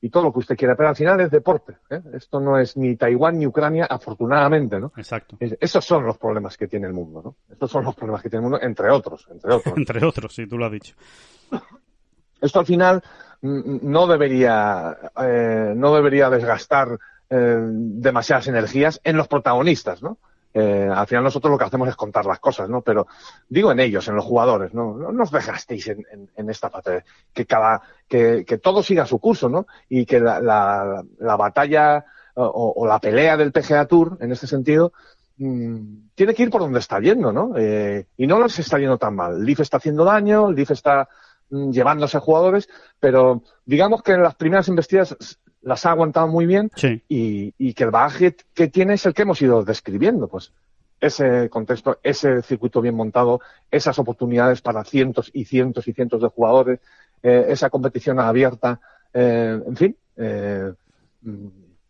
y 0.02 0.10
todo 0.10 0.24
lo 0.24 0.34
que 0.34 0.40
usted 0.40 0.56
quiera, 0.58 0.76
pero 0.76 0.90
al 0.90 0.96
final 0.96 1.20
es 1.22 1.32
deporte. 1.32 1.78
¿eh? 1.90 2.02
Esto 2.14 2.40
no 2.40 2.58
es 2.60 2.78
ni 2.78 2.96
Taiwán 2.96 3.40
ni 3.40 3.48
Ucrania, 3.48 3.86
afortunadamente, 3.90 4.80
¿no? 4.80 4.92
Exacto. 4.98 5.38
Es- 5.40 5.58
esos 5.60 5.84
son 5.86 6.06
los 6.06 6.18
problemas 6.18 6.56
que 6.58 6.68
tiene 6.68 6.88
el 6.88 6.94
mundo, 6.94 7.22
¿no? 7.24 7.36
Estos 7.52 7.72
son 7.72 7.84
los 7.84 7.96
problemas 7.96 8.22
que 8.22 8.30
tiene 8.30 8.46
el 8.46 8.52
mundo, 8.52 8.66
entre 8.66 8.90
otros, 8.92 9.28
entre 9.32 9.54
otros. 9.54 9.74
Entre 9.78 10.06
otros, 10.06 10.34
sí, 10.36 10.46
tú 10.48 10.58
lo 10.58 10.66
has 10.66 10.72
dicho. 10.72 10.96
esto 12.42 12.60
al 12.60 12.66
final 12.66 13.02
mm, 13.42 13.80
no 13.82 14.08
debería 14.08 14.96
eh, 15.22 15.74
no 15.76 15.96
debería 15.96 16.30
desgastar 16.30 16.98
eh, 17.30 17.58
demasiadas 17.62 18.48
energías 18.48 19.02
en 19.04 19.18
los 19.18 19.28
protagonistas, 19.28 20.02
¿no? 20.04 20.18
Eh, 20.54 20.90
al 20.92 21.06
final 21.08 21.24
nosotros 21.26 21.52
lo 21.52 21.58
que 21.58 21.66
hacemos 21.66 21.88
es 21.90 21.96
contar 21.96 22.26
las 22.26 22.40
cosas, 22.40 22.68
¿no? 22.70 22.82
Pero 22.82 23.06
digo 23.48 23.72
en 23.72 23.80
ellos, 23.80 24.08
en 24.08 24.16
los 24.16 24.26
jugadores, 24.26 24.74
¿no? 24.74 24.96
No, 24.98 25.24
os 25.24 25.32
desgastéis 25.32 25.88
en, 25.88 26.06
en- 26.12 26.30
en 26.36 26.50
esta 26.50 26.70
parte, 26.70 27.04
que 27.34 27.46
cada, 27.46 27.82
que, 28.08 28.44
todo 28.64 28.82
siga 28.82 29.06
su 29.06 29.20
curso, 29.20 29.50
¿no? 29.50 29.68
Y 29.90 30.06
que 30.06 30.20
la, 30.20 30.40
la, 30.40 31.04
la 31.20 31.36
batalla 31.36 32.06
o, 32.36 32.74
o 32.76 32.88
la 32.88 33.00
pelea 33.00 33.38
del 33.38 33.52
PGA 33.52 33.86
Tour, 33.86 34.18
en 34.22 34.32
este 34.32 34.48
sentido, 34.48 34.94
mm, 35.38 36.10
tiene 36.16 36.34
que 36.34 36.44
ir 36.44 36.50
por 36.50 36.62
donde 36.62 36.80
está 36.80 37.00
yendo, 37.00 37.32
¿no? 37.32 37.54
Eh, 37.58 38.08
y 38.18 38.26
no 38.28 38.40
les 38.42 38.58
está 38.60 38.80
yendo 38.80 38.98
tan 38.98 39.16
mal. 39.16 39.44
Leaf 39.44 39.60
está 39.60 39.78
haciendo 39.78 40.04
daño, 40.06 40.52
Leaf 40.52 40.72
está 40.72 41.08
mm, 41.50 41.72
llevándose 41.72 42.20
jugadores, 42.20 42.68
pero 43.00 43.44
digamos 43.66 44.02
que 44.02 44.14
en 44.14 44.24
las 44.24 44.36
primeras 44.36 44.68
investidas 44.70 45.16
las 45.68 45.86
ha 45.86 45.92
aguantado 45.92 46.28
muy 46.28 46.46
bien 46.46 46.72
Sí, 46.76 47.04
y, 47.10 47.54
y 47.58 47.74
que 47.74 47.84
el 47.84 47.92
bagaje 47.92 48.36
que 48.54 48.68
tiene 48.68 48.94
es 48.96 49.06
el 49.06 49.14
que 49.14 49.24
hemos 49.24 49.42
ido 49.42 49.64
describiendo, 49.64 50.28
pues 50.28 50.52
ese 51.00 51.50
contexto, 51.50 52.00
ese 52.02 52.42
circuito 52.42 52.82
bien 52.82 52.96
montado, 52.96 53.40
esas 53.70 54.00
oportunidades 54.00 54.62
para 54.62 54.84
cientos 54.84 55.30
y 55.34 55.46
cientos 55.46 55.88
y 55.88 55.94
cientos 55.94 56.22
de 56.22 56.28
jugadores, 56.30 56.80
eh, 57.22 57.46
esa 57.50 57.70
competición 57.70 58.20
abierta, 58.20 58.80
eh, 59.14 59.62
en 59.68 59.76
fin, 59.76 59.96
eh, 60.16 60.74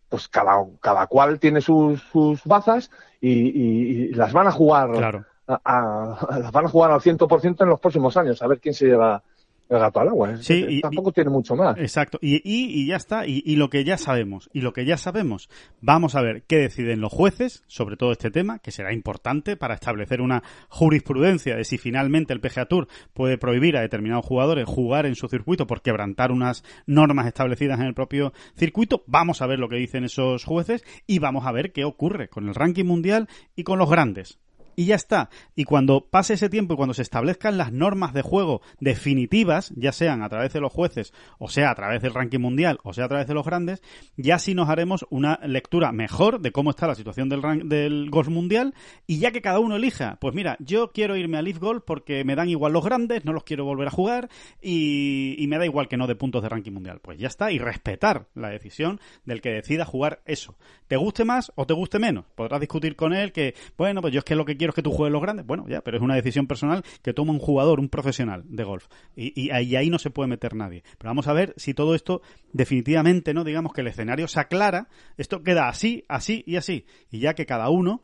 pues 0.09 0.27
cada, 0.27 0.63
cada 0.81 1.07
cual 1.07 1.39
tiene 1.39 1.61
sus, 1.61 2.01
sus 2.11 2.43
bazas 2.45 2.89
y, 3.21 3.29
y- 3.31 3.91
y 4.05 4.13
las 4.13 4.31
van 4.33 4.47
a 4.47 4.51
jugar 4.51 4.91
claro. 4.91 5.25
a- 5.47 5.61
a- 5.63 6.39
las 6.39 6.51
van 6.51 6.65
a 6.65 6.69
jugar 6.69 6.91
al 6.91 7.01
100% 7.01 7.63
en 7.63 7.69
los 7.69 7.79
próximos 7.79 8.15
años, 8.17 8.41
a 8.41 8.47
ver 8.47 8.59
quién 8.59 8.73
se 8.73 8.85
lleva 8.87 9.21
el 9.69 9.79
gato 9.79 9.99
al 9.99 10.07
agua. 10.09 10.37
Sí, 10.37 10.65
y, 10.67 10.77
y- 10.77 10.81
tampoco 10.81 11.11
tiene 11.11 11.29
mucho 11.29 11.55
más. 11.55 11.77
Exacto, 11.77 12.17
y, 12.21 12.41
y, 12.43 12.85
ya 12.87 12.95
está, 12.95 13.25
y 13.27 13.55
lo 13.55 13.69
que 13.69 13.83
ya 13.83 13.97
sabemos, 13.97 14.49
y 14.53 14.61
lo 14.61 14.73
que 14.73 14.85
ya 14.85 14.97
sabemos, 14.97 15.49
vamos 15.81 16.15
a 16.15 16.21
ver 16.21 16.43
qué 16.47 16.57
deciden 16.57 17.01
los 17.01 17.11
jueces 17.11 17.63
sobre 17.67 17.97
todo 17.97 18.11
este 18.11 18.31
tema, 18.31 18.59
que 18.59 18.71
será 18.71 18.93
importante 18.93 19.57
para 19.57 19.73
establecer 19.75 20.21
una 20.21 20.43
jurisprudencia 20.69 21.55
de 21.55 21.65
si 21.65 21.77
finalmente 21.77 22.33
el 22.33 22.39
PGA 22.39 22.65
Tour 22.67 22.87
puede 23.13 23.37
prohibir 23.37 23.75
a 23.77 23.81
determinados 23.81 24.25
jugadores 24.25 24.65
jugar 24.65 25.05
en 25.05 25.15
su 25.15 25.27
circuito 25.27 25.67
por 25.67 25.81
quebrantar 25.81 26.31
unas 26.31 26.63
normas 26.85 27.27
establecidas 27.27 27.79
en 27.79 27.87
el 27.87 27.93
propio 27.93 28.33
circuito. 28.55 29.03
Vamos 29.07 29.41
a 29.41 29.47
ver 29.47 29.59
lo 29.59 29.69
que 29.69 29.75
dicen 29.77 30.03
esos 30.03 30.45
jueces 30.45 30.83
y 31.07 31.19
vamos 31.19 31.45
a 31.45 31.51
ver 31.51 31.71
qué 31.73 31.83
ocurre 31.83 32.29
con 32.29 32.47
el 32.47 32.55
ranking 32.55 32.85
mundial 32.85 33.27
y 33.55 33.63
con 33.63 33.79
los 33.79 33.89
grandes 33.89 34.39
y 34.77 34.85
ya 34.85 34.95
está. 34.95 35.29
Y 35.55 35.65
cuando 35.65 36.05
pase 36.09 36.35
ese 36.35 36.47
tiempo 36.49 36.73
y 36.75 36.77
cuando 36.77 36.93
se 36.93 37.01
establezcan 37.01 37.57
las 37.57 37.73
normas 37.73 38.13
de 38.13 38.21
juego 38.21 38.61
definitivas, 38.79 39.73
ya 39.75 39.91
sean 39.91 40.21
a 40.23 40.29
través 40.29 40.53
de 40.53 40.61
los 40.61 40.71
jueces, 40.71 41.13
o 41.39 41.49
sea 41.49 41.71
a 41.71 41.75
través 41.75 42.01
del 42.01 42.13
ranking 42.13 42.39
mundial, 42.39 42.79
o 42.83 42.93
sea 42.93 43.05
a 43.05 43.07
través 43.09 43.27
de 43.27 43.33
los 43.33 43.45
grandes, 43.45 43.81
ya 44.15 44.39
sí 44.39 44.53
nos 44.53 44.69
haremos 44.69 45.05
una 45.09 45.39
lectura 45.43 45.91
mejor 45.91 46.39
de 46.39 46.51
cómo 46.51 46.69
está 46.69 46.87
la 46.87 46.95
situación 46.95 47.27
del, 47.27 47.41
ran- 47.41 47.67
del 47.67 48.09
golf 48.09 48.29
mundial 48.29 48.73
y 49.07 49.19
ya 49.19 49.31
que 49.31 49.41
cada 49.41 49.59
uno 49.59 49.75
elija, 49.75 50.17
pues 50.21 50.33
mira, 50.35 50.55
yo 50.59 50.91
quiero 50.91 51.17
irme 51.17 51.37
a 51.37 51.41
Leaf 51.41 51.57
Golf 51.59 51.83
porque 51.85 52.23
me 52.23 52.35
dan 52.35 52.49
igual 52.49 52.71
los 52.73 52.85
grandes, 52.85 53.25
no 53.25 53.33
los 53.33 53.43
quiero 53.43 53.65
volver 53.65 53.87
a 53.87 53.91
jugar 53.91 54.29
y, 54.61 55.35
y 55.39 55.47
me 55.47 55.57
da 55.57 55.65
igual 55.65 55.87
que 55.87 55.97
no 55.97 56.05
de 56.07 56.15
puntos 56.15 56.43
de 56.43 56.49
ranking 56.49 56.71
mundial. 56.71 56.99
Pues 57.01 57.17
ya 57.17 57.27
está, 57.27 57.51
y 57.51 57.57
respetar 57.57 58.27
la 58.35 58.49
decisión 58.49 58.99
del 59.25 59.41
que 59.41 59.49
decida 59.49 59.85
jugar 59.85 60.21
eso. 60.25 60.55
¿Te 60.87 60.95
guste 60.97 61.25
más 61.25 61.51
o 61.55 61.65
te 61.65 61.73
guste 61.73 61.99
menos? 61.99 62.25
Podrás 62.35 62.59
discutir 62.61 62.95
con 62.95 63.13
él 63.13 63.31
que, 63.31 63.55
bueno, 63.77 64.01
pues 64.01 64.13
yo 64.13 64.19
es 64.19 64.23
que 64.23 64.35
lo 64.35 64.45
que 64.45 64.55
quiero 64.55 64.66
es 64.71 64.75
que 64.75 64.81
tú 64.81 64.91
juegues 64.91 65.11
los 65.11 65.21
grandes. 65.21 65.45
Bueno, 65.45 65.65
ya, 65.67 65.81
pero 65.81 65.97
es 65.97 66.03
una 66.03 66.15
decisión 66.15 66.47
personal 66.47 66.83
que 67.01 67.13
toma 67.13 67.33
un 67.33 67.39
jugador, 67.39 67.79
un 67.79 67.89
profesional 67.89 68.43
de 68.45 68.63
golf. 68.63 68.87
Y, 69.15 69.49
ahí 69.51 69.89
no 69.89 69.99
se 69.99 70.09
puede 70.09 70.27
meter 70.27 70.55
nadie. 70.55 70.83
Pero 70.97 71.09
vamos 71.09 71.27
a 71.27 71.33
ver 71.33 71.53
si 71.57 71.73
todo 71.73 71.95
esto 71.95 72.21
definitivamente, 72.53 73.33
¿no? 73.33 73.43
Digamos 73.43 73.73
que 73.73 73.81
el 73.81 73.87
escenario 73.87 74.27
se 74.27 74.39
aclara, 74.39 74.87
esto 75.17 75.43
queda 75.43 75.67
así, 75.67 76.03
así 76.07 76.43
y 76.45 76.55
así. 76.55 76.85
Y 77.09 77.19
ya 77.19 77.33
que 77.33 77.45
cada 77.45 77.69
uno 77.69 78.01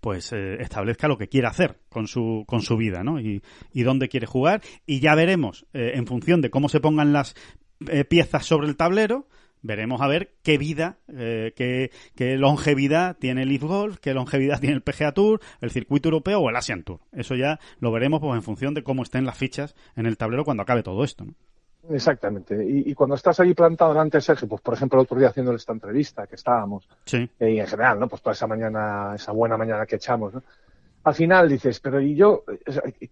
pues 0.00 0.32
eh, 0.32 0.56
establezca 0.60 1.06
lo 1.06 1.16
que 1.16 1.28
quiere 1.28 1.46
hacer 1.46 1.78
con 1.88 2.08
su, 2.08 2.44
con 2.46 2.60
su 2.60 2.76
vida, 2.76 3.04
¿no? 3.04 3.20
Y, 3.20 3.42
y 3.72 3.82
dónde 3.82 4.08
quiere 4.08 4.26
jugar. 4.26 4.60
Y 4.84 5.00
ya 5.00 5.14
veremos, 5.14 5.66
eh, 5.72 5.92
en 5.94 6.06
función 6.06 6.40
de 6.40 6.50
cómo 6.50 6.68
se 6.68 6.80
pongan 6.80 7.12
las 7.12 7.34
eh, 7.88 8.04
piezas 8.04 8.46
sobre 8.46 8.68
el 8.68 8.76
tablero, 8.76 9.28
veremos 9.66 10.00
a 10.00 10.06
ver 10.06 10.32
qué 10.42 10.58
vida, 10.58 10.96
eh, 11.08 11.52
qué, 11.56 11.90
qué 12.14 12.36
longevidad 12.36 13.16
tiene 13.16 13.42
el 13.42 13.48
Leaf 13.50 13.62
Golf, 13.62 13.98
qué 13.98 14.14
longevidad 14.14 14.60
tiene 14.60 14.76
el 14.76 14.82
PGA 14.82 15.12
Tour, 15.12 15.40
el 15.60 15.70
circuito 15.70 16.08
europeo 16.08 16.40
o 16.40 16.48
el 16.50 16.56
Asian 16.56 16.82
Tour. 16.82 17.00
Eso 17.12 17.34
ya 17.34 17.58
lo 17.80 17.92
veremos 17.92 18.20
pues, 18.20 18.34
en 18.34 18.42
función 18.42 18.74
de 18.74 18.82
cómo 18.82 19.02
estén 19.02 19.24
las 19.26 19.36
fichas 19.36 19.74
en 19.96 20.06
el 20.06 20.16
tablero 20.16 20.44
cuando 20.44 20.62
acabe 20.62 20.82
todo 20.82 21.04
esto, 21.04 21.24
¿no? 21.24 21.34
Exactamente. 21.88 22.54
Y, 22.64 22.90
y 22.90 22.94
cuando 22.94 23.14
estás 23.14 23.38
allí 23.38 23.54
plantado 23.54 23.92
delante 23.92 24.16
de 24.18 24.22
Sergio, 24.22 24.48
pues 24.48 24.60
por 24.60 24.74
ejemplo 24.74 24.98
el 24.98 25.04
otro 25.04 25.18
día 25.18 25.28
haciendo 25.28 25.52
esta 25.54 25.72
entrevista 25.72 26.26
que 26.26 26.34
estábamos, 26.34 26.88
Sí, 27.04 27.28
eh, 27.38 27.50
y 27.52 27.60
en 27.60 27.66
general, 27.66 28.00
¿no? 28.00 28.08
Pues 28.08 28.22
toda 28.22 28.32
esa 28.32 28.46
mañana, 28.48 29.12
esa 29.14 29.30
buena 29.32 29.56
mañana 29.56 29.86
que 29.86 29.96
echamos, 29.96 30.34
¿no? 30.34 30.42
Al 31.04 31.14
final 31.14 31.48
dices, 31.48 31.78
pero 31.78 32.00
¿y 32.00 32.16
yo 32.16 32.42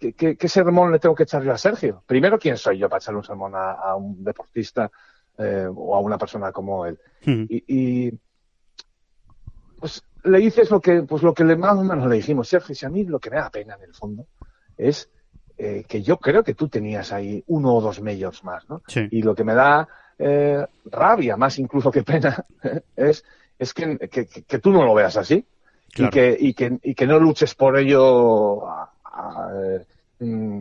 qué, 0.01 0.15
qué- 0.15 0.37
qué 0.37 0.49
sermón 0.49 0.91
le 0.91 0.99
tengo 0.99 1.15
que 1.15 1.23
echar 1.23 1.45
yo 1.45 1.53
a 1.53 1.59
Sergio? 1.59 2.03
Primero, 2.05 2.37
¿quién 2.41 2.57
soy 2.57 2.77
yo 2.79 2.89
para 2.89 2.99
echarle 2.99 3.19
un 3.19 3.25
sermón 3.25 3.55
a, 3.55 3.71
a 3.75 3.95
un 3.95 4.25
deportista 4.25 4.91
eh, 5.39 5.67
o 5.75 5.95
a 5.97 6.01
una 6.01 6.19
persona 6.19 6.53
como 6.53 6.87
él? 6.87 6.99
Hmm. 7.25 7.45
Y, 7.49 7.65
y, 8.09 8.19
pues 9.81 10.03
le 10.25 10.39
dices 10.39 10.71
lo 10.71 10.81
que, 10.81 11.03
pues 11.03 11.23
lo 11.23 11.35
que 11.35 11.45
le, 11.45 11.57
más 11.57 11.77
o 11.77 11.83
menos 11.85 12.07
le 12.09 12.17
dijimos, 12.17 12.49
Sergio, 12.49 12.75
si 12.75 12.87
a 12.87 12.91
mí 12.91 13.05
lo 13.05 13.19
que 13.21 13.31
me 13.31 13.37
da 13.37 13.51
pena 13.51 13.75
en 13.75 13.83
el 13.83 13.95
fondo 13.95 14.27
es 14.77 15.11
eh, 15.57 15.85
que 15.87 16.03
yo 16.03 16.19
creo 16.19 16.43
que 16.43 16.55
tú 16.55 16.69
tenías 16.69 17.13
ahí 17.13 17.43
uno 17.49 17.75
o 17.75 17.81
dos 17.81 18.01
majors 18.01 18.43
más, 18.45 18.69
¿no? 18.69 18.83
sí, 18.87 19.07
Y 19.11 19.23
lo 19.23 19.35
que 19.35 19.45
me 19.45 19.55
da 19.55 19.87
eh, 20.19 20.67
rabia, 20.87 21.37
más 21.37 21.59
incluso 21.59 21.91
que 21.91 22.03
pena, 22.03 22.45
es, 22.97 23.25
es 23.59 23.75
que, 23.75 23.99
que- 23.99 24.59
tú 24.59 24.71
no 24.73 24.85
lo 24.85 24.95
veas 24.95 25.17
así 25.17 25.47
Claro. 25.93 26.09
y, 26.09 26.11
que, 26.11 26.37
y, 26.41 26.55
que, 26.55 26.79
y 26.83 26.95
que 26.95 27.07
no 27.07 27.19
luches 27.21 27.55
por 27.55 27.77
ello 27.79 28.67
a- 28.67 28.91
a, 29.05 29.49
eh, 29.55 29.87
mm, 30.25 30.61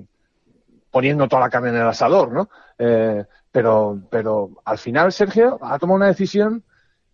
poniendo 0.92 1.28
toda 1.28 1.42
la 1.44 1.50
carne 1.50 1.70
en 1.70 1.78
el 1.78 1.88
asador, 1.88 2.32
¿no? 2.32 2.50
Eh, 2.78 3.24
pero, 3.54 4.02
pero 4.10 4.50
al 4.66 4.78
final 4.78 5.14
Sergio 5.14 5.58
ha 5.62 5.80
tomado 5.80 5.96
una 5.96 6.08
decisión, 6.08 6.62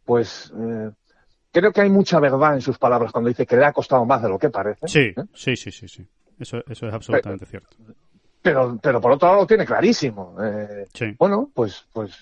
pues 0.05 0.51
eh, 0.57 0.89
creo 1.51 1.71
que 1.71 1.81
hay 1.81 1.89
mucha 1.91 2.19
verdad 2.19 2.55
en 2.55 2.61
sus 2.61 2.79
palabras 2.79 3.11
cuando 3.11 3.27
dice 3.27 3.45
que 3.45 3.57
le 3.57 3.65
ha 3.65 3.73
costado 3.73 4.03
más 4.05 4.23
de 4.23 4.29
lo 4.29 4.39
que 4.39 4.49
parece. 4.49 4.87
sí, 4.87 4.99
¿eh? 5.15 5.15
sí, 5.35 5.55
sí, 5.55 5.71
sí, 5.71 5.87
sí. 5.87 6.07
Eso, 6.39 6.63
eso 6.67 6.87
es 6.87 6.93
absolutamente 6.93 7.45
cierto. 7.45 7.75
Pero, 8.41 8.79
pero 8.81 9.01
por 9.01 9.11
otro 9.11 9.27
lado 9.27 9.41
lo 9.41 9.47
tiene 9.47 9.65
clarísimo. 9.65 10.35
Eh, 10.41 10.87
Sí. 10.93 11.13
bueno, 11.19 11.51
pues, 11.53 11.85
pues 11.91 12.17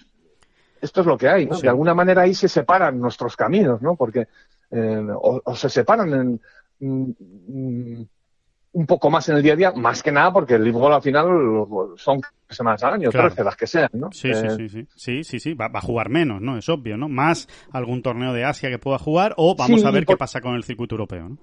esto 0.82 1.02
es 1.02 1.08
lo 1.08 1.16
que 1.18 1.30
hay, 1.30 1.46
¿no? 1.46 1.54
Sí. 1.56 1.62
De 1.62 1.70
alguna 1.70 1.94
manera 1.94 2.24
ahí 2.24 2.34
se 2.34 2.50
separan 2.50 3.00
nuestros 3.00 3.36
caminos, 3.38 3.80
¿no? 3.84 3.96
Porque 3.96 4.28
eh, 4.72 5.08
o, 5.16 5.40
o 5.46 5.56
se 5.56 5.70
separan 5.70 6.12
en, 6.14 6.42
mm, 6.80 7.12
mm, 7.48 8.08
un 8.74 8.86
poco 8.86 9.10
más 9.10 9.28
en 9.30 9.38
el 9.38 9.44
día 9.44 9.54
a 9.54 9.56
día, 9.56 9.72
más 9.72 10.04
que 10.04 10.12
nada 10.12 10.32
porque 10.32 10.56
el 10.56 10.72
Golf 10.72 10.96
al 10.96 11.02
final 11.02 11.26
son 11.98 12.22
semanas 12.50 12.84
al 12.84 12.94
año, 12.96 13.10
Claro. 13.12 13.30
13 13.30 13.44
las 13.44 13.56
que 13.56 13.68
sean, 13.68 13.90
¿no? 13.94 14.12
Sí, 14.12 14.30
Eh, 14.30 14.36
sí, 14.36 14.50
sí, 14.50 14.70
sí, 14.70 14.88
sí, 14.96 15.24
sí, 15.24 15.40
sí, 15.40 15.54
va, 15.54 15.68
va 15.68 15.80
a 15.80 15.82
jugar 15.82 16.10
menos, 16.10 16.42
¿no? 16.42 16.58
Es 16.58 16.70
obvio, 16.70 16.96
¿no? 16.98 17.10
Más 17.10 17.48
algún 17.72 18.02
torneo 18.02 18.34
de 18.34 18.46
Asia 18.46 18.70
que 18.70 18.78
pueda 18.80 19.00
jugar 19.00 19.34
o 19.38 19.56
vamos 19.56 19.82
Sí, 19.82 19.88
a 19.88 19.92
ver 19.92 20.06
por- 20.06 20.16
qué 20.16 20.20
pasa 20.20 20.42
con 20.42 20.56
el 20.56 20.64
circuito 20.64 20.96
europeo, 20.96 21.30
¿no? 21.30 21.38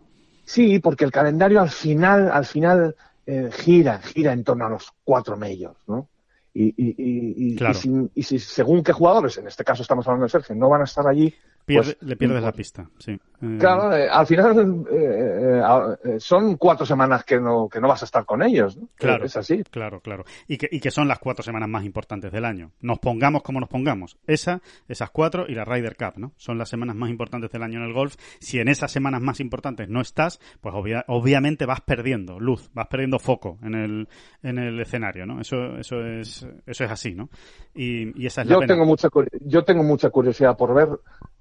Sí, 0.45 0.79
porque 0.79 1.05
el 1.05 1.11
calendario 1.11 1.61
al 1.61 1.71
final, 1.71 2.31
al 2.31 2.45
final 2.45 2.95
eh, 3.27 3.51
gira, 3.53 3.99
gira 4.01 4.33
en 4.33 4.45
torno 4.45 4.67
a 4.67 4.71
los 4.71 4.93
cuatro 5.03 5.37
medios, 5.37 5.77
¿no? 5.87 6.09
Y, 6.53 6.67
y, 6.69 6.75
y, 6.97 7.53
y- 7.53 7.57
Claro. 7.57 7.73
y 7.73 7.81
si, 7.81 7.91
y 8.15 8.23
si 8.23 8.39
según 8.39 8.83
qué 8.85 8.93
jugadores, 8.93 9.39
en 9.39 9.47
este 9.49 9.65
caso 9.65 9.83
estamos 9.83 10.07
hablando 10.07 10.25
de 10.27 10.31
Sergio, 10.31 10.55
no 10.55 10.69
van 10.69 10.83
a 10.83 10.85
estar 10.85 11.07
allí, 11.09 11.35
Pierde- 11.67 11.97
pues, 11.99 12.09
le 12.09 12.17
pierdes 12.17 12.43
la 12.43 12.53
pista, 12.53 12.91
sí. 12.99 13.13
Eh, 13.13 13.57
Claro, 13.59 13.95
eh, 13.95 14.09
al 14.11 14.27
final 14.27 14.85
eh, 14.91 14.97
eh, 14.97 15.63
a- 15.65 15.97
eh, 16.05 16.21
son 16.21 16.57
cuatro 16.57 16.85
semanas 16.87 17.25
que 17.25 17.41
no, 17.41 17.69
que 17.69 17.81
no 17.81 17.89
vas 17.89 18.03
a 18.03 18.05
estar 18.05 18.25
con 18.27 18.43
ellos, 18.43 18.77
¿no? 18.77 18.89
Claro. 18.97 19.25
Es 19.25 19.37
así. 19.37 19.63
Claro, 19.71 20.01
claro. 20.01 20.25
Y 20.47 20.57
que, 20.59 20.69
y 20.71 20.81
que 20.81 20.91
son 20.91 21.09
las 21.09 21.19
cuatro 21.19 21.43
semanas 21.43 21.69
más 21.69 21.85
importantes 21.85 22.31
del 22.33 22.45
año. 22.45 22.73
Nos 22.81 22.99
pongamos 22.99 23.43
como 23.43 23.61
nos 23.61 23.69
pongamos. 23.69 24.17
Esa, 24.27 24.61
esas 24.89 25.11
cuatro 25.11 25.47
y 25.49 25.55
la 25.55 25.65
Ryder 25.65 25.97
Cup, 25.97 26.15
¿no? 26.19 26.33
Son 26.37 26.59
las 26.59 26.69
semanas 26.69 26.97
más 26.97 27.11
importantes 27.11 27.51
del 27.51 27.63
año 27.63 27.79
en 27.81 27.87
el 27.87 27.93
golf. 27.95 28.15
Si 28.41 28.59
en 28.61 28.69
esas 28.69 28.91
semanas 28.93 29.21
más 29.23 29.41
importantes 29.41 29.89
no 29.89 30.01
estás, 30.01 30.41
pues 30.61 30.75
obvia- 30.75 31.05
obviamente 31.09 31.67
vas 31.67 31.81
perdiendo 31.81 32.39
luz, 32.41 32.71
vas 32.75 32.89
perdiendo 32.89 33.19
foco 33.19 33.59
en 33.63 33.75
el, 33.75 34.09
en 34.43 34.59
el 34.59 34.81
escenario, 34.81 35.27
¿no? 35.27 35.41
Eso, 35.41 35.77
eso 35.79 36.05
es, 36.05 36.47
eso 36.67 36.85
es 36.85 36.91
así, 36.91 37.15
¿no? 37.15 37.29
Y, 37.75 38.23
y 38.23 38.27
esa 38.27 38.43
es 38.43 38.49
la 38.49 38.55
Yo 38.55 38.61
pena. 38.61 38.75
tengo 38.75 38.87
mucha 38.87 39.09
yo 39.41 39.65
tengo 39.65 39.83
mucha 39.83 40.11
curiosidad 40.11 40.57
por 40.57 40.73
ver, 40.75 40.89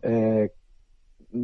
eh, 0.04 0.51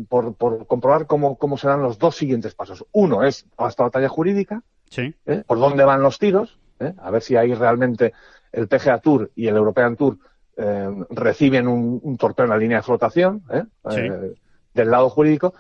por, 0.08 0.36
por 0.36 0.68
comprobar 0.68 1.08
cómo, 1.08 1.38
cómo 1.38 1.58
serán 1.58 1.82
los 1.82 1.98
dos 1.98 2.16
siguientes 2.16 2.54
pasos. 2.54 2.86
Uno 2.92 3.24
es 3.24 3.48
toda 3.56 3.70
esta 3.70 3.84
batalla 3.84 4.10
jurídica, 4.10 4.62
Sí, 4.90 5.16
¿eh? 5.26 5.44
por 5.46 5.60
dónde 5.60 5.84
van 5.84 6.02
los 6.02 6.18
tiros, 6.18 6.60
¿eh? 6.80 6.94
a 6.98 7.12
ver 7.12 7.22
si 7.22 7.36
ahí 7.36 7.54
realmente 7.54 8.14
el 8.52 8.68
PGA 8.68 9.00
Tour 9.00 9.32
y 9.36 9.48
el 9.48 9.56
European 9.56 9.96
Tour 9.96 10.18
reciben 11.12 11.70
un, 11.70 12.02
un 12.04 12.18
torpeo 12.18 12.44
en 12.44 12.50
la 12.50 12.58
línea 12.58 12.78
de 12.78 12.84
flotación. 12.84 13.44
Sí. 13.90 14.02
Del 14.74 14.92
lado 14.92 15.10
jurídico 15.10 15.54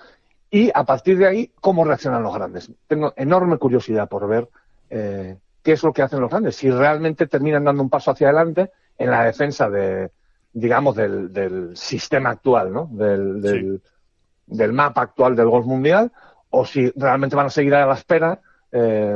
y 0.52 0.70
a 0.74 0.84
partir 0.84 1.18
de 1.18 1.26
ahí 1.26 1.52
cómo 1.62 1.86
reaccionan 1.86 2.22
los 2.22 2.34
grandes. 2.34 2.70
Tengo 2.86 3.14
enorme 3.16 3.58
curiosidad 3.58 4.10
por 4.10 4.28
ver 4.28 4.50
qué 4.89 5.38
es 5.72 5.84
lo 5.84 5.93
que 5.93 6.02
hacen 6.02 6.20
los 6.20 6.30
grandes, 6.30 6.58
si 6.58 6.70
realmente 6.70 7.28
terminan 7.28 7.64
dando 7.64 7.82
un 7.82 7.89
paso 7.89 8.12
hacia 8.12 8.28
adelante 8.28 8.72
en 8.97 9.10
la 9.10 9.24
defensa 9.24 9.70
de, 9.70 10.12
digamos, 10.54 10.95
del, 10.95 11.32
del 11.34 11.76
sistema 11.78 12.32
actual, 12.32 12.72
¿no? 12.74 12.89
Del, 12.91 13.41
del, 13.41 13.82
del 14.47 14.74
mapa 14.74 15.02
actual 15.04 15.36
del 15.36 15.47
golf 15.50 15.66
mundial, 15.66 16.12
o 16.50 16.66
si 16.66 16.89
realmente 16.95 17.36
van 17.36 17.45
a 17.47 17.50
seguir 17.52 17.76
a 17.76 17.86
la 17.86 17.93
espera, 17.93 18.39
eh, 18.72 19.16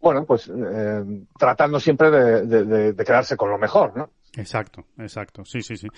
bueno, 0.00 0.24
pues 0.24 0.50
eh, 0.54 1.04
tratando 1.38 1.78
siempre 1.80 2.10
de, 2.10 2.46
de- 2.46 2.64
de- 2.64 2.92
de 2.92 3.04
quedarse 3.04 3.36
con 3.36 3.50
lo 3.50 3.58
mejor, 3.58 3.96
¿no? 3.96 4.10
Exacto, 4.36 4.84
exacto, 4.98 5.44
sí, 5.44 5.60
sí, 5.60 5.76
sí. 5.76 5.88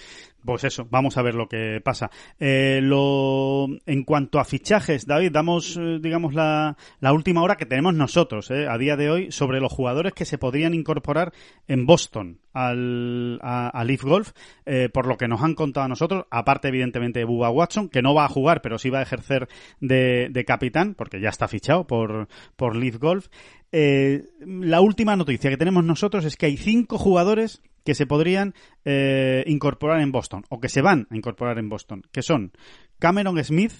Pues 0.42 0.64
eso, 0.64 0.86
vamos 0.90 1.18
a 1.18 1.22
ver 1.22 1.34
lo 1.34 1.48
que 1.48 1.80
pasa. 1.84 2.10
Eh, 2.40 2.80
lo, 2.82 3.66
en 3.84 4.04
cuanto 4.04 4.38
a 4.40 4.44
fichajes, 4.44 5.06
David, 5.06 5.32
damos, 5.32 5.76
eh, 5.76 5.98
digamos, 6.00 6.32
la, 6.34 6.76
la 7.00 7.12
última 7.12 7.42
hora 7.42 7.56
que 7.56 7.66
tenemos 7.66 7.92
nosotros, 7.94 8.50
eh, 8.50 8.66
a 8.68 8.78
día 8.78 8.96
de 8.96 9.10
hoy, 9.10 9.32
sobre 9.32 9.60
los 9.60 9.70
jugadores 9.72 10.14
que 10.14 10.24
se 10.24 10.38
podrían 10.38 10.72
incorporar 10.72 11.32
en 11.68 11.84
Boston 11.84 12.40
al, 12.52 13.38
a, 13.42 13.82
Leaf 13.84 14.02
Golf, 14.02 14.32
eh, 14.66 14.88
por 14.92 15.06
lo 15.06 15.16
que 15.16 15.28
nos 15.28 15.42
han 15.42 15.54
contado 15.54 15.84
a 15.84 15.88
nosotros, 15.88 16.26
aparte 16.30 16.68
evidentemente 16.68 17.20
de 17.20 17.24
Bubba 17.24 17.50
Watson, 17.50 17.88
que 17.88 18.02
no 18.02 18.14
va 18.14 18.24
a 18.24 18.28
jugar, 18.28 18.62
pero 18.62 18.78
sí 18.78 18.90
va 18.90 19.00
a 19.00 19.02
ejercer 19.02 19.48
de, 19.80 20.28
de 20.30 20.44
capitán, 20.44 20.94
porque 20.94 21.20
ya 21.20 21.28
está 21.28 21.48
fichado 21.48 21.86
por, 21.86 22.28
por 22.56 22.76
Leaf 22.76 22.98
Golf. 22.98 23.28
Eh, 23.72 24.28
la 24.40 24.80
última 24.80 25.16
noticia 25.16 25.50
que 25.50 25.56
tenemos 25.56 25.84
nosotros 25.84 26.24
es 26.24 26.36
que 26.36 26.46
hay 26.46 26.56
cinco 26.56 26.98
jugadores 26.98 27.62
que 27.84 27.94
se 27.94 28.06
podrían 28.06 28.54
eh, 28.84 29.44
incorporar 29.46 30.00
en 30.00 30.12
Boston, 30.12 30.44
o 30.48 30.60
que 30.60 30.68
se 30.68 30.82
van 30.82 31.08
a 31.10 31.16
incorporar 31.16 31.58
en 31.58 31.68
Boston, 31.68 32.02
que 32.12 32.22
son 32.22 32.52
Cameron 32.98 33.42
Smith, 33.42 33.72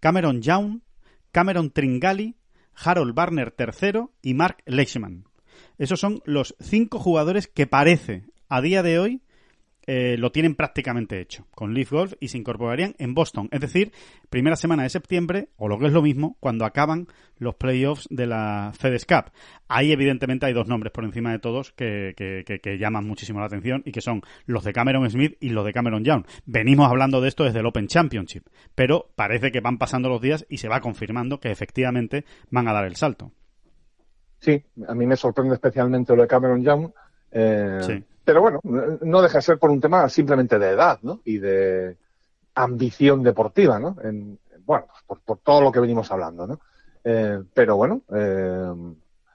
Cameron 0.00 0.40
Young, 0.40 0.80
Cameron 1.32 1.70
Tringali, 1.70 2.36
Harold 2.74 3.14
Barner 3.14 3.54
III 3.58 4.06
y 4.22 4.34
Mark 4.34 4.62
Leishman. 4.66 5.24
Esos 5.78 6.00
son 6.00 6.22
los 6.24 6.56
cinco 6.60 6.98
jugadores 6.98 7.46
que 7.46 7.66
parece 7.66 8.24
a 8.48 8.60
día 8.60 8.82
de 8.82 8.98
hoy 8.98 9.20
eh, 9.88 10.16
lo 10.18 10.32
tienen 10.32 10.56
prácticamente 10.56 11.20
hecho 11.20 11.46
con 11.52 11.72
Leaf 11.72 11.92
Golf 11.92 12.14
y 12.18 12.26
se 12.26 12.38
incorporarían 12.38 12.96
en 12.98 13.14
Boston. 13.14 13.48
Es 13.52 13.60
decir, 13.60 13.92
primera 14.30 14.56
semana 14.56 14.82
de 14.82 14.90
septiembre, 14.90 15.50
o 15.56 15.68
lo 15.68 15.78
que 15.78 15.86
es 15.86 15.92
lo 15.92 16.02
mismo, 16.02 16.36
cuando 16.40 16.64
acaban 16.64 17.06
los 17.38 17.54
playoffs 17.54 18.08
de 18.10 18.26
la 18.26 18.72
FedEx 18.76 19.06
Cup. 19.06 19.30
Ahí, 19.68 19.92
evidentemente, 19.92 20.46
hay 20.46 20.52
dos 20.54 20.66
nombres 20.66 20.92
por 20.92 21.04
encima 21.04 21.30
de 21.30 21.38
todos 21.38 21.70
que, 21.70 22.14
que, 22.16 22.78
llaman 22.78 23.06
muchísimo 23.06 23.38
la 23.38 23.46
atención 23.46 23.82
y 23.86 23.92
que 23.92 24.00
son 24.00 24.22
los 24.44 24.64
de 24.64 24.72
Cameron 24.72 25.08
Smith 25.08 25.36
y 25.40 25.50
los 25.50 25.64
de 25.64 25.72
Cameron 25.72 26.02
Young. 26.02 26.24
Venimos 26.46 26.90
hablando 26.90 27.20
de 27.20 27.28
esto 27.28 27.44
desde 27.44 27.60
el 27.60 27.66
Open 27.66 27.86
Championship, 27.86 28.42
pero 28.74 29.10
parece 29.14 29.52
que 29.52 29.60
van 29.60 29.78
pasando 29.78 30.08
los 30.08 30.20
días 30.20 30.46
y 30.48 30.56
se 30.56 30.68
va 30.68 30.80
confirmando 30.80 31.38
que 31.38 31.52
efectivamente 31.52 32.24
van 32.50 32.66
a 32.66 32.72
dar 32.72 32.86
el 32.86 32.96
salto. 32.96 33.30
Sí, 34.40 34.64
a 34.86 34.94
mí 34.94 35.06
me 35.06 35.16
sorprende 35.16 35.54
especialmente 35.54 36.14
lo 36.14 36.22
de 36.22 36.28
Cameron 36.28 36.62
Young. 36.62 36.90
Eh, 37.30 37.80
sí 37.82 38.04
pero 38.26 38.40
bueno, 38.40 38.60
no 39.02 39.22
deja 39.22 39.38
de 39.38 39.42
ser 39.42 39.58
por 39.58 39.70
un 39.70 39.80
tema 39.80 40.08
simplemente 40.08 40.58
de 40.58 40.70
edad, 40.70 40.98
¿no? 41.02 41.20
Y 41.24 41.38
de 41.38 41.96
ambición 42.56 43.22
deportiva, 43.22 43.78
¿no? 43.78 43.96
En, 44.02 44.40
bueno, 44.64 44.88
por, 45.06 45.20
por, 45.20 45.38
todo 45.38 45.60
lo 45.60 45.70
que 45.70 45.78
venimos 45.78 46.10
hablando, 46.10 46.44
¿no? 46.44 46.60
Eh, 47.04 47.40
pero 47.54 47.76
bueno, 47.76 48.02
eh, 48.12 48.72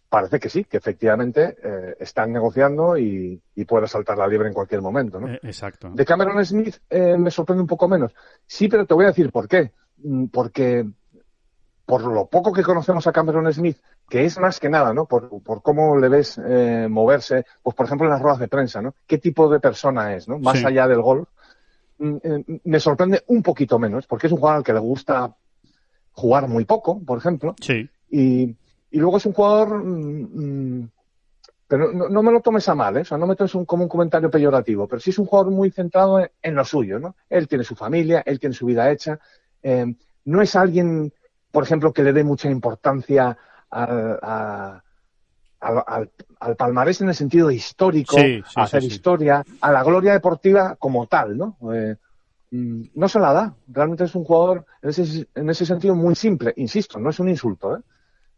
parece 0.10 0.42
que 0.42 0.50
sí, 0.50 0.66
que 0.66 0.76
efectivamente 0.76 1.56
eh, 1.64 1.96
están 2.02 2.34
negociando 2.34 2.98
y, 2.98 3.42
y, 3.56 3.64
puede 3.64 3.88
saltar 3.88 4.18
la 4.18 4.28
liebre 4.28 4.50
en 4.50 4.54
cualquier 4.54 4.82
momento, 4.82 5.22
¿no? 5.22 5.30
Eh, 5.30 5.40
exacto. 5.44 5.90
De 5.94 6.04
Cameron 6.04 6.46
Smith 6.46 6.76
eh, 6.90 7.16
me 7.18 7.32
sorprende 7.32 7.62
un 7.62 7.68
poco 7.68 7.88
menos. 7.88 8.14
Sí, 8.46 8.68
pero 8.68 8.86
te 8.86 8.94
voy 8.94 9.06
a 9.06 9.10
decir 9.10 9.32
por 9.32 9.48
qué. 9.48 9.72
Mm, 10.04 10.26
porque 10.26 10.86
por 11.86 12.04
lo 12.04 12.26
poco 12.28 12.54
que 12.54 12.64
conocemos 12.64 13.06
a 13.08 13.12
Cameron 13.12 13.52
Smith, 13.54 13.78
que 14.10 14.26
es 14.26 14.38
más 14.40 14.60
que 14.60 14.70
nada, 14.70 14.94
¿no? 14.94 15.06
Por, 15.06 15.30
cómo 15.62 15.98
le 15.98 16.10
ves 16.10 16.40
eh, 16.46 16.88
moverse, 16.90 17.46
pues 17.62 17.76
por 17.76 17.86
ejemplo 17.86 18.08
en 18.08 18.14
las 18.14 18.22
ruedas 18.22 18.40
de 18.40 18.48
prensa, 18.48 18.82
¿no? 18.82 18.96
¿Qué 19.08 19.18
tipo 19.18 19.50
de 19.50 19.60
persona 19.60 20.16
es, 20.16 20.28
¿no? 20.28 20.38
Más 20.40 20.64
allá 20.64 20.88
del 20.88 21.02
golf. 21.02 21.28
Mm, 21.98 22.16
eh, 22.24 22.60
me 22.66 22.80
sorprende 22.80 23.24
un 23.28 23.42
poquito 23.42 23.80
menos, 23.80 24.08
porque 24.08 24.28
es 24.28 24.34
un 24.34 24.40
jugador 24.40 24.58
al 24.58 24.64
que 24.64 24.74
le 24.74 24.80
gusta 24.80 25.36
jugar 26.12 26.48
muy 26.48 26.66
poco, 26.66 27.00
por 27.04 27.18
ejemplo. 27.18 27.56
Sí. 27.62 27.90
Y, 28.10 28.56
luego 28.92 29.18
es 29.18 29.26
un 29.26 29.34
jugador. 29.34 29.84
Mm, 29.84 30.80
mm, 30.80 30.92
pero 31.68 31.94
no, 31.94 32.22
me 32.22 32.34
lo 32.34 32.42
tomes 32.42 32.68
a 32.68 32.76
mal, 32.76 32.98
¿eh? 32.98 33.02
O 33.02 33.06
sea, 33.06 33.18
no 33.18 33.28
me 33.28 33.38
tomes 33.38 33.54
como 33.66 33.84
un 33.84 33.90
comentario 33.90 34.30
peyorativo, 34.30 34.90
pero 34.90 35.00
sí 35.00 35.12
es 35.12 35.20
un 35.20 35.26
jugador 35.26 35.54
muy 35.54 35.72
centrado 35.72 36.20
en, 36.42 36.56
lo 36.56 36.66
suyo, 36.66 37.00
¿no? 37.00 37.16
Él 37.30 37.48
tiene 37.48 37.64
su 37.64 37.76
familia, 37.76 38.24
él 38.26 38.42
tiene 38.42 38.54
su 38.54 38.66
vida 38.66 38.92
hecha. 38.92 39.18
no 40.26 40.42
es 40.42 40.56
alguien, 40.58 41.14
por 41.52 41.64
ejemplo, 41.64 41.94
que 41.94 42.04
le 42.04 42.14
dé 42.14 42.24
mucha 42.24 42.50
importancia 42.50 43.38
al, 43.70 44.82
al, 45.62 46.56
palmarés 46.58 47.02
en 47.02 47.10
el 47.10 47.16
sentido 47.16 47.52
histórico, 47.52 48.18
a 48.56 48.64
hacer 48.64 48.84
historia, 48.84 49.44
a 49.62 49.72
la 49.72 49.84
gloria 49.84 50.14
deportiva 50.14 50.76
como 50.76 51.08
tal, 51.08 51.38
¿no? 51.38 51.58
Eh, 51.74 51.96
mm, 52.52 52.82
no 52.96 53.08
se 53.08 53.20
la 53.20 53.34
da. 53.34 53.54
Realmente 53.68 54.06
es 54.06 54.16
un 54.16 54.24
jugador 54.24 54.66
en 54.82 54.90
ese, 54.90 55.28
en 55.36 55.50
ese 55.50 55.66
sentido 55.66 55.96
muy 55.96 56.16
simple. 56.16 56.54
Insisto, 56.58 57.00
no 57.00 57.10
es 57.10 57.20
un 57.20 57.30
insulto, 57.30 57.78
¿eh? 57.78 57.82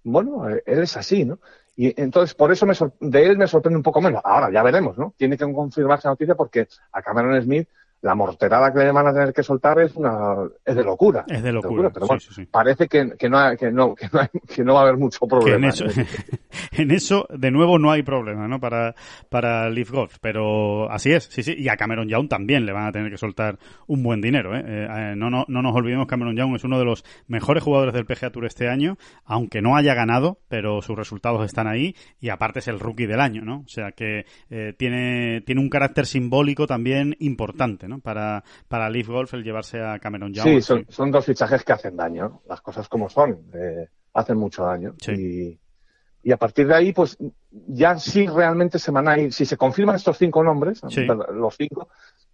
Bueno, 0.03 0.49
eh, 0.49 0.61
él 0.65 0.79
es 0.79 0.97
así, 0.97 1.23
¿no? 1.23 1.39
Y 1.75 1.99
entonces, 1.99 2.35
por 2.35 2.51
eso 2.51 2.65
me 2.65 2.73
de 2.99 3.25
él 3.25 3.37
me 3.37 3.47
sorprende 3.47 3.77
un 3.77 3.83
poco 3.83 4.01
menos. 4.01 4.21
Ahora, 4.23 4.51
ya 4.51 4.61
veremos, 4.61 4.97
¿no? 4.97 5.13
Tiene 5.17 5.37
que 5.37 5.51
confirmarse 5.51 6.07
la 6.07 6.11
noticia 6.11 6.35
porque 6.35 6.67
a 6.91 7.01
Cameron 7.01 7.41
Smith 7.41 7.67
la 8.03 8.15
morterada 8.15 8.71
que 8.73 8.79
le 8.79 8.91
van 8.91 9.07
a 9.07 9.13
tener 9.13 9.33
que 9.33 9.43
soltar 9.43 9.79
es 9.79 9.95
una 9.95 10.35
es 10.65 10.75
de 10.75 10.83
locura. 10.83 11.23
Es 11.27 11.41
de 11.41 11.53
locura. 11.53 11.89
pero 11.89 12.05
bueno, 12.05 12.21
parece 12.51 12.87
que, 12.87 13.13
que, 13.17 13.29
no, 13.29 13.55
que, 13.57 13.71
no, 13.71 13.95
que, 13.95 14.09
no 14.11 14.19
que 14.45 14.63
no 14.63 14.73
va 14.73 14.81
a 14.81 14.83
haber 14.83 14.97
mucho 14.97 15.25
problema. 15.25 15.55
En 15.55 15.63
eso, 15.63 15.85
en 16.73 16.91
eso, 16.91 17.25
de 17.29 17.49
nuevo, 17.49 17.79
no 17.79 17.91
hay 17.91 18.03
problema, 18.03 18.45
¿no? 18.45 18.59
Para, 18.59 18.93
para 19.29 19.69
Leaf 19.69 19.89
Golf. 19.89 20.17
Pero 20.19 20.91
así 20.91 21.13
es, 21.13 21.23
sí, 21.31 21.43
sí. 21.43 21.55
Y 21.57 21.69
a 21.69 21.77
Cameron 21.77 22.09
Young 22.09 22.27
también 22.27 22.65
le 22.65 22.73
van 22.73 22.87
a 22.87 22.91
tener 22.91 23.09
que 23.09 23.17
soltar 23.17 23.57
un 23.87 24.03
buen 24.03 24.19
dinero, 24.19 24.53
¿eh? 24.53 24.63
eh, 24.65 24.87
eh 24.89 25.13
no, 25.15 25.29
no, 25.29 25.45
no 25.47 25.61
nos 25.61 25.73
olvidemos, 25.73 26.05
Cameron 26.05 26.35
Young 26.35 26.55
es 26.55 26.65
uno 26.65 26.77
de 26.77 26.85
los 26.85 27.05
mejores 27.27 27.63
jugadores 27.63 27.93
del 27.93 28.05
PGA 28.05 28.31
Tour 28.31 28.45
este 28.45 28.67
año, 28.67 28.97
aunque 29.23 29.61
no 29.61 29.77
haya 29.77 29.93
ganado, 29.93 30.39
pero 30.49 30.81
sus 30.81 30.97
resultados 30.97 31.45
están 31.45 31.67
ahí 31.67 31.95
y 32.19 32.29
aparte 32.29 32.59
es 32.59 32.67
el 32.67 32.81
rookie 32.81 33.05
del 33.05 33.21
año, 33.21 33.43
¿no? 33.43 33.59
O 33.59 33.67
sea 33.69 33.93
que 33.93 34.25
eh, 34.49 34.73
tiene, 34.77 35.41
tiene 35.41 35.61
un 35.61 35.69
carácter 35.69 36.05
simbólico 36.05 36.67
también 36.67 37.15
importante, 37.19 37.87
¿no? 37.87 37.92
Para, 38.01 38.43
para 38.67 38.89
Leaf 38.89 39.07
Golf 39.07 39.33
el 39.33 39.43
llevarse 39.43 39.81
a 39.81 39.99
Cameron 39.99 40.33
Young. 40.33 40.61
Sí, 40.61 40.85
son, 40.89 41.11
dos 41.11 41.25
fichajes 41.25 41.63
que 41.63 41.73
hacen 41.73 41.95
daño, 41.95 42.41
las 42.47 42.61
cosas 42.61 42.87
como 42.87 43.09
son, 43.09 43.39
eh, 43.53 43.89
hacen 44.13 44.37
mucho 44.37 44.63
daño. 44.63 44.93
Y, 45.07 45.57
y 46.23 46.31
a 46.31 46.37
partir 46.37 46.67
de 46.67 46.75
ahí, 46.75 46.93
pues 46.93 47.17
ya 47.51 47.99
sí 47.99 48.25
realmente 48.27 48.79
se 48.79 48.91
van 48.91 49.09
a 49.09 49.19
ir, 49.19 49.33
si 49.33 49.45
se 49.45 49.57
confirman 49.57 49.97
estos 49.97 50.17
cinco 50.17 50.41
nombres, 50.41 50.81
los 51.33 51.55
cinco, 51.55 51.89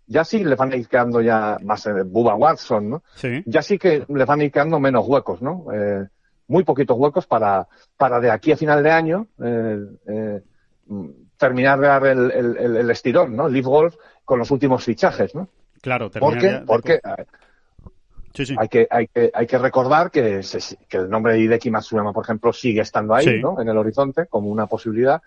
ya 0.05 0.23
sí 0.23 0.43
le 0.43 0.55
van 0.55 0.71
a 0.71 0.75
ir 0.75 0.87
quedando 0.87 1.21
ya 1.21 1.57
más 1.63 1.87
eh, 1.87 2.03
Bubba 2.03 2.35
Watson, 2.35 2.89
¿no? 2.89 3.03
Ya 3.45 3.63
sí 3.63 3.79
que 3.79 4.05
le 4.07 4.25
van 4.25 4.41
a 4.41 4.43
ir 4.43 4.51
quedando 4.51 4.79
menos 4.79 5.07
huecos, 5.07 5.41
¿no? 5.41 5.65
Eh, 5.73 6.07
muy 6.47 6.63
poquitos 6.63 6.97
huecos 6.97 7.25
para, 7.25 7.67
para 7.97 8.19
de 8.19 8.29
aquí 8.29 8.51
a 8.51 8.57
final 8.57 8.83
de 8.83 8.91
año 8.91 9.27
eh, 9.43 10.41
terminar 11.37 11.79
de 11.79 11.87
dar 11.87 12.05
el, 12.05 12.31
el, 12.31 12.77
el, 12.77 12.89
estirón, 12.91 13.35
¿no? 13.35 13.47
Leaf 13.47 13.65
Golf 13.65 13.95
con 14.29 14.37
los 14.37 14.51
últimos 14.51 14.83
fichajes, 14.83 15.33
¿no? 15.33 15.49
Claro, 15.81 16.11
porque, 16.11 16.61
porque 16.63 16.99
hay 18.55 18.67
que 18.67 18.87
hay 18.91 19.07
que 19.07 19.31
hay 19.33 19.47
que 19.47 19.57
recordar 19.57 20.11
que, 20.11 20.41
que 20.87 20.97
el 20.97 21.09
nombre 21.09 21.33
de 21.33 21.39
Hideki 21.39 21.71
Matsuyama, 21.71 22.13
por 22.13 22.23
ejemplo, 22.23 22.53
sigue 22.53 22.81
estando 22.81 23.15
ahí, 23.15 23.41
¿no? 23.41 23.59
En 23.59 23.67
el 23.67 23.75
horizonte 23.75 24.27
como 24.27 24.49
una 24.49 24.67
posibilidad. 24.67 25.19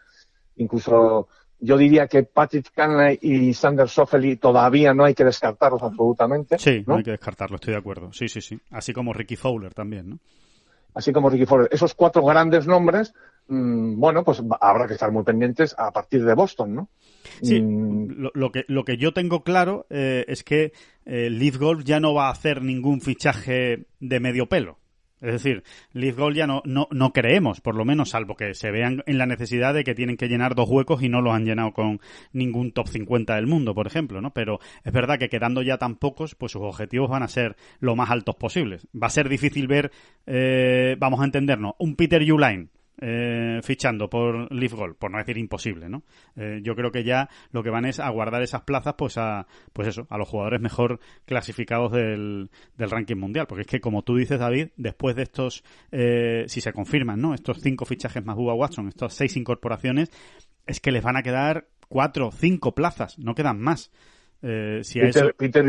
Incluso 0.54 1.26
yo 1.58 1.76
diría 1.76 2.06
que 2.06 2.22
Patrick 2.22 2.70
Canley 2.72 3.18
y 3.22 3.52
Sander 3.54 3.88
Soffeli 3.88 4.36
todavía 4.36 4.94
no 4.94 5.04
hay 5.04 5.14
que 5.14 5.24
descartarlos 5.24 5.82
absolutamente. 5.82 6.60
Sí, 6.60 6.84
no 6.86 6.94
hay 6.94 7.02
que 7.02 7.10
descartarlo, 7.10 7.56
estoy 7.56 7.72
de 7.72 7.80
acuerdo. 7.80 8.12
Sí, 8.12 8.28
sí, 8.28 8.40
sí. 8.40 8.56
Así 8.70 8.92
como 8.92 9.12
Ricky 9.12 9.34
Fowler 9.34 9.74
también, 9.74 10.10
¿no? 10.10 10.18
Así 10.94 11.12
como 11.12 11.28
Ricky 11.28 11.46
Fowler. 11.46 11.68
Esos 11.72 11.94
cuatro 11.94 12.24
grandes 12.24 12.68
nombres 12.68 13.14
Mm, 13.48 13.98
bueno, 13.98 14.24
pues 14.24 14.42
habrá 14.60 14.86
que 14.86 14.94
estar 14.94 15.12
muy 15.12 15.24
pendientes 15.24 15.74
a 15.76 15.90
partir 15.90 16.24
de 16.24 16.34
Boston, 16.34 16.74
¿no? 16.74 16.88
Sí, 17.42 17.60
mm. 17.60 18.30
lo, 18.34 18.52
que, 18.52 18.64
lo 18.68 18.84
que 18.84 18.96
yo 18.96 19.12
tengo 19.12 19.42
claro 19.42 19.86
eh, 19.90 20.24
es 20.28 20.44
que 20.44 20.72
eh, 21.04 21.30
Leaf 21.30 21.58
Golf 21.58 21.84
ya 21.84 22.00
no 22.00 22.14
va 22.14 22.28
a 22.28 22.32
hacer 22.32 22.62
ningún 22.62 23.00
fichaje 23.00 23.86
de 24.00 24.20
medio 24.20 24.48
pelo. 24.48 24.78
Es 25.20 25.30
decir, 25.34 25.62
Leaf 25.92 26.16
Golf 26.16 26.36
ya 26.36 26.48
no, 26.48 26.62
no, 26.64 26.88
no 26.90 27.12
creemos, 27.12 27.60
por 27.60 27.76
lo 27.76 27.84
menos, 27.84 28.10
salvo 28.10 28.34
que 28.34 28.54
se 28.54 28.72
vean 28.72 29.04
en 29.06 29.18
la 29.18 29.26
necesidad 29.26 29.72
de 29.72 29.84
que 29.84 29.94
tienen 29.94 30.16
que 30.16 30.28
llenar 30.28 30.56
dos 30.56 30.68
huecos 30.68 31.00
y 31.00 31.08
no 31.08 31.20
los 31.20 31.32
han 31.32 31.44
llenado 31.44 31.72
con 31.72 32.00
ningún 32.32 32.72
top 32.72 32.88
50 32.88 33.36
del 33.36 33.46
mundo, 33.46 33.72
por 33.72 33.86
ejemplo, 33.86 34.20
¿no? 34.20 34.32
Pero 34.32 34.58
es 34.82 34.92
verdad 34.92 35.20
que 35.20 35.28
quedando 35.28 35.62
ya 35.62 35.78
tan 35.78 35.94
pocos, 35.94 36.34
pues 36.34 36.50
sus 36.50 36.62
objetivos 36.62 37.08
van 37.08 37.22
a 37.22 37.28
ser 37.28 37.54
lo 37.78 37.94
más 37.94 38.10
altos 38.10 38.34
posibles. 38.34 38.88
Va 39.00 39.06
a 39.06 39.10
ser 39.10 39.28
difícil 39.28 39.68
ver, 39.68 39.92
eh, 40.26 40.96
vamos 40.98 41.20
a 41.20 41.24
entendernos, 41.24 41.74
un 41.78 41.94
Peter 41.94 42.20
Uline 42.20 42.70
eh, 43.00 43.60
fichando 43.62 44.08
por 44.08 44.52
Leaf 44.52 44.74
Gold, 44.74 44.96
por 44.96 45.10
no 45.10 45.18
decir 45.18 45.38
imposible, 45.38 45.88
¿no? 45.88 46.02
Eh, 46.36 46.60
yo 46.62 46.74
creo 46.74 46.90
que 46.90 47.04
ya 47.04 47.28
lo 47.50 47.62
que 47.62 47.70
van 47.70 47.84
es 47.84 48.00
a 48.00 48.08
guardar 48.10 48.42
esas 48.42 48.62
plazas, 48.62 48.94
pues 48.96 49.18
a, 49.18 49.46
pues 49.72 49.88
eso, 49.88 50.06
a 50.10 50.18
los 50.18 50.28
jugadores 50.28 50.60
mejor 50.60 51.00
clasificados 51.24 51.92
del, 51.92 52.50
del 52.76 52.90
ranking 52.90 53.16
mundial, 53.16 53.46
porque 53.46 53.62
es 53.62 53.66
que 53.66 53.80
como 53.80 54.02
tú 54.02 54.16
dices, 54.16 54.38
David, 54.38 54.68
después 54.76 55.16
de 55.16 55.22
estos, 55.22 55.64
eh, 55.90 56.44
si 56.48 56.60
se 56.60 56.72
confirman, 56.72 57.20
¿no? 57.20 57.34
Estos 57.34 57.60
cinco 57.60 57.84
fichajes 57.84 58.24
más 58.24 58.36
Bubba 58.36 58.54
Watson, 58.54 58.88
estas 58.88 59.14
seis 59.14 59.36
incorporaciones, 59.36 60.10
es 60.66 60.80
que 60.80 60.92
les 60.92 61.02
van 61.02 61.16
a 61.16 61.22
quedar 61.22 61.68
cuatro, 61.88 62.30
cinco 62.30 62.74
plazas, 62.74 63.18
no 63.18 63.34
quedan 63.34 63.60
más. 63.60 63.90
Eh, 64.44 64.80
si 64.82 64.98
Peter, 64.98 65.34
Peter 65.36 65.64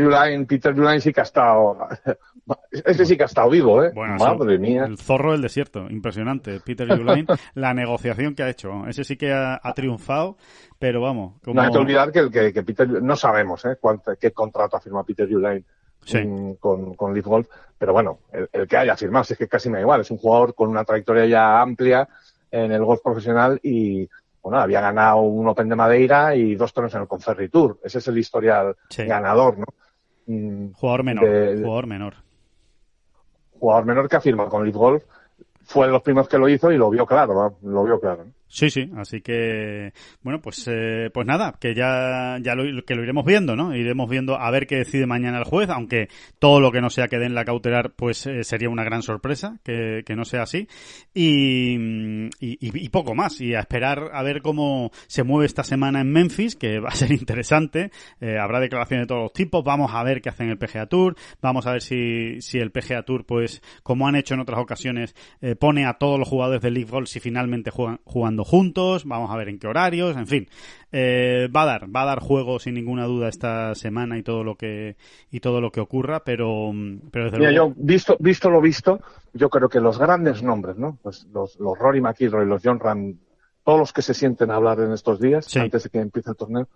Peter 0.48 1.00
sí 1.00 1.12
que 1.12 1.20
ha 1.20 1.22
estado, 1.22 1.78
ese 2.72 3.06
sí 3.06 3.16
que 3.16 3.22
ha 3.22 3.26
estado 3.26 3.48
vivo, 3.48 3.84
¿eh? 3.84 3.92
Madre 3.94 4.58
mía. 4.58 4.84
El 4.84 4.98
zorro 4.98 5.30
del 5.30 5.42
desierto, 5.42 5.88
impresionante. 5.88 6.58
Peter 6.58 6.90
Uline, 6.90 7.26
la 7.54 7.72
negociación 7.72 8.34
que 8.34 8.42
ha 8.42 8.50
hecho, 8.50 8.84
ese 8.88 9.04
sí 9.04 9.16
que 9.16 9.32
ha, 9.32 9.60
triunfado, 9.74 10.36
pero 10.78 11.00
vamos. 11.00 11.34
No 11.46 11.62
hay 11.62 11.70
que 11.70 11.78
olvidar 11.78 12.10
que, 12.10 12.28
que, 12.30 12.52
que 12.52 12.62
Peter, 12.64 13.00
no 13.00 13.14
sabemos, 13.14 13.64
¿eh? 13.64 13.78
qué 14.20 14.32
contrato 14.32 14.76
ha 14.76 14.80
firmado 14.80 15.06
Peter 15.06 15.32
Uline 15.32 15.64
con, 16.58 16.94
con 16.94 17.14
Leaf 17.14 17.26
Golf, 17.26 17.48
pero 17.78 17.92
bueno, 17.92 18.18
el, 18.32 18.66
que 18.66 18.76
haya 18.76 18.96
firmado, 18.96 19.24
es 19.28 19.38
que 19.38 19.48
casi 19.48 19.68
me 19.68 19.76
da 19.76 19.82
igual, 19.82 20.00
es 20.00 20.10
un 20.10 20.18
jugador 20.18 20.54
con 20.54 20.68
una 20.68 20.84
trayectoria 20.84 21.26
ya 21.26 21.60
amplia 21.60 22.08
en 22.50 22.72
el 22.72 22.84
golf 22.84 23.00
profesional 23.02 23.58
y 23.62 24.08
bueno, 24.44 24.58
había 24.58 24.82
ganado 24.82 25.22
un 25.22 25.48
Open 25.48 25.70
de 25.70 25.74
Madeira 25.74 26.36
y 26.36 26.54
dos 26.54 26.74
torneos 26.74 26.94
en 26.94 27.00
el 27.00 27.08
Conferri 27.08 27.48
Tour. 27.48 27.80
Ese 27.82 27.96
es 27.96 28.08
el 28.08 28.18
historial 28.18 28.76
ganador, 28.94 29.58
¿no? 29.58 29.64
Mm, 30.26 30.72
jugador 30.72 31.02
menor, 31.02 31.24
jugador 31.62 31.86
menor. 31.86 32.14
Jugador 33.58 33.86
menor 33.86 34.06
que 34.06 34.16
afirma 34.16 34.50
con 34.50 34.64
Leaf 34.64 34.76
Golf. 34.76 35.04
Fue 35.62 35.86
de 35.86 35.92
los 35.92 36.02
primeros 36.02 36.28
que 36.28 36.36
lo 36.36 36.46
hizo 36.50 36.70
y 36.70 36.76
lo 36.76 36.90
vio 36.90 37.06
claro, 37.06 37.56
lo 37.62 37.84
vio 37.84 37.98
claro. 37.98 38.26
Sí, 38.54 38.70
sí, 38.70 38.88
así 38.96 39.20
que, 39.20 39.92
bueno, 40.22 40.40
pues, 40.40 40.64
eh, 40.70 41.10
pues 41.12 41.26
nada, 41.26 41.56
que 41.58 41.74
ya, 41.74 42.38
ya 42.40 42.54
lo, 42.54 42.84
que 42.84 42.94
lo 42.94 43.02
iremos 43.02 43.24
viendo, 43.24 43.56
¿no? 43.56 43.74
Iremos 43.74 44.08
viendo 44.08 44.38
a 44.38 44.48
ver 44.52 44.68
qué 44.68 44.76
decide 44.76 45.06
mañana 45.06 45.38
el 45.38 45.44
juez, 45.44 45.70
aunque 45.70 46.06
todo 46.38 46.60
lo 46.60 46.70
que 46.70 46.80
no 46.80 46.88
sea 46.88 47.08
que 47.08 47.18
den 47.18 47.34
la 47.34 47.44
cautelar, 47.44 47.94
pues 47.96 48.28
eh, 48.28 48.44
sería 48.44 48.68
una 48.68 48.84
gran 48.84 49.02
sorpresa 49.02 49.58
que, 49.64 50.04
que 50.06 50.14
no 50.14 50.24
sea 50.24 50.42
así. 50.42 50.68
Y, 51.12 51.74
y, 52.38 52.58
y, 52.60 52.88
poco 52.90 53.16
más, 53.16 53.40
y 53.40 53.56
a 53.56 53.58
esperar 53.58 54.10
a 54.12 54.22
ver 54.22 54.40
cómo 54.40 54.92
se 55.08 55.24
mueve 55.24 55.46
esta 55.46 55.64
semana 55.64 56.00
en 56.00 56.12
Memphis, 56.12 56.54
que 56.54 56.78
va 56.78 56.90
a 56.90 56.94
ser 56.94 57.10
interesante. 57.10 57.90
Eh, 58.20 58.38
habrá 58.38 58.60
declaraciones 58.60 59.02
de 59.02 59.08
todos 59.08 59.22
los 59.22 59.32
tipos, 59.32 59.64
vamos 59.64 59.90
a 59.92 60.04
ver 60.04 60.22
qué 60.22 60.28
hacen 60.28 60.48
el 60.48 60.58
PGA 60.58 60.86
Tour, 60.86 61.16
vamos 61.42 61.66
a 61.66 61.72
ver 61.72 61.82
si, 61.82 62.40
si 62.40 62.58
el 62.58 62.70
PGA 62.70 63.02
Tour, 63.02 63.26
pues, 63.26 63.62
como 63.82 64.06
han 64.06 64.14
hecho 64.14 64.34
en 64.34 64.40
otras 64.40 64.60
ocasiones, 64.60 65.16
eh, 65.40 65.56
pone 65.56 65.86
a 65.86 65.94
todos 65.94 66.20
los 66.20 66.28
jugadores 66.28 66.62
del 66.62 66.74
League 66.74 66.88
Golf 66.88 67.08
si 67.08 67.18
finalmente 67.18 67.72
juegan 67.72 67.98
jugando 68.04 68.43
juntos, 68.44 69.04
vamos 69.04 69.30
a 69.30 69.36
ver 69.36 69.48
en 69.48 69.58
qué 69.58 69.66
horarios, 69.66 70.16
en 70.16 70.26
fin. 70.26 70.48
Eh, 70.92 71.48
va 71.54 71.62
a 71.62 71.66
dar, 71.66 71.94
va 71.94 72.02
a 72.02 72.06
dar 72.06 72.20
juego 72.20 72.58
sin 72.60 72.74
ninguna 72.74 73.04
duda 73.06 73.28
esta 73.28 73.74
semana 73.74 74.16
y 74.16 74.22
todo 74.22 74.44
lo 74.44 74.54
que 74.56 74.96
y 75.30 75.40
todo 75.40 75.60
lo 75.60 75.72
que 75.72 75.80
ocurra, 75.80 76.22
pero, 76.22 76.72
pero 77.10 77.24
desde 77.24 77.38
Mira, 77.38 77.50
yo 77.52 77.72
visto 77.74 78.16
visto 78.20 78.48
lo 78.48 78.60
visto, 78.60 79.00
yo 79.32 79.50
creo 79.50 79.68
que 79.68 79.80
los 79.80 79.98
grandes 79.98 80.42
nombres, 80.42 80.76
¿no? 80.76 80.96
Pues 81.02 81.26
los, 81.32 81.58
los 81.58 81.76
Rory 81.76 82.00
McIlroy, 82.00 82.46
los 82.46 82.62
John 82.62 82.78
Ram, 82.78 83.16
todos 83.64 83.78
los 83.80 83.92
que 83.92 84.02
se 84.02 84.14
sienten 84.14 84.50
a 84.52 84.56
hablar 84.56 84.78
en 84.80 84.92
estos 84.92 85.18
días 85.18 85.46
Sí. 85.46 85.58
antes 85.58 85.82
de 85.82 85.90
que 85.90 85.98
empiece 85.98 86.30
el 86.30 86.36
torneo, 86.36 86.68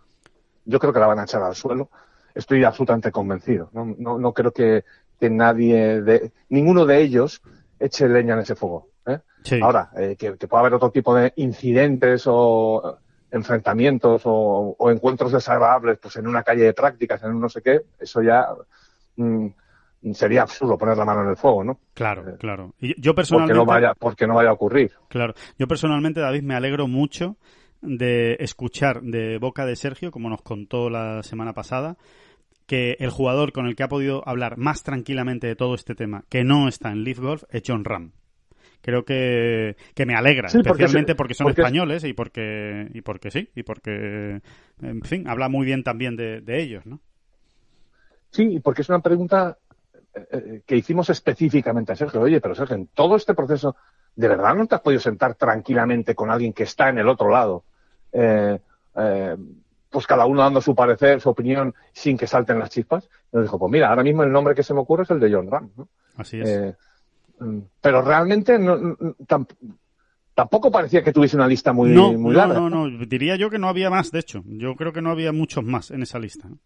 yo 0.64 0.78
creo 0.80 0.92
que 0.92 1.00
la 1.00 1.06
van 1.06 1.20
a 1.20 1.24
echar 1.24 1.42
al 1.42 1.54
suelo. 1.54 1.88
Estoy 2.34 2.64
absolutamente 2.64 3.12
convencido. 3.12 3.70
No, 3.72 3.94
no, 3.98 4.18
no 4.18 4.32
creo 4.32 4.52
que, 4.52 4.84
que 5.20 5.30
nadie 5.30 6.02
de 6.02 6.32
ninguno 6.48 6.86
de 6.86 7.00
ellos 7.02 7.40
eche 7.80 8.08
leña 8.08 8.34
en 8.34 8.40
ese 8.40 8.56
fuego. 8.56 8.87
¿Eh? 9.08 9.20
Sí. 9.42 9.60
Ahora, 9.62 9.90
eh, 9.96 10.16
que, 10.18 10.36
que 10.36 10.48
pueda 10.48 10.60
haber 10.60 10.74
otro 10.74 10.90
tipo 10.90 11.14
de 11.14 11.32
incidentes 11.36 12.24
o 12.26 12.98
enfrentamientos 13.30 14.22
o, 14.24 14.76
o 14.78 14.90
encuentros 14.90 15.32
desagradables 15.32 15.98
pues 15.98 16.16
en 16.16 16.26
una 16.26 16.42
calle 16.42 16.64
de 16.64 16.72
prácticas, 16.72 17.22
en 17.22 17.30
un 17.30 17.40
no 17.40 17.48
sé 17.48 17.62
qué, 17.62 17.80
eso 17.98 18.22
ya 18.22 18.46
mm, 19.16 19.48
sería 20.12 20.42
absurdo 20.42 20.78
poner 20.78 20.96
la 20.96 21.04
mano 21.04 21.22
en 21.22 21.30
el 21.30 21.36
fuego, 21.36 21.64
¿no? 21.64 21.78
Claro, 21.94 22.28
Eh, 22.28 22.36
claro. 22.38 22.74
Y 22.80 22.88
yo 23.00 23.12
Porque 23.12 23.16
personalmente, 23.16 23.54
no 23.54 23.66
vaya, 23.66 23.92
porque 23.98 24.26
no 24.26 24.34
vaya 24.34 24.50
a 24.50 24.54
ocurrir. 24.54 24.92
claro, 25.08 25.34
yo 25.58 25.66
personalmente, 25.66 26.20
David, 26.20 26.42
me 26.42 26.54
alegro 26.54 26.86
mucho 26.86 27.36
de 27.80 28.36
escuchar 28.40 29.02
de 29.02 29.38
boca 29.38 29.64
de 29.66 29.76
Sergio, 29.76 30.10
como 30.10 30.28
nos 30.28 30.42
contó 30.42 30.90
la 30.90 31.22
semana 31.22 31.52
pasada, 31.52 31.96
que 32.66 32.96
el 32.98 33.10
jugador 33.10 33.52
con 33.52 33.66
el 33.66 33.76
que 33.76 33.82
ha 33.82 33.88
podido 33.88 34.26
hablar 34.26 34.58
más 34.58 34.82
tranquilamente 34.82 35.46
de 35.46 35.56
todo 35.56 35.74
este 35.74 35.94
tema, 35.94 36.24
que 36.28 36.44
no 36.44 36.68
está 36.68 36.90
en 36.90 37.04
Leaf 37.04 37.18
Golf, 37.18 37.44
es 37.50 37.62
John 37.66 37.84
Ram. 37.84 38.12
Creo 38.80 39.04
que, 39.04 39.76
que 39.94 40.06
me 40.06 40.14
alegra, 40.14 40.48
Sí, 40.48 40.58
especialmente 40.58 41.12
es- 41.12 41.16
porque 41.16 41.34
son 41.34 41.46
porque 41.46 41.60
es- 41.60 41.66
españoles 41.66 42.04
y 42.04 42.12
porque, 42.12 42.88
y 42.94 43.00
porque 43.02 43.30
sí, 43.30 43.50
y 43.54 43.62
porque, 43.64 44.40
en 44.80 45.02
fin, 45.02 45.28
habla 45.28 45.48
muy 45.48 45.66
bien 45.66 45.82
también 45.82 46.16
de, 46.16 46.40
de 46.40 46.62
ellos, 46.62 46.86
¿no? 46.86 47.00
Sí, 48.30 48.60
porque 48.60 48.82
es 48.82 48.88
una 48.88 49.00
pregunta 49.00 49.56
eh, 50.14 50.26
eh, 50.32 50.62
que 50.66 50.76
hicimos 50.76 51.08
específicamente 51.10 51.92
a 51.92 51.96
Sergio. 51.96 52.20
Oye, 52.20 52.40
pero 52.40 52.54
Sergio, 52.54 52.76
en 52.76 52.86
todo 52.88 53.16
este 53.16 53.34
proceso, 53.34 53.76
¿de 54.14 54.28
verdad 54.28 54.54
no 54.54 54.66
te 54.66 54.74
has 54.74 54.80
podido 54.80 55.00
sentar 55.00 55.34
tranquilamente 55.34 56.14
con 56.14 56.30
alguien 56.30 56.52
que 56.52 56.64
está 56.64 56.88
en 56.88 56.98
el 56.98 57.08
otro 57.08 57.30
lado? 57.30 57.64
Eh, 58.12 58.58
eh, 58.96 59.36
pues 59.90 60.06
cada 60.06 60.26
uno 60.26 60.42
dando 60.42 60.60
su 60.60 60.74
parecer, 60.74 61.20
su 61.20 61.30
opinión, 61.30 61.74
sin 61.92 62.18
que 62.18 62.26
salten 62.26 62.58
las 62.58 62.70
chispas. 62.70 63.08
Y 63.32 63.36
nos 63.36 63.44
dijo, 63.46 63.58
pues 63.58 63.72
mira, 63.72 63.88
ahora 63.88 64.02
mismo 64.02 64.22
el 64.22 64.30
nombre 64.32 64.54
que 64.54 64.62
se 64.62 64.74
me 64.74 64.80
ocurre 64.80 65.04
es 65.04 65.10
el 65.10 65.20
de 65.20 65.32
John 65.32 65.50
Ram. 65.50 65.70
¿no? 65.76 65.88
Así 66.16 66.40
es. 66.40 66.48
Eh, 66.48 66.76
pero 67.80 68.02
realmente 68.02 68.58
no, 68.58 68.76
no- 68.76 68.96
tam- 69.26 69.46
tampoco 70.34 70.70
parecía 70.70 71.02
que 71.02 71.12
tuviese 71.12 71.36
una 71.36 71.46
lista 71.48 71.72
muy, 71.72 71.90
no, 71.90 72.12
muy 72.12 72.32
no, 72.32 72.38
larga. 72.38 72.60
no, 72.60 72.70
no, 72.88 73.06
diría 73.06 73.36
yo 73.36 73.50
que 73.50 73.58
no 73.58 73.68
había 73.68 73.90
más, 73.90 74.10
de 74.12 74.20
hecho. 74.20 74.42
Yo 74.46 74.74
creo 74.76 74.92
que 74.92 75.02
no 75.02 75.10
había 75.10 75.32
muchos 75.32 75.64
más 75.64 75.90
en 75.90 76.02
esa 76.02 76.18
lista. 76.18 76.48
¿no? 76.48 76.58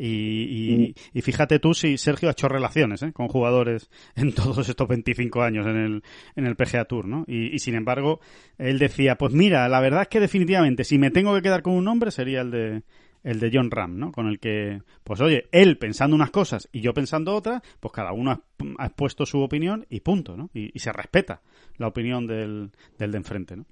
Y, 0.00 0.06
y, 0.06 0.94
y 1.12 1.22
fíjate 1.22 1.58
tú 1.58 1.74
si 1.74 1.98
Sergio 1.98 2.28
ha 2.28 2.32
hecho 2.32 2.48
relaciones 2.48 3.02
¿eh? 3.02 3.12
con 3.12 3.26
jugadores 3.26 3.90
en 4.14 4.32
todos 4.32 4.68
estos 4.68 4.86
25 4.86 5.42
años 5.42 5.66
en 5.66 5.76
el, 5.76 6.02
en 6.36 6.46
el 6.46 6.54
PGA 6.54 6.84
Tour, 6.84 7.06
¿no? 7.08 7.24
Y, 7.26 7.52
y 7.54 7.58
sin 7.58 7.74
embargo, 7.74 8.20
él 8.58 8.78
decía, 8.78 9.16
pues 9.16 9.32
mira, 9.32 9.68
la 9.68 9.80
verdad 9.80 10.02
es 10.02 10.08
que 10.08 10.20
definitivamente, 10.20 10.84
si 10.84 10.98
me 10.98 11.10
tengo 11.10 11.34
que 11.34 11.42
quedar 11.42 11.62
con 11.62 11.72
un 11.72 11.84
nombre, 11.84 12.12
sería 12.12 12.42
el 12.42 12.50
de 12.52 12.82
el 13.22 13.40
de 13.40 13.50
John 13.52 13.70
Ram, 13.70 13.98
¿no? 13.98 14.12
Con 14.12 14.26
el 14.26 14.38
que, 14.38 14.82
pues 15.04 15.20
oye, 15.20 15.48
él 15.52 15.78
pensando 15.78 16.14
unas 16.16 16.30
cosas 16.30 16.68
y 16.72 16.80
yo 16.80 16.94
pensando 16.94 17.34
otras, 17.34 17.62
pues 17.80 17.92
cada 17.92 18.12
uno 18.12 18.30
ha, 18.78 18.86
expuesto 18.86 19.26
su 19.26 19.40
opinión 19.40 19.86
y 19.88 20.00
punto, 20.00 20.36
¿no? 20.36 20.50
Y, 20.54 20.70
y 20.74 20.78
se 20.78 20.92
respeta 20.92 21.42
la 21.76 21.88
opinión 21.88 22.26
del, 22.26 22.72
del 22.98 23.12
de 23.12 23.18
enfrente, 23.18 23.56
¿no? 23.56 23.66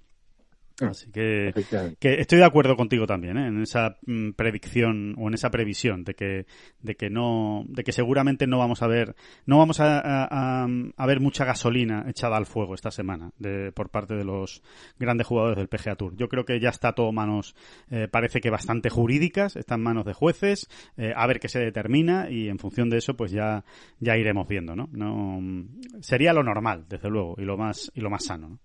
Así 0.80 1.10
que, 1.10 1.52
que 1.98 2.20
estoy 2.20 2.38
de 2.38 2.44
acuerdo 2.44 2.76
contigo 2.76 3.06
también 3.06 3.38
¿eh? 3.38 3.46
en 3.48 3.62
esa 3.62 3.96
mm, 4.06 4.32
predicción 4.32 5.14
o 5.18 5.28
en 5.28 5.34
esa 5.34 5.50
previsión 5.50 6.04
de 6.04 6.14
que 6.14 6.46
de 6.80 6.96
que 6.96 7.08
no 7.08 7.64
de 7.68 7.82
que 7.82 7.92
seguramente 7.92 8.46
no 8.46 8.58
vamos 8.58 8.82
a 8.82 8.86
ver 8.86 9.16
no 9.46 9.56
vamos 9.58 9.80
a, 9.80 9.98
a- 9.98 10.64
a- 10.64 10.68
a 10.96 11.06
ver 11.06 11.20
mucha 11.20 11.44
gasolina 11.46 12.04
echada 12.08 12.36
al 12.36 12.44
fuego 12.46 12.74
esta 12.74 12.90
semana 12.90 13.30
de, 13.38 13.72
por 13.72 13.88
parte 13.90 14.14
de 14.14 14.24
los 14.24 14.62
grandes 14.98 15.26
jugadores 15.26 15.56
del 15.56 15.68
PGA 15.68 15.96
Tour 15.96 16.14
yo 16.16 16.28
creo 16.28 16.44
que 16.44 16.60
ya 16.60 16.68
está 16.68 16.92
todo 16.92 17.10
manos 17.12 17.54
eh, 17.90 18.08
parece 18.10 18.40
que 18.40 18.50
bastante 18.50 18.90
jurídicas 18.90 19.56
está 19.56 19.76
en 19.76 19.82
manos 19.82 20.04
de 20.04 20.12
jueces 20.12 20.68
eh, 20.98 21.12
a 21.16 21.26
ver 21.26 21.40
qué 21.40 21.48
se 21.48 21.58
determina 21.60 22.28
y 22.30 22.48
en 22.48 22.58
función 22.58 22.90
de 22.90 22.98
eso 22.98 23.16
pues 23.16 23.32
ya 23.32 23.64
ya 23.98 24.16
iremos 24.18 24.46
viendo 24.46 24.76
no 24.76 24.88
no 24.92 25.40
mm, 25.40 26.00
sería 26.00 26.34
lo 26.34 26.42
normal 26.42 26.84
desde 26.88 27.08
luego 27.08 27.34
y 27.38 27.44
lo 27.44 27.56
más 27.56 27.90
y 27.94 28.00
lo 28.02 28.10
más 28.10 28.24
sano 28.26 28.48
¿no? 28.50 28.58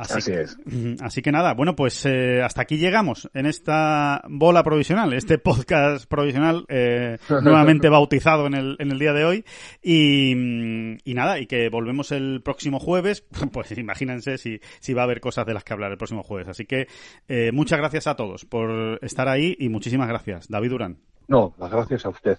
Así 0.00 0.30
que- 0.30 0.40
es. 0.42 0.56
Ujú, 0.66 0.96
Así 1.00 1.22
que 1.22 1.32
nada, 1.32 1.54
bueno, 1.54 1.76
pues 1.76 2.04
eh, 2.06 2.42
hasta 2.42 2.62
aquí 2.62 2.78
llegamos 2.78 3.30
en 3.34 3.46
esta 3.46 4.22
bola 4.28 4.62
provisional, 4.62 5.12
este 5.12 5.38
podcast 5.38 6.06
provisional 6.08 6.64
eh, 6.68 7.18
nuevamente 7.42 7.88
bautizado 7.88 8.46
en 8.46 8.54
el, 8.54 8.76
en 8.78 8.90
el 8.90 8.98
día 8.98 9.12
de 9.12 9.24
hoy. 9.24 9.44
Y, 9.82 10.34
mm, 10.34 10.98
y 11.04 11.14
nada, 11.14 11.38
y 11.38 11.46
que 11.46 11.68
volvemos 11.68 12.12
el 12.12 12.40
próximo 12.42 12.78
jueves, 12.80 13.24
pues 13.52 13.70
imagínense 13.76 14.38
si, 14.38 14.60
si 14.80 14.94
va 14.94 15.02
a 15.02 15.04
haber 15.04 15.20
cosas 15.20 15.46
de 15.46 15.54
las 15.54 15.64
que 15.64 15.72
hablar 15.72 15.90
el 15.92 15.98
próximo 15.98 16.22
jueves. 16.22 16.48
Así 16.48 16.66
que 16.66 16.86
eh, 17.28 17.50
muchas 17.52 17.78
gracias 17.78 18.06
a 18.06 18.16
todos 18.16 18.44
por 18.44 18.98
estar 19.02 19.28
ahí 19.28 19.56
y 19.58 19.68
muchísimas 19.68 20.08
gracias. 20.08 20.48
David 20.48 20.70
Durán. 20.70 20.98
No, 21.28 21.54
las 21.58 21.70
gracias 21.70 22.04
a 22.06 22.08
usted. 22.08 22.38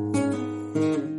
Mm-hmm. 0.81 1.10